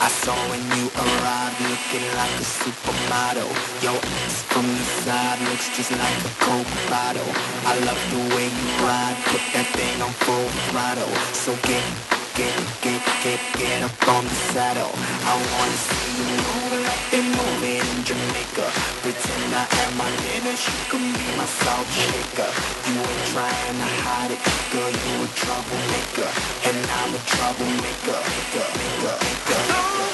I 0.03 0.09
saw 0.09 0.35
when 0.51 0.59
you 0.75 0.91
arrived, 0.99 1.61
looking 1.63 2.03
like 2.19 2.35
a 2.35 2.43
supermodel. 2.43 3.47
Your 3.79 3.95
ass 3.95 4.43
from 4.51 4.67
the 4.67 4.83
side 4.99 5.39
looks 5.47 5.71
just 5.77 5.91
like 5.91 6.19
a 6.27 6.33
coke 6.43 6.67
bottle. 6.91 7.31
I 7.63 7.79
love 7.87 8.01
the 8.11 8.35
way 8.35 8.51
you 8.51 8.67
ride, 8.83 9.15
put 9.31 9.39
that 9.55 9.67
thing 9.71 10.01
on 10.03 10.11
full 10.27 10.49
throttle. 10.67 11.07
So 11.31 11.55
get, 11.63 11.87
get, 12.35 12.51
get, 12.83 12.99
get, 13.23 13.39
get 13.55 13.79
up 13.81 14.07
on 14.09 14.25
the 14.25 14.37
saddle. 14.51 14.91
I 14.91 15.39
wanna 15.39 15.79
see 15.87 16.19
you 16.19 16.72
move 17.21 17.63
it 17.63 17.83
in 17.83 17.99
Jamaica. 18.03 18.65
Pretend 19.01 19.53
I 19.53 19.65
am 19.83 19.91
my 19.97 20.09
Dennis, 20.23 20.59
she 20.59 20.73
can 20.89 21.03
be 21.13 21.27
my 21.37 21.45
salt 21.45 21.87
shaker. 21.87 22.51
You 22.89 22.99
ain't 22.99 23.25
trying 23.33 23.77
to 23.81 23.89
hide 24.03 24.31
it, 24.31 24.41
girl, 24.71 24.91
you 24.91 25.13
a 25.23 25.27
troublemaker, 25.33 26.29
and 26.69 26.77
I'm 26.99 27.11
a 27.15 27.21
troublemaker. 27.33 28.19
Maker, 28.33 28.67
maker, 28.79 29.17
maker. 29.23 29.73
classroom 29.93 30.12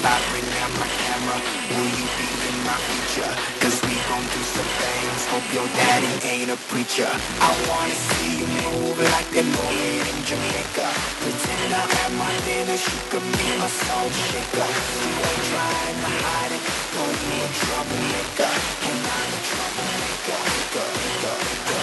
bring 0.00 0.48
out 0.64 0.72
my 0.80 0.88
camera, 0.88 1.36
will 1.76 1.92
you 1.92 2.06
be 2.16 2.28
in 2.48 2.56
my 2.64 2.78
future? 2.88 3.32
Cause 3.60 3.76
we 3.84 3.92
gon' 4.08 4.24
do 4.32 4.40
some 4.48 4.70
things, 4.80 5.20
hope 5.28 5.44
your 5.52 5.68
daddy 5.76 6.08
ain't 6.24 6.48
a 6.48 6.58
preacher. 6.72 7.10
I 7.44 7.50
wanna 7.68 7.92
see 7.92 8.40
you 8.40 8.48
move 8.64 8.96
like 8.96 9.28
they 9.28 9.44
move 9.44 9.76
it 9.76 10.04
in 10.08 10.18
Jamaica. 10.24 10.88
Pretend 11.20 11.70
I 11.76 11.84
have 11.84 12.12
my 12.16 12.32
Dennis, 12.48 12.80
you 12.80 13.00
can 13.12 13.24
be 13.36 13.48
my 13.60 13.68
soul 13.68 14.08
shaker. 14.08 14.64
You 14.64 15.12
ain't 15.20 15.44
trying 15.52 15.98
to 16.00 16.10
hide 16.24 16.52
it, 16.56 16.62
no 16.96 17.04
you 17.04 17.44
a 17.44 17.48
troublemaker. 17.60 18.52
And 18.88 19.00
I'm 19.04 19.30
a 19.36 19.40
troublemaker. 19.44 20.40
Maker, 20.40 20.88
maker, 20.96 21.36
maker. 21.44 21.80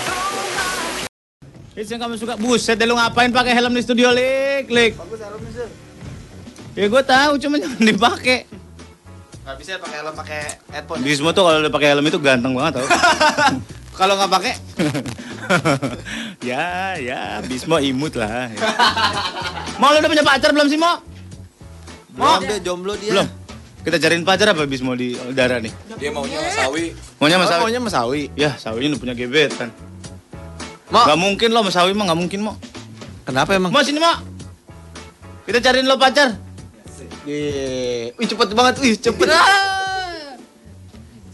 Hits 1.77 1.93
yang 1.93 2.01
kamu 2.01 2.17
suka. 2.17 2.33
Buset, 2.41 2.73
deh, 2.81 2.89
lu 2.89 2.97
ngapain 2.97 3.29
pakai 3.29 3.53
helm 3.53 3.77
di 3.77 3.85
studio, 3.85 4.09
Lik? 4.09 4.65
Lik. 4.73 4.97
Bagus 4.97 5.21
helmnya 5.21 5.51
sih. 5.53 5.86
Ya 6.77 6.85
gue 6.85 7.03
tahu, 7.03 7.33
cuma 7.41 7.57
jangan 7.65 7.81
dipakai. 7.81 8.45
Gak 9.41 9.55
bisa 9.57 9.81
pakai 9.81 9.97
helm 10.03 10.13
pakai 10.13 10.41
headphone. 10.69 10.99
Bismo 11.01 11.33
tuh 11.33 11.41
kalau 11.41 11.57
udah 11.65 11.73
pakai 11.73 11.87
helm 11.95 12.05
itu 12.05 12.19
ganteng 12.21 12.53
banget 12.53 12.79
tau. 12.79 12.87
Kalau 13.97 14.13
nggak 14.13 14.29
pakai, 14.29 14.53
ya, 16.53 16.93
ya, 17.01 17.41
Bismo 17.41 17.81
imut 17.81 18.13
lah. 18.13 18.45
Mau 19.81 19.89
lu 19.89 19.97
udah 19.97 20.11
punya 20.13 20.21
pacar 20.21 20.53
belum 20.53 20.69
sih, 20.69 20.77
Mo? 20.77 21.01
belum 22.13 22.45
dia 22.45 22.61
jomblo 22.61 22.93
dia. 22.93 23.09
Belum. 23.17 23.27
Kita 23.81 23.97
cariin 23.97 24.21
pacar 24.21 24.53
apa 24.53 24.69
Bismo 24.69 24.93
di 24.93 25.17
udara 25.17 25.57
nih? 25.57 25.73
Dia 25.97 26.13
maunya 26.13 26.37
Mas 26.37 26.53
Sawi. 26.53 26.93
Maunya 27.17 27.37
Mas 27.41 27.49
Oh, 27.49 27.51
Sawi? 27.57 27.61
maunya 27.65 27.79
Mas 27.81 27.93
Sawi. 27.97 28.21
Ya, 28.37 28.53
Sawi 28.53 28.85
udah 28.85 29.01
punya 29.01 29.17
gebetan. 29.17 29.73
Mo. 30.93 31.01
Gak 31.01 31.17
mungkin 31.17 31.49
lo 31.49 31.65
Mas 31.65 31.73
Sawi 31.73 31.97
mah 31.97 32.05
gak 32.05 32.19
mungkin, 32.21 32.39
Mo. 32.45 32.53
Kenapa 33.25 33.57
emang? 33.57 33.73
Mo, 33.73 33.81
sini, 33.81 33.97
Mo. 33.97 34.13
Kita 35.49 35.57
cariin 35.57 35.89
lo 35.89 35.97
pacar. 35.97 36.37
Iya. 37.27 38.15
Wih 38.15 38.27
cepet 38.31 38.49
banget, 38.55 38.75
wih 38.79 38.95
cepet. 38.95 39.27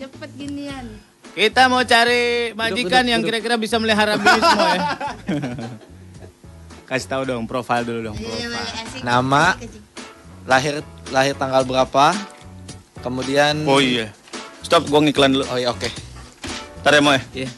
Cepet 0.01 0.29
ginian. 0.33 0.85
Kita 1.33 1.69
mau 1.69 1.85
cari 1.85 2.53
majikan 2.57 3.05
duduk, 3.05 3.11
yang 3.13 3.21
duduk. 3.21 3.29
kira-kira 3.33 3.55
bisa 3.61 3.77
melihara 3.77 4.17
Bismo 4.17 4.65
ya. 4.73 4.81
Kasih 6.89 7.09
tahu 7.09 7.23
dong, 7.25 7.45
profil 7.45 7.81
dulu 7.85 7.99
dong. 8.09 8.17
Profile. 8.17 9.01
Nama, 9.01 9.57
lahir 10.49 10.85
lahir 11.09 11.33
tanggal 11.37 11.65
berapa, 11.65 12.13
kemudian. 13.01 13.65
Oh 13.65 13.81
iya. 13.81 14.09
Stop, 14.65 14.89
gua 14.89 15.01
ngiklan 15.01 15.33
dulu. 15.33 15.45
Oh 15.49 15.57
iya 15.57 15.73
oke. 15.73 15.89
Ntar 16.81 16.97
ya, 16.97 17.01
Mo 17.01 17.13
ya? 17.13 17.21
Iya. 17.33 17.49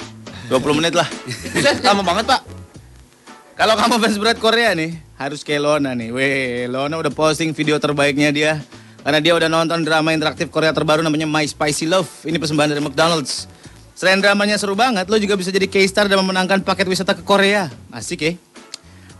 20 0.51 0.77
menit 0.77 0.93
lah. 0.93 1.07
Lama 1.87 2.03
banget 2.05 2.25
pak. 2.29 2.54
Kalau 3.55 3.79
kamu 3.79 4.03
fans 4.03 4.19
berat 4.19 4.35
Korea 4.35 4.75
nih, 4.75 4.99
harus 5.15 5.39
kayak 5.39 5.63
Lona 5.63 5.95
nih. 5.95 6.11
Weh, 6.11 6.67
Lona 6.67 6.99
udah 6.99 7.07
posting 7.07 7.55
video 7.55 7.79
terbaiknya 7.79 8.35
dia. 8.35 8.59
Karena 8.99 9.23
dia 9.23 9.31
udah 9.31 9.47
nonton 9.47 9.79
drama 9.87 10.11
interaktif 10.11 10.51
Korea 10.51 10.75
terbaru 10.75 10.99
namanya 10.99 11.23
My 11.23 11.47
Spicy 11.47 11.87
Love. 11.87 12.27
Ini 12.27 12.35
persembahan 12.35 12.75
dari 12.75 12.83
McDonald's. 12.83 13.47
Selain 13.95 14.19
dramanya 14.19 14.59
seru 14.59 14.75
banget, 14.75 15.07
lo 15.07 15.15
juga 15.15 15.39
bisa 15.39 15.55
jadi 15.55 15.71
K-star 15.71 16.11
dan 16.11 16.19
memenangkan 16.19 16.67
paket 16.67 16.83
wisata 16.83 17.15
ke 17.15 17.23
Korea. 17.23 17.71
Asik 17.95 18.27
ya? 18.27 18.35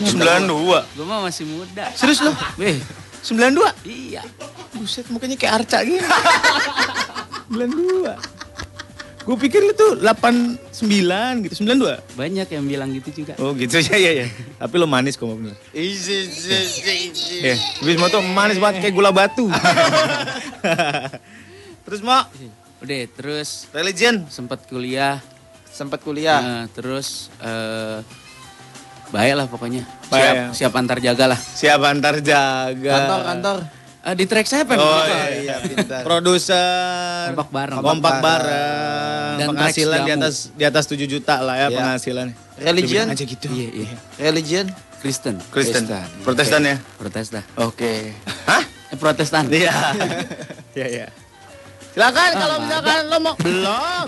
92. 0.03 0.99
Gue 0.99 1.07
mah 1.07 1.21
masih 1.23 1.45
muda. 1.47 1.91
Serius 1.95 2.23
lo? 2.23 2.33
Weh, 2.59 2.79
92? 3.23 3.87
iya. 3.87 4.23
Buset, 4.73 5.07
mukanya 5.13 5.37
kayak 5.37 5.63
Arca 5.63 5.79
gini. 5.87 6.01
92. 7.51 8.32
Gue 9.23 9.39
pikir 9.39 9.63
lu 9.63 9.71
tuh 9.71 10.03
89 10.03 11.47
gitu, 11.47 11.55
92. 11.63 12.19
Banyak 12.19 12.49
yang 12.51 12.65
bilang 12.67 12.91
gitu 12.91 13.23
juga. 13.23 13.39
Oh 13.39 13.55
gitu 13.55 13.79
ya 13.87 13.95
ya 13.95 14.11
ya. 14.23 14.27
Tapi 14.59 14.75
lo 14.83 14.91
manis 14.91 15.15
kok 15.15 15.31
bener. 15.31 15.55
Ya, 17.39 17.55
Bismo 17.79 18.11
tuh 18.11 18.21
manis 18.21 18.59
banget 18.59 18.83
kayak 18.83 18.95
gula 18.95 19.15
batu. 19.15 19.47
Terus 21.87 22.01
mau 22.03 22.27
Udah, 22.83 23.07
terus 23.15 23.71
religion? 23.71 24.27
sempat 24.27 24.67
kuliah. 24.67 25.23
sempat 25.71 26.03
kuliah. 26.03 26.43
Nah, 26.43 26.65
terus 26.75 27.31
eh 27.39 28.03
baik 29.09 29.35
lah 29.39 29.47
pokoknya. 29.47 29.87
Baik. 30.11 30.51
Siap, 30.51 30.53
siap 30.53 30.73
antar 30.75 30.99
jaga 30.99 31.25
lah. 31.31 31.39
Siapa 31.39 31.87
antar 31.89 32.19
jaga? 32.19 32.93
Kantor 32.93 33.21
kantor. 33.23 33.57
Eh, 34.03 34.15
di 34.19 34.27
track 34.27 34.47
saya 34.51 34.67
Oh 34.67 34.75
Pak. 34.75 34.79
iya, 35.07 35.25
iya 35.39 35.57
pintar. 35.63 36.03
Produser. 36.03 37.31
Kompak 37.31 37.49
bareng. 37.55 37.79
Kompak 37.79 38.15
bareng. 38.19 39.35
Dan 39.39 39.47
penghasilan 39.55 39.99
di 40.03 40.11
jamu. 40.11 40.19
atas 40.19 40.35
di 40.51 40.65
atas 40.67 40.85
7 40.91 41.07
juta 41.07 41.39
lah 41.39 41.55
ya 41.55 41.67
Iya. 41.71 41.79
penghasilan. 41.79 42.29
Religion? 42.59 43.07
aja 43.07 43.23
gitu. 43.23 43.47
Iya, 43.47 43.69
iya. 43.71 43.89
Religion. 44.19 44.67
Kristen. 44.99 45.39
Kristen. 45.55 45.87
Protestan 46.27 46.63
ya? 46.67 46.77
Protestan. 46.99 47.47
Oke. 47.63 48.11
Hah? 48.43 48.63
Eh, 48.91 48.99
Protestan. 48.99 49.47
Iya. 49.47 49.71
Iya, 50.73 50.89
iya. 50.89 51.07
Silakan 51.93 52.33
kalau 52.33 52.57
misalkan 52.65 53.05
lo 53.05 53.19
mau 53.21 53.37
belum. 53.37 54.05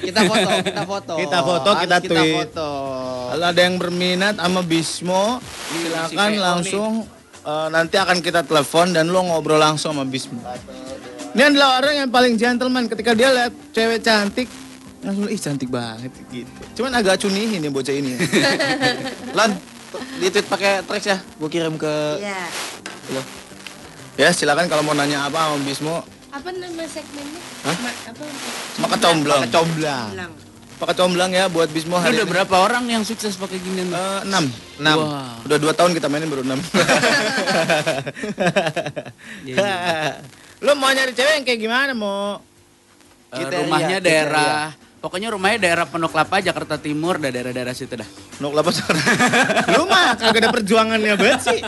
Kita 0.00 0.20
foto, 0.24 0.48
kita 0.64 0.82
foto. 0.88 1.12
Kita 1.20 1.38
foto, 1.44 1.70
kita 1.76 1.96
tweet. 2.00 2.34
foto. 2.40 2.70
Kalau 3.30 3.46
ada 3.46 3.60
yang 3.60 3.76
berminat 3.76 4.40
sama 4.40 4.64
Bismo, 4.64 5.36
silakan 5.68 6.30
VO 6.32 6.40
langsung 6.40 6.92
eh, 7.42 7.68
nanti 7.68 7.96
akan 7.96 8.18
kita 8.18 8.42
telepon 8.42 8.90
dan 8.90 9.06
lo 9.06 9.20
ngobrol 9.22 9.56
langsung 9.56 9.92
sama 9.92 10.04
Bismo. 10.04 10.40
Ini 11.30 11.42
adalah 11.46 11.78
orang 11.78 11.94
yang 11.96 12.08
paling 12.08 12.34
gentleman 12.34 12.84
ketika 12.86 13.12
dia 13.12 13.30
lihat 13.30 13.52
cewek 13.70 14.00
cantik 14.00 14.48
langsung 15.00 15.24
ih 15.26 15.38
cantik 15.38 15.68
banget 15.68 16.12
gitu. 16.28 16.50
Cuman 16.74 16.92
agak 16.92 17.16
cunihin 17.18 17.56
ya 17.58 17.70
bocah 17.70 17.94
ini. 17.94 18.12
ya. 18.12 18.20
Lan, 19.38 19.56
di 20.18 20.28
tweet 20.28 20.44
pakai 20.44 20.82
tracks 20.82 21.06
ya. 21.06 21.16
Gue 21.38 21.48
kirim 21.48 21.74
ke 21.74 22.18
Iya. 22.18 22.40
lo. 23.10 23.22
ya 24.14 24.28
silakan 24.28 24.66
kalau 24.66 24.82
mau 24.82 24.92
nanya 24.92 25.24
apa 25.24 25.48
sama 25.48 25.56
Bismo, 25.62 25.96
Apa 26.28 26.52
nama 26.52 26.84
segmennya? 26.84 27.40
Hah? 27.64 27.76
Ma- 27.80 28.00
apa? 28.06 28.22
maka 28.78 28.96
comblang. 28.98 29.40
Pakai 29.40 29.54
comblang. 29.54 30.08
Pakai 30.80 30.96
comblang 30.96 31.28
ya 31.28 31.52
buat 31.52 31.68
Bismo 31.68 31.94
Lu 31.94 32.00
hari 32.00 32.16
udah 32.16 32.24
ini. 32.24 32.32
berapa 32.32 32.56
orang 32.56 32.88
yang 32.88 33.04
sukses 33.04 33.36
pakai 33.36 33.60
ginian? 33.60 33.92
Eh, 33.92 34.20
enam. 34.24 34.48
Enam. 34.80 34.96
Wah. 35.04 35.36
Udah 35.44 35.58
dua 35.60 35.76
tahun 35.76 35.92
kita 35.92 36.08
mainin 36.08 36.32
baru 36.32 36.40
enam. 36.40 36.60
Iya, 39.44 39.60
Lo 40.64 40.72
mau 40.76 40.88
nyari 40.88 41.12
cewek 41.12 41.40
yang 41.40 41.44
kayak 41.44 41.60
gimana 41.60 41.92
mau? 41.92 42.40
Eh, 43.30 43.36
Kriteria, 43.36 43.60
rumahnya 43.64 43.96
kriteria. 44.00 44.08
daerah 44.24 44.64
Pokoknya 45.00 45.32
rumahnya 45.32 45.58
daerah 45.64 45.84
Pondok 45.88 46.12
Kelapa, 46.12 46.44
Jakarta 46.44 46.76
Timur, 46.76 47.16
dan 47.16 47.32
daerah-daerah 47.32 47.72
situ 47.72 47.96
dah. 47.96 48.04
Nuk 48.36 48.52
lapas 48.52 48.84
Lu 49.72 49.88
mah 49.88 50.12
kagak 50.12 50.44
ada 50.44 50.52
perjuangannya 50.52 51.16
banget 51.16 51.40
sih. 51.40 51.60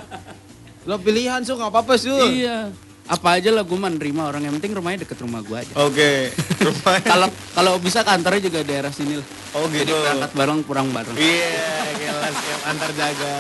Lo 0.85 1.01
pilihan 1.01 1.41
su 1.41 1.57
nggak 1.57 1.73
apa-apa 1.73 1.97
su. 1.97 2.13
Iya. 2.13 2.69
Apa 3.11 3.43
aja 3.43 3.51
lah 3.51 3.67
gue 3.67 3.75
mah 3.75 3.91
nerima 3.91 4.31
orang 4.31 4.47
yang 4.47 4.55
penting 4.63 4.79
rumahnya 4.79 5.03
deket 5.03 5.19
rumah 5.27 5.43
gue 5.43 5.59
aja. 5.59 5.75
Oke. 5.75 6.31
Rumahnya. 6.67 7.09
Kalau 7.11 7.29
kalau 7.53 7.73
bisa 7.83 8.07
kantornya 8.07 8.47
juga 8.47 8.63
daerah 8.63 8.95
sini 8.95 9.19
lah. 9.19 9.27
Oh 9.59 9.67
Jadi 9.67 9.91
gitu. 9.91 9.99
berangkat 9.99 10.31
bareng 10.39 10.59
pulang 10.63 10.89
bareng. 10.95 11.17
Iya, 11.19 11.59
kelas 11.99 12.35
siap 12.39 12.63
antar 12.71 12.91
jaga. 12.95 13.35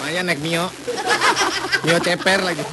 Makanya 0.00 0.20
naik 0.32 0.40
Mio. 0.40 0.64
Mio 1.84 1.98
ceper 2.00 2.40
lagi. 2.40 2.64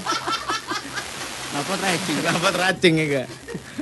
Kenapa 1.50 1.74
racing? 1.82 2.18
Kenapa 2.24 2.50
racing 2.56 2.94
ya 2.96 3.06
gak? 3.20 3.28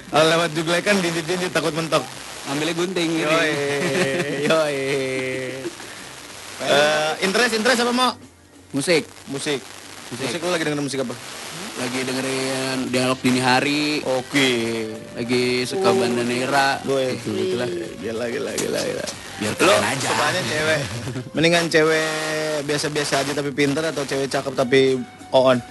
Kalau 0.08 0.26
lewat 0.32 0.50
juga 0.56 0.74
kan 0.82 0.96
dinding-dinding 0.98 1.52
takut 1.54 1.74
mentok. 1.78 2.04
Ngambilnya 2.48 2.74
gunting 2.80 3.10
gitu. 3.12 3.28
Yoi, 3.28 3.54
yoi. 4.48 4.80
Eh, 6.58 7.12
interest, 7.28 7.54
interest 7.60 7.84
apa 7.84 7.92
mau? 7.92 8.12
Musik. 8.72 9.04
Musik. 9.30 9.60
Musik 10.16 10.40
lu 10.40 10.50
lagi 10.50 10.64
denger 10.64 10.80
musik 10.80 11.04
apa? 11.04 11.14
Lagi 11.78 12.00
dengerin 12.02 12.78
dialog 12.90 13.20
dini 13.22 13.38
hari. 13.38 14.02
Oke. 14.02 14.50
Lagi 15.14 15.62
suka 15.64 15.94
Bandanera. 15.94 16.82
Gue. 16.82 17.14
Gitu, 17.16 17.30
gitu 17.32 17.56
lah. 17.56 17.70
Gila, 17.70 18.26
gila, 18.28 18.52
gila, 18.52 18.80
gila. 18.82 19.06
Biar 19.38 19.54
Lo 19.62 19.74
aja. 19.78 19.94
sukanya 20.02 20.42
cewek. 20.44 20.82
Mendingan 21.32 21.70
cewek 21.70 22.10
biasa-biasa 22.66 23.22
aja 23.22 23.32
tapi 23.32 23.54
pinter 23.54 23.86
atau 23.86 24.02
cewek 24.02 24.26
cakep 24.26 24.54
tapi 24.58 24.98
on? 25.30 25.62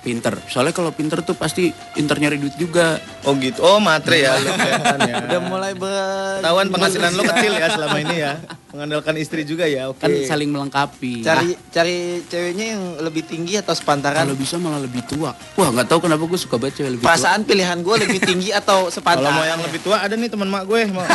Pinter. 0.00 0.36
Soalnya 0.44 0.72
kalau 0.72 0.92
pinter 0.92 1.20
tuh 1.20 1.32
pasti 1.32 1.72
pinter 1.92 2.16
nyari 2.16 2.36
duit 2.36 2.56
juga. 2.56 3.00
Oh 3.24 3.32
gitu. 3.36 3.60
Oh 3.60 3.80
matre 3.80 4.20
ya 4.20 4.36
lu 4.36 4.52
ya. 5.08 5.24
Udah 5.24 5.40
mulai 5.40 5.72
ber. 5.72 6.40
Ketahuan 6.40 6.68
penghasilan 6.68 7.12
lo 7.12 7.24
kecil 7.24 7.52
ya 7.52 7.68
selama 7.72 7.96
ini 8.00 8.16
ya. 8.20 8.32
Mengandalkan 8.70 9.18
istri 9.18 9.42
juga 9.42 9.66
ya. 9.66 9.90
Oke. 9.90 9.98
Kan 9.98 10.14
saling 10.22 10.46
melengkapi. 10.46 11.26
Cari 11.26 11.58
cari 11.68 11.96
ceweknya 12.24 12.78
yang 12.78 12.82
lebih 13.02 13.26
tinggi 13.26 13.58
atau 13.58 13.74
sepantaran. 13.74 14.22
Kalau 14.22 14.38
bisa 14.38 14.62
malah 14.62 14.78
lebih 14.78 15.02
tua. 15.04 15.34
Wah 15.58 15.68
nggak 15.68 15.90
tahu 15.90 16.06
kenapa 16.06 16.22
gue 16.22 16.38
suka 16.38 16.54
banget 16.54 16.78
cewek 16.78 16.90
lebih 16.94 17.02
tua. 17.02 17.10
Perasaan 17.10 17.42
pilihan 17.42 17.82
gue 17.82 17.96
lebih 17.98 18.20
tinggi 18.20 18.54
atau 18.54 18.86
Kalau 18.86 18.94
sepantaran. 18.94 19.34
mau 19.34 19.42
yang 19.42 19.58
lebih 19.58 19.82
tua 19.82 19.98
ada 19.98 20.14
nih 20.14 20.30
teman 20.30 20.46
mak 20.46 20.64
gue 20.64 20.86
mau. 20.86 21.02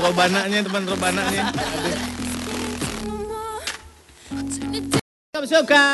robananya 0.00 0.58
teman 0.60 0.82
robananya. 0.84 1.44
Kamu 5.30 5.46
suka? 5.46 5.84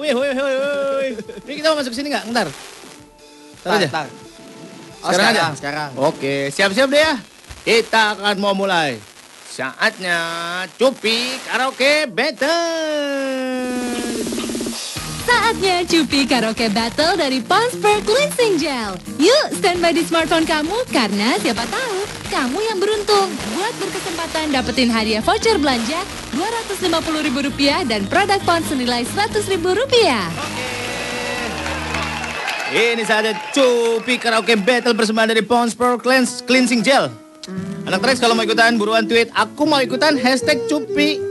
Wih, 0.00 0.14
wih, 0.14 0.32
wih, 0.32 0.56
wih. 0.56 1.10
Ini 1.44 1.52
kita 1.56 1.66
mau 1.70 1.78
masuk 1.78 1.92
sini 1.92 2.08
nggak? 2.08 2.24
Ntar. 2.30 2.48
Ntar 3.60 3.70
aja. 3.74 3.84
Tar, 3.84 3.90
tar. 3.90 4.06
Oh, 4.98 5.12
Sekarang 5.12 5.28
sekarang, 5.28 5.30
aja? 5.30 5.44
sekarang. 5.54 5.90
Oke, 6.00 6.34
siap-siap 6.50 6.88
deh 6.88 6.98
ya. 6.98 7.14
Kita 7.68 8.16
akan 8.16 8.40
mau 8.40 8.56
mulai. 8.56 8.96
Saatnya 9.44 10.16
Cupi 10.80 11.36
Karaoke 11.44 12.08
Battle. 12.08 12.48
Saatnya 15.28 15.84
Cupi 15.84 16.24
Karaoke 16.24 16.72
Battle 16.72 17.20
dari 17.20 17.44
Ponsper 17.44 18.00
Cleansing 18.08 18.56
Gel. 18.56 18.96
Yuk, 19.20 19.60
standby 19.60 19.92
di 19.92 20.00
smartphone 20.00 20.48
kamu 20.48 20.80
karena 20.88 21.36
siapa 21.44 21.68
tahu 21.68 22.08
kamu 22.32 22.56
yang 22.72 22.80
beruntung. 22.80 23.28
Buat 23.52 23.76
berkesempatan 23.76 24.48
dapetin 24.48 24.88
hadiah 24.88 25.20
voucher 25.20 25.60
belanja 25.60 26.00
Rp250.000 26.40 27.84
dan 27.84 28.08
produk 28.08 28.40
Pons 28.48 28.64
senilai 28.64 29.04
Rp100.000. 29.04 29.92
Ini 32.72 33.04
saja 33.04 33.36
Cupi 33.52 34.16
Karaoke 34.16 34.56
Battle 34.56 34.96
persembahan 34.96 35.36
dari 35.36 35.44
Pond's 35.44 35.76
Pro 35.76 36.00
Cleanse 36.00 36.40
Cleansing 36.48 36.80
Gel. 36.80 37.27
Anak 37.88 38.04
Trax 38.04 38.20
kalau 38.20 38.36
mau 38.36 38.44
ikutan 38.44 38.76
buruan 38.76 39.08
tweet 39.08 39.32
aku 39.32 39.64
mau 39.64 39.80
ikutan 39.80 40.12
hashtag 40.20 40.60
Cupi. 40.68 41.24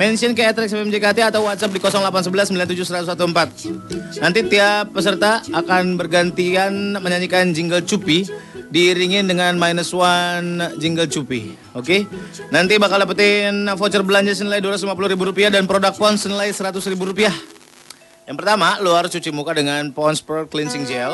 Mention 0.00 0.32
ke 0.32 0.48
Trax 0.48 0.72
FMJKT 0.72 1.28
atau 1.28 1.44
WhatsApp 1.44 1.76
di 1.76 1.80
0811 1.84 2.56
97114. 3.04 4.24
Nanti 4.24 4.40
tiap 4.48 4.96
peserta 4.96 5.44
akan 5.52 6.00
bergantian 6.00 6.96
menyanyikan 6.96 7.52
jingle 7.52 7.84
Cupi 7.84 8.24
diiringin 8.72 9.28
dengan 9.28 9.60
minus 9.60 9.92
one 9.92 10.72
jingle 10.80 11.04
Cupi. 11.04 11.52
Oke? 11.76 12.08
Nanti 12.48 12.80
bakal 12.80 13.04
dapetin 13.04 13.68
voucher 13.76 14.00
belanja 14.00 14.32
senilai 14.32 14.64
Rp250.000 14.64 15.52
dan 15.52 15.68
produk 15.68 15.92
Pons 15.92 16.16
senilai 16.16 16.48
Rp100.000. 16.48 17.28
Yang 18.24 18.36
pertama, 18.40 18.80
lo 18.80 18.96
harus 18.96 19.12
cuci 19.12 19.28
muka 19.36 19.52
dengan 19.52 19.92
Pond's 19.92 20.24
Pearl 20.24 20.48
Cleansing 20.48 20.88
Gel. 20.88 21.12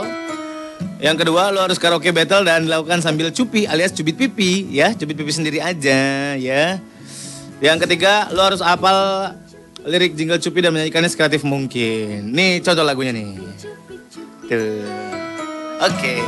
Yang 0.96 1.24
kedua, 1.24 1.52
lo 1.52 1.60
harus 1.60 1.76
karaoke 1.76 2.08
battle 2.12 2.48
dan 2.48 2.64
dilakukan 2.64 3.04
sambil 3.04 3.28
cupi 3.28 3.68
alias 3.68 3.92
cubit 3.92 4.16
pipi, 4.16 4.72
ya, 4.72 4.96
cubit 4.96 5.16
pipi 5.16 5.32
sendiri 5.32 5.60
aja, 5.60 6.34
ya. 6.36 6.80
Yang 7.60 7.88
ketiga, 7.88 8.28
lo 8.32 8.44
harus 8.44 8.60
hafal 8.60 9.32
lirik 9.86 10.18
jingle 10.18 10.42
cupi 10.42 10.58
dan 10.60 10.74
menyanyikannya 10.74 11.08
sekreatif 11.08 11.46
mungkin. 11.46 12.34
Nih 12.34 12.58
contoh 12.60 12.82
lagunya 12.82 13.14
nih. 13.14 13.38
Tuh. 14.50 14.82
Oke. 15.80 16.18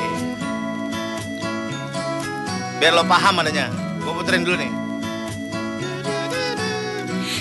Biar 2.78 2.92
lo 2.94 3.02
paham 3.04 3.42
adanya. 3.42 3.66
Gue 3.98 4.12
puterin 4.14 4.46
dulu 4.46 4.56
nih. 4.56 4.72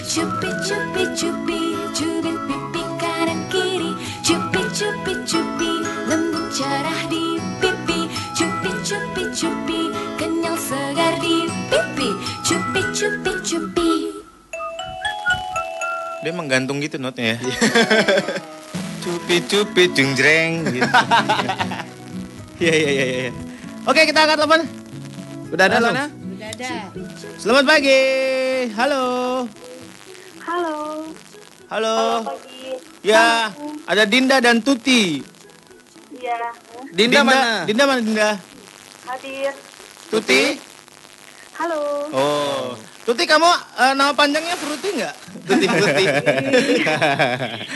Cupi 0.07 0.49
cupi 0.65 1.03
cupi 1.13 1.59
cubit 1.93 2.37
pipi 2.49 2.81
kanan 2.97 3.39
kiri 3.53 3.91
cupi 4.25 4.61
cupi 4.73 5.13
Cupi 12.97 13.13
cupi 13.13 13.33
cupi 13.45 13.89
Dia 16.25 16.33
menggantung 16.33 16.81
gitu 16.81 16.97
notnya 16.97 17.37
ya. 17.37 17.45
Cupi-cupi 19.05 19.85
jeng 19.93 20.65
gitu. 20.65 20.81
Iya 22.57 22.73
iya 22.73 22.89
iya 22.89 23.05
iya. 23.05 23.31
Oke, 23.85 24.01
kita 24.09 24.25
angkat 24.25 24.41
telepon. 24.41 24.61
Udah 25.53 25.65
ada. 25.69 25.77
Lana? 25.77 26.09
Udah 26.09 26.49
ada. 26.57 26.73
Selamat 27.37 27.69
pagi. 27.69 28.01
Halo. 28.73 29.05
Halo. 30.41 30.77
Halo. 31.69 31.97
pagi. 32.25 32.81
Ya, 33.05 33.53
ada 33.85 34.09
Dinda 34.09 34.41
dan 34.41 34.57
Tuti. 34.65 35.21
Iya. 36.17 36.49
Dinda 36.97 37.21
mana? 37.21 37.61
Dinda 37.69 37.85
mana 37.85 38.01
Dinda? 38.01 38.29
Hadir. 39.05 39.53
Tuti? 40.09 40.57
Halo. 41.61 42.09
Oh. 42.09 42.86
Tuti 43.07 43.23
kamu 43.23 43.47
eh, 43.79 43.93
nama 43.95 44.11
panjangnya 44.11 44.59
Fruity 44.59 44.99
nggak? 44.99 45.15
Tuti 45.47 45.63
Fruity. 45.63 46.03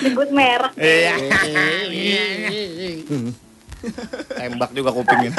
Sebut 0.04 0.28
merek. 0.36 0.76
Iya. 0.76 1.16
Tembak 4.36 4.76
juga 4.76 4.92
kupingin. 4.92 5.32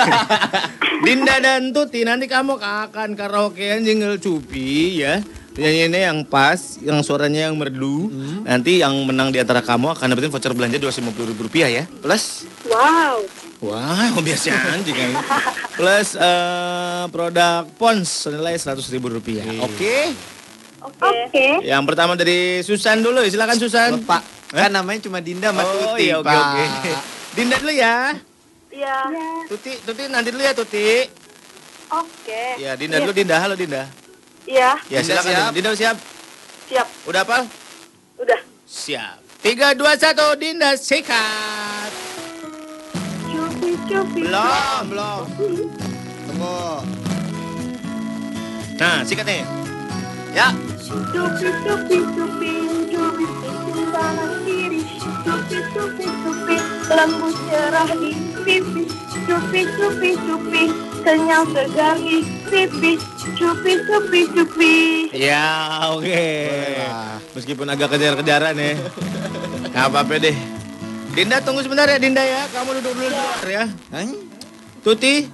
Dinda 1.04 1.36
dan 1.44 1.76
Tuti 1.76 2.08
nanti 2.08 2.24
kamu 2.24 2.56
akan 2.56 3.12
karaokean 3.12 3.84
jingle 3.84 4.16
cupi 4.16 5.04
ya. 5.04 5.20
Nyanyiinnya 5.52 6.00
yang 6.08 6.18
pas, 6.24 6.80
yang 6.80 7.04
suaranya 7.04 7.48
yang 7.50 7.54
merdu. 7.60 8.08
Nanti 8.42 8.80
yang 8.80 8.96
menang 9.04 9.28
di 9.28 9.36
antara 9.36 9.60
kamu 9.60 9.92
akan 9.92 10.06
dapetin 10.08 10.32
voucher 10.32 10.52
belanja 10.56 10.80
dua 10.80 10.92
ribu 11.28 11.44
rupiah 11.44 11.68
ya. 11.68 11.84
Plus, 12.00 12.48
Wow. 12.64 13.20
wow 13.60 14.14
biasa 14.18 14.48
anjing 14.72 14.96
kan. 14.96 15.12
Plus 15.78 16.16
eh, 16.16 17.04
produk 17.12 17.68
Pons 17.76 18.08
senilai 18.08 18.56
seratus 18.56 18.88
ribu 18.88 19.12
rupiah. 19.12 19.44
Oke. 19.60 20.16
Oke. 20.82 21.62
Yang 21.62 21.82
pertama 21.86 22.16
dari 22.18 22.64
Susan 22.64 22.98
dulu, 23.04 23.22
silakan 23.22 23.58
Susan. 23.60 23.90
Pak, 24.02 24.22
kan 24.50 24.72
namanya 24.72 25.04
cuma 25.06 25.22
Dinda 25.22 25.52
sama 25.54 25.62
Oh 25.62 25.94
Tuti, 25.94 26.10
iya 26.10 26.18
oke 26.18 26.26
Pak. 26.26 26.44
oke. 26.80 26.92
Dinda 27.36 27.56
dulu 27.60 27.72
ya. 27.72 27.96
Iya. 28.72 28.96
Tuti, 29.46 29.72
Tuti 29.84 30.02
nanti 30.08 30.28
dulu 30.32 30.42
ya 30.42 30.52
Tuti. 30.56 31.06
Oke. 31.92 32.42
Ya, 32.56 32.72
Dinda 32.74 32.98
dulu 32.98 33.12
Dinda. 33.14 33.36
Halo 33.38 33.54
Dinda. 33.54 33.84
Iya, 34.52 34.76
Ya, 34.92 35.00
silakan. 35.00 35.32
Dinda. 35.32 35.48
Dinda 35.56 35.70
siap? 35.72 35.96
siap. 36.68 36.86
Udah 37.08 37.24
apa? 37.24 37.48
Udah. 38.20 38.40
Siap. 38.68 39.16
Tiga, 39.40 39.72
dua, 39.72 39.96
satu, 39.96 40.36
Dinda 40.36 40.76
sikat. 40.76 41.88
Cupi, 43.32 43.72
cupi. 43.88 44.20
Belum, 44.28 44.82
belum. 44.92 45.24
Tunggu. 46.28 46.60
Nah, 48.76 49.00
sikat 49.08 49.24
nih. 49.24 49.42
Ya. 50.36 50.52
Cupi, 50.84 51.16
cupi, 51.64 51.96
cupi. 52.12 52.52
Cupi, 52.92 53.24
cupi 53.24 53.82
kanan 53.88 54.32
kiri. 54.44 54.80
Cupi, 55.00 55.58
cupi, 55.72 56.06
cupi. 56.28 56.56
Lembut 56.92 57.36
cerah 57.48 57.88
di 57.96 58.12
pipi. 58.44 58.84
Cupi, 59.24 59.60
cupi, 59.64 60.10
cupi. 60.20 60.62
Kenyal 61.02 61.42
segar 61.50 61.96
di 61.96 62.20
pipi. 62.46 63.00
Cupi, 63.32 63.72
cupi, 63.88 64.20
cupi. 64.28 64.74
Ya, 65.16 65.88
oke. 65.88 66.28
Meskipun 67.32 67.66
agak 67.72 67.96
kejar-kejaran 67.96 68.54
ya. 68.60 68.76
Nggak 69.72 69.84
apa-apa 69.88 70.20
deh. 70.20 70.36
Dinda 71.16 71.40
tunggu 71.40 71.64
sebentar 71.64 71.88
ya 71.88 71.96
Dinda 71.96 72.20
ya. 72.20 72.44
Kamu 72.52 72.76
duduk 72.76 72.92
dulu 72.92 73.08
di 73.08 73.12
luar 73.12 73.46
ya. 73.48 73.64
Tuti. 74.84 75.28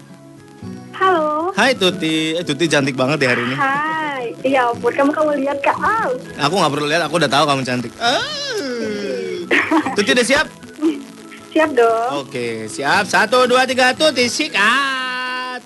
Halo. 0.94 1.50
Hai 1.58 1.74
Tuti. 1.74 2.38
Eh, 2.38 2.44
Tuti 2.46 2.70
cantik 2.70 2.94
banget 2.94 3.18
deh 3.22 3.28
hari 3.30 3.42
ini. 3.46 3.54
Hai. 3.58 4.34
Ya 4.46 4.70
ampun, 4.70 4.94
kamu 4.94 5.10
kamu 5.10 5.30
lihat 5.42 5.58
Kak 5.62 5.78
Al. 5.78 6.14
Aku 6.38 6.54
nggak 6.54 6.72
perlu 6.74 6.86
lihat, 6.86 7.02
aku 7.06 7.18
udah 7.18 7.30
tahu 7.30 7.44
kamu 7.50 7.62
cantik. 7.66 7.92
Tuti 9.98 10.10
udah 10.14 10.26
siap? 10.26 10.67
Siap 11.58 11.74
dong. 11.74 12.22
Oke, 12.22 12.70
siap. 12.70 13.02
Satu, 13.10 13.50
dua, 13.50 13.66
tiga, 13.66 13.90
Tuti 13.90 14.30
sikat. 14.30 15.58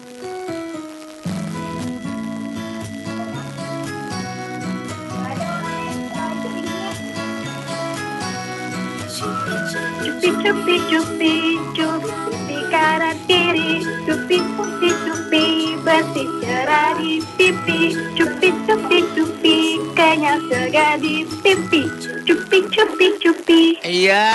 Cupi, 10.01 10.29
cupi, 10.41 10.75
cupi, 10.89 11.35
cupi 11.77 12.42
kanan 12.73 13.17
kiri. 13.29 13.85
Cupi, 14.09 14.41
cupi, 14.57 14.89
cupi, 15.05 15.45
bersih 15.85 16.29
cerah 16.41 16.97
di 16.97 17.21
pipi. 17.37 17.93
Cupi, 18.17 18.49
cupi, 18.65 18.99
cupi, 19.13 19.57
kenyal 19.93 20.41
segar 20.49 20.97
di 20.97 21.29
pipi. 21.45 21.85
Cupi, 22.25 22.59
cupi, 22.73 23.07
cupi. 23.21 23.63
Iya. 23.85 24.27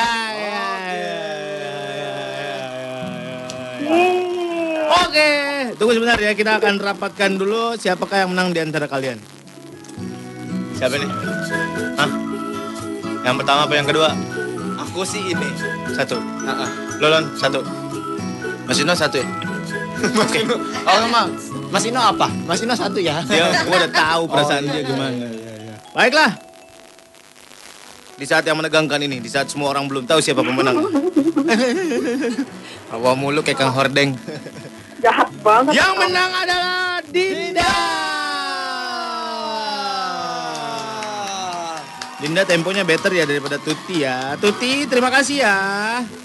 Oke, 4.88 5.30
tunggu 5.82 5.98
sebentar 5.98 6.20
ya. 6.22 6.32
Kita 6.38 6.62
akan 6.62 6.78
rapatkan 6.78 7.34
dulu 7.42 7.74
siapakah 7.74 8.22
yang 8.22 8.38
menang 8.38 8.54
di 8.54 8.60
antara 8.62 8.86
kalian. 8.86 9.18
Siapa 10.78 10.94
nih? 10.94 11.10
Hah? 11.98 12.12
Yang 13.26 13.36
pertama 13.42 13.66
apa 13.66 13.74
yang 13.74 13.88
kedua? 13.90 14.14
Aku 14.78 15.02
sih 15.02 15.34
ini. 15.34 15.50
Satu. 15.98 16.22
Lolon 17.02 17.34
satu. 17.34 17.87
Mas 18.68 18.78
Ino 18.84 18.94
satu 18.94 19.18
ya? 19.24 19.28
Mas 20.18 20.32
Ino. 20.36 20.56
Oh, 20.84 20.98
emang. 21.02 21.28
Mas 21.72 21.84
Ino 21.88 22.00
apa? 22.04 22.28
Mas 22.44 22.60
Ino 22.60 22.76
satu 22.76 23.00
ya? 23.00 23.24
Dia 23.24 23.64
gua 23.64 23.88
udah 23.88 23.92
tahu 23.92 24.22
perasaan 24.32 24.64
Oh, 24.64 24.68
iya, 24.68 24.72
dia 24.72 24.82
iya, 24.84 24.90
gimana. 24.92 25.16
iya, 25.16 25.28
iya. 25.64 25.76
Baiklah. 25.96 26.32
Di 28.18 28.26
saat 28.26 28.44
yang 28.50 28.58
menegangkan 28.58 28.98
ini, 29.00 29.22
di 29.22 29.30
saat 29.30 29.48
semua 29.48 29.72
orang 29.72 29.86
belum 29.88 30.04
tahu 30.10 30.20
siapa 30.20 30.42
pemenang. 30.42 30.84
Awal 32.94 33.14
mulu 33.14 33.46
kayak 33.46 33.62
Kang 33.62 33.72
Hordeng. 33.72 34.18
Jahat 35.00 35.30
banget. 35.46 35.78
Yang 35.78 35.94
menang 36.02 36.32
adalah 36.34 36.98
Dinda. 37.06 37.62
Dinda 37.62 38.07
temponya 42.50 42.82
better 42.82 43.14
ya 43.14 43.30
daripada 43.30 43.62
Tuti 43.62 44.02
ya. 44.02 44.34
Tuti 44.42 44.90
terima 44.90 45.14
kasih 45.14 45.46
ya. 45.46 45.58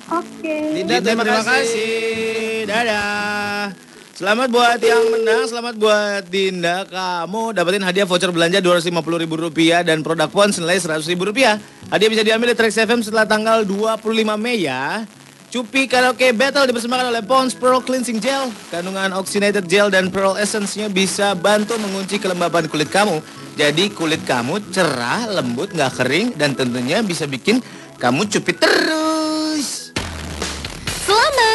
Oke. 0.09 0.81
Dinda, 0.81 1.05
terima, 1.05 1.25
kasih. 1.25 2.65
Dadah. 2.65 3.73
Selamat 4.13 4.49
buat 4.55 4.79
yang 4.79 5.03
menang, 5.09 5.49
selamat 5.49 5.75
buat 5.77 6.23
Dinda. 6.31 6.85
Kamu 6.89 7.53
dapetin 7.53 7.83
hadiah 7.85 8.07
voucher 8.07 8.31
belanja 8.31 8.61
Rp250.000 8.61 9.89
dan 9.89 10.01
produk 10.05 10.29
pon 10.31 10.49
senilai 10.53 10.79
Rp100.000. 10.81 11.61
Hadiah 11.91 12.11
bisa 12.13 12.23
diambil 12.25 12.53
di 12.53 12.57
Trax 12.57 12.77
FM 12.77 13.01
setelah 13.05 13.27
tanggal 13.29 13.65
25 13.67 14.01
Mei 14.41 14.65
ya. 14.65 15.05
Cupi 15.53 15.85
Karaoke 15.85 16.33
Battle 16.33 16.65
dipersembahkan 16.73 17.13
oleh 17.13 17.21
Pond's 17.21 17.53
Pearl 17.53 17.85
Cleansing 17.85 18.25
Gel. 18.25 18.49
Kandungan 18.73 19.13
oxygenated 19.13 19.69
gel 19.69 19.93
dan 19.93 20.09
pearl 20.09 20.33
essence-nya 20.41 20.89
bisa 20.89 21.37
bantu 21.37 21.77
mengunci 21.77 22.17
kelembapan 22.17 22.65
kulit 22.73 22.89
kamu. 22.89 23.21
Jadi 23.61 23.93
kulit 23.93 24.25
kamu 24.25 24.73
cerah, 24.73 25.29
lembut, 25.29 25.77
nggak 25.77 25.93
kering, 26.01 26.41
dan 26.41 26.57
tentunya 26.57 27.05
bisa 27.05 27.29
bikin 27.29 27.61
kamu 28.01 28.33
cupi 28.33 28.57
terus. 28.57 29.22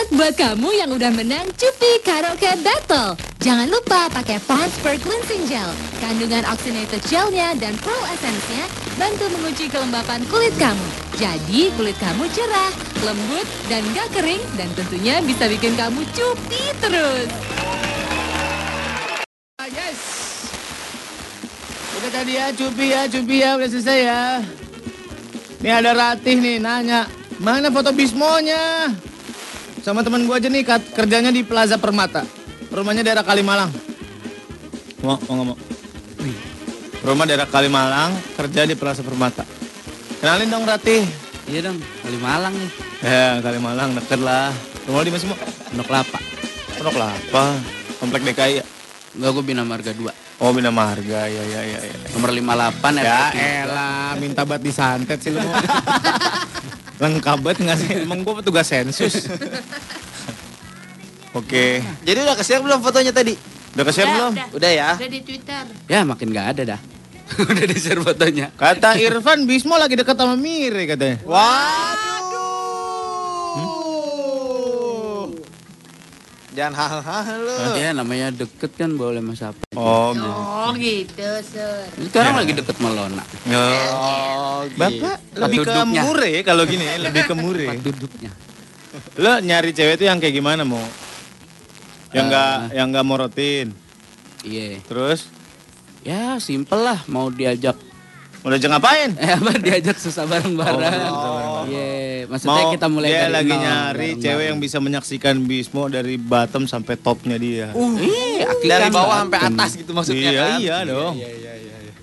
Selamat 0.07 0.23
buat 0.23 0.35
kamu 0.39 0.69
yang 0.71 0.89
udah 0.95 1.11
menang 1.11 1.51
Cupi 1.59 1.99
Karaoke 1.99 2.47
Battle. 2.63 3.19
Jangan 3.43 3.67
lupa 3.67 4.07
pakai 4.07 4.39
Pond's 4.39 4.71
Per 4.79 4.95
Cleansing 5.03 5.51
Gel. 5.51 5.67
Kandungan 5.99 6.47
oxygenated 6.47 7.03
gelnya 7.11 7.51
dan 7.59 7.75
pearl 7.83 8.07
essence-nya 8.15 8.71
bantu 8.95 9.27
mengunci 9.35 9.67
kelembapan 9.67 10.23
kulit 10.31 10.55
kamu. 10.55 10.87
Jadi 11.19 11.75
kulit 11.75 11.99
kamu 11.99 12.23
cerah, 12.31 12.71
lembut, 13.03 13.43
dan 13.67 13.83
gak 13.91 14.07
kering. 14.15 14.39
Dan 14.55 14.71
tentunya 14.79 15.19
bisa 15.27 15.43
bikin 15.51 15.75
kamu 15.75 15.99
cupi 16.15 16.71
terus. 16.79 17.27
Yes. 19.67 19.99
Udah 21.99 22.11
tadi 22.15 22.31
ya, 22.39 22.47
cupi 22.55 22.85
ya, 22.95 23.01
cupi 23.11 23.35
ya, 23.43 23.59
udah 23.59 23.67
selesai 23.67 23.99
ya. 24.07 24.23
Nih 25.59 25.73
ada 25.75 25.91
Ratih 25.91 26.39
nih 26.39 26.63
nanya, 26.63 27.11
mana 27.43 27.67
foto 27.75 27.91
Bismonya? 27.91 28.95
Sama 29.87 30.03
teman 30.03 30.27
gua 30.27 30.35
aja 30.35 30.51
nih 30.51 30.67
kat- 30.67 30.91
kerjanya 30.91 31.31
di 31.31 31.47
Plaza 31.47 31.79
Permata. 31.79 32.27
Rumahnya 32.67 33.07
daerah 33.07 33.23
Kalimalang. 33.23 33.71
Mau, 34.99 35.15
mau 35.15 35.33
nggak 35.39 35.47
mau? 35.47 35.57
Rumah 37.07 37.23
daerah 37.23 37.47
Kalimalang, 37.47 38.11
kerja 38.35 38.67
di 38.67 38.75
Plaza 38.75 38.99
Permata. 38.99 39.47
Kenalin 40.19 40.51
dong 40.51 40.67
Ratih. 40.67 41.07
Iya 41.47 41.71
dong, 41.71 41.79
Kalimalang 42.03 42.51
nih. 42.51 42.69
Ya, 42.99 43.39
Kalimalang 43.39 43.95
deket 43.95 44.19
lah. 44.19 44.51
Rumah 44.91 45.07
di 45.07 45.11
mana 45.15 45.21
semua? 45.23 45.39
Pondok 45.39 45.87
Lapa. 45.87 46.19
Pondok 46.75 46.97
Lapa. 46.99 47.43
Komplek 48.03 48.27
DKI 48.27 48.59
ya? 48.59 48.65
Enggak, 49.15 49.39
gue 49.39 49.43
Bina 49.47 49.63
Marga 49.63 49.95
2. 49.95 50.26
Oh, 50.37 50.53
Bina 50.53 50.69
Marga, 50.69 51.25
ya 51.25 51.43
ya 51.43 51.61
ya. 51.65 51.79
ya. 51.81 51.97
Nomor 52.13 52.29
58 52.29 53.01
Ya 53.01 53.33
RT. 53.33 53.37
elah, 53.65 54.09
minta 54.21 54.45
buat 54.45 54.61
disantet 54.61 55.17
sih 55.17 55.33
lu. 55.33 55.41
Lengkap 57.01 57.37
banget 57.41 57.57
nggak 57.65 57.77
sih? 57.77 57.89
Emang 58.05 58.21
gua 58.21 58.37
petugas 58.41 58.69
sensus. 58.69 59.25
Oke. 61.33 61.81
Jadi 62.05 62.19
udah 62.21 62.37
kesiap 62.37 62.61
belum 62.61 62.81
fotonya 62.81 63.09
tadi? 63.09 63.33
Udah 63.73 63.85
kesiap 63.85 64.07
belum? 64.09 64.33
Udah 64.53 64.71
ya. 64.73 64.89
Udah 64.93 65.09
di 65.09 65.21
Twitter. 65.21 65.63
Ya 65.85 66.01
makin 66.01 66.33
gak 66.33 66.47
ada 66.57 66.77
dah. 66.77 66.79
Udah 67.51 67.65
di 67.67 67.77
share 67.77 68.01
fotonya. 68.01 68.49
Kata 68.55 68.95
Irfan 68.97 69.43
Bismo 69.45 69.75
lagi 69.75 69.93
dekat 69.93 70.15
sama 70.17 70.33
Mire 70.33 70.87
katanya. 70.87 71.17
Waduh. 71.27 72.26
Jangan 76.57 76.73
hal-hal 76.73 77.37
lu. 77.45 77.53
Ya 77.77 77.93
namanya 77.93 78.33
deket 78.33 78.73
kan 78.73 78.97
boleh 78.97 79.21
mas 79.21 79.45
apa. 79.45 79.61
Oh, 79.77 80.09
gitu. 80.17 80.25
Oh 80.25 80.69
gitu, 80.73 81.29
Sur. 81.45 81.85
Sekarang 82.09 82.41
lagi 82.41 82.57
deket 82.57 82.81
Melona. 82.81 83.21
Oh, 83.53 84.65
Bapak 84.73 85.21
lebih 85.37 85.61
ke 85.61 85.69
duduknya. 85.69 86.01
mure 86.01 86.31
kalau 86.41 86.63
gini, 86.65 86.85
lebih 87.05 87.29
ke 87.29 87.35
mure. 87.37 87.67
Tempat 87.69 87.85
duduknya. 87.85 88.31
Lo 89.21 89.37
nyari 89.37 89.69
cewek 89.69 90.01
itu 90.01 90.09
yang 90.09 90.17
kayak 90.17 90.33
gimana 90.33 90.65
mau? 90.65 90.81
Yang 92.09 92.25
enggak 92.25 92.57
yang 92.73 92.87
enggak 92.89 93.05
morotin. 93.05 93.67
Iya. 94.41 94.81
Terus 94.89 95.29
Ya 96.01 96.39
simple 96.39 96.81
lah 96.81 97.03
mau 97.05 97.27
diajak. 97.29 97.75
Mau 98.41 98.49
diajak 98.49 98.69
ngapain? 98.69 99.09
Eh 99.17 99.31
apa 99.33 99.51
diajak 99.57 99.97
susah 99.97 100.23
bareng-bareng. 100.23 101.11
Oh. 101.11 101.65
Iya, 101.67 102.29
maksudnya 102.29 102.63
Mau 102.63 102.71
kita 102.71 102.87
mulai 102.87 103.09
dia 103.09 103.19
dari 103.25 103.33
lagi 103.33 103.51
nol, 103.51 103.59
nyari 103.59 103.75
bareng-bareng. 104.13 104.23
cewek 104.23 104.45
yang 104.47 104.59
bisa 104.61 104.77
menyaksikan 104.77 105.35
Bismo 105.43 105.83
dari 105.89 106.15
bottom 106.15 106.63
sampai 106.63 106.95
topnya 106.95 107.35
dia. 107.35 107.73
Uh, 107.73 107.97
Iya, 107.97 108.53
Aki 108.53 108.65
dari 108.69 108.83
kan 108.87 108.91
bawah 108.93 109.17
sampai 109.25 109.39
atas 109.41 109.69
gitu 109.75 109.91
maksudnya 109.91 110.29
iya, 110.31 110.41
kan? 110.45 110.57
iya 110.61 110.77
dong. 110.85 111.15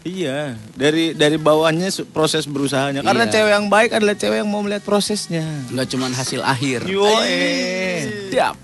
Iya, 0.05 0.61
dari 0.77 1.17
dari 1.17 1.41
bawahnya 1.41 1.89
proses 2.13 2.45
berusahanya. 2.45 3.01
Karena 3.01 3.25
Iya. 3.25 3.33
cewek 3.33 3.51
yang 3.57 3.67
baik 3.73 3.91
adalah 3.97 4.13
cewek 4.13 4.45
yang 4.45 4.51
mau 4.53 4.61
melihat 4.61 4.85
prosesnya. 4.85 5.47
Enggak 5.73 5.97
cuman 5.97 6.13
hasil 6.13 6.45
akhir. 6.45 6.85
Yo, 6.85 7.09
eh. 7.25 8.29
Siap. 8.29 8.55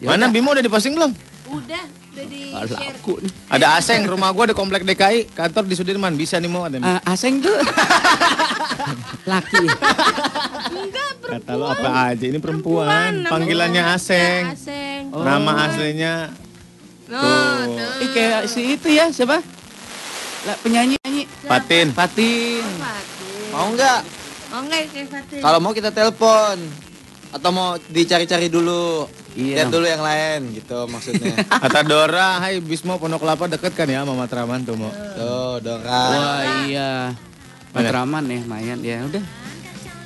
Ya 0.00 0.08
Mana 0.08 0.26
udah. 0.26 0.32
Bimo 0.32 0.56
udah 0.56 0.64
diposting 0.64 0.96
belum? 0.96 1.12
Udah, 1.52 1.84
udah 2.14 2.24
di 2.24 2.42
Ah, 2.54 2.62
share. 2.64 2.94
laku 2.94 3.14
nih. 3.18 3.32
Ada 3.50 3.66
Aseng, 3.74 4.02
rumah 4.06 4.30
gua 4.30 4.46
di 4.46 4.54
komplek 4.54 4.86
DKI, 4.86 5.26
kantor 5.28 5.66
di 5.66 5.74
Sudirman, 5.74 6.14
bisa 6.14 6.38
nih 6.38 6.46
mau 6.46 6.62
ada. 6.62 6.78
Ah, 6.78 7.00
Aseng 7.04 7.42
tuh. 7.42 7.50
Laki. 9.24 9.66
Enggak, 10.74 11.10
Kata 11.24 11.52
lo 11.56 11.66
apa 11.66 12.12
aja 12.12 12.24
ini 12.24 12.38
perempuan, 12.38 12.88
namanya 13.18 13.30
panggilannya 13.30 13.82
Aseng. 13.90 14.42
Aseng. 14.52 15.02
Nama 15.10 15.52
aslinya 15.66 16.14
Nah, 17.04 17.68
Ih 18.00 18.08
kayak 18.16 18.48
si 18.48 18.74
itu 18.74 18.88
ya 18.88 19.12
siapa? 19.12 19.36
Lah 20.44 20.56
penyanyi 20.60 20.96
nyanyi. 20.98 21.24
Patin. 21.44 21.92
Patin. 21.92 22.64
Mau 23.50 23.68
nggak? 23.70 24.00
Oh 24.50 24.60
enggak 24.62 24.80
kayak 24.88 25.08
Fatin. 25.10 25.40
Kalau 25.42 25.58
mau 25.60 25.72
kita 25.72 25.90
telepon 25.90 26.56
atau 27.34 27.50
mau 27.50 27.74
dicari-cari 27.90 28.46
dulu. 28.46 29.10
Iya 29.34 29.66
Lihat 29.66 29.74
dulu 29.74 29.86
yang 29.90 29.98
lain 29.98 30.40
gitu 30.54 30.86
maksudnya. 30.86 31.34
Kata 31.66 31.82
Dora, 31.82 32.38
hai 32.38 32.62
Bismo 32.62 32.94
Pondok 32.94 33.26
Kelapa 33.26 33.50
deket 33.50 33.74
kan 33.74 33.90
ya 33.90 34.06
sama 34.06 34.14
Matraman 34.14 34.62
tuh 34.62 34.78
mau. 34.78 34.94
Tuh, 34.94 35.58
Dora. 35.58 36.02
Wah 36.14 36.40
iya. 36.64 37.10
Matraman 37.74 38.22
ya, 38.30 38.38
lumayan 38.46 38.78
ya 38.78 39.02
udah. 39.02 39.24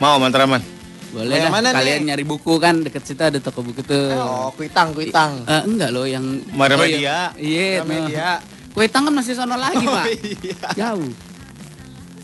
Mau 0.01 0.17
Matraman? 0.17 0.65
Boleh 1.09 1.41
dah. 1.41 1.53
mana 1.53 1.69
nih? 1.73 1.77
Kalian 1.77 2.01
nyari 2.09 2.25
buku 2.25 2.57
kan 2.57 2.81
deket 2.81 3.05
situ 3.05 3.21
ada 3.21 3.37
toko 3.37 3.61
buku 3.61 3.85
tuh. 3.85 4.13
Oh, 4.17 4.49
kuitang, 4.57 4.97
kuitang. 4.97 5.45
Eh, 5.45 5.63
enggak 5.69 5.93
loh 5.93 6.09
yang 6.09 6.25
Maramedia. 6.57 7.33
Iya, 7.37 7.85
Media. 7.85 8.41
Kue 8.73 8.89
tang 8.89 9.09
kan 9.09 9.13
masih 9.13 9.37
sono 9.37 9.57
lagi, 9.57 9.85
Oh, 9.89 9.93
Pak. 9.93 10.05
iya. 10.17 10.69
Jauh. 10.77 11.09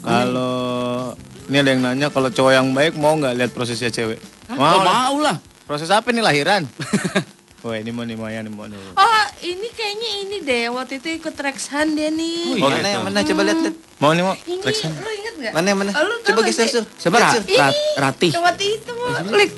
Kalau 0.05 1.17
ini 1.49 1.57
ada 1.61 1.71
yang 1.77 1.83
nanya 1.85 2.09
kalau 2.09 2.29
cowok 2.33 2.53
yang 2.57 2.69
baik 2.73 2.97
mau 2.97 3.15
nggak 3.17 3.35
lihat 3.37 3.51
prosesnya 3.53 3.93
cewek? 3.93 4.19
Oh, 4.49 4.57
mau 4.57 5.17
lah. 5.21 5.37
Proses 5.65 5.89
apa 5.89 6.13
nih 6.13 6.21
lahiran? 6.21 6.69
Wah 7.65 7.81
ini 7.81 7.97
mau 7.97 8.05
nih 8.05 8.13
mau 8.13 8.29
ya 8.29 8.45
nih 8.45 8.53
mau 8.53 8.69
nih. 8.69 8.77
Oh, 8.77 9.25
ini 9.41 9.69
kayaknya 9.73 10.11
ini 10.21 10.37
deh. 10.45 10.69
Waktu 10.69 11.01
itu 11.01 11.09
ikut 11.17 11.33
Rexhan 11.33 11.97
dia 11.97 12.13
nih. 12.13 12.61
Oh, 12.61 12.69
Mana 12.69 12.77
gitu. 12.77 12.89
yang 12.93 13.05
mana 13.09 13.19
coba 13.25 13.41
lihat 13.49 13.59
lihat. 13.65 13.77
Mau 13.97 14.11
nih 14.13 14.21
mau. 14.21 14.35
Ini, 14.37 14.61
Rexhan. 14.61 14.93
lo 14.93 15.09
inget 15.09 15.35
gak? 15.41 15.53
Mana 15.57 15.67
yang 15.73 15.79
mana? 15.81 15.91
Oh, 15.97 16.21
Coba 16.21 16.41
geser 16.45 16.69
tuh. 16.69 16.85
Siapa 17.01 17.17
Ra? 17.17 17.33
Ini. 17.41 17.57
Rat, 17.57 17.75
Ratih. 17.97 18.31
Waktu 18.37 18.65
itu 18.69 18.91
mau 18.93 19.09
Lex. 19.33 19.53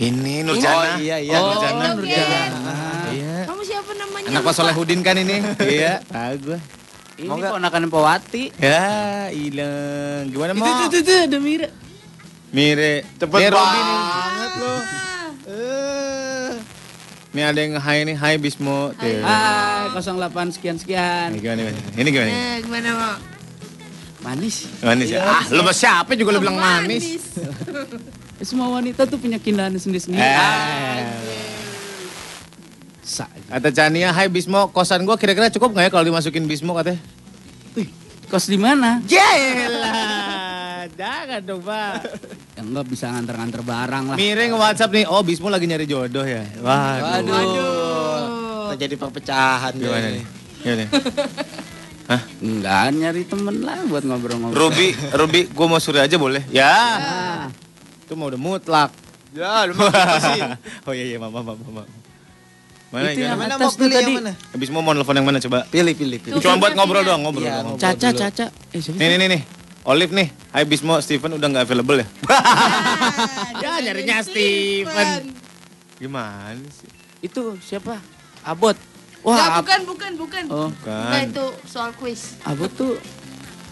Ini 0.00 0.34
Nurjana. 0.44 0.76
Oh 0.76 0.84
iya 1.00 1.16
iya. 1.16 1.36
Oh, 1.40 1.48
Nurjana. 1.48 1.84
Nurjana. 1.96 2.74
Iya. 3.12 3.36
Kamu 3.48 3.62
siapa 3.64 3.92
namanya? 3.96 4.28
Anak 4.32 4.40
Pak 4.44 4.52
Solehudin 4.56 5.00
kan 5.00 5.16
ini. 5.16 5.40
iya. 5.64 6.04
Tahu 6.08 6.34
gue. 6.44 6.58
Ini 7.20 7.28
Mau 7.28 7.36
nggak? 7.36 7.52
ponakan 7.52 7.84
Powati. 7.86 8.44
Ya, 8.56 9.28
hilang. 9.28 10.32
Gimana 10.32 10.50
Itu 10.50 10.58
mau? 10.58 10.72
tuh 10.80 10.88
tuh 10.88 11.00
tuh 11.04 11.16
ada 11.20 11.36
Mira. 11.36 11.68
Mire. 12.50 13.04
Cepet 13.14 13.38
nih. 13.38 13.52
banget 13.52 14.52
lo. 14.56 14.74
Eh. 15.46 16.50
Nih 17.30 17.44
ada 17.44 17.58
yang 17.60 17.76
hai 17.76 17.98
nih, 18.02 18.16
hai 18.16 18.34
Bismo. 18.40 18.96
Tuh. 18.96 19.20
Hai, 19.20 19.92
08 19.92 20.48
sekian 20.50 20.80
sekian. 20.80 21.28
Ini 21.30 21.38
gimana, 21.38 21.60
gimana? 21.62 21.78
Ini 21.94 22.08
gimana? 22.08 22.30
Eh, 22.32 22.56
gimana 22.64 22.88
mau? 22.90 23.14
Manis. 24.20 24.56
Manis 24.80 25.08
ya? 25.10 25.20
Ah, 25.22 25.44
lu 25.46 25.60
sama 25.60 25.72
siapa 25.72 26.12
juga 26.12 26.32
lu 26.32 26.40
bilang 26.40 26.56
manis? 26.56 27.04
Eh, 27.04 27.20
Semua 28.42 28.72
wanita 28.72 29.04
tuh 29.04 29.20
punya 29.20 29.36
keindahan 29.36 29.76
sendiri-sendiri. 29.76 30.16
Eh. 30.18 31.04
Sa. 33.10 33.26
Kata 33.26 33.74
Chania, 33.74 34.14
hai 34.14 34.30
Bismo, 34.30 34.70
kosan 34.70 35.02
gua 35.02 35.18
kira-kira 35.18 35.50
cukup 35.50 35.74
nggak 35.74 35.84
ya 35.84 35.90
kalau 35.90 36.06
dimasukin 36.06 36.46
Bismo 36.46 36.78
katanya? 36.78 37.02
Kos 38.30 38.46
di 38.46 38.54
mana? 38.54 39.02
Yelah, 39.10 40.86
jangan 40.94 41.42
dong 41.42 41.66
Pak. 41.66 42.06
Ya 42.54 42.62
enggak 42.62 42.86
bisa 42.86 43.10
nganter-nganter 43.10 43.66
barang 43.66 44.14
lah. 44.14 44.16
Miring 44.16 44.54
WhatsApp 44.54 44.94
nih, 44.94 45.10
oh 45.10 45.26
Bismo 45.26 45.50
lagi 45.50 45.66
nyari 45.66 45.90
jodoh 45.90 46.22
ya? 46.22 46.46
Waduh. 46.62 47.26
Waduh. 47.26 48.78
Terjadi 48.78 48.94
perpecahan 48.94 49.74
Gimana 49.74 50.14
nih? 50.14 50.24
Gimana 50.62 50.76
nih? 50.78 50.88
Enggak 52.46 52.94
nyari 52.94 53.22
temen 53.26 53.56
lah 53.66 53.82
buat 53.90 54.06
ngobrol-ngobrol. 54.06 54.70
Ruby, 54.70 54.94
Ruby, 55.10 55.40
gua 55.50 55.66
mau 55.66 55.82
suri 55.82 55.98
aja 55.98 56.14
boleh? 56.14 56.46
Ya. 56.54 56.70
Ah, 56.70 57.42
Itu 58.06 58.14
mau 58.14 58.30
udah 58.30 58.38
mutlak. 58.38 58.94
Ya, 59.34 59.66
lu 59.66 59.74
mau 59.74 59.90
sih? 59.90 60.42
oh 60.86 60.94
iya 60.94 61.04
iya, 61.10 61.18
maaf 61.18 61.34
maaf 61.34 61.58
maaf. 61.58 61.99
Mana 62.90 63.14
Itu 63.14 63.22
yang 63.22 63.38
Mana 63.38 63.54
atas 63.54 63.62
mau 63.64 63.78
pilih 63.78 63.94
tadi. 63.94 64.02
yang 64.04 64.18
mana? 64.18 64.32
Habis 64.50 64.68
mau 64.68 64.82
mau 64.82 64.92
nelfon 64.92 65.14
yang 65.14 65.22
mana 65.24 65.38
coba? 65.38 65.62
Pilih, 65.64 65.94
pilih, 65.94 66.18
pilih. 66.18 66.42
Cuma 66.42 66.58
buat 66.58 66.74
ngobrol 66.74 67.02
doang, 67.02 67.22
ngobrol. 67.22 67.46
Iya, 67.46 67.54
doang. 67.56 67.66
ngobrol. 67.70 67.82
Caca, 67.86 68.08
dulu. 68.08 68.18
Caca. 68.20 68.46
Eh, 68.68 68.80
Nih 68.90 69.06
nih 69.06 69.16
nih 69.16 69.28
nih. 69.30 69.42
Olive 69.80 70.12
nih. 70.12 70.28
Hai 70.50 70.64
Bismo, 70.64 70.98
Steven 70.98 71.38
udah 71.38 71.48
nggak 71.48 71.64
available 71.64 71.98
ya? 71.98 72.06
ya 73.62 73.70
nyarinya 73.80 74.16
Steven. 74.20 75.22
Gimana 75.96 76.58
sih? 76.68 76.90
Itu 77.20 77.54
siapa? 77.60 78.02
Abot. 78.42 78.74
Wah, 79.20 79.60
Ab- 79.60 79.62
bukan, 79.62 79.80
bukan, 79.86 80.12
bukan. 80.16 80.42
Oh, 80.48 80.68
Bukan. 80.68 81.04
Nah, 81.06 81.20
itu 81.22 81.44
soal 81.64 81.94
quiz. 81.94 82.40
Abot 82.42 82.68
tuh 82.70 82.98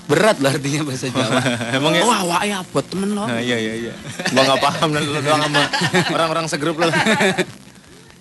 berat 0.06 0.38
lah 0.38 0.52
artinya 0.52 0.86
bahasa 0.86 1.08
Jawa. 1.08 1.40
Emang 1.76 1.92
ya? 1.92 2.04
Wah, 2.04 2.20
wah 2.22 2.42
ya 2.42 2.62
abot 2.62 2.80
temen 2.80 3.12
lo. 3.12 3.26
Nah, 3.26 3.40
iya 3.40 3.58
iya 3.58 3.74
iya. 3.82 3.94
Gua 4.30 4.46
nggak 4.46 4.60
paham 4.62 4.88
dan 4.90 5.02
lu 5.02 5.18
doang 5.18 5.42
sama 5.42 5.62
orang-orang 6.08 6.44
segrup 6.46 6.76
lo. 6.78 6.86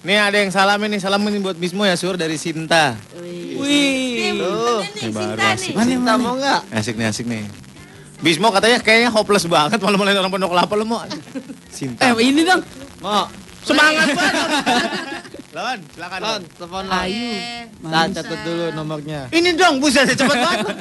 Nih 0.07 0.15
ada 0.15 0.39
yang 0.39 0.47
salamin 0.55 0.88
nih, 0.95 1.03
salam 1.03 1.19
ini 1.27 1.43
buat 1.43 1.59
Bismo 1.59 1.84
ya 1.84 1.99
Sur 1.99 2.15
dari 2.15 2.39
Sinta. 2.39 2.95
Wih. 3.19 4.39
Tuh. 4.39 4.79
Ini 5.03 5.11
baru 5.11 5.35
asik. 5.35 5.75
Mana 5.75 5.91
Cinta 5.91 6.13
mau 6.15 6.39
nggak? 6.39 6.61
Asik 6.71 6.95
nih 6.95 7.11
asik 7.11 7.27
nih. 7.27 7.43
Bismo 8.23 8.47
katanya 8.55 8.79
kayaknya 8.79 9.11
hopeless 9.11 9.43
banget 9.51 9.84
malam-malam 9.84 10.23
orang 10.23 10.31
pondok 10.31 10.55
kelapa 10.55 10.73
lo 10.79 10.88
mau. 10.88 11.03
Sinta. 11.67 12.07
Eh, 12.07 12.23
ini 12.23 12.47
dong. 12.47 12.63
Mau. 13.03 13.27
Semangat 13.67 14.07
banget. 14.15 14.47
Lawan, 15.51 15.79
silakan. 15.99 16.19
Lon, 16.23 16.41
telepon. 16.55 16.84
Ayu. 16.88 17.31
Nah, 17.84 18.07
catat 18.07 18.39
dulu 18.47 18.65
nomornya. 18.79 19.27
Ini 19.27 19.59
dong, 19.59 19.84
buset 19.84 20.07
cepet 20.07 20.38
banget. 20.39 20.75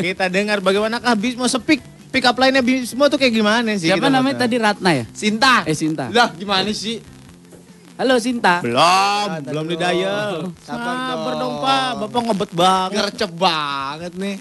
Kita 0.00 0.32
dengar 0.32 0.64
bagaimanakah 0.64 1.12
Bismo 1.12 1.44
sepik 1.44 1.84
pick 2.08 2.24
up 2.24 2.40
line-nya 2.40 2.64
Bismo 2.64 3.04
tuh 3.12 3.20
kayak 3.20 3.36
gimana 3.36 3.76
sih? 3.76 3.92
Siapa 3.92 4.08
namanya 4.08 4.48
tadi 4.48 4.56
Ratna 4.56 4.96
ya? 4.96 5.04
Sinta. 5.12 5.68
Eh, 5.68 5.76
Sinta. 5.76 6.08
Lah, 6.08 6.32
gimana 6.32 6.72
sih? 6.72 7.19
Halo 8.00 8.16
Sinta. 8.16 8.64
Belum, 8.64 8.80
Ah, 8.80 9.44
belum 9.44 9.68
di 9.68 9.76
dial. 9.76 10.48
Sabar 10.64 10.96
Sabar 11.12 11.34
dong. 11.36 11.40
dong 11.52 11.54
Pak, 11.60 11.90
Bapak 12.00 12.20
ngebet 12.32 12.50
banget. 12.56 12.96
Ngercep 12.96 13.30
banget 13.36 14.12
nih. 14.16 14.36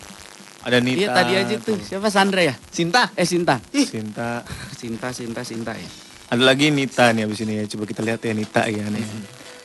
Ada 0.64 0.78
Nita. 0.80 0.96
Iya 1.04 1.08
tadi 1.12 1.34
aja 1.36 1.56
tuh. 1.60 1.76
Siapa 1.84 2.08
Sandra 2.08 2.40
ya? 2.40 2.56
Sinta. 2.72 3.12
Eh 3.20 3.28
Sinta. 3.28 3.60
Sinta. 3.76 4.48
Sinta, 4.80 5.12
Sinta, 5.12 5.42
Sinta 5.44 5.76
ya. 5.76 5.90
Ada 6.32 6.40
lagi 6.40 6.72
Nita 6.72 7.12
nih 7.12 7.28
abis 7.28 7.44
ini 7.44 7.60
ya. 7.60 7.68
Coba 7.68 7.84
kita 7.84 8.00
lihat 8.00 8.24
ya 8.24 8.32
Nita 8.32 8.64
ya 8.64 8.88
nih. 8.88 9.04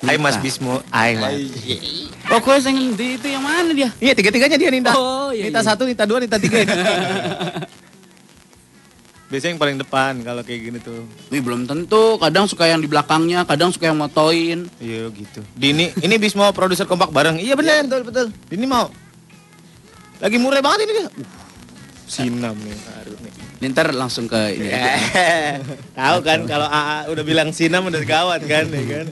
Hai 0.03 0.19
Mas 0.19 0.43
Bismo. 0.43 0.83
Hai 0.91 1.15
Mas. 1.15 1.39
Oh, 2.35 2.43
kue 2.43 2.59
yang 2.59 2.99
di 2.99 3.15
itu 3.15 3.27
yang 3.31 3.47
mana 3.47 3.71
dia? 3.71 3.95
Iya 4.03 4.19
tiga-tiganya 4.19 4.59
dia 4.59 4.71
Nita. 4.75 4.91
Oh, 4.99 5.31
iya, 5.31 5.47
Nita 5.47 5.63
iya. 5.63 5.71
satu, 5.71 5.87
Nita 5.87 6.03
dua, 6.03 6.19
Nita 6.19 6.43
tiga. 6.43 6.67
Biasanya 9.35 9.59
yang 9.59 9.63
paling 9.67 9.79
depan 9.83 10.13
kalau 10.23 10.47
kayak 10.47 10.61
gini 10.63 10.79
tuh. 10.79 11.03
Wih, 11.35 11.43
belum 11.43 11.67
tentu. 11.67 12.23
Kadang 12.23 12.47
suka 12.47 12.71
yang 12.71 12.79
di 12.79 12.87
belakangnya, 12.87 13.43
kadang 13.43 13.75
suka 13.75 13.91
yang 13.91 13.99
motoin. 13.99 14.71
Iya 14.79 15.11
gitu. 15.11 15.43
Dini, 15.59 15.91
ini 16.07 16.15
Bismo 16.23 16.47
produser 16.55 16.87
kompak 16.87 17.11
bareng. 17.11 17.43
Iya 17.43 17.59
bener. 17.59 17.83
betul, 17.83 18.07
betul. 18.07 18.27
Ini 18.55 18.63
mau. 18.63 18.87
Lagi 20.23 20.39
murah 20.39 20.63
banget 20.63 20.87
ini. 20.87 21.03
Uh, 21.03 21.11
sinam 22.07 22.55
nih 22.63 22.79
Ntar 23.75 23.91
langsung 23.91 24.31
ke 24.31 24.55
ini. 24.55 24.71
Tahu 25.99 26.19
kan 26.23 26.47
kalau 26.47 26.71
AA 26.71 27.11
udah 27.11 27.25
bilang 27.27 27.51
sinam 27.51 27.91
udah 27.91 28.07
gawat 28.07 28.47
kan, 28.47 28.71
ya 28.71 28.85
kan? 28.87 29.07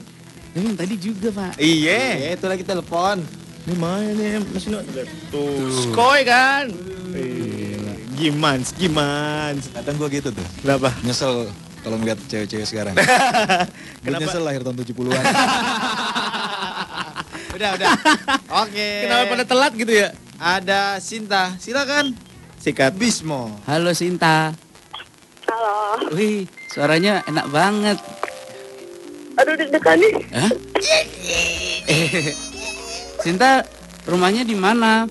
Ini 0.55 0.71
tadi 0.79 0.95
juga, 1.03 1.35
Pak. 1.35 1.59
Iya. 1.59 1.99
Ya, 2.15 2.29
itu 2.39 2.47
lagi 2.47 2.63
telepon. 2.63 3.19
Ini 3.67 3.75
mana 3.75 4.07
nih 4.07 4.39
Mas 4.39 4.63
Nino? 4.71 4.79
Tuh, 5.27 5.67
skoy 5.91 6.23
kan? 6.23 6.71
Gimans, 8.13 8.73
gimans. 8.77 9.69
Kadang 9.73 9.95
gua 9.97 10.09
gitu 10.09 10.29
tuh. 10.29 10.47
Kenapa? 10.61 10.93
Nyesel 11.01 11.49
kalau 11.83 11.97
ngeliat 11.99 12.19
cewek-cewek 12.31 12.63
sekarang. 12.63 12.95
Gua 13.01 13.09
Kenapa? 14.05 14.21
nyesel 14.23 14.43
lahir 14.43 14.61
tahun 14.63 14.75
70-an. 14.79 15.23
Udah, 17.53 17.69
udah. 17.77 17.89
Oke. 18.65 19.05
Kenapa 19.05 19.23
pada 19.29 19.45
telat 19.45 19.71
gitu 19.77 19.93
ya? 19.93 20.09
Ada 20.41 20.97
Sinta. 20.97 21.53
Silakan. 21.61 22.17
Sikat. 22.57 22.97
Bismo. 22.97 23.61
Halo 23.69 23.93
Sinta. 23.93 24.57
Halo. 25.45 26.09
Wih, 26.17 26.49
suaranya 26.73 27.21
enak 27.29 27.45
banget. 27.53 28.01
Aduh 29.37 29.53
deg-degan 29.53 30.01
nih. 30.01 30.13
Hah? 30.33 30.51
Sinta, 33.23 33.61
rumahnya 34.09 34.41
di 34.41 34.57
mana? 34.57 35.05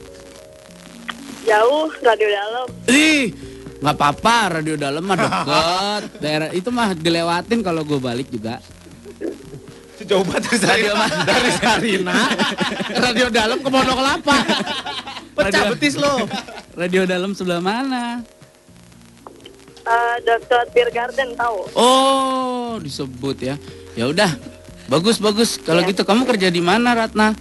Jauh, 1.52 1.92
radio 2.00 2.28
dalam. 2.30 2.66
Ih, 2.88 3.24
nggak 3.78 3.94
apa-apa, 3.94 4.36
radio 4.56 4.74
dalam 4.74 5.02
mah 5.02 5.16
deket. 5.20 6.02
Daerah 6.18 6.48
itu 6.50 6.68
mah 6.68 6.96
dilewatin 6.96 7.60
kalau 7.60 7.84
gue 7.84 8.00
balik 8.00 8.28
juga. 8.28 8.56
Jauh 10.02 10.24
banget 10.24 10.48
dari 10.48 10.58
Sarina. 10.58 11.06
Dari 11.22 11.50
Sarina. 11.60 12.16
Radio 12.90 13.26
dalam 13.28 13.60
ke 13.60 13.68
Pondok 13.68 13.94
Kelapa. 13.94 14.36
Pecah 15.32 15.46
Radio- 15.62 15.70
betis 15.70 15.94
lo. 15.94 16.26
Radio 16.72 17.02
dalam 17.04 17.30
sebelah 17.32 17.60
mana? 17.60 18.24
Eh, 19.82 20.16
Dr. 20.22 20.62
Beer 20.70 20.88
Garden 20.88 21.36
tahu. 21.36 21.58
Oh, 21.74 22.78
disebut 22.78 23.36
ya. 23.36 23.54
Ya 23.92 24.08
udah, 24.08 24.30
bagus 24.86 25.18
bagus. 25.18 25.54
Kalau 25.56 25.84
gitu 25.84 26.02
kamu 26.02 26.24
kerja 26.24 26.48
di 26.48 26.58
mana, 26.58 26.96
Ratna? 26.96 27.36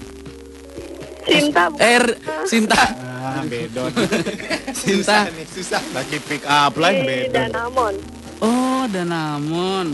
Cinta. 1.24 1.64
Eh, 1.78 1.98
R- 1.98 2.18
Sinta. 2.44 2.82
Ah, 3.22 3.42
bedon. 3.44 3.92
Sinta. 4.76 5.30
nih, 5.30 5.46
susah. 5.46 5.82
Lagi 5.92 6.18
pick 6.22 6.44
up 6.44 6.74
line 6.76 6.98
Di 6.98 7.06
bedon. 7.06 7.34
Danamon. 7.48 7.94
Oh, 8.40 8.84
Danamon. 8.88 9.88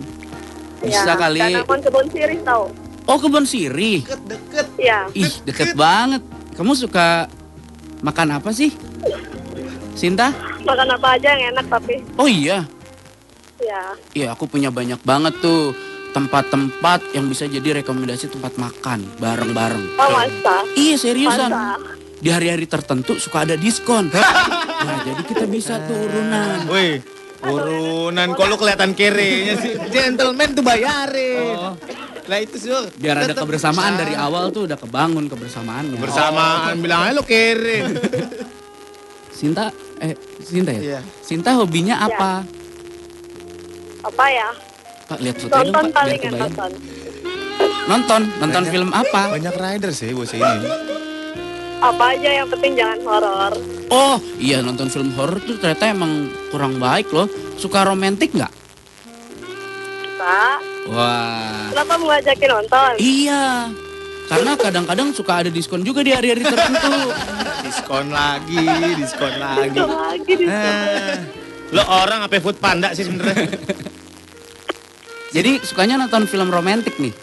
Bisa 0.79 1.03
Ya, 1.05 1.15
kali. 1.15 1.41
Danamon 1.41 1.79
kebun 1.79 2.05
sirih 2.07 2.39
tahu. 2.41 2.65
Oh 3.03 3.17
kebun 3.17 3.43
sirih. 3.43 4.03
Deket. 4.03 4.67
Ya, 4.75 5.07
Ih 5.11 5.31
deket 5.43 5.73
banget. 5.73 6.19
Kamu 6.53 6.73
suka 6.73 7.27
makan 7.99 8.35
apa 8.35 8.51
sih? 8.51 8.71
Sinta? 9.93 10.29
makan 10.59 10.91
apa 10.91 11.15
aja 11.15 11.31
yang 11.31 11.55
enak 11.55 11.65
tapi. 11.67 12.03
Oh 12.15 12.27
iya. 12.27 12.67
Ya, 13.57 13.81
Iya 14.13 14.27
aku 14.31 14.45
punya 14.45 14.67
banyak 14.67 14.99
banget 15.01 15.33
tuh 15.39 15.71
tempat-tempat 16.17 17.13
yang 17.13 17.29
bisa 17.29 17.45
jadi 17.45 17.85
rekomendasi 17.85 18.33
tempat 18.33 18.57
makan 18.57 19.05
bareng-bareng. 19.21 19.85
oh 20.01 20.09
masa? 20.09 20.65
Iya 20.73 20.95
seriusan. 20.97 21.53
Masa? 21.53 21.77
Di 22.17 22.33
hari-hari 22.33 22.65
tertentu 22.65 23.21
suka 23.21 23.45
ada 23.45 23.53
diskon. 23.53 24.09
Nah 24.77 25.01
jadi 25.01 25.21
kita 25.25 25.49
bisa 25.49 25.81
tuh 25.89 25.97
urunan. 25.97 26.69
Woi, 26.69 27.01
urunan 27.41 28.27
kok 28.37 28.45
lu 28.45 28.61
kelihatan 28.61 28.93
kerenya 28.93 29.57
sih. 29.57 29.73
Gentleman 29.89 30.53
tuh 30.53 30.61
bayarin. 30.61 31.73
Lah 32.29 32.37
itu 32.37 32.61
sur. 32.61 32.85
Biar 32.93 33.25
ada 33.25 33.33
kebersamaan 33.33 33.97
bisa. 33.97 34.01
dari 34.05 34.13
awal 34.13 34.53
tuh 34.53 34.69
udah 34.69 34.77
kebangun 34.77 35.25
kebersamaannya. 35.33 35.97
Bersamaan 35.97 36.77
bilang 36.77 37.09
aja 37.09 37.17
lu 37.17 37.25
kere. 37.25 37.89
Sinta, 39.33 39.73
eh 39.97 40.13
Sinta 40.45 40.77
ya? 40.77 40.81
Iya. 40.81 40.99
Sinta 41.25 41.57
hobinya 41.57 42.05
apa? 42.05 42.45
Apa 44.05 44.25
ya? 44.29 44.53
Pak 45.07 45.19
lihat 45.19 45.35
fotonya 45.39 45.55
dong 45.55 45.65
Nonton 45.67 45.85
Pak, 45.85 45.95
paling 45.95 46.19
ya, 46.19 46.31
nonton. 46.33 46.71
Nonton, 47.87 48.21
nonton 48.37 48.61
Banyak- 48.61 48.73
film 48.75 48.89
apa? 48.91 49.21
Banyak 49.31 49.55
rider 49.55 49.91
sih 49.91 50.11
bos 50.11 50.31
ini. 50.31 50.43
Apa 51.77 52.03
aja 52.11 52.29
yang 52.33 52.47
penting 52.49 52.75
jangan 52.75 52.99
horor. 53.05 53.53
Oh, 53.87 54.17
iya 54.35 54.59
nonton 54.59 54.91
film 54.91 55.15
horor 55.15 55.39
tuh 55.39 55.55
ternyata 55.55 55.87
emang 55.87 56.11
kurang 56.51 56.75
baik 56.75 57.07
loh. 57.09 57.29
Suka 57.55 57.87
romantis 57.87 58.27
nggak? 58.27 58.51
Pak, 60.17 60.59
Wah. 60.91 61.71
kenapa 61.71 61.93
mau 61.95 62.07
ngajakin 62.11 62.49
nonton? 62.51 62.91
Iya. 62.99 63.71
Karena 64.27 64.51
kadang-kadang 64.59 65.15
suka 65.15 65.39
ada 65.39 65.47
diskon 65.47 65.87
juga 65.87 66.03
di 66.03 66.11
hari-hari 66.11 66.43
tertentu. 66.43 66.91
Diskon 67.63 68.11
lagi, 68.11 68.63
diskon 68.95 69.33
lagi. 69.37 69.71
Diskon 69.71 69.91
lagi, 69.91 70.33
diskon. 70.35 70.51
Eh, 70.51 71.15
Lo 71.71 71.83
orang 71.83 72.23
apa 72.23 72.39
food 72.39 72.59
panda 72.59 72.91
sih 72.91 73.03
sebenarnya? 73.03 73.47
Jadi 75.37 75.61
sukanya 75.61 76.01
nonton 76.01 76.25
film 76.25 76.49
romantis 76.49 76.97
nih. 76.97 77.13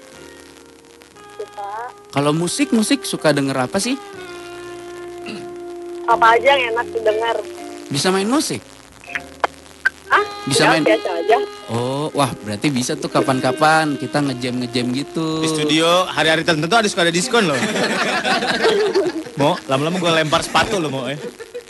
Kalau 2.15 2.31
musik, 2.31 2.71
musik 2.71 3.03
suka 3.03 3.35
denger 3.35 3.67
apa 3.67 3.83
sih? 3.83 3.99
Apa 6.07 6.39
aja 6.39 6.55
yang 6.55 6.79
enak 6.79 6.95
didengar? 6.95 7.37
Bisa 7.91 8.15
main 8.15 8.31
musik? 8.31 8.63
Ah, 10.07 10.23
Bisa 10.47 10.63
ya, 10.63 10.71
main? 10.71 10.87
biasa 10.87 11.11
aja. 11.11 11.37
Oh, 11.75 12.07
wah 12.15 12.31
berarti 12.47 12.71
bisa 12.71 12.95
tuh 12.95 13.11
kapan-kapan 13.11 13.99
kita 13.99 14.23
ngejam 14.23 14.63
ngejam 14.63 14.95
gitu. 14.95 15.43
Di 15.43 15.51
studio 15.51 16.07
hari-hari 16.07 16.47
tertentu 16.47 16.71
ada 16.71 16.87
suka 16.87 17.03
ada 17.03 17.11
diskon 17.11 17.51
loh. 17.51 17.59
Mau 19.43 19.59
lama-lama 19.67 19.99
gue 19.99 20.13
lempar 20.15 20.47
sepatu 20.47 20.79
lo 20.79 20.87
mau 20.87 21.11
eh. 21.11 21.19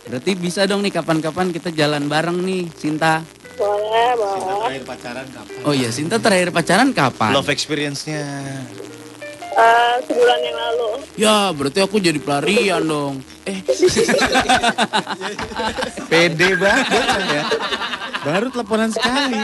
Berarti 0.05 0.37
bisa 0.37 0.69
dong 0.69 0.85
nih 0.85 0.93
kapan-kapan 0.93 1.49
kita 1.49 1.73
jalan 1.73 2.05
bareng 2.05 2.37
nih, 2.45 2.69
Sinta. 2.77 3.25
Boleh, 3.55 4.09
boleh. 4.13 4.43
Terakhir 4.43 4.83
pacaran 4.85 5.27
kapan? 5.27 5.59
Oh 5.63 5.71
iya, 5.71 5.89
Sinta 5.89 6.17
terakhir 6.17 6.49
pacaran 6.51 6.89
kapan? 6.91 7.31
Love 7.31 7.49
experience-nya. 7.49 8.23
Eh, 9.55 9.95
sebulan 10.03 10.39
yang 10.41 10.57
lalu. 10.57 10.87
Ya, 11.15 11.37
berarti 11.49 11.79
aku 11.79 11.95
jadi 11.97 12.19
pelarian 12.19 12.83
dong. 12.83 13.23
Eh, 13.45 13.63
Pede 16.05 16.49
banget 16.55 16.87
ya. 17.25 17.43
Baru 18.21 18.49
teleponan 18.49 18.91
sekali. 18.91 19.39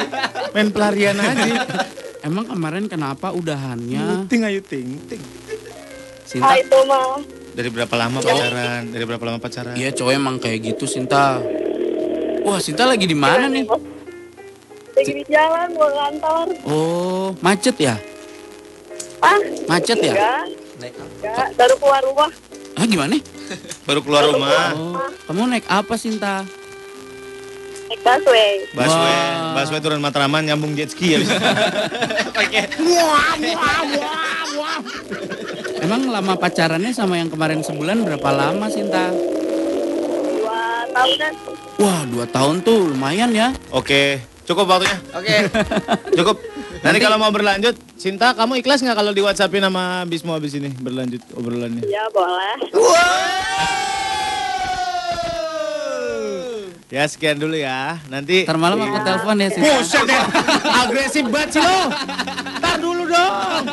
Main 0.52 0.70
pelarian 0.70 1.16
aja. 1.16 1.64
emang 2.22 2.46
kemarin 2.46 2.86
kenapa 2.86 3.32
udahannya? 3.32 4.28
Ting 4.28 4.44
ayo 4.44 4.60
ting 4.60 5.00
ting. 5.08 5.22
Sinta, 6.22 6.46
Ah, 6.46 6.56
itu 6.56 6.78
mah. 6.86 7.18
Dari 7.52 7.68
berapa 7.68 7.96
lama 7.98 8.20
pacaran? 8.20 8.82
Dari 8.88 9.04
berapa 9.04 9.24
lama 9.26 9.40
pacaran? 9.40 9.74
iya 9.76 9.92
cowok 9.92 10.12
emang 10.12 10.36
kayak 10.38 10.60
gitu 10.66 10.86
Sinta. 10.86 11.40
Wah, 12.42 12.60
Sinta 12.60 12.84
lagi 12.84 13.04
di 13.04 13.14
mana 13.14 13.48
nih? 13.48 13.64
Lagi 14.92 15.12
di 15.14 15.24
jalan, 15.26 15.68
mau 15.72 15.88
ke 15.88 15.96
kantor. 15.96 16.48
Oh, 16.64 17.28
macet 17.40 17.76
ya? 17.80 17.96
Ah, 19.22 19.38
Macet 19.70 19.98
ya? 20.02 20.14
enggak. 20.14 20.44
Enggak, 21.22 21.48
baru 21.56 21.76
keluar 21.78 22.02
rumah. 22.04 22.32
Ah, 22.74 22.86
gimana? 22.88 23.16
Baru 23.88 24.00
keluar 24.02 24.24
rumah. 24.26 24.72
Oh, 24.74 24.96
kamu 25.28 25.52
naik 25.52 25.68
apa 25.68 25.94
Sinta? 26.00 26.48
Naik 27.92 28.00
busway. 28.00 28.64
Busway, 28.72 29.16
Wah. 29.20 29.54
busway 29.60 29.80
turun 29.84 30.00
Matraman 30.00 30.48
nyambung 30.48 30.72
jet 30.74 30.90
ski 30.90 31.14
ya. 31.14 31.20
Pakai 32.36 32.72
Emang 35.84 36.08
lama 36.08 36.34
pacarannya 36.40 36.96
sama 36.96 37.20
yang 37.20 37.28
kemarin 37.28 37.60
sebulan 37.60 38.08
berapa 38.08 38.30
lama 38.32 38.72
Sinta? 38.72 39.12
Dua 39.12 40.88
tahunan. 40.90 41.34
Wah, 41.76 42.02
dua 42.08 42.26
tahun 42.32 42.64
tuh 42.64 42.96
lumayan 42.96 43.36
ya. 43.36 43.52
Oke, 43.76 44.24
cukup 44.46 44.66
waktunya. 44.68 44.98
Oke. 45.16 45.36
cukup. 46.18 46.38
Nanti, 46.82 46.98
kalau 46.98 47.18
mau 47.22 47.30
berlanjut, 47.30 47.78
Sinta 47.94 48.34
kamu 48.34 48.58
ikhlas 48.66 48.82
nggak 48.82 48.98
kalau 48.98 49.14
di 49.14 49.22
WhatsAppin 49.22 49.62
sama 49.62 50.02
Bismo 50.10 50.34
habis 50.34 50.58
ini 50.58 50.74
berlanjut 50.82 51.22
obrolannya? 51.38 51.86
Ya, 51.86 52.10
boleh. 52.10 52.58
Ya 56.92 57.08
sekian 57.08 57.40
dulu 57.40 57.56
ya. 57.56 58.02
Nanti 58.12 58.44
Ntar 58.44 58.60
malam 58.60 58.82
aku 58.82 59.00
telepon 59.00 59.40
ya 59.40 59.48
Sinta. 59.54 59.72
Buset 59.80 60.06
ya. 60.10 60.24
Agresif 60.84 61.26
banget 61.32 61.50
sih 61.56 61.62
lo. 61.64 61.82
Ntar 62.60 62.76
dulu 62.84 63.04
dong. 63.08 63.64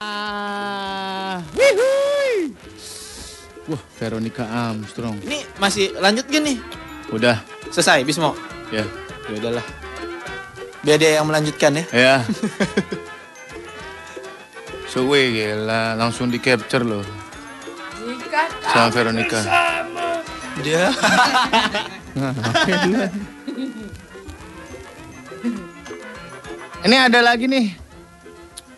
Ah, 0.00 1.42
wihui. 1.52 2.54
Wah, 3.66 3.82
Veronica 3.98 4.44
Armstrong. 4.46 5.18
Ini 5.26 5.42
masih 5.58 5.92
lanjut 5.98 6.24
gak 6.30 6.40
nih? 6.40 6.85
Udah, 7.10 7.38
Selesai, 7.70 8.02
Bismo. 8.02 8.34
ya. 8.68 8.84
Ya 9.26 9.34
udahlah. 9.36 9.64
Biar 10.82 10.96
dia 10.96 11.18
yang 11.18 11.26
melanjutkan 11.26 11.74
ya. 11.74 11.84
Ya. 11.90 12.14
Suwe 14.86 15.30
gila, 15.30 15.94
langsung 15.94 16.30
di 16.30 16.38
capture 16.38 16.82
loh 16.82 17.04
sama 18.66 18.88
Veronica. 18.92 19.40
Dia. 20.62 20.88
Ini 26.80 26.96
ada 27.02 27.18
lagi 27.24 27.50
nih. 27.50 27.74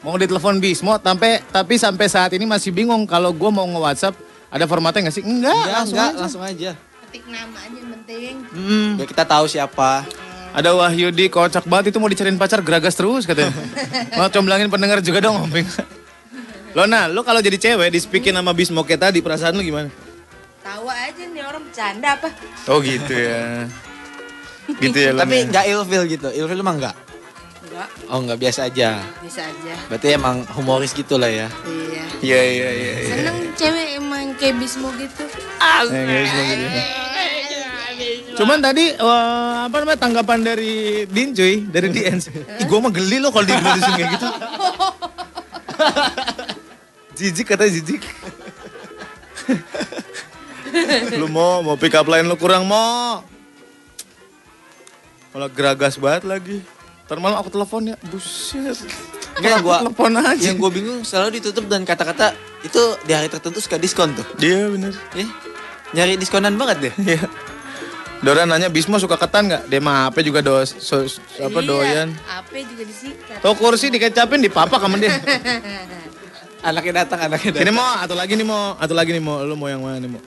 Mau 0.01 0.15
ditelepon 0.15 0.63
Bismo, 0.63 0.95
tapi 0.97 1.43
tapi 1.51 1.75
sampai 1.77 2.07
saat 2.07 2.31
ini 2.33 2.47
masih 2.47 2.71
bingung 2.71 3.03
kalau 3.05 3.35
gue 3.35 3.51
mau 3.51 3.67
nge-WhatsApp 3.67 4.15
ada 4.49 4.65
formatnya 4.65 5.11
nggak 5.11 5.17
sih? 5.19 5.25
Enggak, 5.27 5.53
Enggak, 5.53 5.75
langsung 5.75 5.97
enggak, 5.99 6.09
aja. 6.09 6.21
langsung 6.23 6.43
aja. 6.43 6.71
Ketik 7.09 7.25
nama 7.33 7.57
aja 7.57 7.73
yang 7.73 7.91
penting. 7.97 8.33
Hmm. 8.53 9.01
Biar 9.01 9.09
kita 9.09 9.25
tahu 9.25 9.49
siapa. 9.49 10.05
Ada 10.53 10.77
Wahyudi 10.77 11.33
kocak 11.33 11.65
banget 11.65 11.89
itu 11.89 11.97
mau 11.97 12.13
dicariin 12.13 12.37
pacar 12.37 12.61
geragas 12.61 12.93
terus 12.93 13.25
katanya. 13.25 13.49
mau 14.21 14.29
comblangin 14.29 14.69
pendengar 14.69 15.01
juga 15.01 15.25
dong 15.25 15.49
Om. 15.49 15.57
Lona, 16.77 17.09
lu 17.09 17.25
kalau 17.25 17.41
jadi 17.41 17.57
cewek 17.57 17.89
di 17.89 17.97
speakin 17.97 18.37
sama 18.37 18.53
Bismo 18.53 18.85
kayak 18.85 19.09
tadi 19.09 19.25
perasaan 19.25 19.57
lu 19.57 19.65
gimana? 19.65 19.89
Tawa 20.61 20.93
aja 20.93 21.25
nih 21.25 21.41
orang 21.49 21.65
bercanda 21.65 22.09
apa? 22.13 22.29
Oh 22.69 22.85
gitu 22.85 23.17
ya. 23.17 23.65
gitu 24.85 24.99
ya 25.01 25.17
Lona. 25.17 25.25
Tapi 25.25 25.37
enggak 25.49 25.65
ilfil 25.65 26.03
gitu. 26.13 26.29
Ilfil 26.29 26.61
mah 26.61 26.75
enggak. 26.77 26.97
Enggak, 27.79 28.11
Oh, 28.11 28.19
enggak 28.19 28.39
biasa 28.43 28.61
aja. 28.67 28.99
bisa 29.23 29.47
aja. 29.47 29.75
Berarti 29.87 30.11
emang 30.11 30.43
humoris 30.59 30.91
gitu 30.91 31.15
lah 31.15 31.31
ya. 31.31 31.47
Iya. 31.63 32.03
Iya 32.19 32.41
iya 32.43 32.69
iya. 32.75 32.93
iya. 32.99 33.15
Seneng 33.15 33.39
cewek 33.55 33.89
emang 34.03 34.35
kayak 34.35 34.59
Bismo 34.59 34.91
gitu. 34.99 35.23
Eh, 35.31 35.79
nggak 35.87 36.21
bisa 36.27 36.39
gitu. 36.43 36.67
Cuman 38.43 38.59
tadi 38.59 38.99
wah, 38.99 39.71
apa 39.71 39.77
namanya 39.79 40.01
tanggapan 40.03 40.43
dari 40.43 41.07
Din 41.07 41.31
cuy, 41.31 41.71
dari 41.71 41.95
Dian. 41.95 42.19
Ih, 42.19 42.67
gua 42.67 42.83
mah 42.83 42.91
geli 42.91 43.23
lo 43.23 43.31
kalau 43.31 43.47
diproduksi 43.47 43.91
kayak 43.95 44.11
gitu. 44.11 44.29
jijik 47.23 47.47
katanya 47.47 47.73
jijik. 47.79 48.03
lu 51.15 51.31
mau 51.31 51.63
mau 51.63 51.79
pick 51.79 51.95
up 51.95 52.11
line 52.11 52.27
lu 52.27 52.35
kurang 52.35 52.67
mau. 52.67 53.23
Malah 55.31 55.51
geragas 55.55 55.95
banget 55.95 56.27
lagi. 56.27 56.59
Ntar 57.09 57.25
malam 57.25 57.41
aku 57.41 57.49
telepon 57.49 57.89
ya, 57.89 57.97
buset. 58.13 58.85
Enggak 59.41 59.65
gua 59.65 59.81
telepon 59.81 60.13
aja. 60.13 60.53
Yang 60.53 60.57
gua 60.61 60.69
bingung 60.69 61.01
selalu 61.09 61.41
ditutup 61.41 61.65
dan 61.65 61.89
kata-kata 61.89 62.37
itu 62.61 62.83
di 63.09 63.17
hari 63.17 63.33
tertentu 63.33 63.65
suka 63.65 63.81
diskon 63.81 64.13
tuh. 64.13 64.29
Dia 64.37 64.69
bener. 64.69 64.93
Eh, 65.17 65.25
nyari 65.97 66.21
diskonan 66.21 66.61
banget 66.61 66.93
deh. 66.93 66.95
Iya. 67.17 67.25
Dora 68.21 68.45
nanya 68.45 68.69
Bismo 68.69 69.01
suka 69.01 69.17
ketan 69.17 69.49
nggak? 69.49 69.73
Dia 69.73 69.81
mah 69.81 70.13
apa 70.13 70.21
juga 70.21 70.45
dos, 70.45 70.75
so- 70.85 71.07
apa 71.41 71.65
doyan. 71.65 72.13
AP 72.29 72.51
juga 72.67 72.85
disikat. 72.85 73.41
Tuh 73.41 73.55
kursi 73.57 73.89
dikecapin 73.89 74.45
dipapak 74.45 74.77
sama 74.77 75.01
dia. 75.01 75.17
Anaknya 76.69 77.07
datang, 77.07 77.31
anaknya 77.31 77.63
Ini 77.63 77.71
mau 77.71 77.87
atau 78.03 78.19
lagi 78.19 78.35
nih 78.35 78.43
mau, 78.43 78.75
atau 78.75 78.91
lagi 78.93 79.15
nih 79.15 79.23
mau, 79.23 79.47
lu 79.47 79.55
mau 79.55 79.71
yang 79.71 79.81
mana 79.81 80.03
nih 80.03 80.11
mau? 80.11 80.23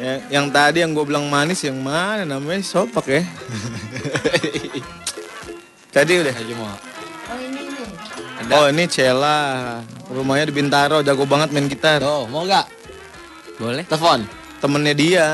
Ya, 0.00 0.20
yang 0.28 0.52
tadi 0.52 0.84
yang 0.84 0.92
gue 0.92 1.04
bilang 1.04 1.28
manis 1.28 1.60
yang 1.64 1.76
mana 1.80 2.24
namanya 2.24 2.60
sopak 2.64 3.04
ya? 3.08 3.22
Tadi 5.92 6.12
udah. 6.24 6.32
Aja 6.32 6.54
mau. 6.56 6.72
Oh 8.52 8.66
ini 8.68 8.84
Cela, 8.90 9.80
rumahnya 10.10 10.50
di 10.50 10.54
Bintaro, 10.56 11.04
jago 11.04 11.24
banget 11.28 11.54
main 11.54 11.70
gitar. 11.70 12.02
Oh, 12.02 12.26
mau 12.26 12.42
nggak? 12.42 12.66
Boleh. 13.60 13.84
Telepon. 13.86 14.26
Temennya 14.58 14.94
dia. 14.96 15.28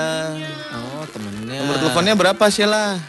Oh, 0.74 1.06
temennya. 1.08 1.62
Nomor 1.62 1.76
teleponnya 1.80 2.14
berapa 2.18 2.44
Sheila? 2.52 3.00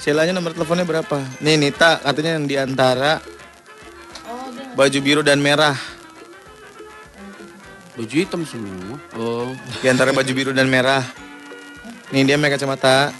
Sheilanya 0.00 0.32
nomor 0.32 0.56
teleponnya 0.56 0.88
berapa? 0.88 1.18
Nih 1.44 1.60
Nita 1.60 2.00
katanya 2.00 2.40
yang 2.40 2.46
di 2.48 2.56
antara 2.56 3.20
baju 4.72 4.98
biru 5.04 5.20
dan 5.20 5.44
merah. 5.44 5.76
Baju 8.00 8.14
hitam 8.16 8.48
semua. 8.48 8.96
Oh. 9.18 9.52
Di 9.84 9.92
antara 9.92 10.16
baju 10.16 10.32
biru 10.32 10.56
dan 10.56 10.72
merah. 10.72 11.04
Nih 12.10 12.24
dia 12.24 12.40
pakai 12.40 12.56
kacamata. 12.56 13.12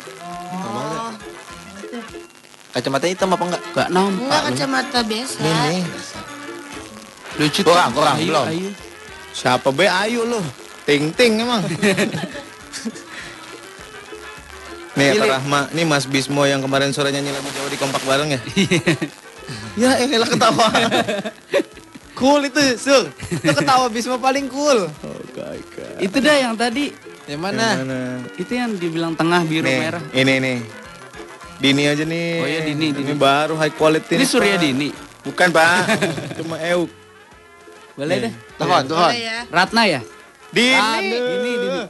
Kacamata 2.70 3.06
hitam 3.06 3.34
apa 3.34 3.44
enggak? 3.50 3.62
Gak 3.74 3.88
nampak. 3.90 4.22
Enggak 4.22 4.40
kacamata 4.46 4.98
biasa. 5.02 5.38
Nih 5.40 5.54
nih. 5.66 5.82
Lucu 7.40 7.60
Kurang, 7.64 7.90
kurang, 7.90 8.16
ayu, 8.20 8.28
belum. 8.30 8.46
ayu. 8.46 8.70
Siapa 9.32 9.68
be 9.70 9.86
ayu 9.88 10.20
lu? 10.22 10.40
Ting 10.84 11.10
ting 11.14 11.40
emang. 11.40 11.62
Nih 14.90 15.14
Kak 15.16 15.26
Rahma, 15.30 15.70
nih 15.70 15.86
Mas 15.86 16.04
Bismo 16.04 16.42
yang 16.44 16.60
kemarin 16.60 16.90
sore 16.90 17.14
nyanyi 17.14 17.30
lagu 17.30 17.46
Jawa 17.54 17.68
di 17.70 17.78
kompak 17.78 18.02
bareng 18.02 18.34
ya? 18.34 18.40
ya 19.86 19.90
elah 19.98 20.28
ketawa. 20.28 20.66
Cool 22.10 22.52
itu, 22.52 22.60
Sul. 22.76 23.08
Itu 23.32 23.48
ketawa 23.56 23.88
Bisma 23.88 24.20
paling 24.20 24.44
cool. 24.52 24.92
Itu 25.96 26.20
dah 26.20 26.36
yang 26.36 26.52
tadi. 26.52 26.92
Yang 27.24 27.40
mana? 27.40 27.80
Itu 28.36 28.52
yang 28.52 28.76
dibilang 28.76 29.16
tengah 29.16 29.40
biru 29.40 29.64
Nih, 29.64 29.78
merah. 29.80 30.02
ini 30.12 30.34
nih. 30.36 30.58
Dini 31.60 31.84
aja 31.84 32.02
nih. 32.02 32.28
Oh 32.36 32.48
iya, 32.48 32.60
Dini, 32.64 32.86
Ini 32.88 32.96
Dini. 32.96 33.12
baru 33.14 33.54
high 33.54 33.70
quality. 33.70 34.16
Ini 34.16 34.18
nih, 34.18 34.26
Surya 34.26 34.56
Pak. 34.56 34.62
Dini. 34.62 34.88
Bukan 35.20 35.48
Pak, 35.50 35.84
cuma 36.40 36.56
Euk. 36.58 36.88
Boleh 37.92 38.16
deh. 38.18 38.32
Telepon, 38.56 38.82
telepon. 38.82 39.04
Boleh 39.06 39.20
ya. 39.20 39.38
Ratna 39.46 39.82
ya? 39.84 40.00
Dini. 40.48 41.08
Dini, 41.12 41.52
Dini. 41.54 41.80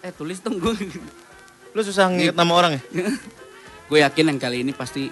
Eh 0.00 0.12
tulis 0.12 0.38
dong 0.38 0.56
gue. 0.56 0.74
Lu 1.72 1.80
susah 1.80 2.06
nginget 2.06 2.32
nama 2.32 2.52
orang 2.54 2.72
ya? 2.74 2.82
gue 3.84 3.98
yakin 4.00 4.24
yang 4.26 4.38
kali 4.38 4.62
ini 4.62 4.70
pasti 4.70 5.10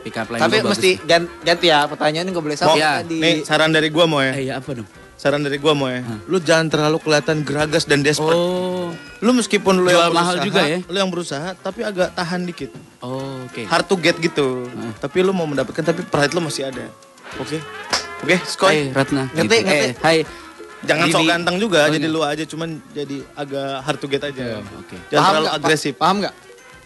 pick 0.00 0.14
up 0.14 0.28
line 0.28 0.38
Tapi 0.38 0.60
bagus. 0.60 0.70
mesti 0.72 0.90
gan- 1.02 1.32
ganti 1.40 1.66
ya 1.66 1.84
pertanyaannya 1.84 2.30
nggak 2.30 2.44
boleh 2.44 2.54
sama 2.54 2.70
Mau, 2.70 2.78
Iya. 2.78 2.92
tadi. 3.00 3.16
nih 3.18 3.34
saran 3.42 3.70
dari 3.70 3.88
gua 3.88 4.04
mau 4.04 4.20
ya. 4.20 4.32
Eh 4.32 4.46
ya 4.46 4.60
apa 4.60 4.70
dong? 4.72 4.86
Saran 5.16 5.40
dari 5.40 5.56
gua 5.56 5.72
mau 5.72 5.88
ya. 5.88 6.04
Lu 6.24 6.36
jangan 6.36 6.68
terlalu 6.68 7.00
kelihatan 7.00 7.40
geragas 7.40 7.84
dan 7.84 8.04
desperate. 8.04 8.36
Oh. 8.36 8.92
Lu 9.18 9.32
meskipun 9.32 9.80
lu 9.80 9.88
Jual 9.88 9.96
yang 10.02 10.12
mahal 10.12 10.36
berusaha, 10.36 10.44
juga 10.44 10.60
ya? 10.62 10.78
Lu 10.84 10.96
yang 10.96 11.10
berusaha 11.10 11.48
tapi 11.56 11.80
agak 11.82 12.12
tahan 12.12 12.44
dikit. 12.44 12.68
Oh, 13.00 13.40
oke. 13.42 13.64
Hard 13.64 13.86
to 13.86 13.96
get 13.96 14.16
gitu. 14.16 14.68
Tapi 14.96 15.24
lu 15.24 15.32
mau 15.32 15.48
mendapatkan 15.48 15.80
tapi 15.82 16.04
pride 16.04 16.30
lu 16.30 16.40
masih 16.40 16.68
ada. 16.68 16.84
Oke. 17.36 17.56
Oke, 18.18 18.36
Skoy. 18.44 18.68
Hai 18.68 18.80
Ratna. 18.92 19.24
Ngerti, 19.30 19.56
Gitu. 19.56 19.66
ngerti. 19.66 19.88
Eh, 19.88 19.92
hai. 20.00 20.18
Jangan 20.84 21.06
sok 21.08 21.24
ganteng 21.26 21.56
juga, 21.56 21.80
Oh, 21.84 21.90
jadi 21.90 22.06
lu 22.06 22.20
aja 22.20 22.44
cuman 22.44 22.68
jadi 22.92 23.24
agak 23.32 23.70
hard 23.82 23.98
to 23.98 24.06
get 24.06 24.22
aja. 24.22 24.60
Oke. 24.76 24.96
Jangan 25.08 25.16
Paham 25.18 25.32
terlalu? 25.34 25.48
Pa- 25.48 25.56
agresif. 25.58 25.92
Paham 25.96 26.16
nggak? 26.20 26.34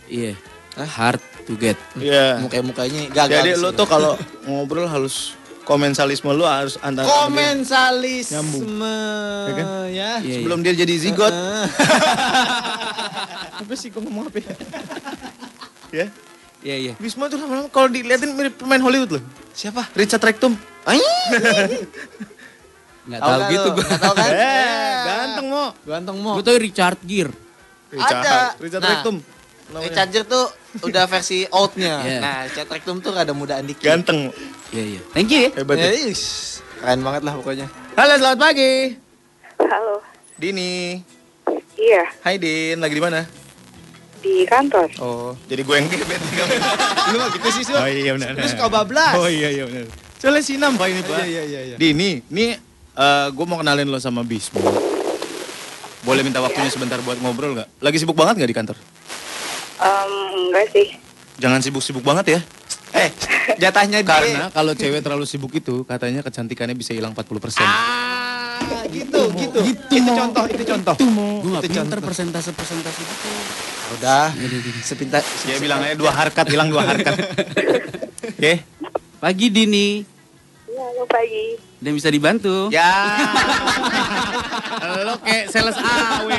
Iya. 0.07 0.32
Hard 0.78 1.20
to 1.44 1.55
get. 1.55 1.77
Iya. 1.94 2.39
Muka-mukanya 2.39 3.11
gagal. 3.11 3.43
Jadi 3.43 3.51
di 3.52 3.61
lu 3.61 3.69
tuh 3.70 3.85
kalau 3.85 4.15
ngobrol 4.43 4.86
harus 4.86 5.35
komensalisme 5.62 6.31
lu 6.31 6.43
harus 6.43 6.81
antara 6.81 7.07
komensalisme 7.07 8.35
Nyambung. 8.35 8.66
Ya 9.41 9.53
kan? 9.53 9.66
ya. 9.89 10.11
Iya, 10.19 10.35
sebelum 10.41 10.59
dia 10.61 10.74
jadi 10.74 10.95
zigot. 10.97 11.31
Apa 13.61 13.73
sih 13.74 13.89
gua 13.89 14.03
ngomong 14.03 14.24
apa 14.27 14.39
ya? 14.41 14.53
ya. 16.01 16.07
Iya, 16.61 16.77
iya. 16.77 16.93
Bisma 16.97 17.28
tuh 17.28 17.37
lama-lama 17.37 17.69
kalau 17.69 17.89
diliatin 17.89 18.32
mirip 18.32 18.57
pemain 18.57 18.81
Hollywood 18.81 19.16
loh. 19.16 19.23
Siapa? 19.53 19.89
Richard 19.93 20.20
Rectum. 20.20 20.57
Nggak 23.01 23.20
Tahu 23.20 23.41
gitu 23.49 23.69
gue. 23.74 23.87
Tahu 23.97 24.15
kan? 24.15 24.31
Eh, 24.41 24.95
ganteng 25.03 25.47
mo. 25.49 25.65
Ganteng 25.82 26.16
mo. 26.20 26.31
Gue 26.37 26.45
tuh 26.45 26.57
Richard 26.57 27.01
Gere. 27.03 27.32
Richard, 27.91 28.20
Ada. 28.23 28.55
Richard 28.61 28.82
Nah, 28.85 28.91
Rectum. 28.93 29.16
namanya. 29.73 29.82
Recharger 29.89 30.23
tuh 30.24 30.45
udah 30.78 31.05
versi 31.10 31.42
old-nya. 31.51 31.94
Iya. 32.06 32.18
Nah, 32.22 32.36
Richard 32.47 32.68
Rectum 32.70 33.02
tuh 33.02 33.10
rada 33.10 33.34
mudaan 33.34 33.66
dikit. 33.66 33.82
Ganteng. 33.82 34.30
Iya, 34.70 34.84
iya. 34.97 35.01
Thank 35.10 35.30
you 35.34 35.40
ya. 35.47 35.51
Hebat. 35.59 35.76
Ya, 35.76 35.90
ya. 35.90 36.14
Keren 36.80 37.01
banget 37.02 37.22
lah 37.26 37.34
pokoknya. 37.36 37.66
Halo, 37.98 38.14
selamat 38.16 38.38
pagi. 38.38 38.72
Halo. 39.59 39.94
Dini. 40.38 41.02
Iya, 41.80 42.05
Hai 42.20 42.36
Din, 42.36 42.76
lagi 42.78 42.94
di 42.94 43.02
mana? 43.02 43.24
di 44.20 44.44
kantor. 44.44 44.88
Oh, 45.01 45.32
jadi 45.48 45.64
gue 45.64 45.74
yang 45.80 45.88
gebet. 45.88 46.20
Lu 47.12 47.16
mah 47.16 47.28
gitu 47.32 47.48
sih, 47.56 47.64
Sul. 47.64 47.76
Oh 47.76 47.88
iya 47.88 48.12
benar. 48.12 48.36
Lu 48.36 48.47
suka 48.52 48.68
bablas. 48.68 49.16
Oh 49.16 49.24
iya 49.24 49.48
iya 49.48 49.64
benar. 49.64 49.88
Soalnya 50.20 50.44
sinam 50.44 50.76
Pak 50.76 50.86
ini 50.92 51.01
Pak. 51.01 51.24
Iya, 51.24 51.42
iya, 51.48 51.60
iya. 51.72 51.76
Dini, 51.80 52.20
ini 52.28 52.52
eh 52.92 53.26
gue 53.32 53.47
mau 53.48 53.56
kenalin 53.56 53.88
lo 53.88 53.97
sama 53.97 54.20
Bismo. 54.20 54.60
Boleh 56.05 56.20
minta 56.20 56.40
waktunya 56.44 56.68
sebentar 56.68 57.01
buat 57.01 57.16
ngobrol 57.20 57.56
nggak? 57.56 57.80
Lagi 57.80 57.97
sibuk 57.97 58.16
banget 58.16 58.44
nggak 58.44 58.51
di 58.52 58.56
kantor? 58.56 58.76
Em, 59.81 60.12
enggak 60.48 60.66
sih. 60.77 60.86
Jangan 61.40 61.61
sibuk-sibuk 61.65 62.05
banget 62.05 62.36
ya. 62.36 62.40
Eh, 62.90 63.09
jatahnya 63.57 64.05
dia. 64.05 64.11
Karena 64.11 64.44
kalau 64.52 64.77
cewek 64.77 65.01
terlalu 65.01 65.24
sibuk 65.24 65.52
itu 65.57 65.89
katanya 65.89 66.20
kecantikannya 66.20 66.77
bisa 66.77 66.93
hilang 66.93 67.16
40%. 67.16 67.65
Ah, 67.65 68.85
gitu, 68.93 69.31
gitu. 69.39 69.59
Itu 69.65 70.11
contoh, 70.12 70.44
itu 70.51 70.65
contoh. 70.66 70.94
Gue 71.40 71.51
gak 71.57 71.65
Itu 71.65 71.81
pinter 71.81 71.98
persentase-persentase 72.02 73.01
gitu. 73.01 73.28
Udah, 73.98 74.31
sepintas. 74.85 75.24
Dia 75.48 75.59
bilang 75.59 75.82
aja 75.82 75.97
dua 75.98 76.12
harkat 76.15 76.47
hilang 76.51 76.70
dua 76.70 76.86
harkat. 76.86 77.15
Oke. 78.36 78.52
Pagi 79.20 79.47
Dini. 79.52 80.05
Iya, 80.70 80.82
halo 80.94 81.05
pagi. 81.09 81.57
Dan 81.81 81.97
bisa 81.97 82.12
dibantu. 82.12 82.69
Ya. 82.69 82.89
Lo 85.07 85.16
kayak 85.24 85.48
sales 85.48 85.77
AW. 85.77 86.31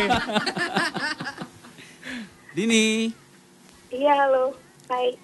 Dini. 2.57 3.20
Iya, 3.91 4.11
halo. 4.17 4.55
Hai. 4.87 5.19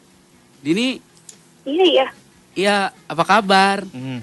Dini. 0.59 0.99
Iya, 1.63 1.85
iya. 1.85 2.07
Iya, 2.51 2.77
apa 3.05 3.23
kabar? 3.23 3.85
Hmm. 3.87 4.19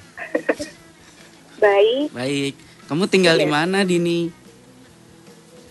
Baik, 1.63 2.13
Baik. 2.13 2.55
Kamu 2.85 3.09
tinggal 3.09 3.41
di 3.41 3.49
Iya. 3.49 3.55
mana, 3.55 3.81
Dini? 3.83 4.29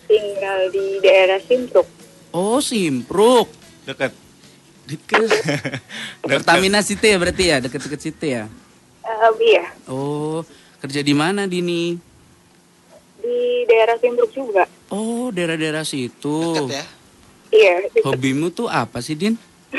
tinggal 0.04 0.68
di 0.68 1.00
daerah 1.00 1.40
Simpruk. 1.40 1.88
Oh, 2.28 2.60
Simpruk. 2.60 3.48
Dekat. 3.84 4.12
Deket. 4.90 5.30
Pertamina 6.20 6.84
City 6.84 7.08
ya 7.08 7.16
berarti 7.16 7.44
ya, 7.48 7.56
deket-deket 7.58 8.00
situ 8.02 8.24
ya. 8.28 8.44
Eh, 9.00 9.30
iya, 9.48 9.64
Oh, 9.86 10.44
kerja 10.78 11.00
di 11.00 11.14
mana, 11.14 11.46
Dini? 11.46 11.96
di 13.16 13.38
daerah 13.64 13.96
Simpruk 13.96 14.28
juga. 14.30 14.68
Oh, 14.92 15.32
daerah-daerah 15.32 15.82
situ. 15.82 16.36
Deket 16.52 16.74
ya. 16.74 16.84
Iya. 17.54 17.74
Hobimu 18.02 18.50
tuh 18.50 18.66
apa 18.66 18.98
sih, 18.98 19.14
Din? 19.14 19.38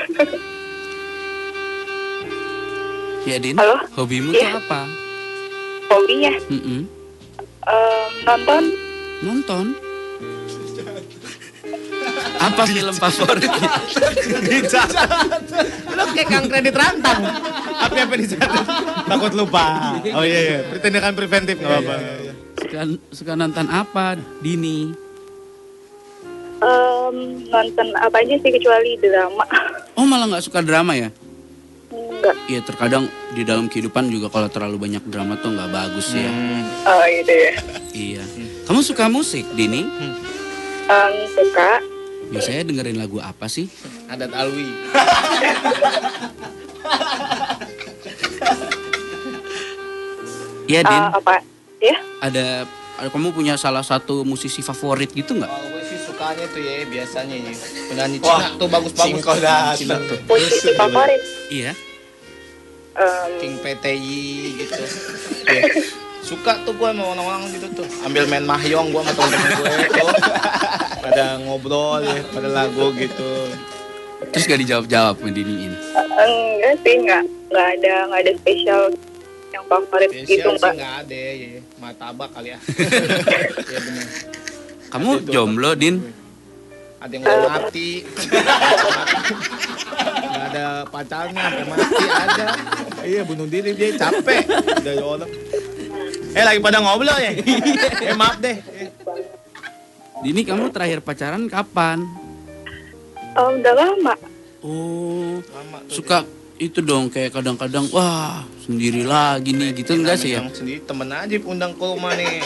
ya, 3.28 3.36
Din. 3.36 3.60
Halo? 3.60 3.84
Hobimu 3.94 4.32
Iya. 4.32 4.56
tuh 4.56 4.64
apa? 4.64 4.82
hobinya 5.86 6.34
Mm-mm. 6.50 6.82
em, 7.62 8.10
nonton 8.26 8.64
Nonton. 9.22 9.66
Apa 12.36 12.66
film 12.66 12.94
favorit? 12.94 13.48
Lo 15.94 16.04
kayak 16.10 16.28
kang 16.28 16.46
kredit 16.50 16.74
rantang. 16.74 17.22
Apa 17.80 17.96
apa 18.02 18.14
dicatat? 18.18 18.66
Takut 19.08 19.34
lupa. 19.34 19.94
Oh 20.14 20.26
iya 20.26 20.40
iya. 20.42 20.60
Tindakan 20.78 21.14
preventif 21.14 21.56
nggak 21.58 21.70
apa-apa. 21.70 21.96
suka, 22.60 22.82
suka 23.14 23.34
nonton 23.38 23.70
apa, 23.70 24.18
Dini? 24.42 25.05
Em, 26.62 27.18
nonton 27.50 27.88
apa 27.98 28.16
aja 28.22 28.36
sih 28.40 28.52
kecuali 28.52 28.96
drama. 29.00 29.46
Oh, 29.96 30.04
malah 30.08 30.28
nggak 30.28 30.46
suka 30.46 30.60
drama 30.60 30.96
ya? 30.96 31.10
Enggak. 31.92 32.36
Iya, 32.52 32.60
terkadang 32.64 33.08
di 33.32 33.44
dalam 33.48 33.72
kehidupan 33.72 34.12
juga 34.12 34.28
kalau 34.28 34.52
terlalu 34.52 34.78
banyak 34.90 35.04
drama 35.08 35.40
tuh 35.40 35.56
nggak 35.56 35.72
bagus 35.72 36.12
ya. 36.16 36.32
Oh, 36.88 37.04
gitu 37.08 37.34
ya. 37.34 37.54
Iya. 37.96 38.24
Kamu 38.66 38.82
suka 38.82 39.06
musik, 39.08 39.46
Dini? 39.54 39.86
Em, 40.86 41.14
suka 41.34 41.82
Biasanya 42.26 42.66
dengerin 42.66 42.98
lagu 42.98 43.22
apa 43.22 43.46
sih? 43.46 43.70
Adat 44.10 44.34
Alwi. 44.34 44.66
Iya, 50.66 50.82
Din. 50.82 51.04
apa? 51.14 51.46
Ya? 51.78 51.98
Ada, 52.26 52.66
ada 52.98 53.10
kamu 53.14 53.38
punya 53.38 53.54
salah 53.54 53.86
satu 53.86 54.26
musisi 54.26 54.66
favorit 54.66 55.14
gitu 55.14 55.38
nggak? 55.38 55.54
Sukanya 56.26 56.46
tuh 56.50 56.62
ya 56.66 56.74
biasanya 56.90 57.38
ya. 57.38 57.54
Penyanyi 57.86 58.18
Wah, 58.26 58.42
Cina 58.42 58.58
tuh 58.58 58.66
bagus-bagus. 58.74 59.22
Cina 59.78 59.96
tuh. 60.10 60.18
Musisi 60.26 60.70
favorit. 60.74 61.22
Iya. 61.54 61.72
King 63.38 63.54
PTI 63.62 64.26
gitu. 64.58 64.84
Ya. 65.46 65.62
Suka 66.26 66.58
tuh 66.66 66.74
gue 66.74 66.90
sama 66.90 67.14
orang-orang 67.14 67.46
gitu 67.54 67.70
tuh. 67.78 67.88
Ambil 68.02 68.26
main 68.26 68.42
mahjong 68.42 68.90
gue 68.90 69.02
sama 69.06 69.14
temen-temen 69.14 69.54
gue 69.54 69.78
tuh. 69.94 70.10
Pada 71.06 71.26
ngobrol 71.46 72.02
ya, 72.02 72.18
pada 72.34 72.50
lagu 72.50 72.90
gitu. 72.98 73.32
Terus 74.34 74.50
gak 74.50 74.66
dijawab-jawab 74.66 75.22
sama 75.22 75.30
Dini 75.30 75.70
ini. 75.70 75.78
Enggak 75.94 76.74
sih, 76.82 76.94
enggak. 77.06 77.22
Enggak 77.54 77.68
ada, 77.78 77.94
enggak 78.10 78.22
ada 78.26 78.32
spesial 78.42 78.82
yang 79.54 79.64
favorit 79.70 80.10
gitu, 80.10 80.26
Spesial 80.26 80.58
sih 80.58 80.62
Mbak. 80.66 80.74
nggak 80.74 80.96
ada 81.06 81.22
ya. 81.38 81.60
Martabak 81.78 82.30
kali 82.34 82.50
ya. 82.50 82.60
Iya 83.70 83.80
bener. 83.86 84.08
Kamu 84.96 85.28
jomblo, 85.28 85.76
Din? 85.76 86.00
Ada 87.04 87.12
yang 87.12 87.24
udah 87.28 87.52
mati. 87.52 88.08
Gak 90.24 90.46
ada 90.56 90.66
pacarnya, 90.88 91.42
sampai 91.52 91.66
mati 91.68 92.06
ada. 92.08 92.48
Iya 93.04 93.22
bunuh 93.28 93.44
diri 93.44 93.76
dia 93.76 93.92
capek. 94.00 94.48
Udah 94.48 94.94
orang. 95.04 95.32
Eh 96.32 96.44
lagi 96.48 96.60
pada 96.64 96.80
ngobrol 96.80 97.12
ya? 97.20 97.36
eh 98.08 98.16
maaf 98.16 98.40
deh. 98.40 98.56
Dini, 100.24 100.48
kamu 100.48 100.72
terakhir 100.72 101.04
pacaran 101.04 101.44
kapan? 101.52 102.00
Oh, 103.36 103.52
udah 103.52 103.74
lama. 103.76 104.16
Oh, 104.64 105.44
suka 105.92 106.24
itu 106.56 106.80
dong 106.80 107.12
kayak 107.12 107.36
kadang-kadang 107.36 107.84
wah 107.92 108.40
sendiri 108.64 109.04
lagi 109.04 109.52
nih 109.52 109.76
gitu 109.76 109.92
enggak 109.94 110.16
sih 110.16 110.40
ya? 110.40 110.42
Sendiri 110.48 110.80
temen 110.82 111.12
aja 111.12 111.36
undang 111.44 111.76
ke 111.76 111.84
rumah 111.84 112.16
nih. 112.16 112.40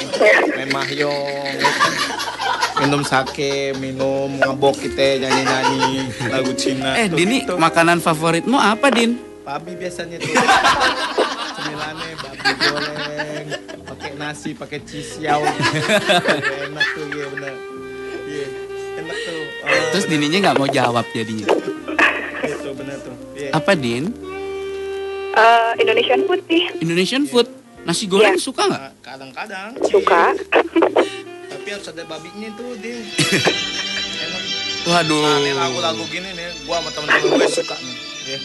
Main 0.49 0.69
mahjong. 0.73 1.53
Minum 2.79 3.03
sake, 3.03 3.77
minum 3.77 4.33
ngabok 4.33 4.81
kita 4.81 5.21
nyanyi-nyanyi 5.21 5.85
lagu 6.25 6.51
Cina. 6.55 6.95
Eh, 6.95 7.05
Tuh, 7.05 7.17
Dini, 7.17 7.37
tuh. 7.45 7.59
makanan 7.59 7.99
favoritmu 7.99 8.55
apa, 8.55 8.89
Din? 8.89 9.19
Babi 9.45 9.75
biasanya 9.75 10.17
tuh. 10.17 10.31
Cemilannya 11.53 12.09
babi 12.15 12.49
goreng, 12.55 13.45
pakai 13.83 14.11
nasi, 14.15 14.55
pakai 14.55 14.79
cheese 14.81 15.19
yaw. 15.19 15.43
enak 15.43 16.85
tuh, 16.89 17.05
iya 17.11 17.25
benar. 17.29 17.53
Iya, 18.25 18.45
enak 18.97 19.17
tuh. 19.21 19.41
Oh, 19.59 19.83
Terus 19.91 20.05
Dininya 20.07 20.37
nggak 20.41 20.57
mau 20.57 20.67
jawab 20.67 21.05
jadinya. 21.11 21.45
Apa, 23.49 23.71
Din? 23.73 24.11
Eh, 25.29 25.71
Indonesian 25.79 26.21
putih. 26.25 26.63
Indonesian 26.79 27.23
food. 27.23 27.47
Nasi 27.79 28.05
goreng 28.05 28.35
Iya. 28.35 28.43
suka 28.43 28.67
nggak? 28.67 28.81
Kadang-kadang. 28.99 29.69
Suka. 29.87 30.35
Tapi 31.47 31.67
harus 31.71 31.87
ada 31.87 32.03
babinya 32.03 32.51
tuh, 32.59 32.75
dia. 32.75 32.99
enak. 34.27 34.43
Waduh. 34.83 35.23
Nah, 35.23 35.37
nih 35.39 35.53
lagu-lagu 35.55 36.03
gini 36.11 36.29
nih, 36.35 36.47
gua 36.67 36.83
sama 36.83 36.89
temen-temen 36.91 37.39
gue 37.39 37.47
suka 37.47 37.75
nih. 37.79 37.97
Iya. 38.27 38.39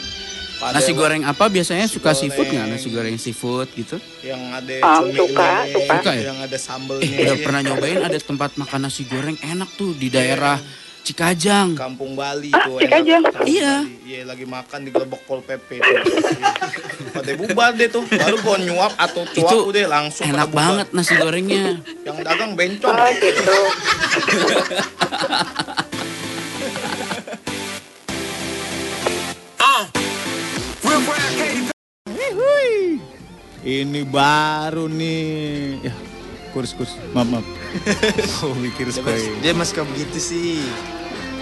Pada 0.55 0.79
Nasi 0.79 0.95
goreng 0.95 1.27
apa 1.27 1.51
biasanya 1.51 1.91
suka 1.91 2.15
goreng. 2.15 2.21
seafood 2.23 2.47
nggak? 2.47 2.67
Nasi 2.71 2.89
goreng 2.89 3.17
seafood 3.19 3.69
gitu? 3.75 3.99
yang 4.23 4.39
ada 4.55 4.75
cuminya, 5.03 5.19
suka, 5.19 5.51
suka. 5.67 5.95
Suka 5.99 6.11
ya? 6.15 6.23
yang 6.31 6.39
ada 6.39 6.59
sambelnya. 6.63 7.11
Udah 7.11 7.37
iya. 7.37 7.43
pernah 7.43 7.61
nyobain 7.61 8.01
ada 8.01 8.19
tempat 8.23 8.51
makan 8.55 8.81
nasi 8.87 9.03
goreng 9.05 9.35
enak 9.43 9.67
tuh 9.75 9.99
di 9.99 10.09
daerah 10.15 10.57
Cikajang. 11.05 11.77
Kampung 11.77 12.17
Bali 12.17 12.49
Ah, 12.57 12.65
tuh 12.65 12.81
Cikajang. 12.81 13.23
enak. 13.29 13.45
Iya. 13.45 13.75
Iya 14.09 14.21
lagi 14.25 14.49
makan 14.49 14.89
di 14.89 14.91
gelebok 14.91 15.21
pol 15.29 15.45
pp 15.45 15.69
tuh. 15.77 15.85
Iya. 15.85 16.01
Pada 17.13 17.33
bubar 17.37 17.71
deh 17.77 17.89
tuh. 17.93 18.09
Baru 18.09 18.41
gua 18.41 18.57
nyuap 18.57 18.97
atau 18.97 19.29
cuap 19.29 19.53
Itu 19.53 19.57
udah 19.69 19.85
langsung 19.85 20.33
Enak 20.33 20.49
banget 20.49 20.89
nasi 20.97 21.13
gorengnya. 21.21 21.77
Yang 22.09 22.19
dagang 22.25 22.57
bencong. 22.57 22.97
Oh, 22.97 23.11
gitu. 23.21 23.59
Ini 33.65 34.05
baru 34.05 34.93
nih. 34.93 35.89
Ya, 35.89 35.97
kurs 36.55 36.71
kurs. 36.79 36.95
Maaf 37.11 37.27
maaf. 37.27 37.47
oh 38.47 38.55
mikir 38.55 38.87
sekali. 38.95 39.35
Dia 39.43 39.51
mas 39.51 39.75
begitu 39.75 40.19
sih. 40.23 40.63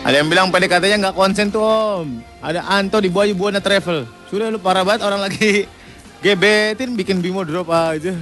Ada 0.02 0.24
yang 0.24 0.28
bilang 0.32 0.48
PDKT-nya 0.48 0.98
nggak 0.98 1.14
konsen 1.14 1.52
tuh 1.52 1.62
om. 1.62 2.24
Ada 2.40 2.64
Anto 2.64 2.98
di 2.98 3.12
Buaya 3.12 3.36
Buana 3.36 3.60
Travel. 3.60 4.08
Sudah 4.32 4.48
lu 4.48 4.56
parah 4.56 4.82
banget 4.82 5.04
orang 5.04 5.20
lagi 5.20 5.68
gebetin 6.24 6.96
bikin 6.96 7.20
bimo 7.20 7.44
drop 7.44 7.68
aja. 7.68 8.16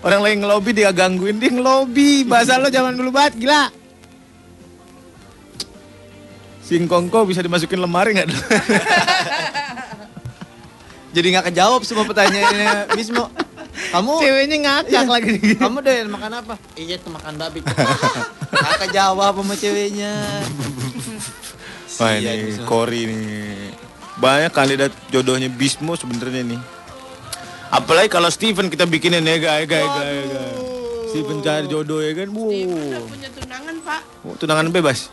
Orang 0.00 0.24
lagi 0.24 0.40
ngelobi 0.40 0.70
dia 0.72 0.94
gangguin 0.94 1.42
dia 1.42 1.50
ngelobi. 1.50 2.22
Bahasa 2.22 2.56
lo 2.56 2.70
zaman 2.70 2.94
dulu 2.94 3.10
banget 3.10 3.42
gila. 3.42 3.68
Singkongko 6.64 7.26
bisa 7.26 7.42
dimasukin 7.42 7.82
lemari 7.82 8.16
nggak? 8.16 8.26
Jadi 11.14 11.26
nggak 11.32 11.46
kejawab 11.52 11.84
semua 11.84 12.08
pertanyaannya 12.08 12.96
Bismo. 12.96 13.28
Kamu 13.76 14.12
Ceweknya 14.18 14.56
ngakak 14.58 14.88
Iya. 14.88 15.00
lagi. 15.06 15.32
Kamu 15.54 15.78
doyan 15.78 16.08
makan 16.08 16.32
apa? 16.34 16.54
Iya 16.74 16.96
itu 16.96 17.08
makan 17.08 17.34
babi. 17.34 17.60
Nggak 17.60 18.74
kejawab 18.82 19.36
sama 19.36 19.54
ceweknya. 19.54 20.12
Wah 21.96 22.12
ini. 22.12 22.56
Kori 22.62 23.00
nih. 23.04 23.72
Banyak 24.16 24.48
kandidat 24.50 24.92
jodohnya 25.08 25.48
Bismo 25.48 25.92
sebenarnya 25.92 26.40
nih. 26.42 26.60
Apalagi 27.68 28.08
kalau 28.08 28.28
Steven 28.28 28.68
kita 28.68 28.84
bikinin 28.84 29.20
ya 29.20 29.36
guys, 29.36 29.66
guys, 29.66 29.84
guys. 29.84 30.56
Steven 31.06 31.40
cari 31.40 31.66
jodoh 31.66 32.00
ya 32.00 32.12
kan. 32.14 32.28
Wow. 32.28 32.48
punya 33.06 33.28
tunangan 33.30 33.76
pak 33.80 34.00
Oh, 34.22 34.34
tunangan 34.34 34.68
bebas. 34.70 35.08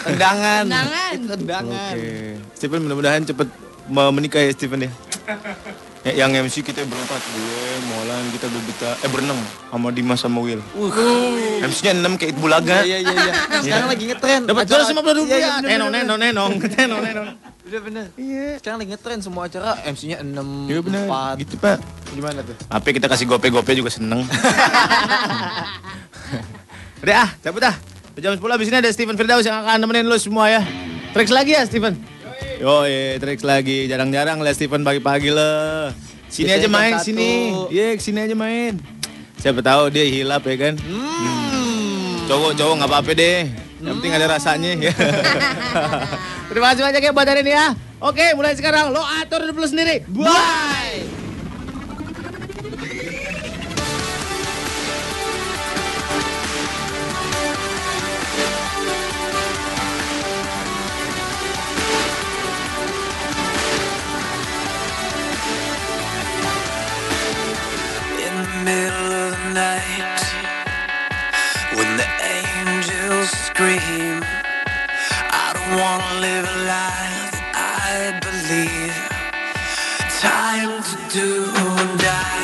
Tendangan. 0.00 0.64
Tendangan. 0.64 1.16
Tendangan. 1.28 1.94
Oke. 1.94 2.36
Steven 2.54 2.80
mudah-mudahan 2.84 3.22
cepet 3.24 3.48
me- 3.86 4.12
menikah 4.12 4.40
ya 4.40 4.50
Steven 4.50 4.86
ya. 4.86 4.90
Ya, 6.00 6.16
yang 6.16 6.32
MC 6.32 6.64
kita 6.64 6.80
berempat 6.80 7.20
gue, 7.20 7.60
Molan, 7.86 8.24
kita 8.32 8.48
berbuta, 8.48 8.88
eh 9.04 9.10
berenam 9.12 9.36
sama 9.68 9.92
Dimas 9.92 10.16
sama 10.16 10.40
Will. 10.40 10.64
Uh. 10.72 11.60
MC-nya 11.60 11.92
6 11.92 12.16
kayak 12.16 12.40
Bulaga. 12.40 12.80
Iya 12.80 13.04
iya 13.04 13.12
iya. 13.12 13.32
Sekarang 13.60 13.88
lagi 13.92 14.04
ngetren. 14.08 14.48
Dapat 14.48 14.64
Acara- 14.64 14.88
250 14.88 15.20
rupiah. 15.20 15.28
Iya, 15.28 15.36
iya, 15.36 15.50
bener, 15.60 15.68
Nenong, 15.68 15.90
nenong, 15.92 16.18
nenong, 16.18 16.52
nenong, 16.56 17.00
nenong. 17.12 17.28
Bener 17.60 17.80
bener. 17.84 18.04
Iya. 18.16 18.46
Sekarang 18.56 18.78
lagi 18.80 18.90
ngetren 18.96 19.18
semua 19.20 19.42
acara 19.44 19.76
MC-nya 19.84 20.16
6 20.24 20.72
Iya 20.72 20.80
bener, 20.80 21.04
4. 21.04 21.42
gitu 21.44 21.54
pak. 21.60 21.76
Gimana 22.10 22.40
tuh? 22.42 22.56
Apa 22.66 22.86
kita 22.88 23.04
kasih 23.04 23.28
gope-gope 23.28 23.72
juga 23.76 23.92
seneng. 23.92 24.24
Udah 27.00 27.14
ah, 27.18 27.28
cabut 27.40 27.60
ah. 27.60 27.76
Jam 28.16 28.32
10 28.32 28.40
abis 28.40 28.66
ini 28.68 28.76
ada 28.78 28.88
Steven 28.88 29.16
Firdaus 29.16 29.44
yang 29.44 29.60
akan 29.60 29.76
nemenin 29.80 30.04
lu 30.04 30.16
semua 30.16 30.48
ya. 30.48 30.60
Tricks 31.12 31.28
lagi 31.28 31.52
ya 31.52 31.64
Steven? 31.64 31.92
Yo, 32.60 32.84
tricks 33.16 33.40
lagi. 33.40 33.88
Jarang-jarang 33.88 34.36
lihat 34.44 34.52
Steven 34.52 34.84
pagi-pagi 34.84 35.32
lah. 35.32 35.96
Sini 36.28 36.44
Biasanya 36.52 36.60
aja 36.60 36.68
main 36.68 36.92
satu. 37.00 37.06
sini. 37.08 37.30
Iya, 37.72 37.86
sini 37.96 38.18
aja 38.20 38.36
main. 38.36 38.76
Siapa 39.40 39.64
tahu 39.64 39.88
dia 39.88 40.04
hilap 40.04 40.44
ya 40.44 40.68
kan? 40.68 40.74
Hmm. 40.76 42.28
Cowok-cowok 42.28 42.74
nggak 42.76 42.90
apa-apa 42.92 43.10
deh. 43.16 43.48
Yang 43.80 43.94
penting 43.96 44.12
ada 44.12 44.26
rasanya. 44.28 44.76
ya. 44.76 44.92
Terima 46.52 46.76
kasih 46.76 46.84
banyak 46.84 47.00
ya 47.00 47.12
buat 47.16 47.28
hari 47.32 47.40
ini 47.48 47.52
ya. 47.56 47.72
Oke, 47.96 48.36
mulai 48.36 48.52
sekarang 48.52 48.92
lo 48.92 49.00
atur 49.00 49.40
dulu 49.48 49.64
sendiri. 49.64 50.04
Bye. 50.12 50.60
in 51.00 51.19
night 69.54 70.22
when 71.74 71.96
the 71.96 72.08
angels 72.22 73.30
scream. 73.30 74.22
I 75.32 75.52
don't 75.54 75.78
want 75.78 76.02
to 76.02 76.20
live 76.20 76.44
a 76.44 76.58
life 76.78 77.36
I 77.54 78.18
believe. 78.22 78.94
Time 80.20 80.82
to 80.82 80.96
do 81.08 81.50